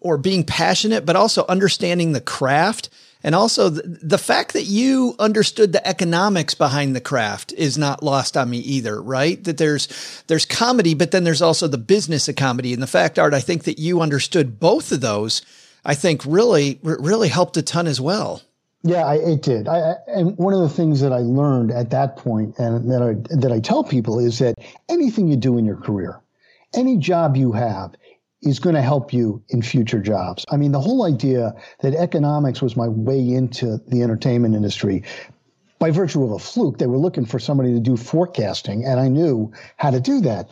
or 0.00 0.16
being 0.16 0.44
passionate, 0.44 1.04
but 1.04 1.16
also 1.16 1.44
understanding 1.48 2.12
the 2.12 2.20
craft. 2.20 2.88
And 3.22 3.34
also 3.34 3.68
the, 3.68 4.18
fact 4.18 4.54
that 4.54 4.64
you 4.64 5.14
understood 5.18 5.72
the 5.72 5.86
economics 5.86 6.54
behind 6.54 6.96
the 6.96 7.00
craft 7.00 7.52
is 7.52 7.76
not 7.76 8.02
lost 8.02 8.36
on 8.36 8.48
me 8.48 8.58
either, 8.58 9.00
right? 9.00 9.42
That 9.44 9.58
there's, 9.58 10.22
there's 10.26 10.46
comedy, 10.46 10.94
but 10.94 11.10
then 11.10 11.24
there's 11.24 11.42
also 11.42 11.68
the 11.68 11.78
business 11.78 12.28
of 12.28 12.36
comedy. 12.36 12.72
And 12.72 12.82
the 12.82 12.86
fact, 12.86 13.18
Art, 13.18 13.34
I 13.34 13.40
think 13.40 13.64
that 13.64 13.78
you 13.78 14.00
understood 14.00 14.58
both 14.58 14.90
of 14.92 15.00
those, 15.02 15.42
I 15.84 15.94
think 15.94 16.22
really, 16.24 16.78
really 16.82 17.28
helped 17.28 17.56
a 17.56 17.62
ton 17.62 17.86
as 17.86 18.00
well. 18.00 18.42
Yeah, 18.82 19.04
I, 19.04 19.16
it 19.16 19.42
did. 19.42 19.68
I, 19.68 19.96
and 20.06 20.36
one 20.38 20.54
of 20.54 20.60
the 20.60 20.68
things 20.68 21.02
that 21.02 21.12
I 21.12 21.18
learned 21.18 21.70
at 21.70 21.90
that 21.90 22.16
point 22.16 22.58
and 22.58 22.90
that 22.90 23.02
I, 23.02 23.36
that 23.36 23.52
I 23.52 23.60
tell 23.60 23.84
people 23.84 24.18
is 24.18 24.38
that 24.38 24.54
anything 24.88 25.28
you 25.28 25.36
do 25.36 25.58
in 25.58 25.66
your 25.66 25.76
career, 25.76 26.18
any 26.74 26.96
job 26.96 27.36
you 27.36 27.52
have, 27.52 27.94
is 28.42 28.58
going 28.58 28.74
to 28.74 28.82
help 28.82 29.12
you 29.12 29.42
in 29.50 29.62
future 29.62 30.00
jobs. 30.00 30.46
I 30.50 30.56
mean, 30.56 30.72
the 30.72 30.80
whole 30.80 31.04
idea 31.04 31.54
that 31.80 31.94
economics 31.94 32.62
was 32.62 32.76
my 32.76 32.88
way 32.88 33.18
into 33.18 33.78
the 33.88 34.02
entertainment 34.02 34.54
industry 34.54 35.02
by 35.78 35.90
virtue 35.90 36.22
of 36.22 36.30
a 36.30 36.38
fluke, 36.38 36.76
they 36.76 36.86
were 36.86 36.98
looking 36.98 37.24
for 37.24 37.38
somebody 37.38 37.72
to 37.72 37.80
do 37.80 37.96
forecasting, 37.96 38.84
and 38.84 39.00
I 39.00 39.08
knew 39.08 39.50
how 39.78 39.90
to 39.90 39.98
do 39.98 40.20
that. 40.20 40.50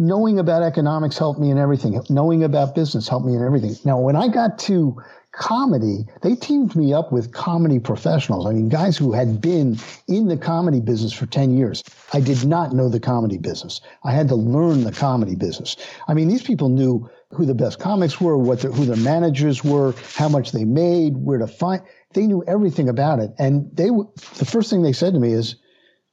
knowing 0.00 0.38
about 0.38 0.62
economics 0.62 1.18
helped 1.18 1.38
me 1.38 1.50
in 1.50 1.58
everything. 1.58 2.00
Knowing 2.08 2.42
about 2.42 2.74
business 2.74 3.06
helped 3.06 3.26
me 3.26 3.34
in 3.34 3.44
everything. 3.44 3.76
Now, 3.84 4.00
when 4.00 4.16
I 4.16 4.28
got 4.28 4.58
to 4.60 4.96
comedy, 5.32 6.06
they 6.22 6.34
teamed 6.34 6.74
me 6.74 6.92
up 6.92 7.12
with 7.12 7.32
comedy 7.32 7.78
professionals. 7.78 8.46
I 8.46 8.52
mean, 8.52 8.68
guys 8.68 8.96
who 8.96 9.12
had 9.12 9.40
been 9.40 9.78
in 10.08 10.28
the 10.28 10.36
comedy 10.36 10.80
business 10.80 11.12
for 11.12 11.26
10 11.26 11.56
years. 11.56 11.82
I 12.12 12.20
did 12.20 12.44
not 12.44 12.72
know 12.72 12.88
the 12.88 13.00
comedy 13.00 13.38
business. 13.38 13.80
I 14.04 14.12
had 14.12 14.28
to 14.28 14.34
learn 14.34 14.84
the 14.84 14.92
comedy 14.92 15.36
business. 15.36 15.76
I 16.08 16.14
mean, 16.14 16.28
these 16.28 16.42
people 16.42 16.68
knew 16.68 17.08
who 17.30 17.46
the 17.46 17.54
best 17.54 17.78
comics 17.78 18.20
were, 18.20 18.36
what 18.36 18.62
who 18.62 18.84
their 18.84 18.96
managers 18.96 19.62
were, 19.62 19.94
how 20.14 20.28
much 20.28 20.50
they 20.50 20.64
made, 20.64 21.16
where 21.16 21.38
to 21.38 21.46
find. 21.46 21.82
They 22.12 22.26
knew 22.26 22.42
everything 22.46 22.88
about 22.88 23.20
it. 23.20 23.30
And 23.38 23.70
they, 23.72 23.86
the 23.86 24.46
first 24.46 24.68
thing 24.68 24.82
they 24.82 24.92
said 24.92 25.14
to 25.14 25.20
me 25.20 25.32
is, 25.32 25.56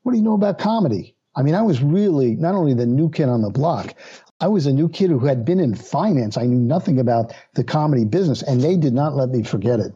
what 0.04 0.12
do 0.12 0.18
you 0.20 0.24
know 0.24 0.36
about 0.36 0.60
comedy? 0.60 1.16
I 1.36 1.42
mean, 1.44 1.56
I 1.56 1.62
was 1.62 1.82
really 1.82 2.36
not 2.36 2.56
only 2.56 2.74
the 2.74 2.86
new 2.86 3.10
kid 3.10 3.30
on 3.30 3.42
the 3.42 3.50
block, 3.50 3.96
I 4.40 4.48
was 4.48 4.68
a 4.68 4.74
new 4.74 4.88
kid 4.88 5.10
who 5.10 5.20
had 5.20 5.46
been 5.46 5.60
in 5.60 5.74
finance. 5.74 6.38
I 6.38 6.44
knew 6.44 6.60
nothing 6.60 7.00
about 7.00 7.34
the 7.56 7.64
comedy 7.64 8.06
business, 8.06 8.44
and 8.44 8.62
they 8.62 8.78
did 8.78 8.94
not 8.94 9.16
let 9.16 9.30
me 9.30 9.44
forget 9.44 9.80
it. 9.80 9.94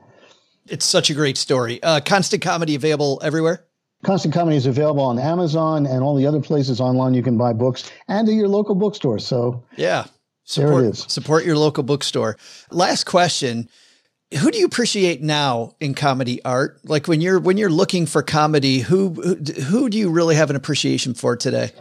It's 0.68 0.86
such 0.86 1.10
a 1.10 1.14
great 1.14 1.38
story. 1.38 1.82
Uh, 1.84 2.00
Constant 2.02 2.42
Comedy 2.42 2.76
available 2.76 3.20
everywhere? 3.24 3.66
Constant 4.04 4.34
Comedy 4.34 4.58
is 4.58 4.66
available 4.66 5.04
on 5.04 5.20
Amazon 5.20 5.86
and 5.86 6.02
all 6.02 6.16
the 6.16 6.26
other 6.26 6.42
places 6.42 6.82
online 6.82 7.14
you 7.14 7.22
can 7.22 7.38
buy 7.38 7.54
books 7.54 7.92
and 8.08 8.28
at 8.28 8.34
your 8.34 8.48
local 8.48 8.74
bookstore. 8.74 9.20
So, 9.20 9.64
yeah, 9.76 10.06
support, 10.44 10.72
there 10.72 10.86
it 10.86 10.90
is. 10.90 11.06
Support 11.08 11.46
your 11.46 11.56
local 11.56 11.84
bookstore. 11.84 12.38
Last 12.72 13.04
question 13.04 13.70
who 14.40 14.50
do 14.50 14.58
you 14.58 14.66
appreciate 14.66 15.22
now 15.22 15.76
in 15.80 15.94
comedy 15.94 16.44
art? 16.44 16.80
Like 16.86 17.08
when 17.08 17.22
you're 17.22 17.40
when 17.40 17.58
you're 17.58 17.70
looking 17.70 18.06
for 18.06 18.24
comedy, 18.24 18.80
who 18.80 19.10
who, 19.10 19.36
who 19.64 19.90
do 19.90 19.98
you 19.98 20.10
really 20.10 20.36
have 20.36 20.50
an 20.50 20.56
appreciation 20.56 21.14
for 21.14 21.36
today? 21.36 21.72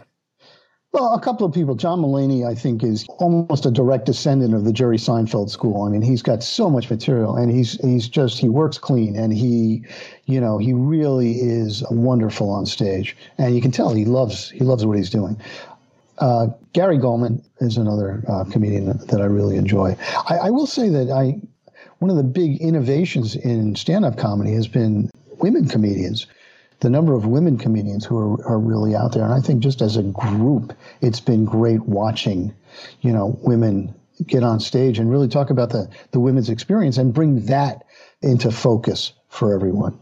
Well, 0.93 1.13
a 1.13 1.21
couple 1.21 1.47
of 1.47 1.53
people. 1.53 1.75
John 1.75 2.01
Mulaney, 2.01 2.45
I 2.45 2.53
think, 2.53 2.83
is 2.83 3.05
almost 3.17 3.65
a 3.65 3.71
direct 3.71 4.05
descendant 4.05 4.53
of 4.53 4.65
the 4.65 4.73
Jerry 4.73 4.97
Seinfeld 4.97 5.49
school. 5.49 5.83
I 5.83 5.89
mean, 5.89 6.01
he's 6.01 6.21
got 6.21 6.43
so 6.43 6.69
much 6.69 6.89
material, 6.89 7.37
and 7.37 7.49
he's 7.49 7.79
he's 7.79 8.09
just 8.09 8.39
he 8.39 8.49
works 8.49 8.77
clean, 8.77 9.15
and 9.15 9.31
he, 9.31 9.85
you 10.25 10.41
know, 10.41 10.57
he 10.57 10.73
really 10.73 11.39
is 11.39 11.81
wonderful 11.89 12.49
on 12.49 12.65
stage, 12.65 13.15
and 13.37 13.55
you 13.55 13.61
can 13.61 13.71
tell 13.71 13.93
he 13.93 14.03
loves 14.03 14.49
he 14.49 14.65
loves 14.65 14.85
what 14.85 14.97
he's 14.97 15.09
doing. 15.09 15.39
Uh, 16.17 16.47
Gary 16.73 16.97
Gulman 16.97 17.41
is 17.61 17.77
another 17.77 18.21
uh, 18.27 18.43
comedian 18.43 18.85
that, 18.85 19.07
that, 19.07 19.21
I 19.21 19.25
really 19.25 19.55
enjoy. 19.55 19.95
I, 20.29 20.37
I 20.37 20.49
will 20.49 20.67
say 20.67 20.89
that 20.89 21.09
I 21.09 21.39
one 21.99 22.11
of 22.11 22.17
the 22.17 22.23
big 22.23 22.59
innovations 22.59 23.35
in 23.35 23.75
stand-up 23.75 24.17
comedy 24.17 24.51
has 24.53 24.67
been 24.67 25.09
women 25.37 25.69
comedians 25.69 26.27
the 26.81 26.89
number 26.89 27.13
of 27.13 27.25
women 27.25 27.57
comedians 27.57 28.05
who 28.05 28.17
are, 28.17 28.45
are 28.45 28.59
really 28.59 28.95
out 28.95 29.13
there. 29.13 29.23
And 29.23 29.33
I 29.33 29.39
think 29.39 29.61
just 29.61 29.81
as 29.81 29.97
a 29.97 30.03
group, 30.03 30.75
it's 30.99 31.19
been 31.19 31.45
great 31.45 31.81
watching, 31.83 32.53
you 33.01 33.11
know, 33.11 33.39
women 33.43 33.93
get 34.25 34.43
on 34.43 34.59
stage 34.59 34.99
and 34.99 35.09
really 35.09 35.27
talk 35.27 35.49
about 35.49 35.69
the, 35.69 35.87
the 36.11 36.19
women's 36.19 36.49
experience 36.49 36.97
and 36.97 37.13
bring 37.13 37.45
that 37.45 37.85
into 38.21 38.51
focus 38.51 39.13
for 39.29 39.53
everyone. 39.53 39.97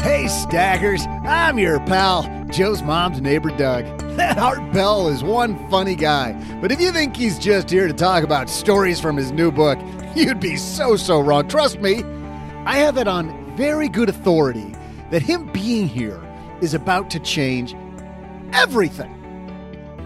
Hey, 0.00 0.28
Stackers, 0.28 1.04
I'm 1.24 1.58
your 1.58 1.80
pal, 1.80 2.46
Joe's 2.50 2.82
mom's 2.82 3.20
neighbor, 3.20 3.50
Doug. 3.50 4.00
That 4.10 4.38
Art 4.38 4.74
Bell 4.74 5.08
is 5.08 5.22
one 5.22 5.70
funny 5.70 5.94
guy, 5.94 6.32
but 6.60 6.70
if 6.70 6.80
you 6.80 6.90
think 6.90 7.16
he's 7.16 7.38
just 7.38 7.70
here 7.70 7.86
to 7.86 7.94
talk 7.94 8.22
about 8.22 8.50
stories 8.50 9.00
from 9.00 9.16
his 9.16 9.32
new 9.32 9.50
book, 9.50 9.78
You'd 10.16 10.40
be 10.40 10.56
so, 10.56 10.96
so 10.96 11.20
wrong. 11.20 11.46
Trust 11.46 11.78
me, 11.80 12.02
I 12.64 12.78
have 12.78 12.96
it 12.96 13.06
on 13.06 13.54
very 13.56 13.88
good 13.88 14.08
authority 14.08 14.74
that 15.12 15.22
him 15.22 15.46
being 15.52 15.86
here 15.86 16.20
is 16.60 16.74
about 16.74 17.10
to 17.10 17.20
change 17.20 17.76
everything. 18.52 19.16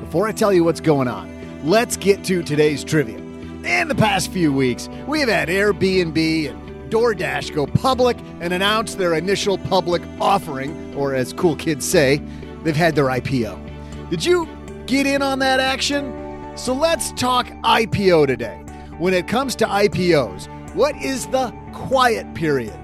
Before 0.01 0.29
I 0.29 0.33
tell 0.33 0.53
you 0.53 0.63
what's 0.63 0.81
going 0.81 1.09
on, 1.09 1.31
let's 1.65 1.97
get 1.97 2.23
to 2.25 2.43
today's 2.43 2.85
trivia. 2.85 3.17
In 3.17 3.89
the 3.89 3.95
past 3.95 4.31
few 4.31 4.53
weeks, 4.53 4.91
we 5.07 5.21
have 5.21 5.31
had 5.31 5.49
Airbnb 5.49 6.51
and 6.51 6.93
DoorDash 6.93 7.55
go 7.55 7.67
public 7.67 8.19
and 8.41 8.53
announce 8.53 8.97
their 8.97 9.15
initial 9.15 9.57
public 9.57 10.03
offering, 10.21 10.95
or 10.95 11.15
as 11.15 11.33
cool 11.33 11.57
kids 11.57 11.89
say, 11.89 12.21
they've 12.63 12.77
had 12.77 12.95
their 12.95 13.07
IPO. 13.07 14.11
Did 14.11 14.23
you 14.23 14.47
get 14.85 15.07
in 15.07 15.23
on 15.23 15.39
that 15.39 15.61
action? 15.61 16.53
So 16.59 16.75
let's 16.75 17.11
talk 17.13 17.47
IPO 17.47 18.27
today 18.27 18.64
when 18.99 19.13
it 19.13 19.27
comes 19.27 19.57
to 19.57 19.67
IPOs, 19.67 20.47
what 20.75 20.95
is 20.97 21.27
the 21.29 21.53
quiet 21.73 22.33
period? 22.35 22.79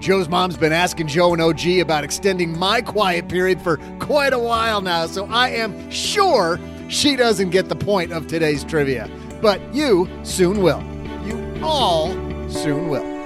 Joe's 0.00 0.28
mom's 0.28 0.58
been 0.58 0.72
asking 0.72 1.08
Joe 1.08 1.32
and 1.32 1.40
OG 1.40 1.66
about 1.80 2.04
extending 2.04 2.58
my 2.58 2.82
quiet 2.82 3.28
period 3.28 3.62
for 3.62 3.78
quite 3.98 4.34
a 4.34 4.38
while 4.38 4.82
now, 4.82 5.06
so 5.06 5.26
I 5.26 5.48
am 5.50 5.90
sure 5.90 6.60
she 6.88 7.16
doesn't 7.16 7.50
get 7.50 7.68
the 7.68 7.76
point 7.76 8.12
of 8.12 8.26
today's 8.26 8.64
trivia. 8.64 9.10
But 9.40 9.60
you 9.74 10.08
soon 10.22 10.62
will. 10.62 10.82
You 11.24 11.58
all 11.62 12.12
soon 12.50 12.88
will. 12.88 13.16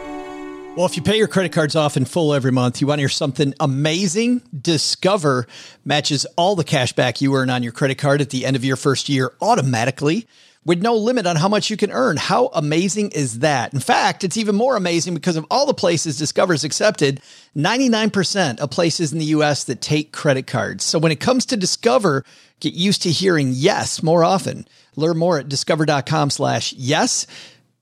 Well, 0.77 0.87
if 0.87 0.97
you 0.97 1.03
pay 1.03 1.19
your 1.19 1.27
credit 1.27 1.53
cards 1.53 1.75
off 1.75 1.97
in 1.97 2.05
full 2.05 2.33
every 2.33 2.53
month, 2.53 2.81
you 2.81 2.87
want 2.87 2.99
to 2.99 3.03
hear 3.03 3.09
something 3.09 3.53
amazing? 3.59 4.41
Discover 4.59 5.49
matches 5.85 6.27
all 6.37 6.55
the 6.55 6.65
cash 6.65 6.93
back 6.93 7.21
you 7.21 7.35
earn 7.35 7.51
on 7.51 7.65
your 7.65 7.73
credit 7.73 7.99
card 7.99 8.21
at 8.21 8.31
the 8.31 8.47
end 8.47 8.55
of 8.55 8.65
your 8.65 8.77
first 8.77 9.09
year 9.09 9.33
automatically 9.41 10.29
with 10.65 10.83
no 10.83 10.95
limit 10.95 11.27
on 11.27 11.37
how 11.37 11.49
much 11.49 11.71
you 11.71 11.77
can 11.77 11.91
earn. 11.91 12.17
How 12.17 12.47
amazing 12.49 13.11
is 13.13 13.39
that? 13.39 13.73
In 13.73 13.81
fact, 13.81 14.25
it's 14.25 14.37
even 14.37 14.55
more 14.55 14.77
amazing 14.77 15.15
because 15.15 15.37
of 15.37 15.47
all 15.51 15.67
the 15.67 15.75
places 15.75 16.19
Discover's 16.19 16.65
accepted, 16.65 17.21
99% 17.57 18.61
of 18.61 18.71
places 18.71 19.13
in 19.13 19.19
the 19.19 19.25
US 19.27 19.65
that 19.65 19.81
take 19.81 20.13
credit 20.13 20.47
cards. 20.47 20.85
So 20.85 20.99
when 20.99 21.13
it 21.13 21.21
comes 21.21 21.47
to 21.47 21.57
Discover, 21.57 22.25
get 22.61 22.75
used 22.75 23.03
to 23.03 23.11
hearing 23.11 23.51
yes 23.53 24.03
more 24.03 24.23
often. 24.23 24.67
Learn 24.97 25.17
more 25.17 25.39
at 25.39 25.49
discover.com 25.49 26.31
slash 26.31 26.73
yes. 26.75 27.27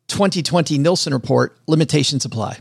2020 0.09 0.79
Nielsen 0.79 1.13
report 1.13 1.59
limitations 1.67 2.25
apply. 2.25 2.59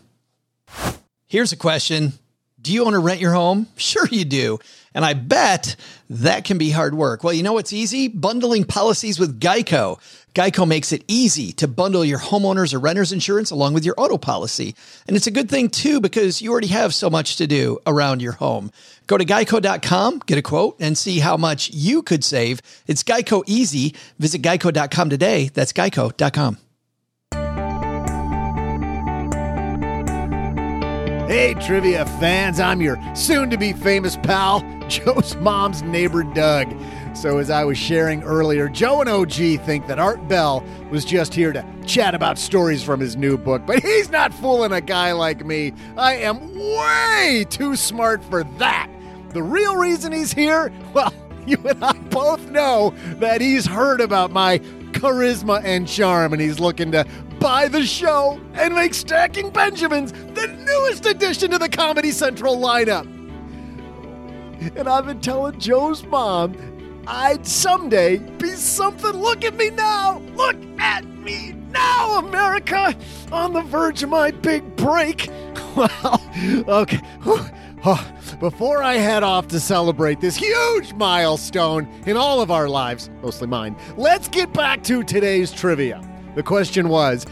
Here's 1.27 1.51
a 1.51 1.57
question. 1.57 2.13
Do 2.59 2.73
you 2.73 2.83
want 2.83 2.95
to 2.95 2.99
rent 2.99 3.21
your 3.21 3.33
home? 3.33 3.67
Sure 3.77 4.07
you 4.09 4.25
do. 4.25 4.59
And 4.97 5.05
I 5.05 5.13
bet 5.13 5.75
that 6.09 6.43
can 6.43 6.57
be 6.57 6.71
hard 6.71 6.95
work. 6.95 7.23
Well, 7.23 7.31
you 7.31 7.43
know 7.43 7.53
what's 7.53 7.71
easy? 7.71 8.07
Bundling 8.07 8.63
policies 8.63 9.19
with 9.19 9.39
Geico. 9.39 9.99
Geico 10.33 10.67
makes 10.67 10.91
it 10.91 11.03
easy 11.07 11.51
to 11.53 11.67
bundle 11.67 12.03
your 12.03 12.17
homeowners 12.17 12.73
or 12.73 12.79
renters 12.79 13.11
insurance 13.11 13.51
along 13.51 13.75
with 13.75 13.85
your 13.85 13.93
auto 13.95 14.17
policy. 14.17 14.73
And 15.07 15.15
it's 15.15 15.27
a 15.27 15.31
good 15.31 15.51
thing 15.51 15.69
too 15.69 16.01
because 16.01 16.41
you 16.41 16.51
already 16.51 16.69
have 16.69 16.95
so 16.95 17.11
much 17.11 17.35
to 17.35 17.45
do 17.45 17.77
around 17.85 18.23
your 18.23 18.31
home. 18.31 18.71
Go 19.05 19.19
to 19.19 19.23
geico.com, 19.25 20.23
get 20.25 20.39
a 20.39 20.41
quote, 20.41 20.77
and 20.79 20.97
see 20.97 21.19
how 21.19 21.37
much 21.37 21.69
you 21.69 22.01
could 22.01 22.23
save. 22.23 22.59
It's 22.87 23.03
Geico 23.03 23.43
easy. 23.45 23.93
Visit 24.17 24.41
geico.com 24.41 25.11
today. 25.11 25.49
That's 25.49 25.73
geico.com. 25.73 26.57
Hey, 31.27 31.55
trivia 31.55 32.05
fans, 32.21 32.57
I'm 32.57 32.79
your 32.79 32.97
soon 33.13 33.49
to 33.49 33.57
be 33.57 33.73
famous 33.73 34.15
pal, 34.15 34.61
Joe's 34.87 35.35
mom's 35.35 35.81
neighbor, 35.81 36.23
Doug. 36.23 36.73
So, 37.13 37.37
as 37.39 37.49
I 37.49 37.65
was 37.65 37.77
sharing 37.77 38.23
earlier, 38.23 38.69
Joe 38.69 39.01
and 39.01 39.09
OG 39.09 39.33
think 39.65 39.87
that 39.87 39.99
Art 39.99 40.25
Bell 40.29 40.63
was 40.89 41.03
just 41.03 41.33
here 41.33 41.51
to 41.51 41.65
chat 41.85 42.15
about 42.15 42.37
stories 42.37 42.81
from 42.81 43.01
his 43.01 43.17
new 43.17 43.37
book, 43.37 43.65
but 43.65 43.83
he's 43.83 44.09
not 44.09 44.33
fooling 44.33 44.71
a 44.71 44.79
guy 44.79 45.11
like 45.11 45.45
me. 45.45 45.73
I 45.97 46.13
am 46.13 46.57
way 46.57 47.45
too 47.49 47.75
smart 47.75 48.23
for 48.23 48.45
that. 48.45 48.89
The 49.31 49.43
real 49.43 49.75
reason 49.75 50.13
he's 50.13 50.31
here, 50.31 50.71
well, 50.93 51.13
you 51.45 51.57
and 51.67 51.83
I 51.83 51.91
both 51.91 52.49
know 52.51 52.93
that 53.19 53.41
he's 53.41 53.65
heard 53.65 53.99
about 53.99 54.31
my 54.31 54.61
charisma 54.91 55.63
and 55.63 55.87
charm, 55.87 56.33
and 56.33 56.41
he's 56.41 56.59
looking 56.59 56.91
to 56.91 57.05
buy 57.39 57.67
the 57.67 57.85
show 57.85 58.39
and 58.53 58.73
make 58.73 58.93
Stacking 58.93 59.49
Benjamins 59.49 60.11
the 60.11 60.47
newest 60.47 61.05
addition 61.05 61.51
to 61.51 61.57
the 61.57 61.69
Comedy 61.69 62.11
Central 62.11 62.57
lineup. 62.57 63.05
And 64.75 64.89
I've 64.89 65.05
been 65.05 65.21
telling 65.21 65.59
Joe's 65.59 66.03
mom 66.03 66.55
I'd 67.07 67.47
someday 67.47 68.17
be 68.17 68.49
something. 68.49 69.11
Look 69.11 69.45
at 69.45 69.55
me 69.55 69.69
now! 69.69 70.19
Look 70.35 70.57
at 70.77 71.05
me 71.05 71.53
now, 71.71 72.17
America! 72.19 72.93
On 73.31 73.53
the 73.53 73.61
verge 73.61 74.03
of 74.03 74.09
my 74.09 74.31
big 74.31 74.75
break. 74.75 75.29
Well, 75.77 76.23
okay. 76.67 76.99
Oh, 77.89 78.05
before 78.41 78.83
I 78.83 78.95
head 78.95 79.23
off 79.23 79.47
to 79.47 79.61
celebrate 79.61 80.19
this 80.19 80.35
huge 80.35 80.91
milestone 80.95 81.87
in 82.05 82.17
all 82.17 82.41
of 82.41 82.51
our 82.51 82.67
lives, 82.67 83.09
mostly 83.21 83.47
mine, 83.47 83.77
let's 83.95 84.27
get 84.27 84.51
back 84.51 84.83
to 84.83 85.05
today's 85.05 85.53
trivia. 85.53 86.01
The 86.35 86.43
question 86.43 86.89
was 86.89 87.23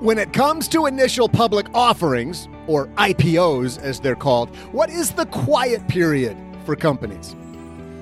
when 0.00 0.18
it 0.18 0.34
comes 0.34 0.68
to 0.68 0.84
initial 0.84 1.30
public 1.30 1.66
offerings, 1.72 2.46
or 2.66 2.88
IPOs 2.88 3.80
as 3.80 4.00
they're 4.00 4.14
called, 4.14 4.54
what 4.74 4.90
is 4.90 5.12
the 5.12 5.24
quiet 5.24 5.88
period 5.88 6.36
for 6.66 6.76
companies? 6.76 7.34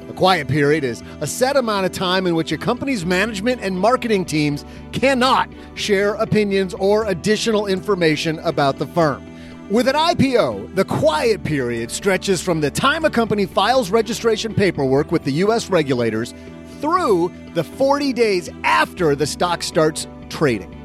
A 0.09 0.13
quiet 0.15 0.49
period 0.49 0.83
is 0.83 1.01
a 1.21 1.29
set 1.29 1.57
amount 1.57 1.87
of 1.87 1.93
time 1.93 2.27
in 2.27 2.35
which 2.35 2.51
a 2.51 2.59
company's 2.59 3.07
management 3.07 3.61
and 3.63 3.79
marketing 3.79 4.25
teams 4.25 4.65
cannot 4.91 5.49
share 5.77 6.15
opinions 6.15 6.75
or 6.75 7.07
additional 7.07 7.69
information 7.69 8.41
about 8.41 8.81
the 8.81 8.87
firm. 8.89 9.32
With 9.73 9.89
an 9.89 9.95
IPO, 9.95 10.75
the 10.75 10.85
quiet 10.85 11.45
period 11.45 11.91
stretches 11.91 12.43
from 12.43 12.61
the 12.61 12.71
time 12.71 13.07
a 13.07 13.11
company 13.11 13.47
files 13.47 13.91
registration 13.91 14.53
paperwork 14.53 15.11
with 15.11 15.25
the 15.25 15.33
U.S. 15.45 15.71
regulators 15.71 16.35
through 16.83 17.33
the 17.55 17.65
40 17.65 18.13
days 18.13 18.51
after 18.65 19.17
the 19.17 19.27
stock 19.27 19.63
starts 19.63 20.07
trading. 20.29 20.79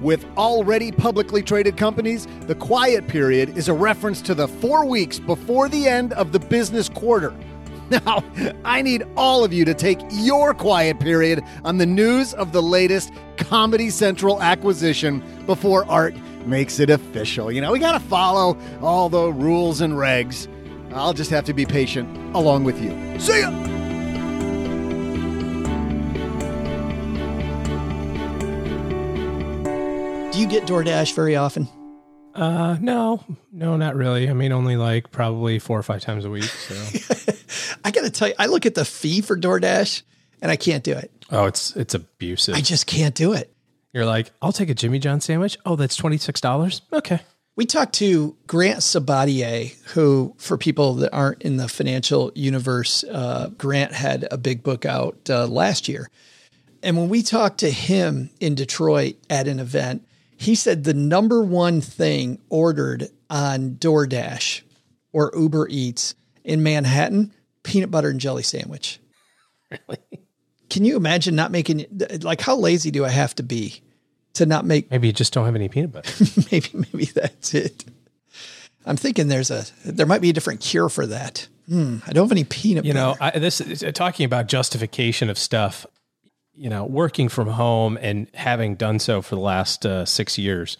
With 0.00 0.26
already 0.36 0.90
publicly 0.90 1.40
traded 1.44 1.76
companies, 1.76 2.26
the 2.48 2.56
quiet 2.56 3.06
period 3.06 3.56
is 3.56 3.68
a 3.68 3.74
reference 3.74 4.20
to 4.22 4.34
the 4.34 4.48
four 4.48 4.86
weeks 4.86 5.20
before 5.20 5.68
the 5.68 5.86
end 5.86 6.12
of 6.14 6.32
the 6.32 6.40
business 6.40 6.88
quarter. 6.88 7.32
Now, 7.90 8.24
I 8.64 8.80
need 8.80 9.04
all 9.16 9.44
of 9.44 9.52
you 9.52 9.66
to 9.66 9.74
take 9.74 9.98
your 10.10 10.54
quiet 10.54 10.98
period 10.98 11.44
on 11.62 11.76
the 11.76 11.84
news 11.84 12.32
of 12.32 12.50
the 12.50 12.62
latest 12.62 13.12
Comedy 13.36 13.90
Central 13.90 14.40
acquisition 14.40 15.22
before 15.44 15.84
Art 15.90 16.14
makes 16.46 16.78
it 16.80 16.90
official. 16.90 17.50
You 17.50 17.60
know, 17.60 17.72
we 17.72 17.78
got 17.78 17.92
to 17.92 18.00
follow 18.00 18.58
all 18.80 19.08
the 19.08 19.32
rules 19.32 19.80
and 19.80 19.94
regs. 19.94 20.48
I'll 20.92 21.14
just 21.14 21.30
have 21.30 21.44
to 21.44 21.54
be 21.54 21.64
patient 21.64 22.08
along 22.36 22.64
with 22.64 22.80
you. 22.82 22.90
See 23.18 23.40
ya! 23.40 23.50
Do 30.32 30.38
you 30.40 30.46
get 30.46 30.64
DoorDash 30.64 31.14
very 31.14 31.36
often? 31.36 31.68
Uh, 32.34 32.78
no, 32.80 33.22
no, 33.52 33.76
not 33.76 33.94
really. 33.94 34.30
I 34.30 34.32
mean, 34.32 34.50
only 34.52 34.76
like 34.76 35.10
probably 35.10 35.58
four 35.58 35.78
or 35.78 35.82
five 35.82 36.00
times 36.00 36.24
a 36.24 36.30
week. 36.30 36.44
So, 36.44 36.74
I 37.84 37.90
got 37.90 38.02
to 38.04 38.10
tell 38.10 38.28
you, 38.28 38.34
I 38.38 38.46
look 38.46 38.64
at 38.64 38.74
the 38.74 38.86
fee 38.86 39.20
for 39.20 39.36
DoorDash 39.36 40.02
and 40.40 40.50
I 40.50 40.56
can't 40.56 40.82
do 40.82 40.92
it. 40.92 41.10
oh, 41.30 41.44
it's 41.44 41.76
it's 41.76 41.92
abusive. 41.92 42.54
I 42.54 42.62
just 42.62 42.86
can't 42.86 43.14
do 43.14 43.34
it. 43.34 43.54
You're 43.92 44.06
like, 44.06 44.32
I'll 44.40 44.52
take 44.52 44.70
a 44.70 44.74
Jimmy 44.74 44.98
John 44.98 45.20
sandwich. 45.20 45.58
Oh, 45.66 45.76
that's 45.76 45.96
twenty 45.96 46.18
six 46.18 46.40
dollars. 46.40 46.82
Okay. 46.92 47.20
We 47.54 47.66
talked 47.66 47.92
to 47.96 48.34
Grant 48.46 48.78
Sabatier, 48.78 49.74
who, 49.88 50.34
for 50.38 50.56
people 50.56 50.94
that 50.94 51.12
aren't 51.12 51.42
in 51.42 51.58
the 51.58 51.68
financial 51.68 52.32
universe, 52.34 53.04
uh, 53.04 53.50
Grant 53.58 53.92
had 53.92 54.26
a 54.30 54.38
big 54.38 54.62
book 54.62 54.86
out 54.86 55.18
uh, 55.28 55.46
last 55.46 55.86
year. 55.86 56.08
And 56.82 56.96
when 56.96 57.10
we 57.10 57.22
talked 57.22 57.60
to 57.60 57.70
him 57.70 58.30
in 58.40 58.54
Detroit 58.54 59.16
at 59.28 59.48
an 59.48 59.60
event, 59.60 60.08
he 60.34 60.54
said 60.54 60.84
the 60.84 60.94
number 60.94 61.42
one 61.42 61.82
thing 61.82 62.38
ordered 62.48 63.10
on 63.28 63.72
DoorDash 63.72 64.62
or 65.12 65.30
Uber 65.36 65.68
Eats 65.68 66.14
in 66.44 66.62
Manhattan, 66.62 67.34
peanut 67.62 67.90
butter 67.90 68.08
and 68.08 68.18
jelly 68.18 68.42
sandwich. 68.42 68.98
Really? 69.70 69.98
Can 70.72 70.86
you 70.86 70.96
imagine 70.96 71.36
not 71.36 71.50
making 71.50 71.84
like 72.22 72.40
how 72.40 72.56
lazy 72.56 72.90
do 72.90 73.04
I 73.04 73.10
have 73.10 73.34
to 73.34 73.42
be 73.42 73.82
to 74.34 74.46
not 74.46 74.64
make 74.64 74.90
Maybe 74.90 75.08
you 75.08 75.12
just 75.12 75.34
don't 75.34 75.44
have 75.44 75.54
any 75.54 75.68
peanut 75.68 75.92
butter. 75.92 76.10
maybe 76.50 76.70
maybe 76.72 77.04
that's 77.04 77.52
it. 77.52 77.84
I'm 78.86 78.96
thinking 78.96 79.28
there's 79.28 79.50
a 79.50 79.66
there 79.84 80.06
might 80.06 80.22
be 80.22 80.30
a 80.30 80.32
different 80.32 80.60
cure 80.60 80.88
for 80.88 81.06
that. 81.08 81.46
Hmm, 81.68 81.98
I 82.06 82.14
don't 82.14 82.24
have 82.24 82.32
any 82.32 82.44
peanut 82.44 82.86
you 82.86 82.94
butter. 82.94 83.04
know, 83.04 83.16
I, 83.20 83.38
this 83.38 83.60
is 83.60 83.84
talking 83.92 84.24
about 84.24 84.46
justification 84.46 85.28
of 85.28 85.36
stuff. 85.36 85.84
You 86.54 86.70
know, 86.70 86.86
working 86.86 87.28
from 87.28 87.48
home 87.48 87.98
and 88.00 88.28
having 88.32 88.76
done 88.76 88.98
so 88.98 89.20
for 89.20 89.34
the 89.34 89.42
last 89.42 89.84
uh, 89.84 90.06
six 90.06 90.38
years, 90.38 90.78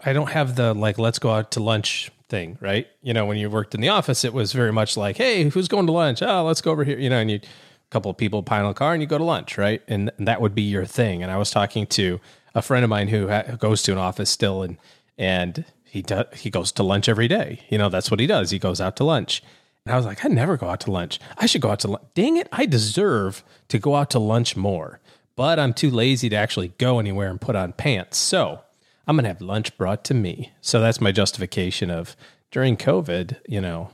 I 0.00 0.14
don't 0.14 0.30
have 0.30 0.56
the 0.56 0.72
like 0.72 0.98
let's 0.98 1.18
go 1.18 1.28
out 1.28 1.50
to 1.52 1.62
lunch 1.62 2.10
thing, 2.30 2.56
right? 2.62 2.86
You 3.02 3.12
know, 3.12 3.26
when 3.26 3.36
you 3.36 3.50
worked 3.50 3.74
in 3.74 3.82
the 3.82 3.90
office, 3.90 4.24
it 4.24 4.32
was 4.32 4.54
very 4.54 4.72
much 4.72 4.96
like, 4.96 5.18
hey, 5.18 5.50
who's 5.50 5.68
going 5.68 5.84
to 5.84 5.92
lunch? 5.92 6.22
Oh, 6.22 6.44
let's 6.44 6.62
go 6.62 6.72
over 6.72 6.82
here. 6.82 6.98
You 6.98 7.10
know, 7.10 7.18
and 7.18 7.30
you 7.30 7.40
a 7.88 7.90
couple 7.90 8.10
of 8.10 8.16
people 8.16 8.42
pile 8.42 8.64
in 8.64 8.70
a 8.70 8.74
car 8.74 8.92
and 8.92 9.02
you 9.02 9.06
go 9.06 9.18
to 9.18 9.24
lunch, 9.24 9.58
right? 9.58 9.82
And 9.88 10.10
that 10.18 10.40
would 10.40 10.54
be 10.54 10.62
your 10.62 10.84
thing. 10.84 11.22
And 11.22 11.30
I 11.30 11.36
was 11.36 11.50
talking 11.50 11.86
to 11.88 12.20
a 12.54 12.62
friend 12.62 12.84
of 12.84 12.90
mine 12.90 13.08
who 13.08 13.28
ha- 13.28 13.56
goes 13.58 13.82
to 13.82 13.92
an 13.92 13.98
office 13.98 14.30
still, 14.30 14.62
and 14.62 14.76
and 15.18 15.64
he 15.84 16.02
does 16.02 16.26
he 16.34 16.50
goes 16.50 16.72
to 16.72 16.82
lunch 16.82 17.08
every 17.08 17.28
day. 17.28 17.60
You 17.68 17.78
know, 17.78 17.88
that's 17.88 18.10
what 18.10 18.20
he 18.20 18.26
does. 18.26 18.50
He 18.50 18.58
goes 18.58 18.80
out 18.80 18.96
to 18.96 19.04
lunch. 19.04 19.42
And 19.84 19.92
I 19.92 19.96
was 19.96 20.06
like, 20.06 20.24
I 20.24 20.28
never 20.28 20.56
go 20.56 20.68
out 20.68 20.80
to 20.80 20.90
lunch. 20.90 21.20
I 21.36 21.46
should 21.46 21.60
go 21.60 21.70
out 21.70 21.80
to 21.80 21.88
lunch. 21.88 22.04
Dang 22.14 22.36
it, 22.36 22.48
I 22.50 22.64
deserve 22.64 23.44
to 23.68 23.78
go 23.78 23.96
out 23.96 24.10
to 24.10 24.18
lunch 24.18 24.56
more. 24.56 25.00
But 25.36 25.58
I'm 25.58 25.74
too 25.74 25.90
lazy 25.90 26.28
to 26.30 26.36
actually 26.36 26.68
go 26.78 26.98
anywhere 26.98 27.28
and 27.28 27.40
put 27.40 27.56
on 27.56 27.72
pants. 27.74 28.16
So 28.16 28.60
I'm 29.06 29.16
going 29.16 29.24
to 29.24 29.28
have 29.28 29.42
lunch 29.42 29.76
brought 29.76 30.04
to 30.04 30.14
me. 30.14 30.52
So 30.60 30.80
that's 30.80 31.00
my 31.00 31.12
justification 31.12 31.90
of 31.90 32.16
during 32.50 32.76
COVID, 32.76 33.36
you 33.46 33.60
know, 33.60 33.90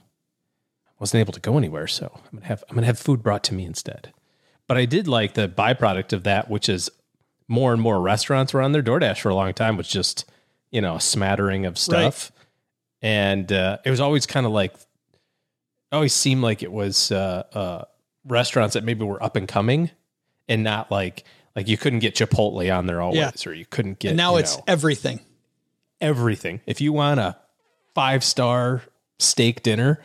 wasn't 1.00 1.20
able 1.20 1.32
to 1.32 1.40
go 1.40 1.58
anywhere. 1.58 1.86
So 1.88 2.20
I'm 2.32 2.38
to 2.40 2.46
have, 2.46 2.62
I'm 2.70 2.76
to 2.76 2.84
have 2.84 2.98
food 2.98 3.22
brought 3.22 3.42
to 3.44 3.54
me 3.54 3.64
instead. 3.64 4.12
But 4.68 4.76
I 4.76 4.84
did 4.84 5.08
like 5.08 5.34
the 5.34 5.48
byproduct 5.48 6.12
of 6.12 6.22
that, 6.24 6.48
which 6.48 6.68
is 6.68 6.90
more 7.48 7.72
and 7.72 7.82
more 7.82 8.00
restaurants 8.00 8.52
were 8.54 8.60
on 8.62 8.70
their 8.72 8.82
DoorDash 8.82 9.20
for 9.20 9.30
a 9.30 9.34
long 9.34 9.52
time, 9.54 9.76
was 9.76 9.88
just, 9.88 10.30
you 10.70 10.80
know, 10.80 10.94
a 10.96 11.00
smattering 11.00 11.66
of 11.66 11.76
stuff. 11.76 12.30
And 13.02 13.50
uh, 13.50 13.78
it 13.84 13.90
was 13.90 13.98
always 13.98 14.26
kind 14.26 14.46
of 14.46 14.52
like, 14.52 14.74
always 15.90 16.12
seemed 16.12 16.42
like 16.42 16.62
it 16.62 16.70
was 16.70 17.10
uh, 17.10 17.42
uh, 17.52 17.84
restaurants 18.24 18.74
that 18.74 18.84
maybe 18.84 19.04
were 19.04 19.20
up 19.20 19.34
and 19.34 19.48
coming 19.48 19.90
and 20.48 20.62
not 20.62 20.90
like, 20.92 21.24
like 21.56 21.66
you 21.66 21.76
couldn't 21.76 21.98
get 21.98 22.14
Chipotle 22.14 22.72
on 22.76 22.86
there 22.86 23.00
always, 23.00 23.18
Yeah. 23.18 23.30
or 23.46 23.52
you 23.54 23.66
couldn't 23.66 23.98
get 23.98 24.10
and 24.10 24.16
now 24.16 24.36
it's 24.36 24.56
know, 24.58 24.64
everything. 24.68 25.18
everything. 26.00 26.60
If 26.66 26.80
you 26.80 26.92
want 26.92 27.18
a 27.18 27.36
five 27.94 28.22
star 28.22 28.82
steak 29.18 29.62
dinner, 29.64 30.00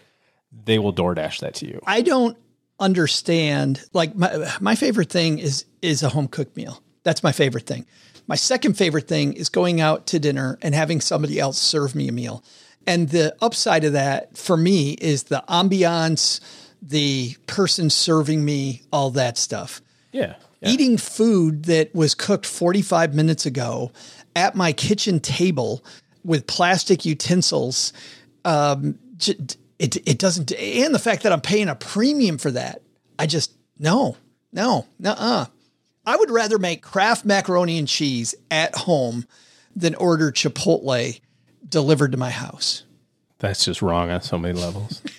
they 0.63 0.79
will 0.79 0.93
DoorDash 0.93 1.39
that 1.41 1.55
to 1.55 1.67
you. 1.67 1.81
I 1.85 2.01
don't 2.01 2.37
understand. 2.79 3.81
Like 3.93 4.15
my 4.15 4.51
my 4.59 4.75
favorite 4.75 5.09
thing 5.09 5.39
is 5.39 5.65
is 5.81 6.03
a 6.03 6.09
home 6.09 6.27
cooked 6.27 6.55
meal. 6.55 6.81
That's 7.03 7.23
my 7.23 7.31
favorite 7.31 7.65
thing. 7.65 7.85
My 8.27 8.35
second 8.35 8.73
favorite 8.73 9.07
thing 9.07 9.33
is 9.33 9.49
going 9.49 9.79
out 9.79 10.07
to 10.07 10.19
dinner 10.19 10.57
and 10.61 10.73
having 10.73 10.99
somebody 10.99 11.39
else 11.39 11.57
serve 11.59 11.93
me 11.93 12.07
a 12.07 12.11
meal. 12.11 12.43
And 12.87 13.09
the 13.09 13.35
upside 13.41 13.83
of 13.83 13.93
that 13.93 14.37
for 14.37 14.57
me 14.57 14.93
is 14.93 15.23
the 15.23 15.43
ambiance, 15.47 16.39
the 16.81 17.35
person 17.47 17.89
serving 17.89 18.43
me, 18.43 18.81
all 18.91 19.11
that 19.11 19.37
stuff. 19.37 19.81
Yeah. 20.11 20.35
Eating 20.61 20.97
food 20.97 21.65
that 21.65 21.93
was 21.93 22.15
cooked 22.15 22.45
45 22.45 23.13
minutes 23.13 23.45
ago 23.45 23.91
at 24.35 24.55
my 24.55 24.73
kitchen 24.73 25.19
table 25.19 25.83
with 26.23 26.47
plastic 26.47 27.05
utensils, 27.05 27.93
um, 28.45 28.97
j- 29.17 29.37
it, 29.79 29.97
it 30.07 30.17
doesn't, 30.17 30.51
and 30.51 30.93
the 30.93 30.99
fact 30.99 31.23
that 31.23 31.31
I'm 31.31 31.41
paying 31.41 31.69
a 31.69 31.75
premium 31.75 32.37
for 32.37 32.51
that, 32.51 32.81
I 33.19 33.27
just, 33.27 33.53
no, 33.77 34.17
no, 34.51 34.85
no 34.99 35.11
uh 35.11 35.45
I 36.07 36.15
would 36.15 36.29
rather 36.29 36.59
make 36.59 36.83
Kraft 36.83 37.25
macaroni 37.25 37.79
and 37.79 37.87
cheese 37.87 38.35
at 38.51 38.75
home 38.75 39.25
than 39.75 39.95
order 39.95 40.31
Chipotle 40.31 41.19
delivered 41.67 42.11
to 42.11 42.17
my 42.17 42.29
house. 42.29 42.83
That's 43.39 43.65
just 43.65 43.81
wrong 43.81 44.11
on 44.11 44.21
so 44.21 44.37
many 44.37 44.57
levels. 44.57 45.01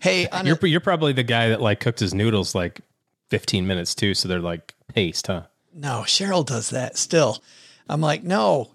Hey, 0.00 0.26
you're 0.44 0.58
you're 0.62 0.80
probably 0.80 1.12
the 1.12 1.22
guy 1.22 1.50
that 1.50 1.60
like 1.60 1.80
cooked 1.80 2.00
his 2.00 2.14
noodles 2.14 2.54
like 2.54 2.80
15 3.28 3.66
minutes 3.66 3.94
too, 3.94 4.14
so 4.14 4.28
they're 4.28 4.40
like 4.40 4.74
paste, 4.88 5.26
huh? 5.26 5.42
No, 5.74 6.04
Cheryl 6.06 6.44
does 6.44 6.70
that 6.70 6.96
still. 6.96 7.42
I'm 7.88 8.00
like, 8.00 8.24
no, 8.24 8.70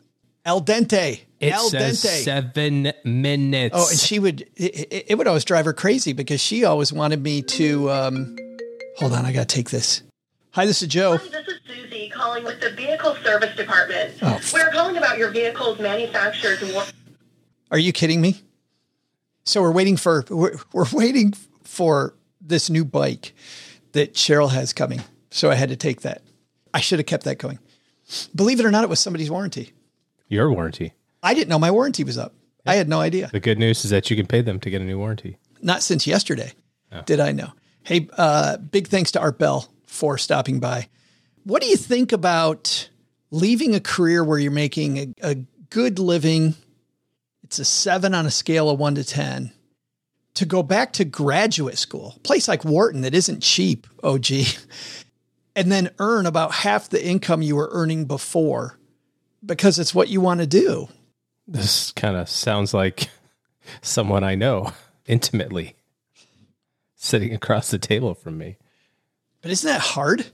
al 0.46 0.62
dente. 0.62 1.22
It 1.40 1.52
al 1.54 1.70
says 1.70 2.02
dente. 2.04 2.24
seven 2.24 2.94
minutes. 3.04 3.76
Oh, 3.78 3.90
and 3.90 4.00
she 4.00 4.20
would, 4.20 4.42
it, 4.56 4.92
it- 4.92 5.06
it 5.10 5.18
would 5.18 5.28
always 5.28 5.44
drive 5.46 5.66
her 5.66 5.74
crazy 5.74 6.14
because 6.14 6.40
she 6.42 6.64
always 6.64 6.94
wanted 6.94 7.22
me 7.22 7.42
to, 7.42 7.90
um, 7.92 8.36
hold 8.98 9.14
on, 9.14 9.26
I 9.26 9.32
got 9.34 9.50
to 9.50 9.56
take 9.56 9.70
this. 9.70 10.02
Hi, 10.52 10.66
this 10.66 10.82
is 10.82 10.88
Joe. 10.88 11.18
Hi, 11.18 11.24
This 11.28 11.48
is 11.48 11.60
Susie 11.68 12.10
calling 12.10 12.44
with 12.46 12.62
the 12.62 12.70
Vehicle 12.72 13.16
Service 13.24 13.56
Department. 13.58 14.14
Oh. 14.22 14.40
We're 14.54 14.70
calling 14.72 14.96
about 14.98 15.18
your 15.18 15.30
vehicle's 15.32 15.80
manufacturer's 15.80 16.74
war- 16.74 16.84
Are 17.72 17.78
you 17.78 17.92
kidding 17.92 18.22
me? 18.22 18.42
So 19.44 19.62
we're 19.62 19.72
waiting 19.74 19.98
for, 19.98 20.24
we're, 20.30 20.58
we're 20.72 20.86
waiting 20.94 21.34
for 21.64 22.16
this 22.40 22.70
new 22.70 22.86
bike 22.86 23.34
that 23.92 24.14
Cheryl 24.14 24.50
has 24.52 24.72
coming. 24.74 25.02
So 25.30 25.52
I 25.52 25.56
had 25.56 25.70
to 25.70 25.76
take 25.76 26.02
that. 26.02 26.22
I 26.74 26.80
should 26.80 27.00
have 27.00 27.06
kept 27.06 27.26
that 27.26 27.38
going. 27.38 27.60
Believe 28.34 28.60
it 28.60 28.66
or 28.66 28.72
not, 28.72 28.84
it 28.84 28.90
was 28.90 29.00
somebody's 29.00 29.30
warranty. 29.30 29.74
Your 30.28 30.52
warranty. 30.52 30.94
I 31.22 31.34
didn't 31.34 31.50
know 31.50 31.60
my 31.60 31.72
warranty 31.72 32.04
was 32.04 32.18
up. 32.18 32.34
I 32.66 32.76
had 32.76 32.90
no 32.90 33.00
idea. 33.00 33.30
The 33.32 33.40
good 33.40 33.60
news 33.60 33.86
is 33.86 33.92
that 33.92 34.10
you 34.10 34.16
can 34.16 34.26
pay 34.26 34.42
them 34.42 34.60
to 34.60 34.70
get 34.70 34.82
a 34.82 34.86
new 34.86 34.98
warranty. 34.98 35.38
Not 35.62 35.84
since 35.84 36.08
yesterday 36.08 36.54
did 37.06 37.20
I 37.20 37.32
know. 37.32 37.50
Hey, 37.84 38.08
uh, 38.18 38.58
big 38.58 38.88
thanks 38.88 39.12
to 39.12 39.20
Art 39.20 39.38
Bell 39.38 39.72
for 39.86 40.18
stopping 40.18 40.60
by. 40.60 40.88
What 41.44 41.62
do 41.62 41.68
you 41.68 41.78
think 41.78 42.12
about 42.12 42.90
leaving 43.32 43.76
a 43.76 43.80
career 43.80 44.24
where 44.24 44.40
you're 44.40 44.52
making 44.52 44.98
a, 44.98 45.14
a 45.22 45.36
good 45.70 46.00
living? 46.00 46.56
It's 47.44 47.60
a 47.60 47.66
seven 47.66 48.16
on 48.16 48.26
a 48.26 48.32
scale 48.32 48.70
of 48.70 48.80
one 48.80 48.96
to 48.96 49.04
10 49.04 49.52
to 50.36 50.46
go 50.46 50.64
back 50.64 50.94
to 50.94 51.06
graduate 51.06 51.78
school, 51.78 52.14
a 52.16 52.20
place 52.20 52.48
like 52.48 52.66
Wharton 52.66 53.02
that 53.02 53.14
isn't 53.14 53.44
cheap, 53.44 53.88
OG, 54.04 54.26
and 55.56 55.72
then 55.72 55.92
earn 56.00 56.26
about 56.26 56.52
half 56.52 56.90
the 56.90 57.06
income 57.06 57.42
you 57.42 57.56
were 57.56 57.70
earning 57.72 58.06
before 58.06 58.78
because 59.46 59.80
it's 59.80 59.94
what 59.94 60.10
you 60.10 60.22
want 60.22 60.40
to 60.40 60.48
do. 60.48 60.90
This 61.48 61.92
kind 61.92 62.18
of 62.18 62.30
sounds 62.30 62.74
like 62.74 63.10
someone 63.82 64.24
I 64.24 64.36
know 64.36 64.74
intimately 65.06 65.76
sitting 66.96 67.34
across 67.34 67.70
the 67.70 67.78
table 67.78 68.14
from 68.14 68.38
me. 68.38 68.58
But 69.42 69.52
isn't 69.52 69.70
that 69.70 69.82
hard? 69.82 70.26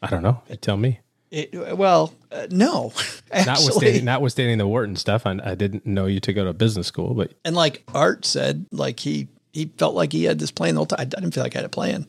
I 0.00 0.08
don't 0.08 0.22
know. 0.22 0.42
You 0.48 0.56
tell 0.56 0.76
me. 0.76 1.00
It, 1.30 1.76
well, 1.76 2.12
uh, 2.32 2.46
no. 2.50 2.92
Notwithstanding, 3.32 4.04
notwithstanding 4.04 4.58
the 4.58 4.66
Wharton 4.66 4.96
stuff, 4.96 5.26
I, 5.26 5.38
I 5.44 5.54
didn't 5.54 5.86
know 5.86 6.06
you 6.06 6.18
to 6.20 6.32
go 6.32 6.44
to 6.44 6.52
business 6.52 6.88
school, 6.88 7.14
but 7.14 7.34
and 7.44 7.54
like 7.54 7.84
Art 7.94 8.24
said, 8.24 8.66
like 8.72 8.98
he 8.98 9.28
he 9.52 9.66
felt 9.78 9.94
like 9.94 10.12
he 10.12 10.24
had 10.24 10.40
this 10.40 10.50
plan 10.50 10.74
the 10.74 10.80
whole 10.80 10.86
time. 10.86 11.00
I 11.00 11.04
didn't 11.04 11.32
feel 11.32 11.44
like 11.44 11.54
I 11.54 11.58
had 11.58 11.66
a 11.66 11.68
plan. 11.68 12.08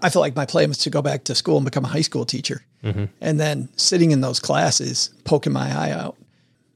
I 0.00 0.08
felt 0.08 0.22
like 0.22 0.36
my 0.36 0.46
plan 0.46 0.68
was 0.68 0.78
to 0.78 0.90
go 0.90 1.02
back 1.02 1.24
to 1.24 1.34
school 1.34 1.56
and 1.56 1.64
become 1.64 1.84
a 1.84 1.88
high 1.88 2.00
school 2.02 2.24
teacher. 2.24 2.62
Mhm. 2.84 3.08
And 3.20 3.40
then 3.40 3.68
sitting 3.76 4.10
in 4.10 4.20
those 4.20 4.38
classes, 4.40 5.10
poking 5.24 5.52
my 5.52 5.74
eye 5.76 5.90
out, 5.90 6.16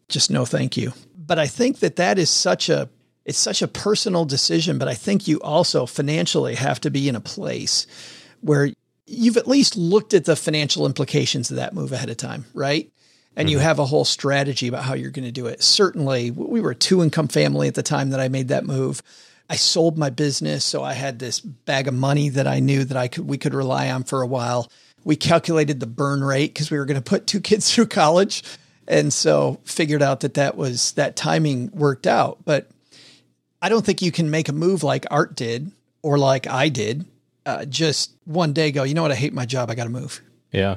just 0.09 0.31
no 0.31 0.45
thank 0.45 0.77
you. 0.77 0.93
But 1.17 1.39
I 1.39 1.47
think 1.47 1.81
that 1.81 1.97
that 1.97 2.19
is 2.19 2.31
such 2.31 2.69
a 2.69 2.89
it's 3.27 3.39
such 3.39 3.61
a 3.61 3.69
personal 3.69 4.25
decision. 4.25 4.79
But 4.79 4.89
I 4.89 4.95
think 4.95 5.29
you 5.29 5.39
also 5.41 5.85
financially 5.85 6.55
have 6.55 6.81
to 6.81 6.91
be 6.91 7.11
in 7.11 7.15
a 7.15 7.21
place 7.21 7.87
where 8.41 8.71
you've 9.07 9.37
at 9.37 9.47
least 9.47 9.77
looked 9.77 10.15
at 10.15 10.25
the 10.25 10.35
financial 10.35 10.87
implications 10.87 11.51
of 11.51 11.57
that 11.57 11.75
move 11.75 11.93
ahead 11.93 12.09
of 12.09 12.17
time, 12.17 12.47
right? 12.55 12.91
And 13.37 13.49
you 13.49 13.59
have 13.59 13.79
a 13.79 13.85
whole 13.85 14.05
strategy 14.05 14.67
about 14.67 14.83
how 14.83 14.95
you're 14.95 15.13
going 15.13 15.25
to 15.27 15.31
do 15.31 15.47
it. 15.47 15.63
Certainly, 15.63 16.33
we 16.33 16.61
were 16.61 16.73
a 16.73 16.75
two 16.75 17.03
income 17.03 17.29
family 17.29 17.69
at 17.69 17.75
the 17.75 17.85
time 17.85 18.11
that 18.11 18.19
I 18.19 18.29
made 18.29 18.49
that 18.49 18.65
move. 18.65 19.01
I 19.49 19.57
sold 19.57 19.97
my 19.97 20.11
business, 20.11 20.65
so 20.65 20.83
I 20.83 20.95
had 20.95 21.21
this 21.21 21.39
bag 21.39 21.87
of 21.87 21.95
money 21.95 22.31
that 22.31 22.49
I 22.49 22.59
knew 22.59 22.85
that 22.85 22.97
I 22.97 23.09
could 23.09 23.29
we 23.29 23.39
could 23.39 23.55
rely 23.55 23.91
on 23.91 24.03
for 24.05 24.23
a 24.23 24.27
while. 24.27 24.71
We 25.05 25.17
calculated 25.17 25.81
the 25.81 25.87
burn 25.87 26.23
rate 26.23 26.53
because 26.55 26.71
we 26.71 26.79
were 26.79 26.85
going 26.85 27.01
to 27.01 27.03
put 27.03 27.27
two 27.27 27.41
kids 27.43 27.73
through 27.75 27.87
college, 27.87 28.43
and 28.87 29.13
so 29.13 29.61
figured 29.65 30.03
out 30.03 30.21
that 30.21 30.35
that 30.35 30.57
was 30.57 30.93
that 30.93 31.17
timing 31.17 31.71
worked 31.73 32.07
out. 32.07 32.39
But 32.45 32.69
I 33.63 33.69
don't 33.69 33.85
think 33.85 34.03
you 34.03 34.13
can 34.13 34.31
make 34.31 34.49
a 34.49 34.53
move 34.53 34.83
like 34.83 35.07
Art 35.11 35.35
did 35.35 35.73
or 36.03 36.19
like 36.19 36.47
I 36.47 36.69
did. 36.69 37.05
Uh, 37.47 37.65
just 37.65 38.13
one 38.25 38.53
day 38.53 38.71
go, 38.71 38.83
you 38.83 38.93
know 38.95 39.03
what? 39.03 39.11
I 39.13 39.15
hate 39.17 39.33
my 39.33 39.47
job. 39.47 39.71
I 39.71 39.75
got 39.75 39.85
to 39.85 39.91
move. 39.91 40.21
Yeah. 40.53 40.77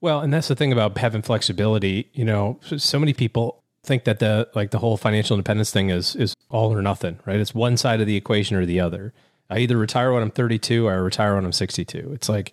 Well, 0.00 0.20
and 0.20 0.32
that's 0.32 0.48
the 0.48 0.56
thing 0.56 0.72
about 0.72 0.98
having 0.98 1.22
flexibility. 1.22 2.08
You 2.12 2.24
know, 2.24 2.58
so- 2.62 2.76
so 2.76 2.98
many 2.98 3.12
people 3.12 3.62
think 3.84 4.04
that 4.04 4.18
the 4.18 4.48
like 4.54 4.70
the 4.70 4.78
whole 4.80 4.96
financial 4.96 5.34
independence 5.34 5.70
thing 5.70 5.88
is 5.90 6.14
is 6.16 6.34
all 6.50 6.74
or 6.74 6.82
nothing, 6.82 7.18
right? 7.24 7.38
It's 7.40 7.54
one 7.54 7.76
side 7.76 8.00
of 8.00 8.06
the 8.06 8.16
equation 8.16 8.56
or 8.56 8.66
the 8.66 8.80
other. 8.80 9.14
I 9.48 9.58
either 9.60 9.78
retire 9.78 10.12
when 10.12 10.22
I'm 10.22 10.30
32 10.30 10.86
or 10.86 10.92
I 10.92 10.96
retire 10.96 11.34
when 11.36 11.44
I'm 11.44 11.52
62. 11.52 12.10
It's 12.12 12.28
like 12.28 12.52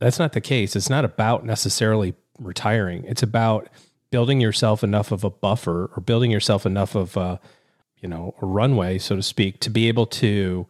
that's 0.00 0.18
not 0.18 0.32
the 0.32 0.40
case. 0.40 0.74
It's 0.74 0.90
not 0.90 1.04
about 1.04 1.44
necessarily 1.44 2.14
retiring. 2.38 3.04
It's 3.04 3.22
about 3.22 3.68
building 4.10 4.40
yourself 4.40 4.82
enough 4.82 5.12
of 5.12 5.22
a 5.22 5.30
buffer 5.30 5.90
or 5.94 6.02
building 6.02 6.30
yourself 6.30 6.66
enough 6.66 6.94
of 6.94 7.16
a, 7.16 7.38
you 8.00 8.08
know, 8.08 8.34
a 8.42 8.46
runway, 8.46 8.98
so 8.98 9.14
to 9.14 9.22
speak, 9.22 9.60
to 9.60 9.70
be 9.70 9.88
able 9.88 10.06
to 10.06 10.66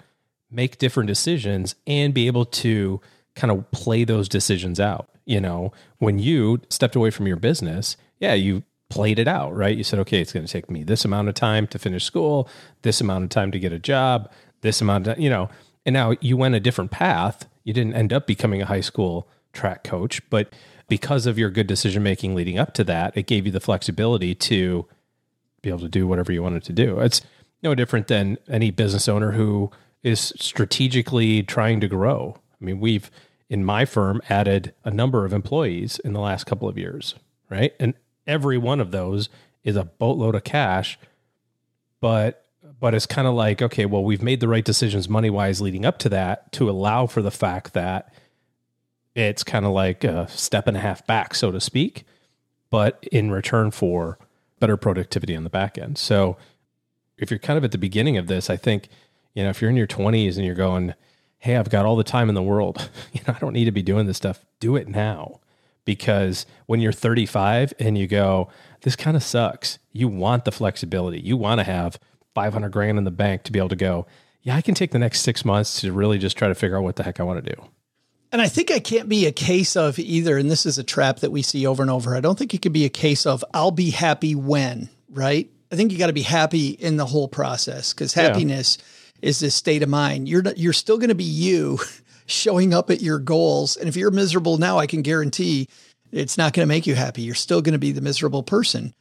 make 0.50 0.78
different 0.78 1.06
decisions 1.06 1.74
and 1.86 2.12
be 2.12 2.26
able 2.26 2.44
to 2.44 3.00
kind 3.34 3.50
of 3.50 3.70
play 3.70 4.04
those 4.04 4.28
decisions 4.28 4.80
out. 4.80 5.08
You 5.24 5.40
know, 5.40 5.72
when 5.98 6.18
you 6.18 6.60
stepped 6.68 6.96
away 6.96 7.10
from 7.10 7.26
your 7.26 7.36
business, 7.36 7.96
yeah, 8.18 8.34
you 8.34 8.64
played 8.88 9.20
it 9.20 9.28
out, 9.28 9.54
right? 9.54 9.76
You 9.76 9.84
said, 9.84 10.00
okay, 10.00 10.20
it's 10.20 10.32
going 10.32 10.44
to 10.44 10.52
take 10.52 10.68
me 10.68 10.82
this 10.82 11.04
amount 11.04 11.28
of 11.28 11.34
time 11.34 11.66
to 11.68 11.78
finish 11.78 12.04
school, 12.04 12.48
this 12.82 13.00
amount 13.00 13.24
of 13.24 13.30
time 13.30 13.52
to 13.52 13.58
get 13.58 13.72
a 13.72 13.78
job, 13.78 14.30
this 14.62 14.80
amount 14.80 15.06
of, 15.06 15.18
you 15.18 15.30
know, 15.30 15.48
and 15.86 15.94
now 15.94 16.14
you 16.20 16.36
went 16.36 16.56
a 16.56 16.60
different 16.60 16.90
path. 16.90 17.46
You 17.70 17.74
didn't 17.74 17.94
end 17.94 18.12
up 18.12 18.26
becoming 18.26 18.60
a 18.60 18.66
high 18.66 18.80
school 18.80 19.28
track 19.52 19.84
coach, 19.84 20.28
but 20.28 20.52
because 20.88 21.24
of 21.26 21.38
your 21.38 21.50
good 21.50 21.68
decision 21.68 22.02
making 22.02 22.34
leading 22.34 22.58
up 22.58 22.74
to 22.74 22.82
that, 22.82 23.16
it 23.16 23.28
gave 23.28 23.46
you 23.46 23.52
the 23.52 23.60
flexibility 23.60 24.34
to 24.34 24.88
be 25.62 25.68
able 25.68 25.78
to 25.78 25.88
do 25.88 26.04
whatever 26.04 26.32
you 26.32 26.42
wanted 26.42 26.64
to 26.64 26.72
do. 26.72 26.98
It's 26.98 27.22
no 27.62 27.76
different 27.76 28.08
than 28.08 28.38
any 28.48 28.72
business 28.72 29.08
owner 29.08 29.30
who 29.30 29.70
is 30.02 30.32
strategically 30.36 31.44
trying 31.44 31.80
to 31.80 31.86
grow. 31.86 32.34
I 32.60 32.64
mean, 32.64 32.80
we've 32.80 33.08
in 33.48 33.64
my 33.64 33.84
firm 33.84 34.20
added 34.28 34.74
a 34.82 34.90
number 34.90 35.24
of 35.24 35.32
employees 35.32 36.00
in 36.00 36.12
the 36.12 36.18
last 36.18 36.46
couple 36.46 36.68
of 36.68 36.76
years, 36.76 37.14
right? 37.50 37.72
And 37.78 37.94
every 38.26 38.58
one 38.58 38.80
of 38.80 38.90
those 38.90 39.28
is 39.62 39.76
a 39.76 39.84
boatload 39.84 40.34
of 40.34 40.42
cash, 40.42 40.98
but 42.00 42.39
but 42.80 42.94
it's 42.94 43.06
kind 43.06 43.28
of 43.28 43.34
like, 43.34 43.60
okay, 43.60 43.84
well, 43.84 44.02
we've 44.02 44.22
made 44.22 44.40
the 44.40 44.48
right 44.48 44.64
decisions 44.64 45.08
money 45.08 45.30
wise 45.30 45.60
leading 45.60 45.84
up 45.84 45.98
to 45.98 46.08
that 46.08 46.50
to 46.52 46.68
allow 46.68 47.06
for 47.06 47.20
the 47.20 47.30
fact 47.30 47.74
that 47.74 48.12
it's 49.14 49.44
kind 49.44 49.66
of 49.66 49.72
like 49.72 50.02
a 50.02 50.26
step 50.28 50.66
and 50.66 50.76
a 50.76 50.80
half 50.80 51.06
back, 51.06 51.34
so 51.34 51.50
to 51.50 51.60
speak, 51.60 52.04
but 52.70 53.06
in 53.12 53.30
return 53.30 53.70
for 53.70 54.18
better 54.60 54.76
productivity 54.76 55.36
on 55.36 55.44
the 55.44 55.50
back 55.50 55.76
end. 55.76 55.98
So 55.98 56.38
if 57.18 57.30
you're 57.30 57.38
kind 57.38 57.58
of 57.58 57.64
at 57.64 57.72
the 57.72 57.78
beginning 57.78 58.16
of 58.16 58.28
this, 58.28 58.48
I 58.48 58.56
think, 58.56 58.88
you 59.34 59.44
know, 59.44 59.50
if 59.50 59.60
you're 59.60 59.70
in 59.70 59.76
your 59.76 59.86
20s 59.86 60.36
and 60.36 60.46
you're 60.46 60.54
going, 60.54 60.94
hey, 61.38 61.56
I've 61.56 61.70
got 61.70 61.84
all 61.84 61.96
the 61.96 62.04
time 62.04 62.28
in 62.28 62.34
the 62.34 62.42
world, 62.42 62.88
you 63.12 63.20
know, 63.26 63.34
I 63.34 63.38
don't 63.38 63.52
need 63.52 63.66
to 63.66 63.72
be 63.72 63.82
doing 63.82 64.06
this 64.06 64.16
stuff, 64.16 64.44
do 64.58 64.76
it 64.76 64.88
now. 64.88 65.40
Because 65.84 66.46
when 66.66 66.80
you're 66.80 66.92
35 66.92 67.74
and 67.78 67.98
you 67.98 68.06
go, 68.06 68.48
this 68.82 68.94
kind 68.96 69.16
of 69.16 69.22
sucks, 69.22 69.78
you 69.92 70.08
want 70.08 70.44
the 70.44 70.52
flexibility. 70.52 71.20
You 71.20 71.36
want 71.36 71.58
to 71.58 71.64
have 71.64 71.98
500 72.34 72.70
grand 72.70 72.98
in 72.98 73.04
the 73.04 73.10
bank 73.10 73.42
to 73.44 73.52
be 73.52 73.58
able 73.58 73.68
to 73.70 73.76
go, 73.76 74.06
yeah, 74.42 74.56
I 74.56 74.60
can 74.62 74.74
take 74.74 74.90
the 74.92 74.98
next 74.98 75.20
six 75.20 75.44
months 75.44 75.80
to 75.82 75.92
really 75.92 76.18
just 76.18 76.36
try 76.36 76.48
to 76.48 76.54
figure 76.54 76.76
out 76.76 76.82
what 76.82 76.96
the 76.96 77.02
heck 77.02 77.20
I 77.20 77.22
want 77.24 77.44
to 77.44 77.54
do. 77.54 77.62
And 78.32 78.40
I 78.40 78.48
think 78.48 78.70
I 78.70 78.78
can't 78.78 79.08
be 79.08 79.26
a 79.26 79.32
case 79.32 79.76
of 79.76 79.98
either, 79.98 80.38
and 80.38 80.48
this 80.50 80.64
is 80.64 80.78
a 80.78 80.84
trap 80.84 81.18
that 81.20 81.32
we 81.32 81.42
see 81.42 81.66
over 81.66 81.82
and 81.82 81.90
over. 81.90 82.14
I 82.14 82.20
don't 82.20 82.38
think 82.38 82.54
it 82.54 82.62
could 82.62 82.72
be 82.72 82.84
a 82.84 82.88
case 82.90 83.26
of 83.26 83.44
I'll 83.52 83.72
be 83.72 83.90
happy 83.90 84.36
when, 84.36 84.88
right? 85.10 85.50
I 85.72 85.76
think 85.76 85.90
you 85.92 85.98
got 85.98 86.06
to 86.06 86.12
be 86.12 86.22
happy 86.22 86.68
in 86.68 86.96
the 86.96 87.06
whole 87.06 87.26
process 87.28 87.92
because 87.92 88.16
Yeah. 88.16 88.24
happiness 88.24 88.78
is 89.20 89.40
this 89.40 89.54
state 89.54 89.82
of 89.82 89.88
mind. 89.88 90.28
You're 90.28 90.44
you're 90.56 90.72
still 90.72 90.96
going 90.96 91.08
to 91.08 91.14
be 91.16 91.24
you 91.24 91.80
showing 92.26 92.72
up 92.72 92.88
at 92.90 93.02
your 93.02 93.18
goals. 93.18 93.76
And 93.76 93.88
if 93.88 93.96
you're 93.96 94.12
miserable 94.12 94.58
now, 94.58 94.78
I 94.78 94.86
can 94.86 95.02
guarantee 95.02 95.68
it's 96.12 96.38
not 96.38 96.52
going 96.52 96.66
to 96.66 96.68
make 96.72 96.86
you 96.86 96.94
happy. 96.94 97.22
You're 97.22 97.34
still 97.34 97.60
going 97.62 97.72
to 97.72 97.78
be 97.78 97.90
the 97.92 98.00
miserable 98.00 98.44
person. 98.44 98.94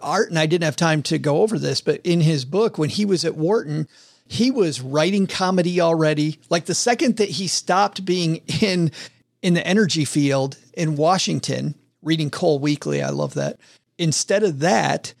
Art 0.00 0.30
and 0.30 0.38
I 0.38 0.46
didn't 0.46 0.64
have 0.64 0.76
time 0.76 1.02
to 1.04 1.18
go 1.18 1.42
over 1.42 1.58
this, 1.58 1.80
but 1.80 2.00
in 2.04 2.20
his 2.20 2.44
book, 2.44 2.78
when 2.78 2.90
he 2.90 3.04
was 3.04 3.24
at 3.24 3.36
Wharton, 3.36 3.88
he 4.26 4.50
was 4.50 4.80
writing 4.80 5.26
comedy 5.26 5.80
already. 5.80 6.38
Like 6.50 6.66
the 6.66 6.74
second 6.74 7.16
that 7.16 7.30
he 7.30 7.48
stopped 7.48 8.04
being 8.04 8.36
in 8.60 8.92
in 9.42 9.54
the 9.54 9.66
energy 9.66 10.04
field 10.04 10.56
in 10.74 10.96
Washington, 10.96 11.74
reading 12.02 12.30
Coal 12.30 12.58
Weekly, 12.58 13.02
I 13.02 13.10
love 13.10 13.34
that. 13.34 13.58
Instead 13.96 14.42
of 14.42 14.60
that, 14.60 15.14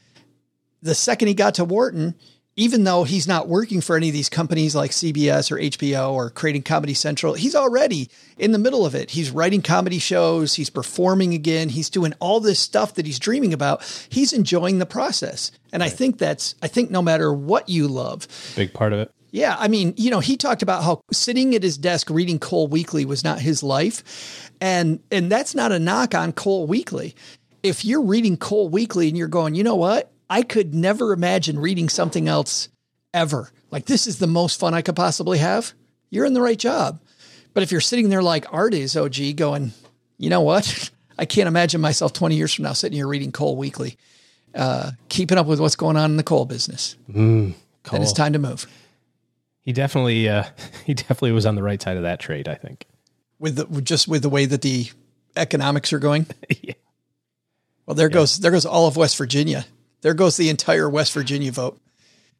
the 0.82 0.94
second 0.94 1.28
he 1.28 1.34
got 1.34 1.54
to 1.54 1.64
Wharton, 1.64 2.14
even 2.58 2.82
though 2.82 3.04
he's 3.04 3.28
not 3.28 3.46
working 3.46 3.80
for 3.80 3.96
any 3.96 4.08
of 4.08 4.12
these 4.12 4.28
companies 4.28 4.74
like 4.74 4.90
CBS 4.90 5.52
or 5.52 5.58
HBO 5.58 6.10
or 6.10 6.28
creating 6.28 6.62
Comedy 6.62 6.92
Central, 6.92 7.34
he's 7.34 7.54
already 7.54 8.10
in 8.36 8.50
the 8.50 8.58
middle 8.58 8.84
of 8.84 8.96
it. 8.96 9.10
He's 9.10 9.30
writing 9.30 9.62
comedy 9.62 10.00
shows, 10.00 10.54
he's 10.54 10.68
performing 10.68 11.34
again, 11.34 11.68
he's 11.68 11.88
doing 11.88 12.14
all 12.18 12.40
this 12.40 12.58
stuff 12.58 12.94
that 12.94 13.06
he's 13.06 13.20
dreaming 13.20 13.54
about. 13.54 13.84
He's 14.08 14.32
enjoying 14.32 14.80
the 14.80 14.86
process. 14.86 15.52
And 15.72 15.84
I 15.84 15.88
think 15.88 16.18
that's, 16.18 16.56
I 16.60 16.66
think 16.66 16.90
no 16.90 17.00
matter 17.00 17.32
what 17.32 17.68
you 17.68 17.86
love, 17.86 18.26
Big 18.56 18.74
part 18.74 18.92
of 18.92 18.98
it. 18.98 19.12
yeah, 19.30 19.54
I 19.56 19.68
mean, 19.68 19.94
you 19.96 20.10
know, 20.10 20.18
he 20.20 20.36
talked 20.36 20.62
about 20.62 20.82
how 20.82 21.00
sitting 21.12 21.54
at 21.54 21.62
his 21.62 21.78
desk 21.78 22.10
reading 22.10 22.40
Coal 22.40 22.66
Weekly 22.66 23.04
was 23.04 23.22
not 23.22 23.40
his 23.40 23.62
life. 23.62 24.50
And 24.60 24.98
and 25.12 25.30
that's 25.30 25.54
not 25.54 25.70
a 25.70 25.78
knock 25.78 26.12
on 26.12 26.32
Coal 26.32 26.66
Weekly. 26.66 27.14
If 27.62 27.84
you're 27.84 28.02
reading 28.02 28.36
Coal 28.36 28.68
Weekly 28.68 29.06
and 29.06 29.16
you're 29.16 29.28
going, 29.28 29.54
"You 29.54 29.62
know 29.62 29.76
what? 29.76 30.10
I 30.30 30.42
could 30.42 30.74
never 30.74 31.12
imagine 31.12 31.58
reading 31.58 31.88
something 31.88 32.28
else 32.28 32.68
ever. 33.14 33.50
Like 33.70 33.86
this 33.86 34.06
is 34.06 34.18
the 34.18 34.26
most 34.26 34.58
fun 34.60 34.74
I 34.74 34.82
could 34.82 34.96
possibly 34.96 35.38
have." 35.38 35.72
You're 36.10 36.24
in 36.26 36.32
the 36.34 36.40
right 36.42 36.58
job. 36.58 37.00
But 37.54 37.62
if 37.62 37.72
you're 37.72 37.80
sitting 37.80 38.08
there 38.08 38.22
like 38.22 38.46
Art 38.52 38.72
is, 38.74 38.96
OG, 38.96 39.36
going, 39.36 39.72
"You 40.18 40.30
know 40.30 40.40
what? 40.42 40.90
I 41.18 41.24
can't 41.24 41.48
imagine 41.48 41.80
myself 41.80 42.12
20 42.12 42.36
years 42.36 42.54
from 42.54 42.62
now 42.64 42.72
sitting 42.72 42.96
here 42.96 43.08
reading 43.08 43.32
Coal 43.32 43.56
Weekly, 43.56 43.96
uh, 44.54 44.92
keeping 45.08 45.36
up 45.36 45.46
with 45.46 45.58
what's 45.60 45.74
going 45.76 45.96
on 45.96 46.10
in 46.12 46.16
the 46.16 46.22
coal 46.22 46.44
business." 46.44 46.96
Mm, 47.12 47.54
Then 47.90 48.02
it's 48.02 48.12
time 48.12 48.32
to 48.34 48.38
move. 48.38 48.66
He 49.62 49.72
definitely, 49.72 50.28
uh, 50.28 50.44
he 50.86 50.94
definitely 50.94 51.32
was 51.32 51.44
on 51.46 51.56
the 51.56 51.62
right 51.62 51.80
side 51.82 51.96
of 51.96 52.04
that 52.04 52.20
trade. 52.20 52.48
I 52.48 52.54
think. 52.54 52.86
with 53.38 53.56
the, 53.56 53.80
just 53.82 54.08
with 54.08 54.22
the 54.22 54.28
way 54.30 54.46
that 54.46 54.62
the 54.62 54.90
economics 55.36 55.92
are 55.92 55.98
going. 55.98 56.26
yeah. 56.62 56.74
Well, 57.86 57.94
there 57.94 58.08
goes 58.08 58.38
there 58.38 58.50
goes 58.50 58.66
all 58.66 58.86
of 58.86 58.96
West 58.96 59.16
Virginia. 59.18 59.66
There 60.02 60.14
goes 60.14 60.36
the 60.36 60.48
entire 60.48 60.88
West 60.88 61.12
Virginia 61.12 61.52
vote 61.52 61.78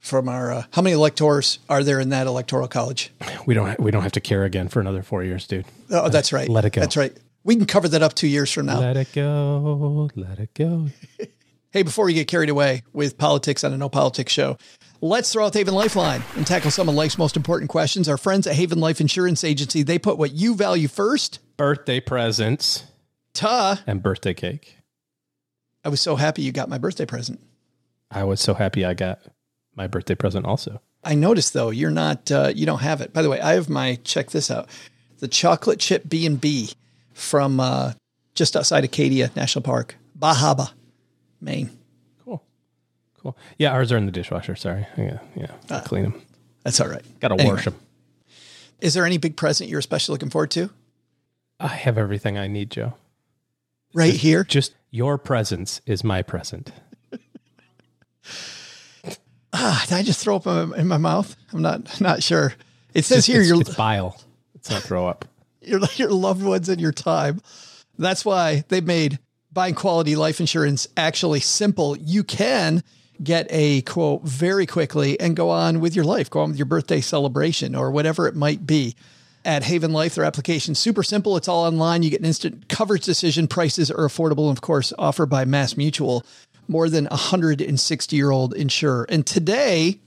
from 0.01 0.29
our. 0.29 0.53
Uh, 0.53 0.63
how 0.73 0.83
many 0.83 0.95
electors 0.95 1.59
are 1.69 1.83
there 1.83 2.01
in 2.01 2.11
that 2.11 2.27
electoral 2.27 2.69
college? 2.69 3.13
We 3.47 3.55
don't, 3.55 3.79
we 3.81 3.91
don't 3.91 4.03
have 4.03 4.13
to 4.13 4.21
care 4.21 4.45
again 4.45 4.69
for 4.69 4.81
another 4.81 5.03
four 5.03 5.25
years, 5.25 5.47
dude. 5.47 5.67
Oh, 5.91 6.09
that's 6.09 6.33
right. 6.33 6.49
Let 6.49 6.65
it 6.65 6.73
go. 6.73 6.81
That's 6.81 6.97
right. 6.97 7.17
We 7.45 7.57
can 7.57 7.67
cover 7.67 7.89
that 7.89 8.03
up 8.03 8.15
two 8.15 8.29
years 8.29 8.53
from 8.53 8.67
now. 8.67 8.81
Let 8.81 8.97
it 8.97 9.13
go. 9.13 10.11
Let 10.15 10.39
it 10.39 10.55
go. 10.55 10.89
Hey, 11.71 11.83
before 11.83 12.07
we 12.07 12.15
get 12.15 12.29
carried 12.29 12.49
away 12.49 12.83
with 12.95 13.19
politics 13.19 13.63
on 13.63 13.75
a 13.75 13.77
no 13.77 13.91
politics 13.91 14.33
show, 14.33 14.57
let's 15.03 15.31
throw 15.31 15.45
out 15.45 15.53
the 15.53 15.59
Haven 15.59 15.75
Lifeline 15.75 16.23
and 16.35 16.47
tackle 16.47 16.71
some 16.71 16.89
of 16.89 16.95
life's 16.95 17.19
most 17.19 17.37
important 17.37 17.69
questions. 17.69 18.09
Our 18.09 18.17
friends 18.17 18.47
at 18.47 18.55
Haven 18.55 18.81
Life 18.81 19.03
Insurance 19.03 19.45
Agency, 19.45 19.83
they 19.83 19.99
put 19.99 20.17
what 20.17 20.33
you 20.33 20.55
value 20.55 20.89
first. 20.89 21.41
Birthday 21.59 22.01
presents 22.01 22.85
Ta. 23.35 23.83
and 23.87 24.03
birthday 24.03 24.33
cake. 24.33 24.79
I 25.85 25.91
was 25.91 26.01
so 26.01 26.17
happy 26.17 26.41
you 26.41 26.53
got 26.53 26.71
my 26.71 26.79
birthday 26.79 27.05
present. 27.05 27.39
I 28.11 28.25
was 28.25 28.41
so 28.41 28.55
happy 28.55 28.85
I 28.85 28.95
got 28.95 29.21
my 29.75 29.87
birthday 29.87 30.15
present 30.15 30.47
also. 30.47 30.81
I 31.05 31.15
noticed 31.15 31.53
though 31.53 31.71
you're 31.71 31.91
not 31.91 32.31
uh, 32.31 32.53
you 32.55 32.67
don't 32.67 32.81
have 32.81 33.01
it. 33.01 33.13
By 33.13 33.23
the 33.23 33.31
way, 33.31 33.41
I 33.41 33.53
have 33.55 33.69
my 33.69 33.97
check 34.05 34.31
this 34.31 34.51
out. 34.51 34.69
The 35.19 35.29
chocolate 35.29 35.79
chip 35.79 36.09
B 36.09 36.27
and 36.27 36.41
B 36.41 36.71
from 37.13 37.61
uh, 37.61 37.93
just 38.35 38.57
outside 38.57 38.85
Acadia 38.85 39.31
National 39.37 39.63
Park, 39.63 39.97
Bar 40.15 40.35
Harbor, 40.35 40.71
Maine. 41.41 41.71
Cool. 42.25 42.43
Cool. 43.19 43.37
Yeah, 43.59 43.73
ours 43.73 43.93
are 43.93 43.97
in 43.97 44.07
the 44.07 44.13
dishwasher. 44.13 44.57
Sorry. 44.57 44.87
Yeah, 44.97 45.19
yeah. 45.37 45.51
Ah. 45.71 45.83
clean 45.85 46.05
them. 46.05 46.23
That's 46.65 46.81
all 46.81 46.89
right. 46.89 47.03
Got 47.21 47.29
to 47.29 47.35
Anyway. 47.35 47.55
wash 47.55 47.65
them. 47.65 47.75
Is 48.81 48.95
there 48.95 49.05
any 49.07 49.19
big 49.19 49.37
present 49.37 49.69
you're 49.71 49.79
especially 49.81 50.13
looking 50.15 50.31
forward 50.31 50.51
to? 50.53 50.71
I 51.61 51.69
have 51.69 51.99
everything 51.99 52.39
I 52.39 52.47
need, 52.47 52.71
Joe. 52.71 52.95
Right 53.95 54.15
here? 54.15 54.45
Just 54.45 54.75
your 54.91 55.19
presence 55.19 55.81
is 55.87 56.05
my 56.05 56.23
present. 56.23 56.71
Ah, 59.53 59.85
did 59.89 59.95
I 59.97 60.03
just 60.03 60.21
throw 60.21 60.37
up 60.37 60.47
in 60.77 60.89
my- 60.89 60.99
mouth? 60.99 61.35
I'm 61.53 61.63
not 61.63 62.01
not 62.01 62.23
sure. 62.23 62.55
It 62.95 63.05
says 63.05 63.19
It's- 63.19 63.27
here 63.27 63.41
it's, 63.41 63.49
your 63.51 63.61
it's 63.61 63.75
bile. 63.75 64.21
It's 64.55 64.71
not 64.71 64.83
throw 64.83 65.07
up. 65.09 65.25
your 65.63 65.81
your 65.97 66.11
loved 66.11 66.43
ones 66.43 66.69
and 66.69 66.81
your 66.81 66.93
time. 66.93 67.41
That's 67.99 68.25
why 68.25 68.65
they 68.69 68.81
made 68.81 69.19
buying 69.53 69.75
quality 69.75 70.15
life 70.17 70.41
insurance 70.41 70.87
actually 70.97 71.41
simple. 71.41 71.97
You 71.97 72.23
can 72.25 72.83
get 73.23 73.47
a 73.51 73.81
quote 73.83 74.23
very 74.23 74.67
quickly 74.67 75.19
and 75.19 75.35
go 75.35 75.51
on 75.51 75.81
with 75.81 75.97
your 75.97 76.05
life, 76.05 76.31
go 76.31 76.41
on 76.41 76.51
with 76.51 76.59
your 76.59 76.67
birthday 76.67 77.01
celebration 77.01 77.75
or 77.75 77.91
whatever 77.91 78.29
it 78.29 78.37
might 78.37 78.67
be. 78.67 78.95
At 79.45 79.63
Haven 79.63 79.93
Life, 79.93 80.17
their 80.17 80.25
application 80.25 80.75
super 80.75 81.03
simple. 81.03 81.37
It's 81.37 81.49
all 81.49 81.65
online. 81.65 82.03
You 82.03 82.11
get 82.11 82.21
an 82.21 82.27
instant 82.27 82.69
coverage 82.69 83.05
decision. 83.05 83.49
Prices 83.49 83.91
are 83.91 84.07
affordable, 84.07 84.49
and 84.49 84.57
of 84.59 84.61
course, 84.61 84.93
offered 84.99 85.27
by 85.31 85.45
Mass 85.47 85.75
Mutual, 85.77 86.23
more 86.69 86.89
than 86.89 87.07
a 87.07 87.17
160 87.17 88.17
year 88.17 88.31
old 88.31 88.55
insurer. 88.55 89.07
And 89.09 89.27
today, 89.27 90.01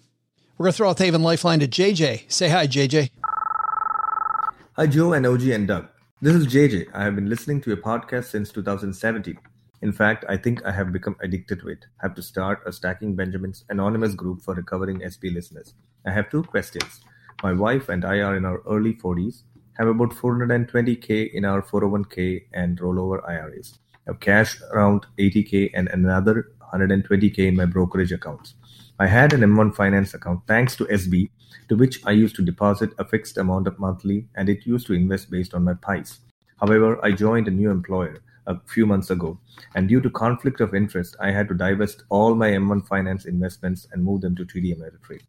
we're 0.58 0.66
going 0.66 0.74
to 0.74 0.78
throw 0.78 0.90
out 0.90 0.98
the 0.98 1.06
Haven 1.06 1.24
Lifeline 1.24 1.60
to 1.60 1.68
JJ. 1.68 2.32
Say 2.32 2.50
hi, 2.50 2.68
JJ. 2.68 3.10
Hi, 4.78 4.88
Joe 4.88 5.14
and 5.14 5.26
OG 5.26 5.42
and 5.48 5.68
Doug. 5.68 5.88
This 6.22 6.36
is 6.36 6.48
JJ. 6.48 6.90
I 6.94 7.04
have 7.04 7.16
been 7.16 7.28
listening 7.28 7.62
to 7.62 7.72
your 7.72 7.78
podcast 7.78 8.26
since 8.26 8.52
2017. 8.52 9.38
In 9.82 9.92
fact, 9.92 10.24
I 10.30 10.38
think 10.38 10.64
I 10.64 10.72
have 10.72 10.94
become 10.94 11.16
addicted 11.22 11.62
to 11.62 11.70
it. 11.70 11.86
I 12.00 12.06
have 12.06 12.16
to 12.16 12.22
start 12.22 12.62
a 12.68 12.72
Stacking 12.72 13.16
Benjamins 13.16 13.66
anonymous 13.70 14.14
group 14.14 14.44
for 14.44 14.54
recovering 14.54 15.02
SP 15.02 15.34
listeners. 15.34 15.74
I 16.06 16.12
have 16.12 16.30
two 16.30 16.44
questions. 16.44 17.02
My 17.42 17.54
wife 17.54 17.90
and 17.90 18.06
I 18.06 18.20
are 18.20 18.36
in 18.36 18.46
our 18.46 18.62
early 18.70 18.94
40s, 18.94 19.42
have 19.80 19.88
about 19.88 20.12
420k 20.12 21.34
in 21.34 21.44
our 21.44 21.64
401k 21.64 22.44
and 22.54 22.80
rollover 22.80 23.28
IRAs. 23.28 23.80
Have 24.12 24.20
cash 24.20 24.60
around 24.74 25.06
80k 25.18 25.72
and 25.74 25.88
another 25.88 26.52
120k 26.74 27.48
in 27.48 27.56
my 27.56 27.64
brokerage 27.64 28.12
accounts. 28.12 28.56
I 29.00 29.08
had 29.08 29.32
an 29.32 29.40
M1 29.40 29.74
finance 29.74 30.14
account 30.14 30.42
thanks 30.48 30.76
to 30.76 30.86
SB, 30.88 31.30
to 31.70 31.78
which 31.78 32.06
I 32.06 32.12
used 32.12 32.36
to 32.36 32.42
deposit 32.42 32.90
a 33.00 33.06
fixed 33.06 33.38
amount 33.38 33.68
of 33.68 33.80
monthly 33.80 34.28
and 34.36 34.50
it 34.50 34.66
used 34.66 34.86
to 34.88 34.94
invest 34.94 35.32
based 35.32 35.54
on 35.54 35.64
my 35.64 35.76
pies. 35.76 36.20
However, 36.60 37.00
I 37.02 37.14
joined 37.14 37.48
a 37.48 37.52
new 37.52 37.72
employer 37.72 38.22
a 38.48 38.60
few 38.66 38.86
months 38.86 39.12
ago, 39.12 39.40
and 39.76 39.88
due 39.88 40.02
to 40.02 40.10
conflict 40.10 40.60
of 40.60 40.76
interest, 40.76 41.16
I 41.22 41.32
had 41.32 41.48
to 41.48 41.54
divest 41.54 42.04
all 42.10 42.36
my 42.36 42.50
M1 42.50 42.86
finance 42.90 43.24
investments 43.24 43.88
and 43.94 44.04
move 44.04 44.20
them 44.20 44.36
to 44.36 44.44
TD 44.44 44.78
Ameritrade. 44.78 45.24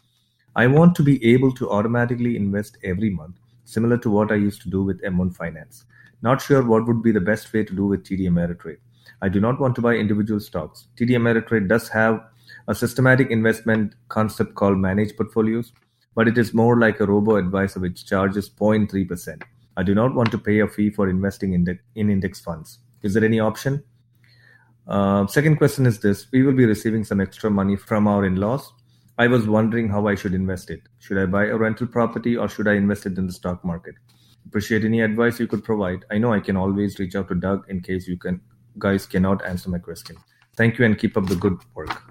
I 0.57 0.67
want 0.67 0.97
to 0.97 1.05
be 1.05 1.25
able 1.33 1.53
to 1.53 1.71
automatically 1.71 2.35
invest 2.35 2.79
every 2.83 3.11
month, 3.11 3.37
similar 3.65 3.97
to 3.99 4.11
what 4.11 4.33
I 4.33 4.47
used 4.47 4.61
to 4.63 4.71
do 4.71 4.83
with 4.83 5.01
M1 5.03 5.37
Finance. 5.37 5.85
Not 6.23 6.41
sure 6.41 6.65
what 6.65 6.87
would 6.87 7.03
be 7.03 7.13
the 7.13 7.21
best 7.21 7.53
way 7.53 7.65
to 7.65 7.75
do 7.75 7.87
with 7.87 8.05
TD 8.05 8.21
Ameritrade. 8.23 8.79
I 9.21 9.29
do 9.29 9.41
not 9.41 9.61
want 9.61 9.75
to 9.77 9.81
buy 9.81 9.95
individual 9.95 10.41
stocks. 10.41 10.87
TD 10.97 11.11
Ameritrade 11.11 11.69
does 11.69 11.89
have 11.89 12.25
a 12.69 12.75
systematic 12.75 13.31
investment 13.31 13.95
concept 14.09 14.55
called 14.55 14.79
managed 14.79 15.17
portfolios, 15.17 15.73
but 16.15 16.29
it 16.29 16.39
is 16.39 16.55
more 16.55 16.79
like 16.79 17.01
a 17.01 17.07
robo 17.07 17.37
advisor 17.37 17.81
which 17.81 18.07
charges 18.07 18.49
0.3%. 18.49 19.43
I 19.77 19.83
do 19.83 19.95
not 19.95 20.15
want 20.15 20.31
to 20.33 20.39
pay 20.39 20.61
a 20.61 20.69
fee 20.69 20.91
for 20.91 21.09
investing 21.09 21.55
in, 21.55 21.79
in 21.95 22.11
index 22.11 22.41
funds. 22.41 22.79
Is 23.03 23.15
there 23.15 23.25
any 23.25 23.41
option? 23.41 23.83
Uh, 24.87 25.27
second 25.27 25.57
question 25.57 25.87
is 25.87 26.01
this 26.01 26.27
We 26.33 26.43
will 26.43 26.53
be 26.53 26.67
receiving 26.67 27.05
some 27.05 27.21
extra 27.21 27.51
money 27.51 27.77
from 27.77 28.07
our 28.07 28.25
in 28.25 28.37
laws. 28.37 28.73
I 29.19 29.27
was 29.27 29.47
wondering 29.47 29.89
how 29.89 30.09
I 30.09 30.15
should 30.15 30.35
invest 30.35 30.71
it. 30.71 30.83
Should 30.99 31.19
I 31.19 31.27
buy 31.27 31.47
a 31.47 31.57
rental 31.57 31.87
property 31.87 32.37
or 32.37 32.49
should 32.49 32.69
I 32.69 32.75
invest 32.75 33.07
it 33.07 33.19
in 33.19 33.27
the 33.27 33.33
stock 33.33 33.65
market? 33.65 33.95
Appreciate 34.47 34.85
any 34.85 35.01
advice 35.01 35.41
you 35.41 35.47
could 35.47 35.65
provide. 35.65 36.05
I 36.11 36.19
know 36.19 36.33
I 36.33 36.41
can 36.41 36.57
always 36.57 36.99
reach 36.99 37.15
out 37.15 37.29
to 37.29 37.35
Doug 37.35 37.65
in 37.69 37.81
case 37.81 38.07
you 38.07 38.19
can 38.19 38.41
guys 38.79 39.07
cannot 39.07 39.45
answer 39.45 39.71
my 39.71 39.79
question. 39.79 40.17
Thank 40.57 40.79
you 40.79 40.85
and 40.85 40.99
keep 40.99 41.17
up 41.17 41.27
the 41.27 41.37
good 41.37 41.59
work. 41.75 42.03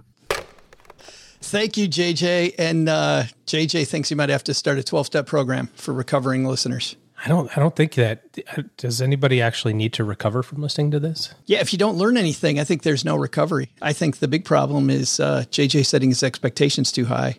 Thank 1.42 1.76
you, 1.76 1.88
JJ. 1.88 2.56
And 2.58 2.88
uh, 2.88 3.24
JJ 3.46 3.88
thinks 3.88 4.10
he 4.10 4.16
might 4.16 4.30
have 4.30 4.44
to 4.46 4.54
start 4.54 4.78
a 4.78 4.84
12 4.84 5.08
step 5.08 5.26
program 5.26 5.68
for 5.76 5.94
recovering 5.94 6.46
listeners. 6.46 6.96
I 7.24 7.28
don't. 7.28 7.56
I 7.56 7.60
don't 7.60 7.76
think 7.76 7.94
that. 7.96 8.78
Does 8.78 9.00
anybody 9.00 9.42
actually 9.42 9.74
need 9.74 9.94
to 9.94 10.04
recover 10.04 10.42
from 10.42 10.62
listening 10.62 10.90
to 10.92 11.00
this? 11.00 11.36
Yeah, 11.46 11.60
if 11.60 11.72
you 11.72 11.78
don't 11.78 11.98
learn 11.98 12.18
anything, 12.18 12.60
I 12.60 12.64
think 12.64 12.82
there's 12.82 13.06
no 13.06 13.16
recovery. 13.16 13.70
I 13.80 13.94
think 13.94 14.18
the 14.18 14.28
big 14.28 14.44
problem 14.44 14.90
is 14.90 15.20
uh, 15.20 15.44
JJ 15.52 15.86
setting 15.86 16.10
his 16.10 16.24
expectations 16.24 16.92
too 16.92 17.06
high. 17.06 17.38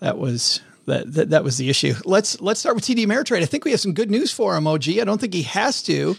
That 0.00 0.16
was 0.16 0.62
that, 0.86 1.12
that 1.12 1.30
that 1.30 1.44
was 1.44 1.56
the 1.56 1.68
issue. 1.70 1.94
Let's 2.04 2.40
let's 2.40 2.60
start 2.60 2.76
with 2.76 2.84
TD 2.84 3.04
Ameritrade. 3.06 3.42
I 3.42 3.46
think 3.46 3.64
we 3.64 3.70
have 3.70 3.80
some 3.80 3.94
good 3.94 4.10
news 4.10 4.32
for 4.32 4.56
him. 4.56 4.66
OG. 4.66 4.88
I 4.88 5.04
don't 5.04 5.20
think 5.20 5.34
he 5.34 5.42
has 5.42 5.82
to 5.84 6.16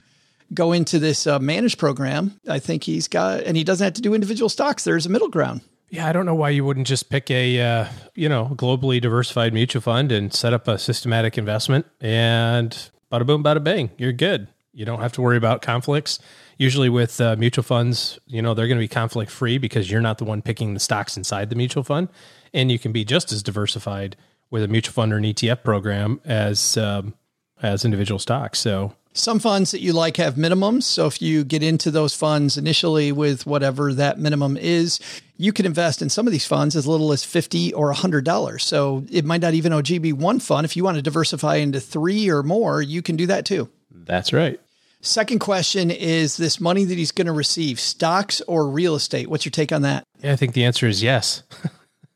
go 0.54 0.72
into 0.72 1.00
this 1.00 1.28
uh, 1.28 1.40
managed 1.40 1.78
program. 1.80 2.40
I 2.48 2.60
think 2.60 2.84
he's 2.84 3.08
got, 3.08 3.44
and 3.44 3.58
he 3.58 3.64
doesn't 3.64 3.84
have 3.84 3.94
to 3.94 4.02
do 4.02 4.14
individual 4.14 4.50
stocks. 4.50 4.84
There's 4.84 5.06
a 5.06 5.10
middle 5.10 5.30
ground. 5.30 5.62
Yeah, 5.90 6.08
I 6.08 6.12
don't 6.12 6.26
know 6.26 6.36
why 6.36 6.50
you 6.50 6.66
wouldn't 6.66 6.88
just 6.88 7.10
pick 7.10 7.30
a 7.30 7.62
uh, 7.62 7.86
you 8.16 8.28
know 8.28 8.52
globally 8.56 9.00
diversified 9.00 9.54
mutual 9.54 9.82
fund 9.82 10.12
and 10.12 10.34
set 10.34 10.54
up 10.54 10.68
a 10.68 10.78
systematic 10.78 11.38
investment 11.38 11.86
and 12.02 12.72
bada 13.12 13.26
boom, 13.26 13.44
bada 13.44 13.64
bang, 13.64 13.92
you're 13.98 14.12
good. 14.12 14.48
You 14.74 14.86
don't 14.86 15.02
have 15.02 15.14
to 15.14 15.22
worry 15.22 15.38
about 15.38 15.62
conflicts. 15.62 16.18
Usually 16.58 16.90
with 16.90 17.22
uh, 17.22 17.36
mutual 17.38 17.64
funds, 17.64 18.20
you 18.26 18.42
know 18.42 18.56
they're 18.56 18.68
going 18.68 18.80
to 18.80 18.84
be 18.84 18.88
conflict 18.88 19.32
free 19.32 19.60
because 19.60 19.92
you're 19.92 20.02
not 20.02 20.18
the 20.18 20.26
one 20.26 20.42
picking 20.42 20.74
the 20.74 20.80
stocks 20.80 21.16
inside 21.16 21.52
the 21.52 21.56
mutual 21.56 21.84
fund, 21.84 22.10
and 22.54 22.72
you 22.72 22.80
can 22.80 22.92
be 22.92 23.06
just 23.06 23.32
as 23.32 23.44
diversified 23.44 24.16
with 24.50 24.64
a 24.64 24.68
mutual 24.68 24.94
fund 24.94 25.14
or 25.14 25.18
an 25.18 25.24
ETF 25.24 25.64
program 25.64 26.22
as 26.26 26.78
um, 26.78 27.14
as 27.62 27.86
individual 27.86 28.20
stocks. 28.20 28.60
So 28.60 28.94
Some 29.14 29.40
funds 29.40 29.72
that 29.72 29.82
you 29.82 29.94
like 29.94 30.18
have 30.18 30.36
minimums. 30.36 30.84
So 30.84 31.08
if 31.08 31.22
you 31.22 31.44
get 31.44 31.64
into 31.64 31.90
those 31.92 32.14
funds 32.14 32.58
initially 32.58 33.12
with 33.12 33.46
whatever 33.46 33.94
that 33.94 34.20
minimum 34.20 34.58
is, 34.58 35.00
you 35.38 35.54
can 35.54 35.66
invest 35.66 36.02
in 36.02 36.10
some 36.10 36.28
of 36.28 36.34
these 36.34 36.46
funds 36.46 36.76
as 36.76 36.86
little 36.86 37.12
as 37.12 37.24
50 37.24 37.74
or 37.74 37.94
$100. 37.94 38.62
So 38.62 39.06
it 39.10 39.26
might 39.26 39.42
not 39.42 39.54
even 39.54 39.74
OG 39.74 40.02
be 40.02 40.14
one 40.14 40.40
fund. 40.40 40.66
If 40.66 40.76
you 40.76 40.84
want 40.84 40.96
to 40.98 41.02
diversify 41.02 41.56
into 41.56 41.80
three 41.80 42.30
or 42.30 42.44
more, 42.44 42.82
you 42.82 43.02
can 43.02 43.16
do 43.16 43.28
that 43.28 43.46
too. 43.46 43.70
that's 43.92 44.34
right. 44.34 44.60
Second 45.06 45.40
question 45.40 45.92
is 45.92 46.38
this 46.38 46.62
money 46.62 46.86
that 46.86 46.98
he's 46.98 47.12
going 47.12 47.28
to 47.28 47.34
receive, 47.34 47.78
stocks 47.78 48.40
or 48.48 48.70
real 48.70 48.96
estate? 48.96 49.30
What's 49.30 49.44
your 49.44 49.52
take 49.52 49.74
on 49.74 49.82
that? 49.82 50.06
Yeah, 50.22 50.32
I 50.32 50.38
think 50.38 50.54
the 50.54 50.64
answer 50.64 50.88
is 50.88 51.04
yes. 51.04 51.44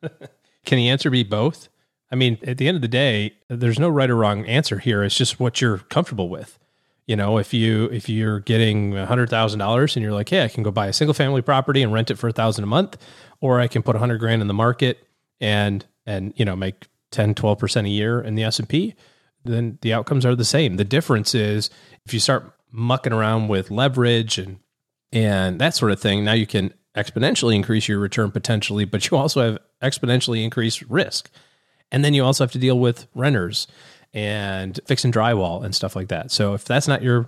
Can 0.66 0.78
the 0.78 0.88
answer 0.88 1.10
be 1.10 1.24
both? 1.24 1.68
I 2.12 2.16
mean, 2.16 2.38
at 2.44 2.58
the 2.58 2.68
end 2.68 2.76
of 2.76 2.82
the 2.82 2.88
day, 2.88 3.34
there's 3.50 3.80
no 3.80 3.90
right 3.90 4.10
or 4.10 4.16
wrong 4.16 4.46
answer 4.46 4.80
here. 4.80 5.04
It's 5.04 5.18
just 5.18 5.40
what 5.40 5.60
you're 5.62 5.80
comfortable 5.80 6.30
with. 6.30 6.58
You 7.06 7.16
know, 7.16 7.38
if 7.38 7.54
you 7.54 7.86
if 7.86 8.10
you're 8.10 8.42
getting 8.42 8.94
hundred 8.94 9.30
thousand 9.30 9.60
dollars 9.60 9.96
and 9.96 10.04
you're 10.04 10.14
like, 10.14 10.30
hey, 10.30 10.44
I 10.44 10.50
can 10.50 10.64
go 10.64 10.72
buy 10.72 10.88
a 10.88 10.94
single 10.94 11.14
family 11.14 11.42
property 11.42 11.82
and 11.82 11.94
rent 11.94 12.12
it 12.12 12.16
for 12.18 12.28
a 12.28 12.34
thousand 12.34 12.66
a 12.66 12.68
month, 12.68 12.98
or 13.40 13.62
I 13.62 13.68
can 13.68 13.82
put 13.82 13.96
a 13.96 14.00
hundred 14.00 14.18
grand 14.20 14.42
in 14.42 14.48
the 14.48 14.54
market 14.54 15.08
and 15.40 15.86
and 16.06 16.34
you 16.36 16.44
know 16.44 16.56
make 16.56 16.88
10, 17.12 17.36
12 17.36 17.58
percent 17.58 17.88
a 17.88 17.90
year 17.90 18.20
in 18.20 18.36
the 18.36 18.44
S 18.44 18.60
and 18.60 18.68
P, 18.68 18.94
then 19.46 19.78
the 19.82 19.94
outcomes 19.94 20.26
are 20.26 20.36
the 20.36 20.44
same. 20.46 20.76
The 20.76 20.84
difference 20.84 21.34
is 21.34 21.70
if 22.06 22.14
you 22.14 22.20
start 22.20 22.54
mucking 22.72 23.14
around 23.14 23.48
with 23.48 23.72
leverage 23.72 24.38
and 24.38 24.60
and 25.14 25.60
that 25.62 25.76
sort 25.76 25.94
of 25.94 26.02
thing, 26.02 26.26
now 26.26 26.34
you 26.34 26.46
can 26.46 26.74
exponentially 26.96 27.56
increase 27.56 27.88
your 27.88 28.00
return 28.00 28.32
potentially, 28.32 28.84
but 28.84 29.10
you 29.10 29.18
also 29.18 29.42
have 29.42 29.60
exponentially 29.82 30.44
increased 30.44 30.82
risk. 30.90 31.30
And 31.92 32.04
then 32.04 32.14
you 32.14 32.24
also 32.24 32.44
have 32.44 32.52
to 32.52 32.60
deal 32.60 32.80
with 32.80 33.08
renters 33.16 33.68
and 34.14 34.80
fixing 34.86 35.12
drywall 35.12 35.64
and 35.64 35.76
stuff 35.76 35.96
like 35.96 36.10
that. 36.10 36.32
So 36.32 36.54
if 36.54 36.66
that's 36.66 36.88
not 36.88 37.02
your, 37.02 37.28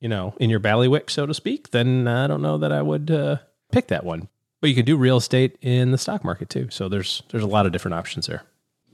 you 0.00 0.08
know, 0.08 0.34
in 0.38 0.50
your 0.50 0.60
ballywick, 0.60 1.10
so 1.10 1.26
to 1.26 1.34
speak, 1.34 1.70
then 1.70 2.06
I 2.08 2.26
don't 2.26 2.42
know 2.42 2.58
that 2.58 2.72
I 2.72 2.82
would 2.82 3.10
uh, 3.10 3.36
pick 3.72 3.88
that 3.88 4.04
one. 4.04 4.28
But 4.60 4.70
you 4.70 4.76
can 4.76 4.84
do 4.84 4.96
real 4.96 5.18
estate 5.18 5.56
in 5.60 5.92
the 5.92 5.98
stock 5.98 6.24
market 6.24 6.50
too. 6.50 6.68
So 6.70 6.88
there's 6.88 7.22
there's 7.30 7.44
a 7.44 7.48
lot 7.48 7.66
of 7.66 7.72
different 7.72 7.94
options 7.94 8.26
there. 8.26 8.42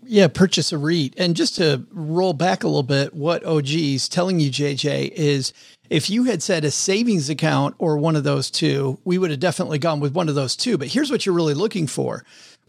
Yeah, 0.06 0.28
purchase 0.28 0.72
a 0.72 0.76
REIT. 0.76 1.14
And 1.16 1.34
just 1.34 1.56
to 1.56 1.86
roll 1.90 2.34
back 2.34 2.62
a 2.62 2.66
little 2.66 2.82
bit, 2.82 3.14
what 3.14 3.44
OG's 3.44 4.06
telling 4.08 4.38
you, 4.38 4.50
JJ, 4.50 5.12
is 5.12 5.54
if 5.88 6.10
you 6.10 6.24
had 6.24 6.42
said 6.42 6.64
a 6.64 6.70
savings 6.70 7.30
account 7.30 7.74
or 7.78 7.96
one 7.96 8.16
of 8.16 8.24
those 8.24 8.50
two, 8.50 8.98
we 9.04 9.16
would 9.16 9.30
have 9.30 9.40
definitely 9.40 9.78
gone 9.78 10.00
with 10.00 10.12
one 10.12 10.28
of 10.28 10.34
those 10.34 10.56
two. 10.56 10.76
But 10.76 10.88
here's 10.88 11.10
what 11.10 11.24
you're 11.24 11.34
really 11.34 11.54
looking 11.54 11.86
for. 11.86 12.24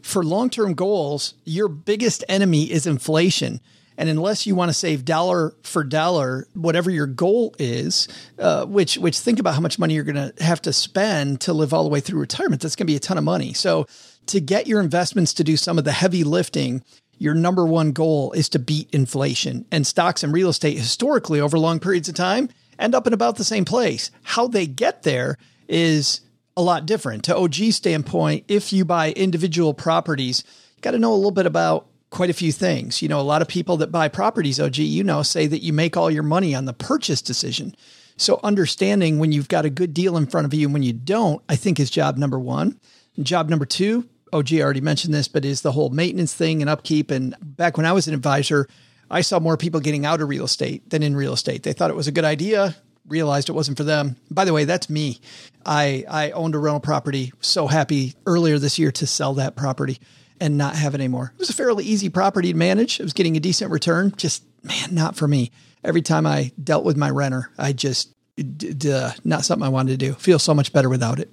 For 0.06 0.24
long 0.24 0.52
term 0.52 0.76
goals, 0.76 1.34
your 1.46 1.68
biggest 1.68 2.24
enemy 2.30 2.72
is 2.72 2.86
inflation. 2.86 3.60
And 3.98 4.08
unless 4.08 4.46
you 4.46 4.54
want 4.54 4.70
to 4.70 4.74
save 4.74 5.04
dollar 5.04 5.56
for 5.64 5.84
dollar, 5.84 6.48
whatever 6.54 6.92
your 6.92 7.08
goal 7.08 7.56
is, 7.58 8.08
uh, 8.38 8.68
which 8.68 9.00
which 9.00 9.18
think 9.18 9.40
about 9.40 9.56
how 9.56 9.62
much 9.62 9.80
money 9.80 9.96
you're 9.96 10.04
going 10.04 10.32
to 10.32 10.44
have 10.44 10.62
to 10.62 10.74
spend 10.74 11.42
to 11.42 11.54
live 11.54 11.74
all 11.74 11.84
the 11.84 11.90
way 11.90 12.02
through 12.02 12.20
retirement, 12.20 12.62
that's 12.62 12.76
going 12.76 12.86
to 12.86 12.92
be 12.92 12.96
a 12.96 13.00
ton 13.00 13.18
of 13.18 13.24
money. 13.24 13.52
So 13.54 13.88
to 14.28 14.40
get 14.40 14.68
your 14.68 14.80
investments 14.80 15.34
to 15.34 15.44
do 15.44 15.58
some 15.58 15.80
of 15.80 15.86
the 15.86 15.92
heavy 15.92 16.24
lifting, 16.24 16.84
your 17.18 17.34
number 17.34 17.66
one 17.66 17.92
goal 17.92 18.32
is 18.34 18.48
to 18.50 18.60
beat 18.60 18.88
inflation. 18.92 19.66
And 19.72 19.88
stocks 19.88 20.24
and 20.24 20.32
real 20.32 20.50
estate 20.50 20.78
historically 20.78 21.42
over 21.42 21.58
long 21.58 21.80
periods 21.80 22.10
of 22.10 22.14
time 22.14 22.50
end 22.78 22.94
up 22.94 23.08
in 23.08 23.14
about 23.14 23.38
the 23.38 23.44
same 23.44 23.66
place. 23.66 24.12
How 24.22 24.48
they 24.48 24.68
get 24.68 25.02
there 25.02 25.40
is 25.68 26.22
a 26.58 26.62
lot 26.62 26.86
different. 26.86 27.24
To 27.26 27.36
OG 27.36 27.56
standpoint, 27.72 28.46
if 28.48 28.72
you 28.72 28.86
buy 28.86 29.12
individual 29.12 29.74
properties, 29.74 30.44
you 30.76 30.82
got 30.82 30.92
to 30.92 31.00
know 31.00 31.14
a 31.14 31.16
little 31.16 31.32
bit 31.32 31.46
about 31.46 31.88
quite 32.10 32.30
a 32.30 32.34
few 32.34 32.52
things. 32.52 33.02
You 33.02 33.10
know, 33.10 33.20
a 33.20 33.22
lot 33.22 33.42
of 33.42 33.48
people 33.48 33.78
that 33.78 33.92
buy 33.92 34.08
properties, 34.08 34.60
OG, 34.60 34.78
you 34.78 35.04
know, 35.04 35.22
say 35.22 35.48
that 35.48 35.62
you 35.62 35.74
make 35.74 35.98
all 35.98 36.10
your 36.10 36.24
money 36.24 36.56
on 36.56 36.66
the 36.66 36.74
purchase 36.74 37.22
decision. 37.22 37.76
So 38.18 38.40
understanding 38.44 39.20
when 39.20 39.34
you've 39.34 39.50
got 39.50 39.66
a 39.66 39.70
good 39.70 39.94
deal 39.94 40.16
in 40.16 40.26
front 40.26 40.46
of 40.46 40.54
you 40.54 40.68
and 40.68 40.74
when 40.74 40.84
you 40.84 40.94
don't, 40.94 41.42
I 41.50 41.58
think 41.58 41.80
is 41.80 41.90
job 41.90 42.18
number 42.18 42.40
one. 42.40 42.80
And 43.18 43.26
job 43.26 43.50
number 43.50 43.66
two, 43.66 44.08
OG 44.32 44.54
already 44.54 44.82
mentioned 44.82 45.14
this, 45.14 45.28
but 45.28 45.44
is 45.44 45.62
the 45.62 45.74
whole 45.74 45.90
maintenance 45.90 46.34
thing 46.34 46.62
and 46.62 46.70
upkeep. 46.70 47.12
And 47.12 47.36
back 47.42 47.76
when 47.76 47.86
I 47.86 47.92
was 47.92 48.08
an 48.08 48.14
advisor, 48.14 48.68
I 49.12 49.22
saw 49.22 49.40
more 49.40 49.58
people 49.58 49.82
getting 49.82 50.06
out 50.06 50.22
of 50.22 50.30
real 50.30 50.46
estate 50.46 50.90
than 50.90 51.04
in 51.04 51.16
real 51.16 51.34
estate. 51.34 51.64
They 51.64 51.74
thought 51.74 51.90
it 51.90 51.96
was 51.96 52.08
a 52.08 52.14
good 52.14 52.26
idea, 52.26 52.76
realized 53.08 53.50
it 53.50 53.54
wasn't 53.54 53.78
for 53.78 53.84
them. 53.84 54.16
By 54.32 54.46
the 54.46 54.54
way, 54.54 54.64
that's 54.64 54.90
me. 54.90 55.20
I 55.66 56.06
I 56.10 56.32
owned 56.32 56.56
a 56.56 56.60
rental 56.60 56.80
property. 56.80 57.34
So 57.42 57.68
happy 57.68 58.14
earlier 58.26 58.60
this 58.60 58.78
year 58.80 58.92
to 58.94 59.08
sell 59.08 59.34
that 59.36 59.56
property 59.56 60.00
and 60.40 60.58
not 60.58 60.76
have 60.76 60.94
it 60.94 61.00
anymore. 61.02 61.32
It 61.36 61.40
was 61.40 61.50
a 61.50 61.54
fairly 61.54 61.86
easy 61.86 62.10
property 62.10 62.52
to 62.52 62.58
manage. 62.58 63.00
It 63.00 63.04
was 63.04 63.14
getting 63.14 63.38
a 63.38 63.40
decent 63.40 63.72
return. 63.72 64.14
Just 64.18 64.44
man, 64.64 64.94
not 64.94 65.16
for 65.16 65.28
me. 65.28 65.52
Every 65.84 66.02
time 66.02 66.26
I 66.26 66.52
dealt 66.62 66.84
with 66.84 66.98
my 66.98 67.10
renter, 67.10 67.52
I 67.58 67.72
just 67.74 68.12
d- 68.36 68.74
d- 68.74 69.08
not 69.24 69.46
something 69.46 69.66
I 69.66 69.70
wanted 69.70 69.92
to 70.00 70.06
do. 70.06 70.14
Feel 70.14 70.40
so 70.40 70.54
much 70.54 70.74
better 70.74 70.90
without 70.90 71.20
it. 71.20 71.32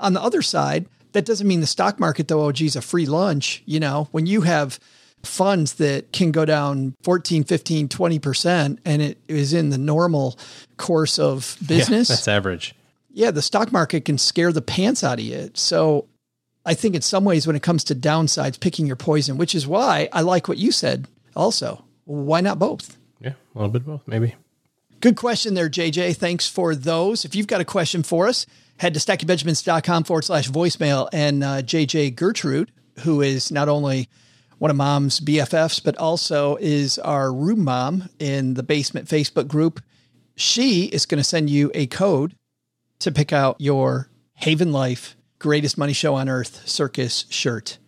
On 0.00 0.12
the 0.12 0.22
other 0.22 0.42
side, 0.42 0.86
that 1.12 1.24
doesn't 1.24 1.46
mean 1.46 1.60
the 1.60 1.66
stock 1.66 2.00
market 2.00 2.28
though. 2.28 2.42
Oh, 2.42 2.52
geez, 2.52 2.76
a 2.76 2.82
free 2.82 3.06
lunch. 3.06 3.62
You 3.66 3.80
know, 3.80 4.08
when 4.10 4.26
you 4.26 4.42
have 4.42 4.78
funds 5.22 5.74
that 5.74 6.12
can 6.12 6.30
go 6.32 6.44
down 6.44 6.94
14, 7.02 7.44
15, 7.44 7.88
20%, 7.88 8.78
and 8.84 9.02
it 9.02 9.18
is 9.28 9.54
in 9.54 9.70
the 9.70 9.78
normal 9.78 10.38
course 10.76 11.18
of 11.18 11.56
business. 11.66 12.10
Yeah, 12.10 12.16
that's 12.16 12.28
average. 12.28 12.74
Yeah, 13.16 13.30
the 13.30 13.42
stock 13.42 13.70
market 13.70 14.04
can 14.04 14.18
scare 14.18 14.52
the 14.52 14.60
pants 14.60 15.04
out 15.04 15.20
of 15.20 15.24
you. 15.24 15.50
So 15.54 16.08
I 16.66 16.74
think 16.74 16.96
in 16.96 17.02
some 17.02 17.24
ways, 17.24 17.46
when 17.46 17.54
it 17.54 17.62
comes 17.62 17.84
to 17.84 17.94
downsides, 17.94 18.58
picking 18.58 18.86
your 18.86 18.96
poison, 18.96 19.38
which 19.38 19.54
is 19.54 19.68
why 19.68 20.08
I 20.12 20.22
like 20.22 20.48
what 20.48 20.58
you 20.58 20.72
said 20.72 21.06
also. 21.36 21.84
Why 22.06 22.40
not 22.40 22.58
both? 22.58 22.98
Yeah, 23.20 23.34
a 23.54 23.58
little 23.58 23.70
bit 23.70 23.82
of 23.82 23.86
both, 23.86 24.08
maybe. 24.08 24.34
Good 25.00 25.16
question 25.16 25.54
there, 25.54 25.70
JJ. 25.70 26.16
Thanks 26.16 26.48
for 26.48 26.74
those. 26.74 27.24
If 27.24 27.36
you've 27.36 27.46
got 27.46 27.60
a 27.60 27.64
question 27.64 28.02
for 28.02 28.26
us, 28.26 28.46
head 28.78 28.94
to 28.94 29.00
stackingbenjamins.com 29.00 30.04
forward 30.04 30.24
slash 30.24 30.48
voicemail. 30.48 31.08
And 31.12 31.44
uh, 31.44 31.62
JJ 31.62 32.16
Gertrude, 32.16 32.72
who 33.00 33.20
is 33.20 33.52
not 33.52 33.68
only 33.68 34.08
one 34.58 34.72
of 34.72 34.76
mom's 34.76 35.20
BFFs, 35.20 35.82
but 35.84 35.96
also 35.98 36.56
is 36.56 36.98
our 36.98 37.32
room 37.32 37.62
mom 37.62 38.08
in 38.18 38.54
the 38.54 38.62
basement 38.64 39.08
Facebook 39.08 39.46
group. 39.46 39.80
She 40.36 40.86
is 40.86 41.06
going 41.06 41.18
to 41.18 41.24
send 41.24 41.48
you 41.48 41.70
a 41.74 41.86
code 41.86 42.34
to 43.04 43.12
pick 43.12 43.32
out 43.32 43.56
your 43.60 44.08
Haven 44.34 44.72
Life 44.72 45.16
Greatest 45.38 45.76
Money 45.76 45.92
Show 45.92 46.14
on 46.14 46.28
Earth 46.28 46.66
Circus 46.66 47.26
shirt. 47.28 47.78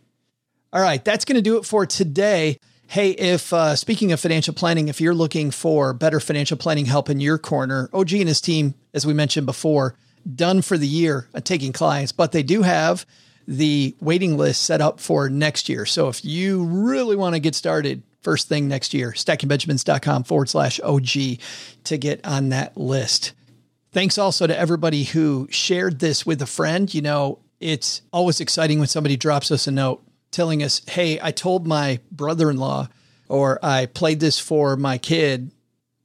All 0.72 0.82
right, 0.82 1.02
that's 1.02 1.24
going 1.24 1.36
to 1.36 1.42
do 1.42 1.56
it 1.56 1.64
for 1.64 1.86
today. 1.86 2.58
Hey, 2.86 3.10
if 3.10 3.52
uh, 3.52 3.76
speaking 3.76 4.12
of 4.12 4.20
financial 4.20 4.52
planning, 4.52 4.88
if 4.88 5.00
you're 5.00 5.14
looking 5.14 5.50
for 5.50 5.94
better 5.94 6.20
financial 6.20 6.58
planning 6.58 6.84
help 6.84 7.08
in 7.08 7.18
your 7.18 7.38
corner, 7.38 7.88
OG 7.94 8.12
and 8.12 8.28
his 8.28 8.42
team, 8.42 8.74
as 8.92 9.06
we 9.06 9.14
mentioned 9.14 9.46
before, 9.46 9.96
done 10.34 10.60
for 10.60 10.76
the 10.76 10.86
year 10.86 11.28
at 11.34 11.46
taking 11.46 11.72
clients, 11.72 12.12
but 12.12 12.32
they 12.32 12.42
do 12.42 12.62
have 12.62 13.06
the 13.48 13.96
waiting 14.00 14.36
list 14.36 14.64
set 14.64 14.82
up 14.82 15.00
for 15.00 15.30
next 15.30 15.68
year. 15.68 15.86
So 15.86 16.08
if 16.08 16.24
you 16.24 16.64
really 16.64 17.16
want 17.16 17.34
to 17.34 17.40
get 17.40 17.54
started 17.54 18.02
first 18.20 18.48
thing 18.48 18.68
next 18.68 18.92
year, 18.92 19.12
stackingbenjamins.com 19.12 20.24
forward 20.24 20.50
slash 20.50 20.78
OG 20.80 21.38
to 21.84 21.96
get 21.96 22.26
on 22.26 22.50
that 22.50 22.76
list. 22.76 23.32
Thanks 23.96 24.18
also 24.18 24.46
to 24.46 24.54
everybody 24.54 25.04
who 25.04 25.48
shared 25.50 26.00
this 26.00 26.26
with 26.26 26.42
a 26.42 26.46
friend. 26.46 26.92
You 26.92 27.00
know, 27.00 27.38
it's 27.60 28.02
always 28.12 28.42
exciting 28.42 28.78
when 28.78 28.88
somebody 28.88 29.16
drops 29.16 29.50
us 29.50 29.66
a 29.66 29.70
note 29.70 30.04
telling 30.30 30.62
us, 30.62 30.82
Hey, 30.86 31.18
I 31.18 31.30
told 31.30 31.66
my 31.66 32.00
brother 32.12 32.50
in 32.50 32.58
law, 32.58 32.90
or 33.26 33.58
I 33.64 33.86
played 33.86 34.20
this 34.20 34.38
for 34.38 34.76
my 34.76 34.98
kid, 34.98 35.50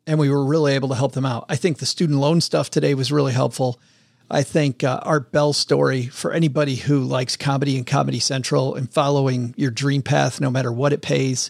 and 0.08 0.18
we 0.18 0.30
were 0.30 0.46
really 0.46 0.74
able 0.74 0.88
to 0.88 0.96
help 0.96 1.12
them 1.12 1.26
out. 1.26 1.44
I 1.50 1.58
think 1.58 1.80
the 1.80 1.86
student 1.86 2.18
loan 2.20 2.40
stuff 2.40 2.70
today 2.70 2.94
was 2.94 3.12
really 3.12 3.34
helpful. 3.34 3.78
I 4.30 4.44
think 4.44 4.86
uh, 4.86 5.02
Art 5.04 5.34
Bell's 5.34 5.58
story 5.58 6.08
for 6.08 6.32
anybody 6.32 6.78
who 6.78 7.02
likes 7.02 7.36
comedy 7.36 7.76
and 7.76 7.86
Comedy 7.86 8.20
Central 8.20 8.74
and 8.74 8.90
following 8.90 9.54
your 9.58 9.70
dream 9.70 10.02
path, 10.02 10.40
no 10.40 10.50
matter 10.50 10.72
what 10.72 10.94
it 10.94 11.02
pays, 11.02 11.50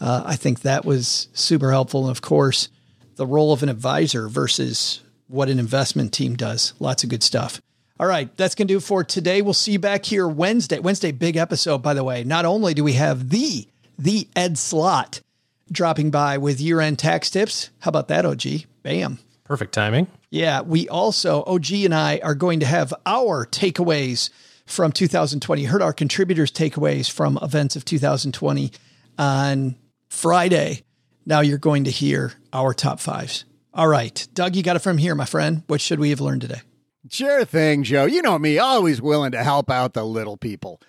uh, 0.00 0.24
I 0.26 0.34
think 0.34 0.62
that 0.62 0.84
was 0.84 1.28
super 1.32 1.70
helpful. 1.70 2.08
And 2.08 2.10
of 2.10 2.22
course, 2.22 2.70
the 3.14 3.24
role 3.24 3.52
of 3.52 3.62
an 3.62 3.68
advisor 3.68 4.28
versus 4.28 5.00
what 5.28 5.48
an 5.48 5.58
investment 5.58 6.12
team 6.12 6.36
does. 6.36 6.74
Lots 6.78 7.04
of 7.04 7.10
good 7.10 7.22
stuff. 7.22 7.60
All 7.98 8.06
right, 8.06 8.34
that's 8.36 8.54
going 8.54 8.68
to 8.68 8.74
do 8.74 8.78
it 8.78 8.82
for 8.82 9.04
today. 9.04 9.40
We'll 9.40 9.54
see 9.54 9.72
you 9.72 9.78
back 9.78 10.04
here 10.04 10.28
Wednesday. 10.28 10.78
Wednesday, 10.78 11.12
big 11.12 11.36
episode, 11.36 11.78
by 11.78 11.94
the 11.94 12.04
way. 12.04 12.24
Not 12.24 12.44
only 12.44 12.74
do 12.74 12.84
we 12.84 12.92
have 12.92 13.30
the, 13.30 13.66
the 13.98 14.28
Ed 14.36 14.58
Slott 14.58 15.22
dropping 15.72 16.10
by 16.10 16.36
with 16.38 16.60
year 16.60 16.80
end 16.80 16.98
tax 16.98 17.30
tips. 17.30 17.70
How 17.80 17.88
about 17.88 18.08
that, 18.08 18.26
OG? 18.26 18.42
Bam. 18.82 19.18
Perfect 19.44 19.72
timing. 19.72 20.08
Yeah, 20.30 20.60
we 20.60 20.88
also, 20.88 21.42
OG 21.44 21.72
and 21.72 21.94
I 21.94 22.20
are 22.22 22.34
going 22.34 22.60
to 22.60 22.66
have 22.66 22.92
our 23.06 23.46
takeaways 23.46 24.28
from 24.66 24.92
2020. 24.92 25.62
You 25.62 25.68
heard 25.68 25.82
our 25.82 25.92
contributors' 25.92 26.50
takeaways 26.50 27.10
from 27.10 27.38
events 27.40 27.76
of 27.76 27.84
2020 27.84 28.72
on 29.18 29.76
Friday. 30.10 30.82
Now 31.24 31.40
you're 31.40 31.58
going 31.58 31.84
to 31.84 31.90
hear 31.90 32.34
our 32.52 32.74
top 32.74 33.00
fives. 33.00 33.45
All 33.76 33.88
right, 33.88 34.26
Doug, 34.32 34.56
you 34.56 34.62
got 34.62 34.76
it 34.76 34.78
from 34.78 34.96
here, 34.96 35.14
my 35.14 35.26
friend. 35.26 35.62
What 35.66 35.82
should 35.82 36.00
we 36.00 36.08
have 36.08 36.20
learned 36.22 36.40
today? 36.40 36.62
Sure 37.10 37.44
thing, 37.44 37.82
Joe. 37.82 38.06
You 38.06 38.22
know 38.22 38.38
me, 38.38 38.58
always 38.58 39.02
willing 39.02 39.32
to 39.32 39.44
help 39.44 39.70
out 39.70 39.92
the 39.92 40.02
little 40.02 40.38
people. 40.38 40.80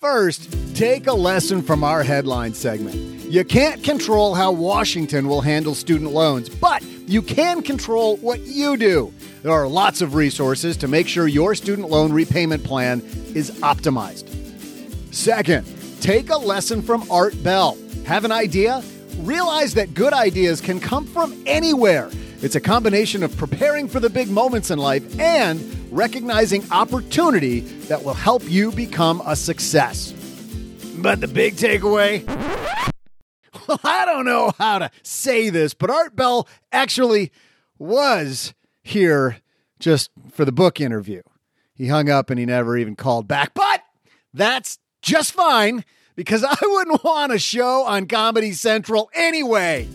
First, 0.00 0.48
take 0.76 1.08
a 1.08 1.14
lesson 1.14 1.62
from 1.62 1.82
our 1.82 2.04
headline 2.04 2.54
segment. 2.54 2.94
You 3.24 3.42
can't 3.42 3.82
control 3.82 4.36
how 4.36 4.52
Washington 4.52 5.26
will 5.26 5.40
handle 5.40 5.74
student 5.74 6.12
loans, 6.12 6.48
but 6.48 6.84
you 7.08 7.22
can 7.22 7.60
control 7.60 8.18
what 8.18 8.38
you 8.42 8.76
do. 8.76 9.12
There 9.42 9.50
are 9.50 9.66
lots 9.66 10.00
of 10.00 10.14
resources 10.14 10.76
to 10.76 10.86
make 10.86 11.08
sure 11.08 11.26
your 11.26 11.56
student 11.56 11.90
loan 11.90 12.12
repayment 12.12 12.62
plan 12.62 13.00
is 13.34 13.50
optimized. 13.62 14.28
Second, 15.12 15.66
take 16.00 16.30
a 16.30 16.36
lesson 16.36 16.82
from 16.82 17.04
Art 17.10 17.34
Bell. 17.42 17.76
Have 18.06 18.24
an 18.24 18.30
idea? 18.30 18.80
Realize 19.22 19.74
that 19.74 19.94
good 19.94 20.12
ideas 20.12 20.60
can 20.60 20.80
come 20.80 21.06
from 21.06 21.40
anywhere. 21.46 22.10
It's 22.42 22.56
a 22.56 22.60
combination 22.60 23.22
of 23.22 23.36
preparing 23.36 23.88
for 23.88 24.00
the 24.00 24.10
big 24.10 24.28
moments 24.28 24.70
in 24.70 24.78
life 24.78 25.18
and 25.20 25.60
recognizing 25.92 26.64
opportunity 26.70 27.60
that 27.60 28.02
will 28.02 28.14
help 28.14 28.42
you 28.46 28.72
become 28.72 29.22
a 29.24 29.36
success. 29.36 30.12
But 30.98 31.20
the 31.20 31.28
big 31.28 31.54
takeaway 31.54 32.26
well, 33.68 33.80
I 33.84 34.04
don't 34.04 34.24
know 34.24 34.52
how 34.58 34.78
to 34.78 34.90
say 35.02 35.50
this, 35.50 35.74
but 35.74 35.90
Art 35.90 36.16
Bell 36.16 36.48
actually 36.70 37.32
was 37.78 38.54
here 38.82 39.38
just 39.78 40.10
for 40.30 40.44
the 40.44 40.52
book 40.52 40.80
interview. 40.80 41.22
He 41.74 41.88
hung 41.88 42.08
up 42.08 42.30
and 42.30 42.38
he 42.38 42.46
never 42.46 42.76
even 42.76 42.96
called 42.96 43.26
back, 43.26 43.54
but 43.54 43.82
that's 44.32 44.78
just 45.00 45.32
fine 45.32 45.84
because 46.16 46.44
I 46.44 46.56
wouldn't 46.62 47.04
want 47.04 47.32
a 47.32 47.38
show 47.38 47.84
on 47.84 48.06
Comedy 48.06 48.52
Central 48.52 49.10
anyway. 49.14 49.88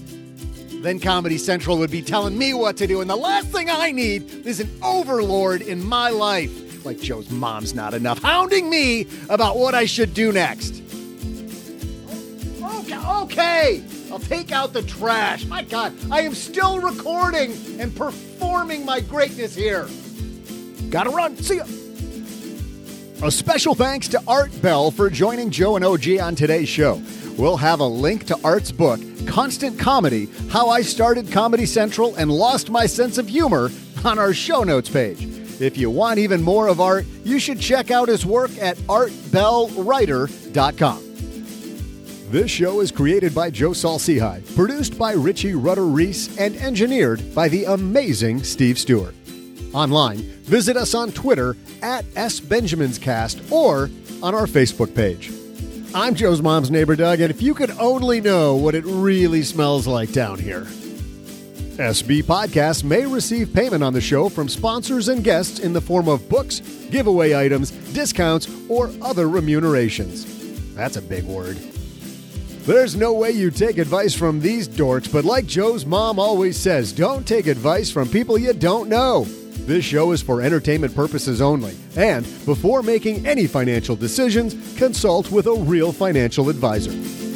Then 0.81 0.99
Comedy 0.99 1.37
Central 1.37 1.77
would 1.79 1.91
be 1.91 2.01
telling 2.01 2.37
me 2.37 2.53
what 2.53 2.77
to 2.77 2.87
do, 2.87 3.01
and 3.01 3.09
the 3.09 3.15
last 3.15 3.47
thing 3.47 3.69
I 3.69 3.91
need 3.91 4.45
is 4.45 4.59
an 4.59 4.69
overlord 4.83 5.61
in 5.61 5.83
my 5.83 6.09
life, 6.09 6.85
like 6.85 6.99
Joe's 6.99 7.29
mom's 7.31 7.73
not 7.73 7.93
enough, 7.93 8.21
hounding 8.21 8.69
me 8.69 9.07
about 9.29 9.57
what 9.57 9.73
I 9.73 9.85
should 9.85 10.13
do 10.13 10.31
next. 10.31 10.83
Okay, 12.63 12.97
okay, 12.97 13.83
I'll 14.11 14.19
take 14.19 14.51
out 14.51 14.73
the 14.73 14.83
trash. 14.83 15.45
My 15.45 15.63
God, 15.63 15.93
I 16.11 16.21
am 16.21 16.35
still 16.35 16.79
recording 16.79 17.51
and 17.79 17.95
performing 17.95 18.85
my 18.85 18.99
greatness 18.99 19.55
here. 19.55 19.87
Gotta 20.89 21.09
run. 21.09 21.35
See 21.37 21.57
ya. 21.57 21.65
A 23.23 23.31
special 23.31 23.73
thanks 23.73 24.07
to 24.09 24.21
Art 24.27 24.51
Bell 24.61 24.91
for 24.91 25.09
joining 25.09 25.49
Joe 25.49 25.75
and 25.75 25.83
OG 25.83 26.19
on 26.21 26.35
today's 26.35 26.69
show. 26.69 27.01
We'll 27.35 27.57
have 27.57 27.79
a 27.79 27.87
link 27.87 28.25
to 28.25 28.37
Art's 28.43 28.71
book, 28.71 28.99
Constant 29.25 29.79
Comedy 29.79 30.29
How 30.51 30.69
I 30.69 30.83
Started 30.83 31.31
Comedy 31.31 31.65
Central 31.65 32.13
and 32.13 32.31
Lost 32.31 32.69
My 32.69 32.85
Sense 32.85 33.17
of 33.17 33.27
Humor, 33.27 33.71
on 34.05 34.19
our 34.19 34.35
show 34.35 34.61
notes 34.61 34.91
page. 34.91 35.23
If 35.59 35.79
you 35.79 35.89
want 35.89 36.19
even 36.19 36.43
more 36.43 36.67
of 36.67 36.79
Art, 36.79 37.07
you 37.23 37.39
should 37.39 37.59
check 37.59 37.89
out 37.89 38.07
his 38.07 38.23
work 38.23 38.51
at 38.59 38.77
artbellwriter.com. 38.77 41.03
This 42.29 42.51
show 42.51 42.81
is 42.81 42.91
created 42.91 43.33
by 43.33 43.49
Joe 43.49 43.73
Saul-Sehy, 43.73 44.55
produced 44.55 44.99
by 44.99 45.13
Richie 45.13 45.55
Rudder 45.55 45.87
Reese, 45.87 46.37
and 46.37 46.55
engineered 46.57 47.33
by 47.33 47.49
the 47.49 47.63
amazing 47.63 48.43
Steve 48.43 48.77
Stewart. 48.77 49.15
Online, 49.73 50.17
visit 50.17 50.77
us 50.77 50.93
on 50.93 51.11
Twitter 51.11 51.55
at 51.81 52.05
SBenjaminsCast 52.15 53.51
or 53.51 53.89
on 54.23 54.33
our 54.33 54.45
Facebook 54.45 54.95
page. 54.95 55.31
I'm 55.93 56.15
Joe's 56.15 56.41
mom's 56.41 56.69
neighbor, 56.69 56.95
Doug, 56.95 57.21
and 57.21 57.31
if 57.31 57.41
you 57.41 57.53
could 57.53 57.71
only 57.71 58.21
know 58.21 58.55
what 58.55 58.75
it 58.75 58.83
really 58.85 59.43
smells 59.43 59.87
like 59.87 60.11
down 60.11 60.39
here. 60.39 60.67
SB 61.77 62.23
Podcasts 62.23 62.83
may 62.83 63.05
receive 63.05 63.53
payment 63.53 63.83
on 63.83 63.93
the 63.93 64.01
show 64.01 64.29
from 64.29 64.49
sponsors 64.49 65.09
and 65.09 65.23
guests 65.23 65.59
in 65.59 65.73
the 65.73 65.81
form 65.81 66.07
of 66.07 66.27
books, 66.27 66.59
giveaway 66.89 67.35
items, 67.35 67.71
discounts, 67.93 68.49
or 68.67 68.91
other 69.01 69.29
remunerations. 69.29 70.25
That's 70.73 70.97
a 70.97 71.01
big 71.01 71.23
word. 71.25 71.57
There's 72.65 72.95
no 72.95 73.13
way 73.13 73.31
you 73.31 73.49
take 73.49 73.77
advice 73.77 74.13
from 74.13 74.39
these 74.39 74.67
dorks, 74.67 75.11
but 75.11 75.23
like 75.23 75.45
Joe's 75.45 75.85
mom 75.85 76.19
always 76.19 76.57
says, 76.57 76.91
don't 76.91 77.27
take 77.27 77.47
advice 77.47 77.89
from 77.89 78.09
people 78.09 78.37
you 78.37 78.53
don't 78.53 78.89
know. 78.89 79.25
This 79.67 79.83
show 79.83 80.13
is 80.13 80.21
for 80.21 80.41
entertainment 80.41 80.95
purposes 80.95 81.41
only, 81.41 81.75
and 81.97 82.23
before 82.45 82.81
making 82.81 83.27
any 83.27 83.47
financial 83.47 83.97
decisions, 83.97 84.55
consult 84.77 85.29
with 85.29 85.45
a 85.45 85.53
real 85.53 85.91
financial 85.91 86.47
advisor. 86.47 87.26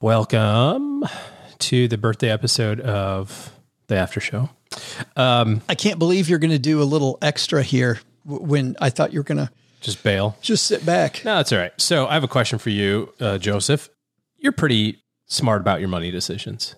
Welcome 0.00 1.04
to 1.58 1.88
the 1.88 1.98
birthday 1.98 2.30
episode 2.30 2.78
of 2.80 3.50
the 3.88 3.96
After 3.96 4.20
Show. 4.20 4.48
Um, 5.16 5.60
I 5.68 5.74
can't 5.74 5.98
believe 5.98 6.28
you're 6.28 6.38
going 6.38 6.52
to 6.52 6.58
do 6.60 6.80
a 6.80 6.84
little 6.84 7.18
extra 7.20 7.64
here 7.64 7.98
when 8.24 8.76
I 8.80 8.90
thought 8.90 9.12
you 9.12 9.18
were 9.18 9.24
going 9.24 9.38
to 9.38 9.50
just 9.80 10.04
bail. 10.04 10.36
just 10.40 10.66
sit 10.68 10.86
back. 10.86 11.24
No, 11.24 11.36
that's 11.38 11.52
all 11.52 11.58
right. 11.58 11.72
So 11.78 12.06
I 12.06 12.14
have 12.14 12.22
a 12.22 12.28
question 12.28 12.60
for 12.60 12.70
you, 12.70 13.12
uh, 13.18 13.38
Joseph. 13.38 13.88
You're 14.36 14.52
pretty 14.52 15.02
smart 15.26 15.60
about 15.62 15.80
your 15.80 15.88
money 15.88 16.12
decisions. 16.12 16.76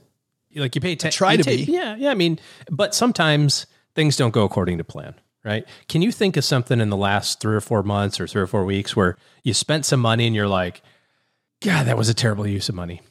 You- 0.48 0.62
Like 0.62 0.74
you 0.74 0.80
pay 0.80 0.96
ten- 0.96 1.12
try 1.12 1.36
to 1.36 1.42
take- 1.42 1.66
be. 1.66 1.72
Yeah, 1.72 1.96
yeah. 1.96 2.10
I 2.10 2.14
mean, 2.14 2.38
but 2.70 2.94
sometimes 2.94 3.66
things 3.94 4.16
don't 4.16 4.32
go 4.32 4.44
according 4.44 4.78
to 4.78 4.84
plan, 4.84 5.14
right? 5.44 5.66
Can 5.88 6.00
you 6.00 6.10
think 6.10 6.38
of 6.38 6.44
something 6.46 6.80
in 6.80 6.88
the 6.88 6.96
last 6.96 7.38
three 7.38 7.54
or 7.54 7.60
four 7.60 7.82
months 7.82 8.18
or 8.18 8.26
three 8.26 8.40
or 8.40 8.46
four 8.46 8.64
weeks 8.64 8.96
where 8.96 9.18
you 9.44 9.52
spent 9.52 9.84
some 9.84 10.00
money 10.00 10.26
and 10.26 10.34
you're 10.34 10.48
like, 10.48 10.80
God, 11.60 11.84
that 11.86 11.98
was 11.98 12.08
a 12.08 12.14
terrible 12.14 12.46
use 12.46 12.70
of 12.70 12.74
money. 12.74 13.02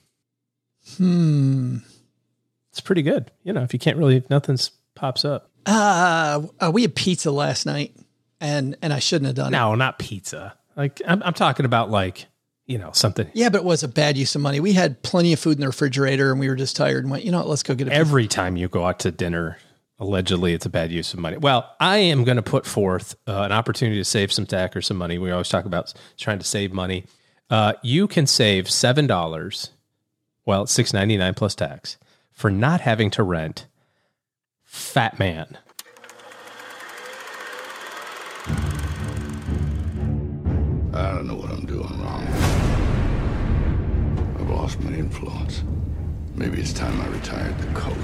Hmm. 0.98 1.78
It's 2.72 2.82
pretty 2.82 3.02
good. 3.02 3.32
You 3.44 3.54
know, 3.54 3.64
if 3.64 3.74
you 3.74 3.80
can't 3.80 3.98
really, 3.98 4.18
if 4.18 4.30
nothing's 4.30 4.72
pops 4.96 5.26
up. 5.26 5.50
Uh, 5.66 6.44
uh, 6.60 6.72
we 6.74 6.84
had 6.84 6.96
pizza 6.96 7.32
last 7.32 7.66
night, 7.66 7.96
and 8.40 8.78
and 8.82 8.94
I 8.94 9.00
shouldn't 9.00 9.28
have 9.28 9.36
done 9.36 9.54
it. 9.54 9.58
No, 9.58 9.76
not 9.76 10.00
pizza. 10.00 10.56
Like 10.76 11.02
I'm, 11.06 11.22
I'm 11.24 11.34
talking 11.34 11.66
about 11.66 11.90
like, 11.90 12.28
you 12.66 12.78
know, 12.78 12.92
something. 12.94 13.28
Yeah, 13.34 13.50
but 13.50 13.60
it 13.60 13.64
was 13.66 13.84
a 13.84 13.88
bad 13.88 14.18
use 14.18 14.36
of 14.36 14.42
money. 14.42 14.60
We 14.60 14.74
had 14.74 15.02
plenty 15.02 15.34
of 15.34 15.40
food 15.40 15.58
in 15.58 15.62
the 15.62 15.68
refrigerator, 15.68 16.32
and 16.32 16.40
we 16.40 16.48
were 16.48 16.56
just 16.56 16.76
tired 16.76 17.04
and 17.04 17.12
went, 17.12 17.26
you 17.26 17.32
know 17.32 17.40
what, 17.40 17.48
let's 17.48 17.64
go 17.64 17.76
get 17.76 17.88
a 17.88 17.92
pizza. 17.92 18.00
Every 18.00 18.28
time 18.28 18.56
you 18.56 18.68
go 18.68 18.86
out 18.86 19.00
to 19.00 19.12
dinner, 19.12 19.58
allegedly 20.00 20.54
it's 20.54 20.66
a 20.66 20.70
bad 20.70 20.92
use 20.92 21.14
of 21.14 21.20
money. 21.20 21.38
Well, 21.38 21.70
I 21.80 21.98
am 21.98 22.24
going 22.24 22.38
to 22.38 22.44
put 22.44 22.66
forth 22.66 23.16
uh, 23.28 23.42
an 23.42 23.52
opportunity 23.52 23.98
to 23.98 24.06
save 24.06 24.32
some 24.32 24.46
tax 24.46 24.76
or 24.76 24.82
some 24.82 24.98
money. 24.98 25.18
We 25.18 25.32
always 25.32 25.50
talk 25.50 25.66
about 25.66 25.94
trying 26.18 26.40
to 26.40 26.46
save 26.46 26.72
money. 26.72 27.06
Uh, 27.50 27.74
you 27.82 28.08
can 28.08 28.28
save 28.28 28.70
seven 28.70 29.08
dollars. 29.08 29.72
Well, 30.50 30.64
it's 30.64 30.72
six 30.72 30.94
ninety 30.94 31.16
nine 31.16 31.36
plus 31.36 31.54
tax 31.54 32.00
for 32.32 32.50
not 32.50 32.82
having 32.82 33.12
to 33.12 33.22
rent 33.22 33.68
Fat 34.64 35.20
Man. 35.20 35.60
I 40.92 41.12
don't 41.12 41.28
know 41.28 41.36
what 41.36 41.52
I'm 41.52 41.68
doing 41.68 42.02
wrong. 42.02 42.26
I've 44.40 44.50
lost 44.50 44.80
my 44.80 44.90
influence. 44.90 45.64
Maybe 46.34 46.60
it's 46.60 46.74
time 46.74 47.00
I 47.00 47.08
retired 47.10 47.56
the 47.60 47.68
coat. 47.80 47.96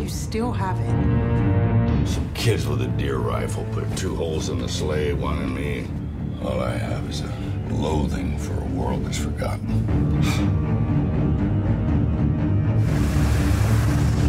You 0.00 0.08
still 0.08 0.50
have 0.50 0.80
it. 0.80 2.08
Some 2.08 2.32
kids 2.32 2.66
with 2.66 2.80
a 2.80 2.88
deer 2.88 3.18
rifle 3.18 3.66
put 3.72 3.94
two 3.98 4.16
holes 4.16 4.48
in 4.48 4.60
the 4.60 4.68
sleigh, 4.70 5.12
one 5.12 5.42
in 5.42 5.54
me. 5.54 5.86
All 6.42 6.58
I 6.58 6.70
have 6.70 7.06
is 7.10 7.20
a 7.20 7.28
loathing 7.70 8.38
for 8.38 8.54
a 8.60 8.66
world 8.66 9.04
that's 9.04 9.18
forgotten. 9.18 9.86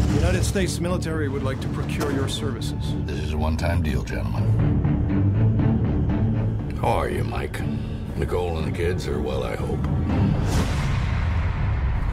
The 0.07 0.15
United 0.15 0.43
States 0.43 0.80
military 0.80 1.27
would 1.30 1.43
like 1.43 1.59
to 1.61 1.68
procure 1.69 2.11
your 2.11 2.27
services. 2.27 2.93
This 3.05 3.19
is 3.19 3.34
a 3.34 3.38
one-time 3.38 3.81
deal, 3.81 4.03
gentlemen. 4.03 4.45
How 6.81 6.89
are 6.89 7.09
you, 7.09 7.23
Mike? 7.23 7.59
Nicole 8.15 8.57
and 8.57 8.68
the 8.73 8.77
kids 8.77 9.07
are 9.07 9.22
well, 9.22 9.43
I 9.43 9.55
hope. 9.55 9.85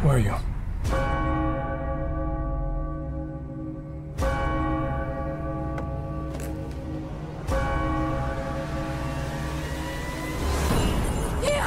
Where 0.02 0.14
are 0.14 0.18
you? 0.18 1.27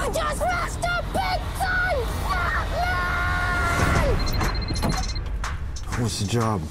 You 0.01 0.13
just 0.13 0.41
lost 0.41 0.79
a 0.79 1.03
big 1.13 1.41
son! 1.59 1.95
What's 6.01 6.19
the 6.19 6.27
job? 6.27 6.61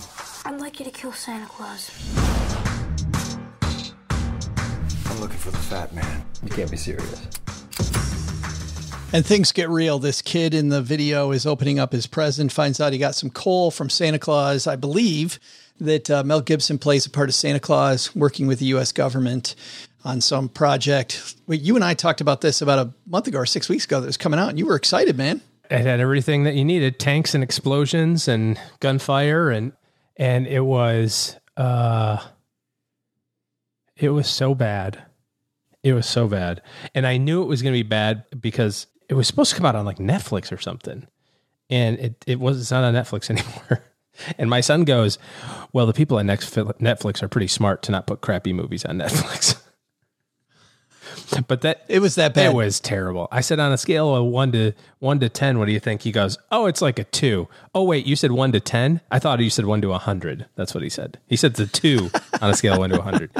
I'd 0.44 0.60
like 0.60 0.80
you 0.80 0.84
to 0.84 0.90
kill 0.90 1.12
Santa 1.12 1.46
Claus. 1.46 1.90
I'm 5.06 5.20
looking 5.20 5.38
for 5.38 5.52
the 5.52 5.58
fat 5.58 5.94
man. 5.94 6.24
You 6.42 6.50
can't 6.50 6.70
be 6.70 6.76
serious. 6.76 7.28
And 9.12 9.24
things 9.24 9.52
get 9.52 9.68
real. 9.68 9.98
This 10.00 10.22
kid 10.22 10.52
in 10.52 10.68
the 10.68 10.82
video 10.82 11.30
is 11.30 11.46
opening 11.46 11.78
up 11.78 11.92
his 11.92 12.08
present, 12.08 12.50
finds 12.50 12.80
out 12.80 12.92
he 12.92 12.98
got 12.98 13.14
some 13.14 13.30
coal 13.30 13.70
from 13.70 13.90
Santa 13.90 14.18
Claus. 14.18 14.66
I 14.66 14.74
believe 14.74 15.38
that 15.80 16.10
uh, 16.10 16.22
Mel 16.24 16.40
Gibson 16.40 16.78
plays 16.78 17.06
a 17.06 17.10
part 17.10 17.28
of 17.28 17.34
Santa 17.34 17.60
Claus 17.60 18.14
working 18.14 18.46
with 18.46 18.58
the 18.58 18.66
U.S. 18.66 18.92
government 18.92 19.54
on 20.04 20.20
some 20.20 20.48
project. 20.48 21.34
You 21.48 21.74
and 21.76 21.84
I 21.84 21.94
talked 21.94 22.20
about 22.20 22.40
this 22.40 22.62
about 22.62 22.78
a 22.78 22.92
month 23.06 23.26
ago 23.26 23.38
or 23.38 23.46
six 23.46 23.68
weeks 23.68 23.84
ago 23.84 24.00
that 24.00 24.06
was 24.06 24.16
coming 24.16 24.40
out, 24.40 24.48
and 24.48 24.58
you 24.58 24.66
were 24.66 24.76
excited, 24.76 25.16
man. 25.16 25.40
It 25.70 25.82
had 25.82 26.00
everything 26.00 26.44
that 26.44 26.54
you 26.54 26.64
needed: 26.64 26.98
tanks 26.98 27.34
and 27.34 27.44
explosions 27.44 28.28
and 28.28 28.58
gunfire, 28.80 29.50
and 29.50 29.72
and 30.16 30.46
it 30.46 30.60
was 30.60 31.36
uh, 31.56 32.18
it 33.96 34.10
was 34.10 34.28
so 34.28 34.54
bad. 34.54 35.02
It 35.82 35.92
was 35.94 36.06
so 36.06 36.28
bad, 36.28 36.62
and 36.94 37.06
I 37.06 37.16
knew 37.16 37.42
it 37.42 37.46
was 37.46 37.62
going 37.62 37.72
to 37.72 37.78
be 37.78 37.88
bad 37.88 38.24
because 38.38 38.86
it 39.08 39.14
was 39.14 39.26
supposed 39.26 39.50
to 39.50 39.56
come 39.56 39.66
out 39.66 39.76
on 39.76 39.84
like 39.84 39.98
Netflix 39.98 40.52
or 40.52 40.58
something, 40.58 41.06
and 41.68 41.98
it 41.98 42.24
it 42.26 42.40
was 42.40 42.60
it's 42.60 42.70
not 42.70 42.84
on 42.84 42.94
Netflix 42.94 43.30
anymore. 43.30 43.84
And 44.36 44.50
my 44.50 44.60
son 44.60 44.84
goes, 44.84 45.18
"Well, 45.72 45.86
the 45.86 45.92
people 45.92 46.18
at 46.18 46.26
Netflix 46.26 47.22
are 47.22 47.28
pretty 47.28 47.46
smart 47.46 47.82
to 47.84 47.92
not 47.92 48.06
put 48.06 48.20
crappy 48.20 48.52
movies 48.52 48.84
on 48.84 48.98
Netflix." 48.98 49.62
but 51.48 51.62
that 51.62 51.84
it 51.88 52.00
was 52.00 52.14
that 52.16 52.34
bad. 52.34 52.50
It 52.50 52.54
was 52.54 52.80
terrible. 52.80 53.28
I 53.30 53.40
said 53.40 53.60
on 53.60 53.72
a 53.72 53.78
scale 53.78 54.14
of 54.14 54.24
one 54.26 54.52
to 54.52 54.72
one 54.98 55.20
to 55.20 55.28
ten, 55.28 55.58
what 55.58 55.66
do 55.66 55.72
you 55.72 55.80
think? 55.80 56.02
He 56.02 56.12
goes, 56.12 56.38
"Oh, 56.50 56.66
it's 56.66 56.82
like 56.82 56.98
a 56.98 57.04
two. 57.04 57.48
Oh, 57.74 57.84
wait, 57.84 58.06
you 58.06 58.16
said 58.16 58.32
one 58.32 58.52
to 58.52 58.60
ten? 58.60 59.00
I 59.10 59.18
thought 59.18 59.40
you 59.40 59.50
said 59.50 59.66
one 59.66 59.80
to 59.82 59.92
a 59.92 59.98
hundred. 59.98 60.46
That's 60.56 60.74
what 60.74 60.82
he 60.82 60.90
said. 60.90 61.18
He 61.26 61.36
said 61.36 61.52
it's 61.52 61.60
a 61.60 61.66
two 61.66 62.10
on 62.40 62.50
a 62.50 62.54
scale 62.54 62.74
of 62.74 62.78
one 62.80 62.90
to 62.90 62.98
a 62.98 63.02
hundred. 63.02 63.30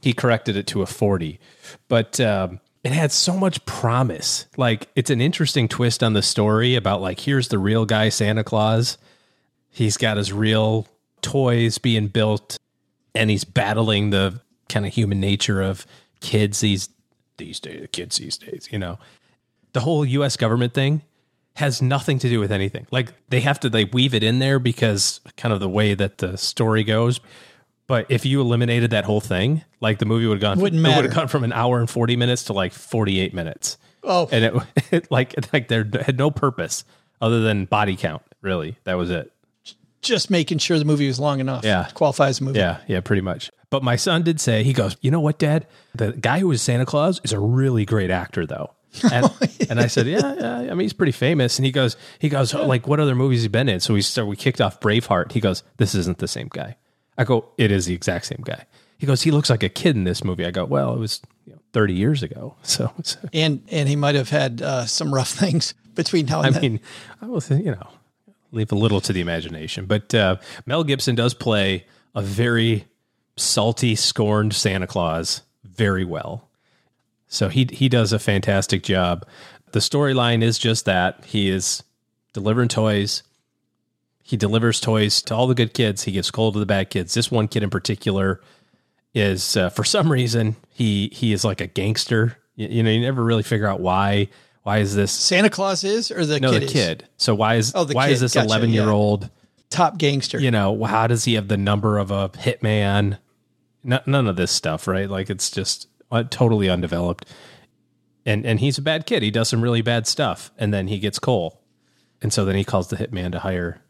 He 0.00 0.12
corrected 0.12 0.56
it 0.56 0.66
to 0.68 0.82
a 0.82 0.86
forty, 0.86 1.40
but 1.88 2.20
um, 2.20 2.60
it 2.82 2.92
had 2.92 3.12
so 3.12 3.36
much 3.36 3.64
promise. 3.64 4.46
Like 4.56 4.88
it's 4.94 5.10
an 5.10 5.20
interesting 5.20 5.68
twist 5.68 6.02
on 6.02 6.12
the 6.12 6.22
story 6.22 6.76
about 6.76 7.00
like 7.00 7.20
here's 7.20 7.48
the 7.48 7.58
real 7.58 7.86
guy 7.86 8.08
Santa 8.10 8.44
Claus. 8.44 8.98
He's 9.70 9.96
got 9.96 10.16
his 10.18 10.32
real 10.32 10.86
toys 11.22 11.78
being 11.78 12.06
built, 12.06 12.56
and 13.14 13.30
he's 13.30 13.44
battling 13.44 14.10
the 14.10 14.40
kind 14.68 14.86
of 14.86 14.92
human 14.92 15.20
nature 15.20 15.60
of 15.60 15.86
kids 16.20 16.60
these 16.60 16.88
these 17.36 17.60
days, 17.60 17.82
the 17.82 17.88
kids 17.88 18.16
these 18.16 18.36
days. 18.36 18.68
You 18.70 18.78
know, 18.78 18.98
the 19.72 19.80
whole 19.80 20.04
U.S. 20.04 20.36
government 20.36 20.74
thing 20.74 21.02
has 21.56 21.80
nothing 21.80 22.18
to 22.18 22.28
do 22.28 22.40
with 22.40 22.50
anything. 22.50 22.86
Like 22.90 23.12
they 23.28 23.40
have 23.40 23.60
to 23.60 23.68
they 23.68 23.84
weave 23.84 24.14
it 24.14 24.22
in 24.22 24.38
there 24.38 24.58
because 24.58 25.20
kind 25.36 25.52
of 25.52 25.60
the 25.60 25.68
way 25.68 25.94
that 25.94 26.18
the 26.18 26.36
story 26.36 26.84
goes. 26.84 27.20
But 27.86 28.06
if 28.08 28.24
you 28.24 28.40
eliminated 28.40 28.90
that 28.90 29.04
whole 29.04 29.20
thing, 29.20 29.62
like 29.80 29.98
the 29.98 30.06
movie 30.06 30.26
would 30.26 30.36
have 30.36 30.40
gone, 30.40 30.60
Wouldn't 30.60 30.84
it 30.84 30.96
would 30.96 31.04
have 31.04 31.14
gone 31.14 31.28
from 31.28 31.44
an 31.44 31.52
hour 31.52 31.78
and 31.78 31.88
forty 31.88 32.16
minutes 32.16 32.44
to 32.44 32.52
like 32.52 32.72
forty 32.72 33.20
eight 33.20 33.34
minutes. 33.34 33.76
Oh. 34.02 34.28
and 34.30 34.44
it, 34.44 34.54
it 34.92 35.10
like 35.10 35.34
like 35.52 35.68
there 35.68 35.88
had 36.02 36.18
no 36.18 36.30
purpose 36.30 36.84
other 37.20 37.40
than 37.40 37.66
body 37.66 37.96
count. 37.96 38.22
Really, 38.40 38.78
that 38.84 38.94
was 38.94 39.10
it. 39.10 39.30
Just 40.02 40.30
making 40.30 40.58
sure 40.58 40.78
the 40.78 40.84
movie 40.84 41.06
was 41.06 41.18
long 41.18 41.40
enough. 41.40 41.64
Yeah. 41.64 41.88
Qualifies 41.94 42.40
a 42.40 42.44
movie. 42.44 42.58
Yeah, 42.58 42.80
yeah, 42.86 43.00
pretty 43.00 43.22
much. 43.22 43.50
But 43.74 43.82
my 43.82 43.96
son 43.96 44.22
did 44.22 44.40
say 44.40 44.62
he 44.62 44.72
goes, 44.72 44.96
you 45.00 45.10
know 45.10 45.18
what, 45.18 45.36
Dad? 45.36 45.66
The 45.96 46.12
guy 46.12 46.38
who 46.38 46.46
was 46.46 46.62
Santa 46.62 46.86
Claus 46.86 47.20
is 47.24 47.32
a 47.32 47.40
really 47.40 47.84
great 47.84 48.08
actor, 48.08 48.46
though. 48.46 48.70
And, 49.12 49.28
and 49.68 49.80
I 49.80 49.88
said, 49.88 50.06
yeah, 50.06 50.32
yeah, 50.38 50.58
I 50.58 50.74
mean, 50.74 50.82
he's 50.82 50.92
pretty 50.92 51.10
famous. 51.10 51.58
And 51.58 51.66
he 51.66 51.72
goes, 51.72 51.96
he 52.20 52.28
goes, 52.28 52.54
like, 52.54 52.86
what 52.86 53.00
other 53.00 53.16
movies 53.16 53.42
he 53.42 53.48
been 53.48 53.68
in? 53.68 53.80
So 53.80 53.92
we 53.94 54.02
started, 54.02 54.28
we 54.28 54.36
kicked 54.36 54.60
off 54.60 54.78
Braveheart. 54.78 55.32
He 55.32 55.40
goes, 55.40 55.64
this 55.78 55.96
isn't 55.96 56.18
the 56.18 56.28
same 56.28 56.46
guy. 56.52 56.76
I 57.18 57.24
go, 57.24 57.48
it 57.58 57.72
is 57.72 57.86
the 57.86 57.94
exact 57.94 58.26
same 58.26 58.42
guy. 58.44 58.64
He 58.96 59.08
goes, 59.08 59.22
he 59.22 59.32
looks 59.32 59.50
like 59.50 59.64
a 59.64 59.68
kid 59.68 59.96
in 59.96 60.04
this 60.04 60.22
movie. 60.22 60.46
I 60.46 60.52
go, 60.52 60.64
well, 60.66 60.94
it 60.94 61.00
was 61.00 61.20
you 61.44 61.54
know, 61.54 61.58
30 61.72 61.94
years 61.94 62.22
ago. 62.22 62.54
So, 62.62 62.92
so 63.02 63.18
And 63.32 63.62
and 63.72 63.88
he 63.88 63.96
might 63.96 64.14
have 64.14 64.30
had 64.30 64.62
uh, 64.62 64.86
some 64.86 65.12
rough 65.12 65.30
things 65.40 65.74
between 65.96 66.26
now 66.26 66.42
and 66.42 66.46
I 66.46 66.50
then. 66.60 66.62
mean, 66.62 66.80
I 67.20 67.26
was, 67.26 67.50
you 67.50 67.72
know, 67.72 67.88
leave 68.52 68.70
a 68.70 68.76
little 68.76 69.00
to 69.00 69.12
the 69.12 69.20
imagination. 69.20 69.86
But 69.86 70.14
uh, 70.14 70.36
Mel 70.64 70.84
Gibson 70.84 71.16
does 71.16 71.34
play 71.34 71.86
a 72.14 72.22
very 72.22 72.84
salty, 73.36 73.94
scorned 73.94 74.54
Santa 74.54 74.86
Claus 74.86 75.42
very 75.64 76.04
well. 76.04 76.48
So 77.28 77.48
he 77.48 77.66
he 77.70 77.88
does 77.88 78.12
a 78.12 78.18
fantastic 78.18 78.82
job. 78.82 79.26
The 79.72 79.80
storyline 79.80 80.42
is 80.42 80.58
just 80.58 80.84
that 80.84 81.24
he 81.24 81.48
is 81.48 81.82
delivering 82.32 82.68
toys. 82.68 83.22
He 84.22 84.36
delivers 84.36 84.80
toys 84.80 85.20
to 85.22 85.34
all 85.34 85.46
the 85.46 85.54
good 85.54 85.74
kids. 85.74 86.04
He 86.04 86.12
gives 86.12 86.30
coal 86.30 86.52
to 86.52 86.58
the 86.58 86.64
bad 86.66 86.90
kids. 86.90 87.12
This 87.14 87.30
one 87.30 87.48
kid 87.48 87.62
in 87.62 87.70
particular 87.70 88.40
is, 89.12 89.56
uh, 89.56 89.68
for 89.68 89.84
some 89.84 90.10
reason, 90.10 90.56
he 90.70 91.10
he 91.12 91.32
is 91.32 91.44
like 91.44 91.60
a 91.60 91.66
gangster. 91.66 92.36
You, 92.56 92.68
you 92.68 92.82
know, 92.82 92.90
you 92.90 93.00
never 93.00 93.22
really 93.22 93.42
figure 93.42 93.66
out 93.66 93.80
why. 93.80 94.28
Why 94.62 94.78
is 94.78 94.94
this 94.94 95.12
Santa 95.12 95.50
Claus 95.50 95.84
is 95.84 96.10
or 96.10 96.24
the 96.24 96.40
no, 96.40 96.52
kid 96.52 96.62
the 96.62 96.66
is? 96.66 96.72
kid. 96.72 97.08
So 97.18 97.34
why 97.34 97.56
is 97.56 97.72
Oh, 97.74 97.84
the 97.84 97.94
why 97.94 98.06
kid. 98.06 98.12
is 98.14 98.20
this 98.20 98.34
Gotcha, 98.34 98.46
eleven 98.46 98.70
year 98.70 98.88
old 98.88 99.28
top 99.68 99.98
gangster? 99.98 100.38
You 100.40 100.50
know, 100.50 100.84
how 100.84 101.06
does 101.06 101.24
he 101.24 101.34
have 101.34 101.48
the 101.48 101.58
number 101.58 101.98
of 101.98 102.10
a 102.10 102.30
hitman? 102.30 103.18
No, 103.84 104.00
none 104.06 104.26
of 104.26 104.36
this 104.36 104.50
stuff, 104.50 104.88
right? 104.88 105.08
Like 105.08 105.28
it's 105.30 105.50
just 105.50 105.88
uh, 106.10 106.24
totally 106.24 106.68
undeveloped. 106.68 107.26
And 108.26 108.46
and 108.46 108.58
he's 108.58 108.78
a 108.78 108.82
bad 108.82 109.04
kid. 109.04 109.22
He 109.22 109.30
does 109.30 109.50
some 109.50 109.60
really 109.60 109.82
bad 109.82 110.06
stuff, 110.06 110.50
and 110.58 110.72
then 110.72 110.88
he 110.88 110.98
gets 110.98 111.18
coal, 111.18 111.60
and 112.22 112.32
so 112.32 112.46
then 112.46 112.56
he 112.56 112.64
calls 112.64 112.88
the 112.88 112.96
hitman 112.96 113.32
to 113.32 113.40
hire. 113.40 113.82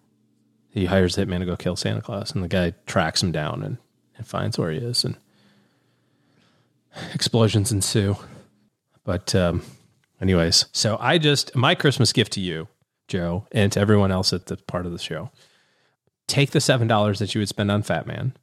He 0.70 0.86
hires 0.86 1.14
the 1.14 1.24
hitman 1.24 1.38
to 1.38 1.46
go 1.46 1.56
kill 1.56 1.76
Santa 1.76 2.02
Claus, 2.02 2.32
and 2.32 2.42
the 2.42 2.48
guy 2.48 2.74
tracks 2.86 3.22
him 3.22 3.30
down 3.30 3.62
and, 3.62 3.78
and 4.16 4.26
finds 4.26 4.58
where 4.58 4.72
he 4.72 4.78
is, 4.78 5.04
and 5.04 5.16
explosions 7.14 7.70
ensue. 7.70 8.16
But 9.04 9.36
um, 9.36 9.62
anyways, 10.20 10.66
so 10.72 10.96
I 10.98 11.18
just 11.18 11.54
my 11.54 11.76
Christmas 11.76 12.12
gift 12.12 12.32
to 12.32 12.40
you, 12.40 12.66
Joe, 13.06 13.46
and 13.52 13.70
to 13.70 13.78
everyone 13.78 14.10
else 14.10 14.32
at 14.32 14.46
the 14.46 14.56
part 14.56 14.84
of 14.84 14.90
the 14.90 14.98
show. 14.98 15.30
Take 16.26 16.50
the 16.50 16.60
seven 16.60 16.88
dollars 16.88 17.20
that 17.20 17.36
you 17.36 17.40
would 17.40 17.48
spend 17.48 17.70
on 17.70 17.84
Fat 17.84 18.04
Man 18.06 18.34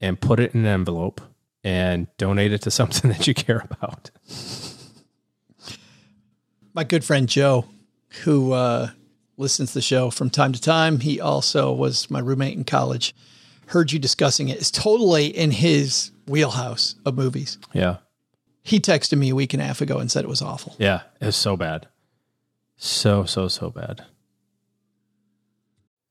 and 0.00 0.20
put 0.20 0.40
it 0.40 0.54
in 0.54 0.60
an 0.60 0.66
envelope 0.66 1.20
and 1.62 2.06
donate 2.16 2.52
it 2.52 2.62
to 2.62 2.70
something 2.70 3.10
that 3.10 3.26
you 3.26 3.34
care 3.34 3.66
about. 3.70 4.10
my 6.74 6.84
good 6.84 7.04
friend 7.04 7.28
Joe, 7.28 7.66
who 8.24 8.52
uh, 8.52 8.90
listens 9.36 9.70
to 9.70 9.74
the 9.74 9.82
show 9.82 10.10
from 10.10 10.30
time 10.30 10.52
to 10.52 10.60
time, 10.60 11.00
he 11.00 11.20
also 11.20 11.72
was 11.72 12.10
my 12.10 12.20
roommate 12.20 12.56
in 12.56 12.64
college. 12.64 13.14
Heard 13.66 13.92
you 13.92 13.98
discussing 13.98 14.48
it. 14.48 14.58
It's 14.58 14.70
totally 14.70 15.26
in 15.26 15.52
his 15.52 16.10
wheelhouse 16.26 16.96
of 17.04 17.16
movies. 17.16 17.58
Yeah. 17.72 17.98
He 18.62 18.80
texted 18.80 19.16
me 19.16 19.30
a 19.30 19.34
week 19.34 19.54
and 19.54 19.62
a 19.62 19.66
half 19.66 19.80
ago 19.80 19.98
and 19.98 20.10
said 20.10 20.24
it 20.24 20.28
was 20.28 20.42
awful. 20.42 20.74
Yeah, 20.78 21.02
it 21.20 21.26
was 21.26 21.36
so 21.36 21.56
bad. 21.56 21.88
So, 22.76 23.24
so, 23.24 23.48
so 23.48 23.70
bad. 23.70 24.04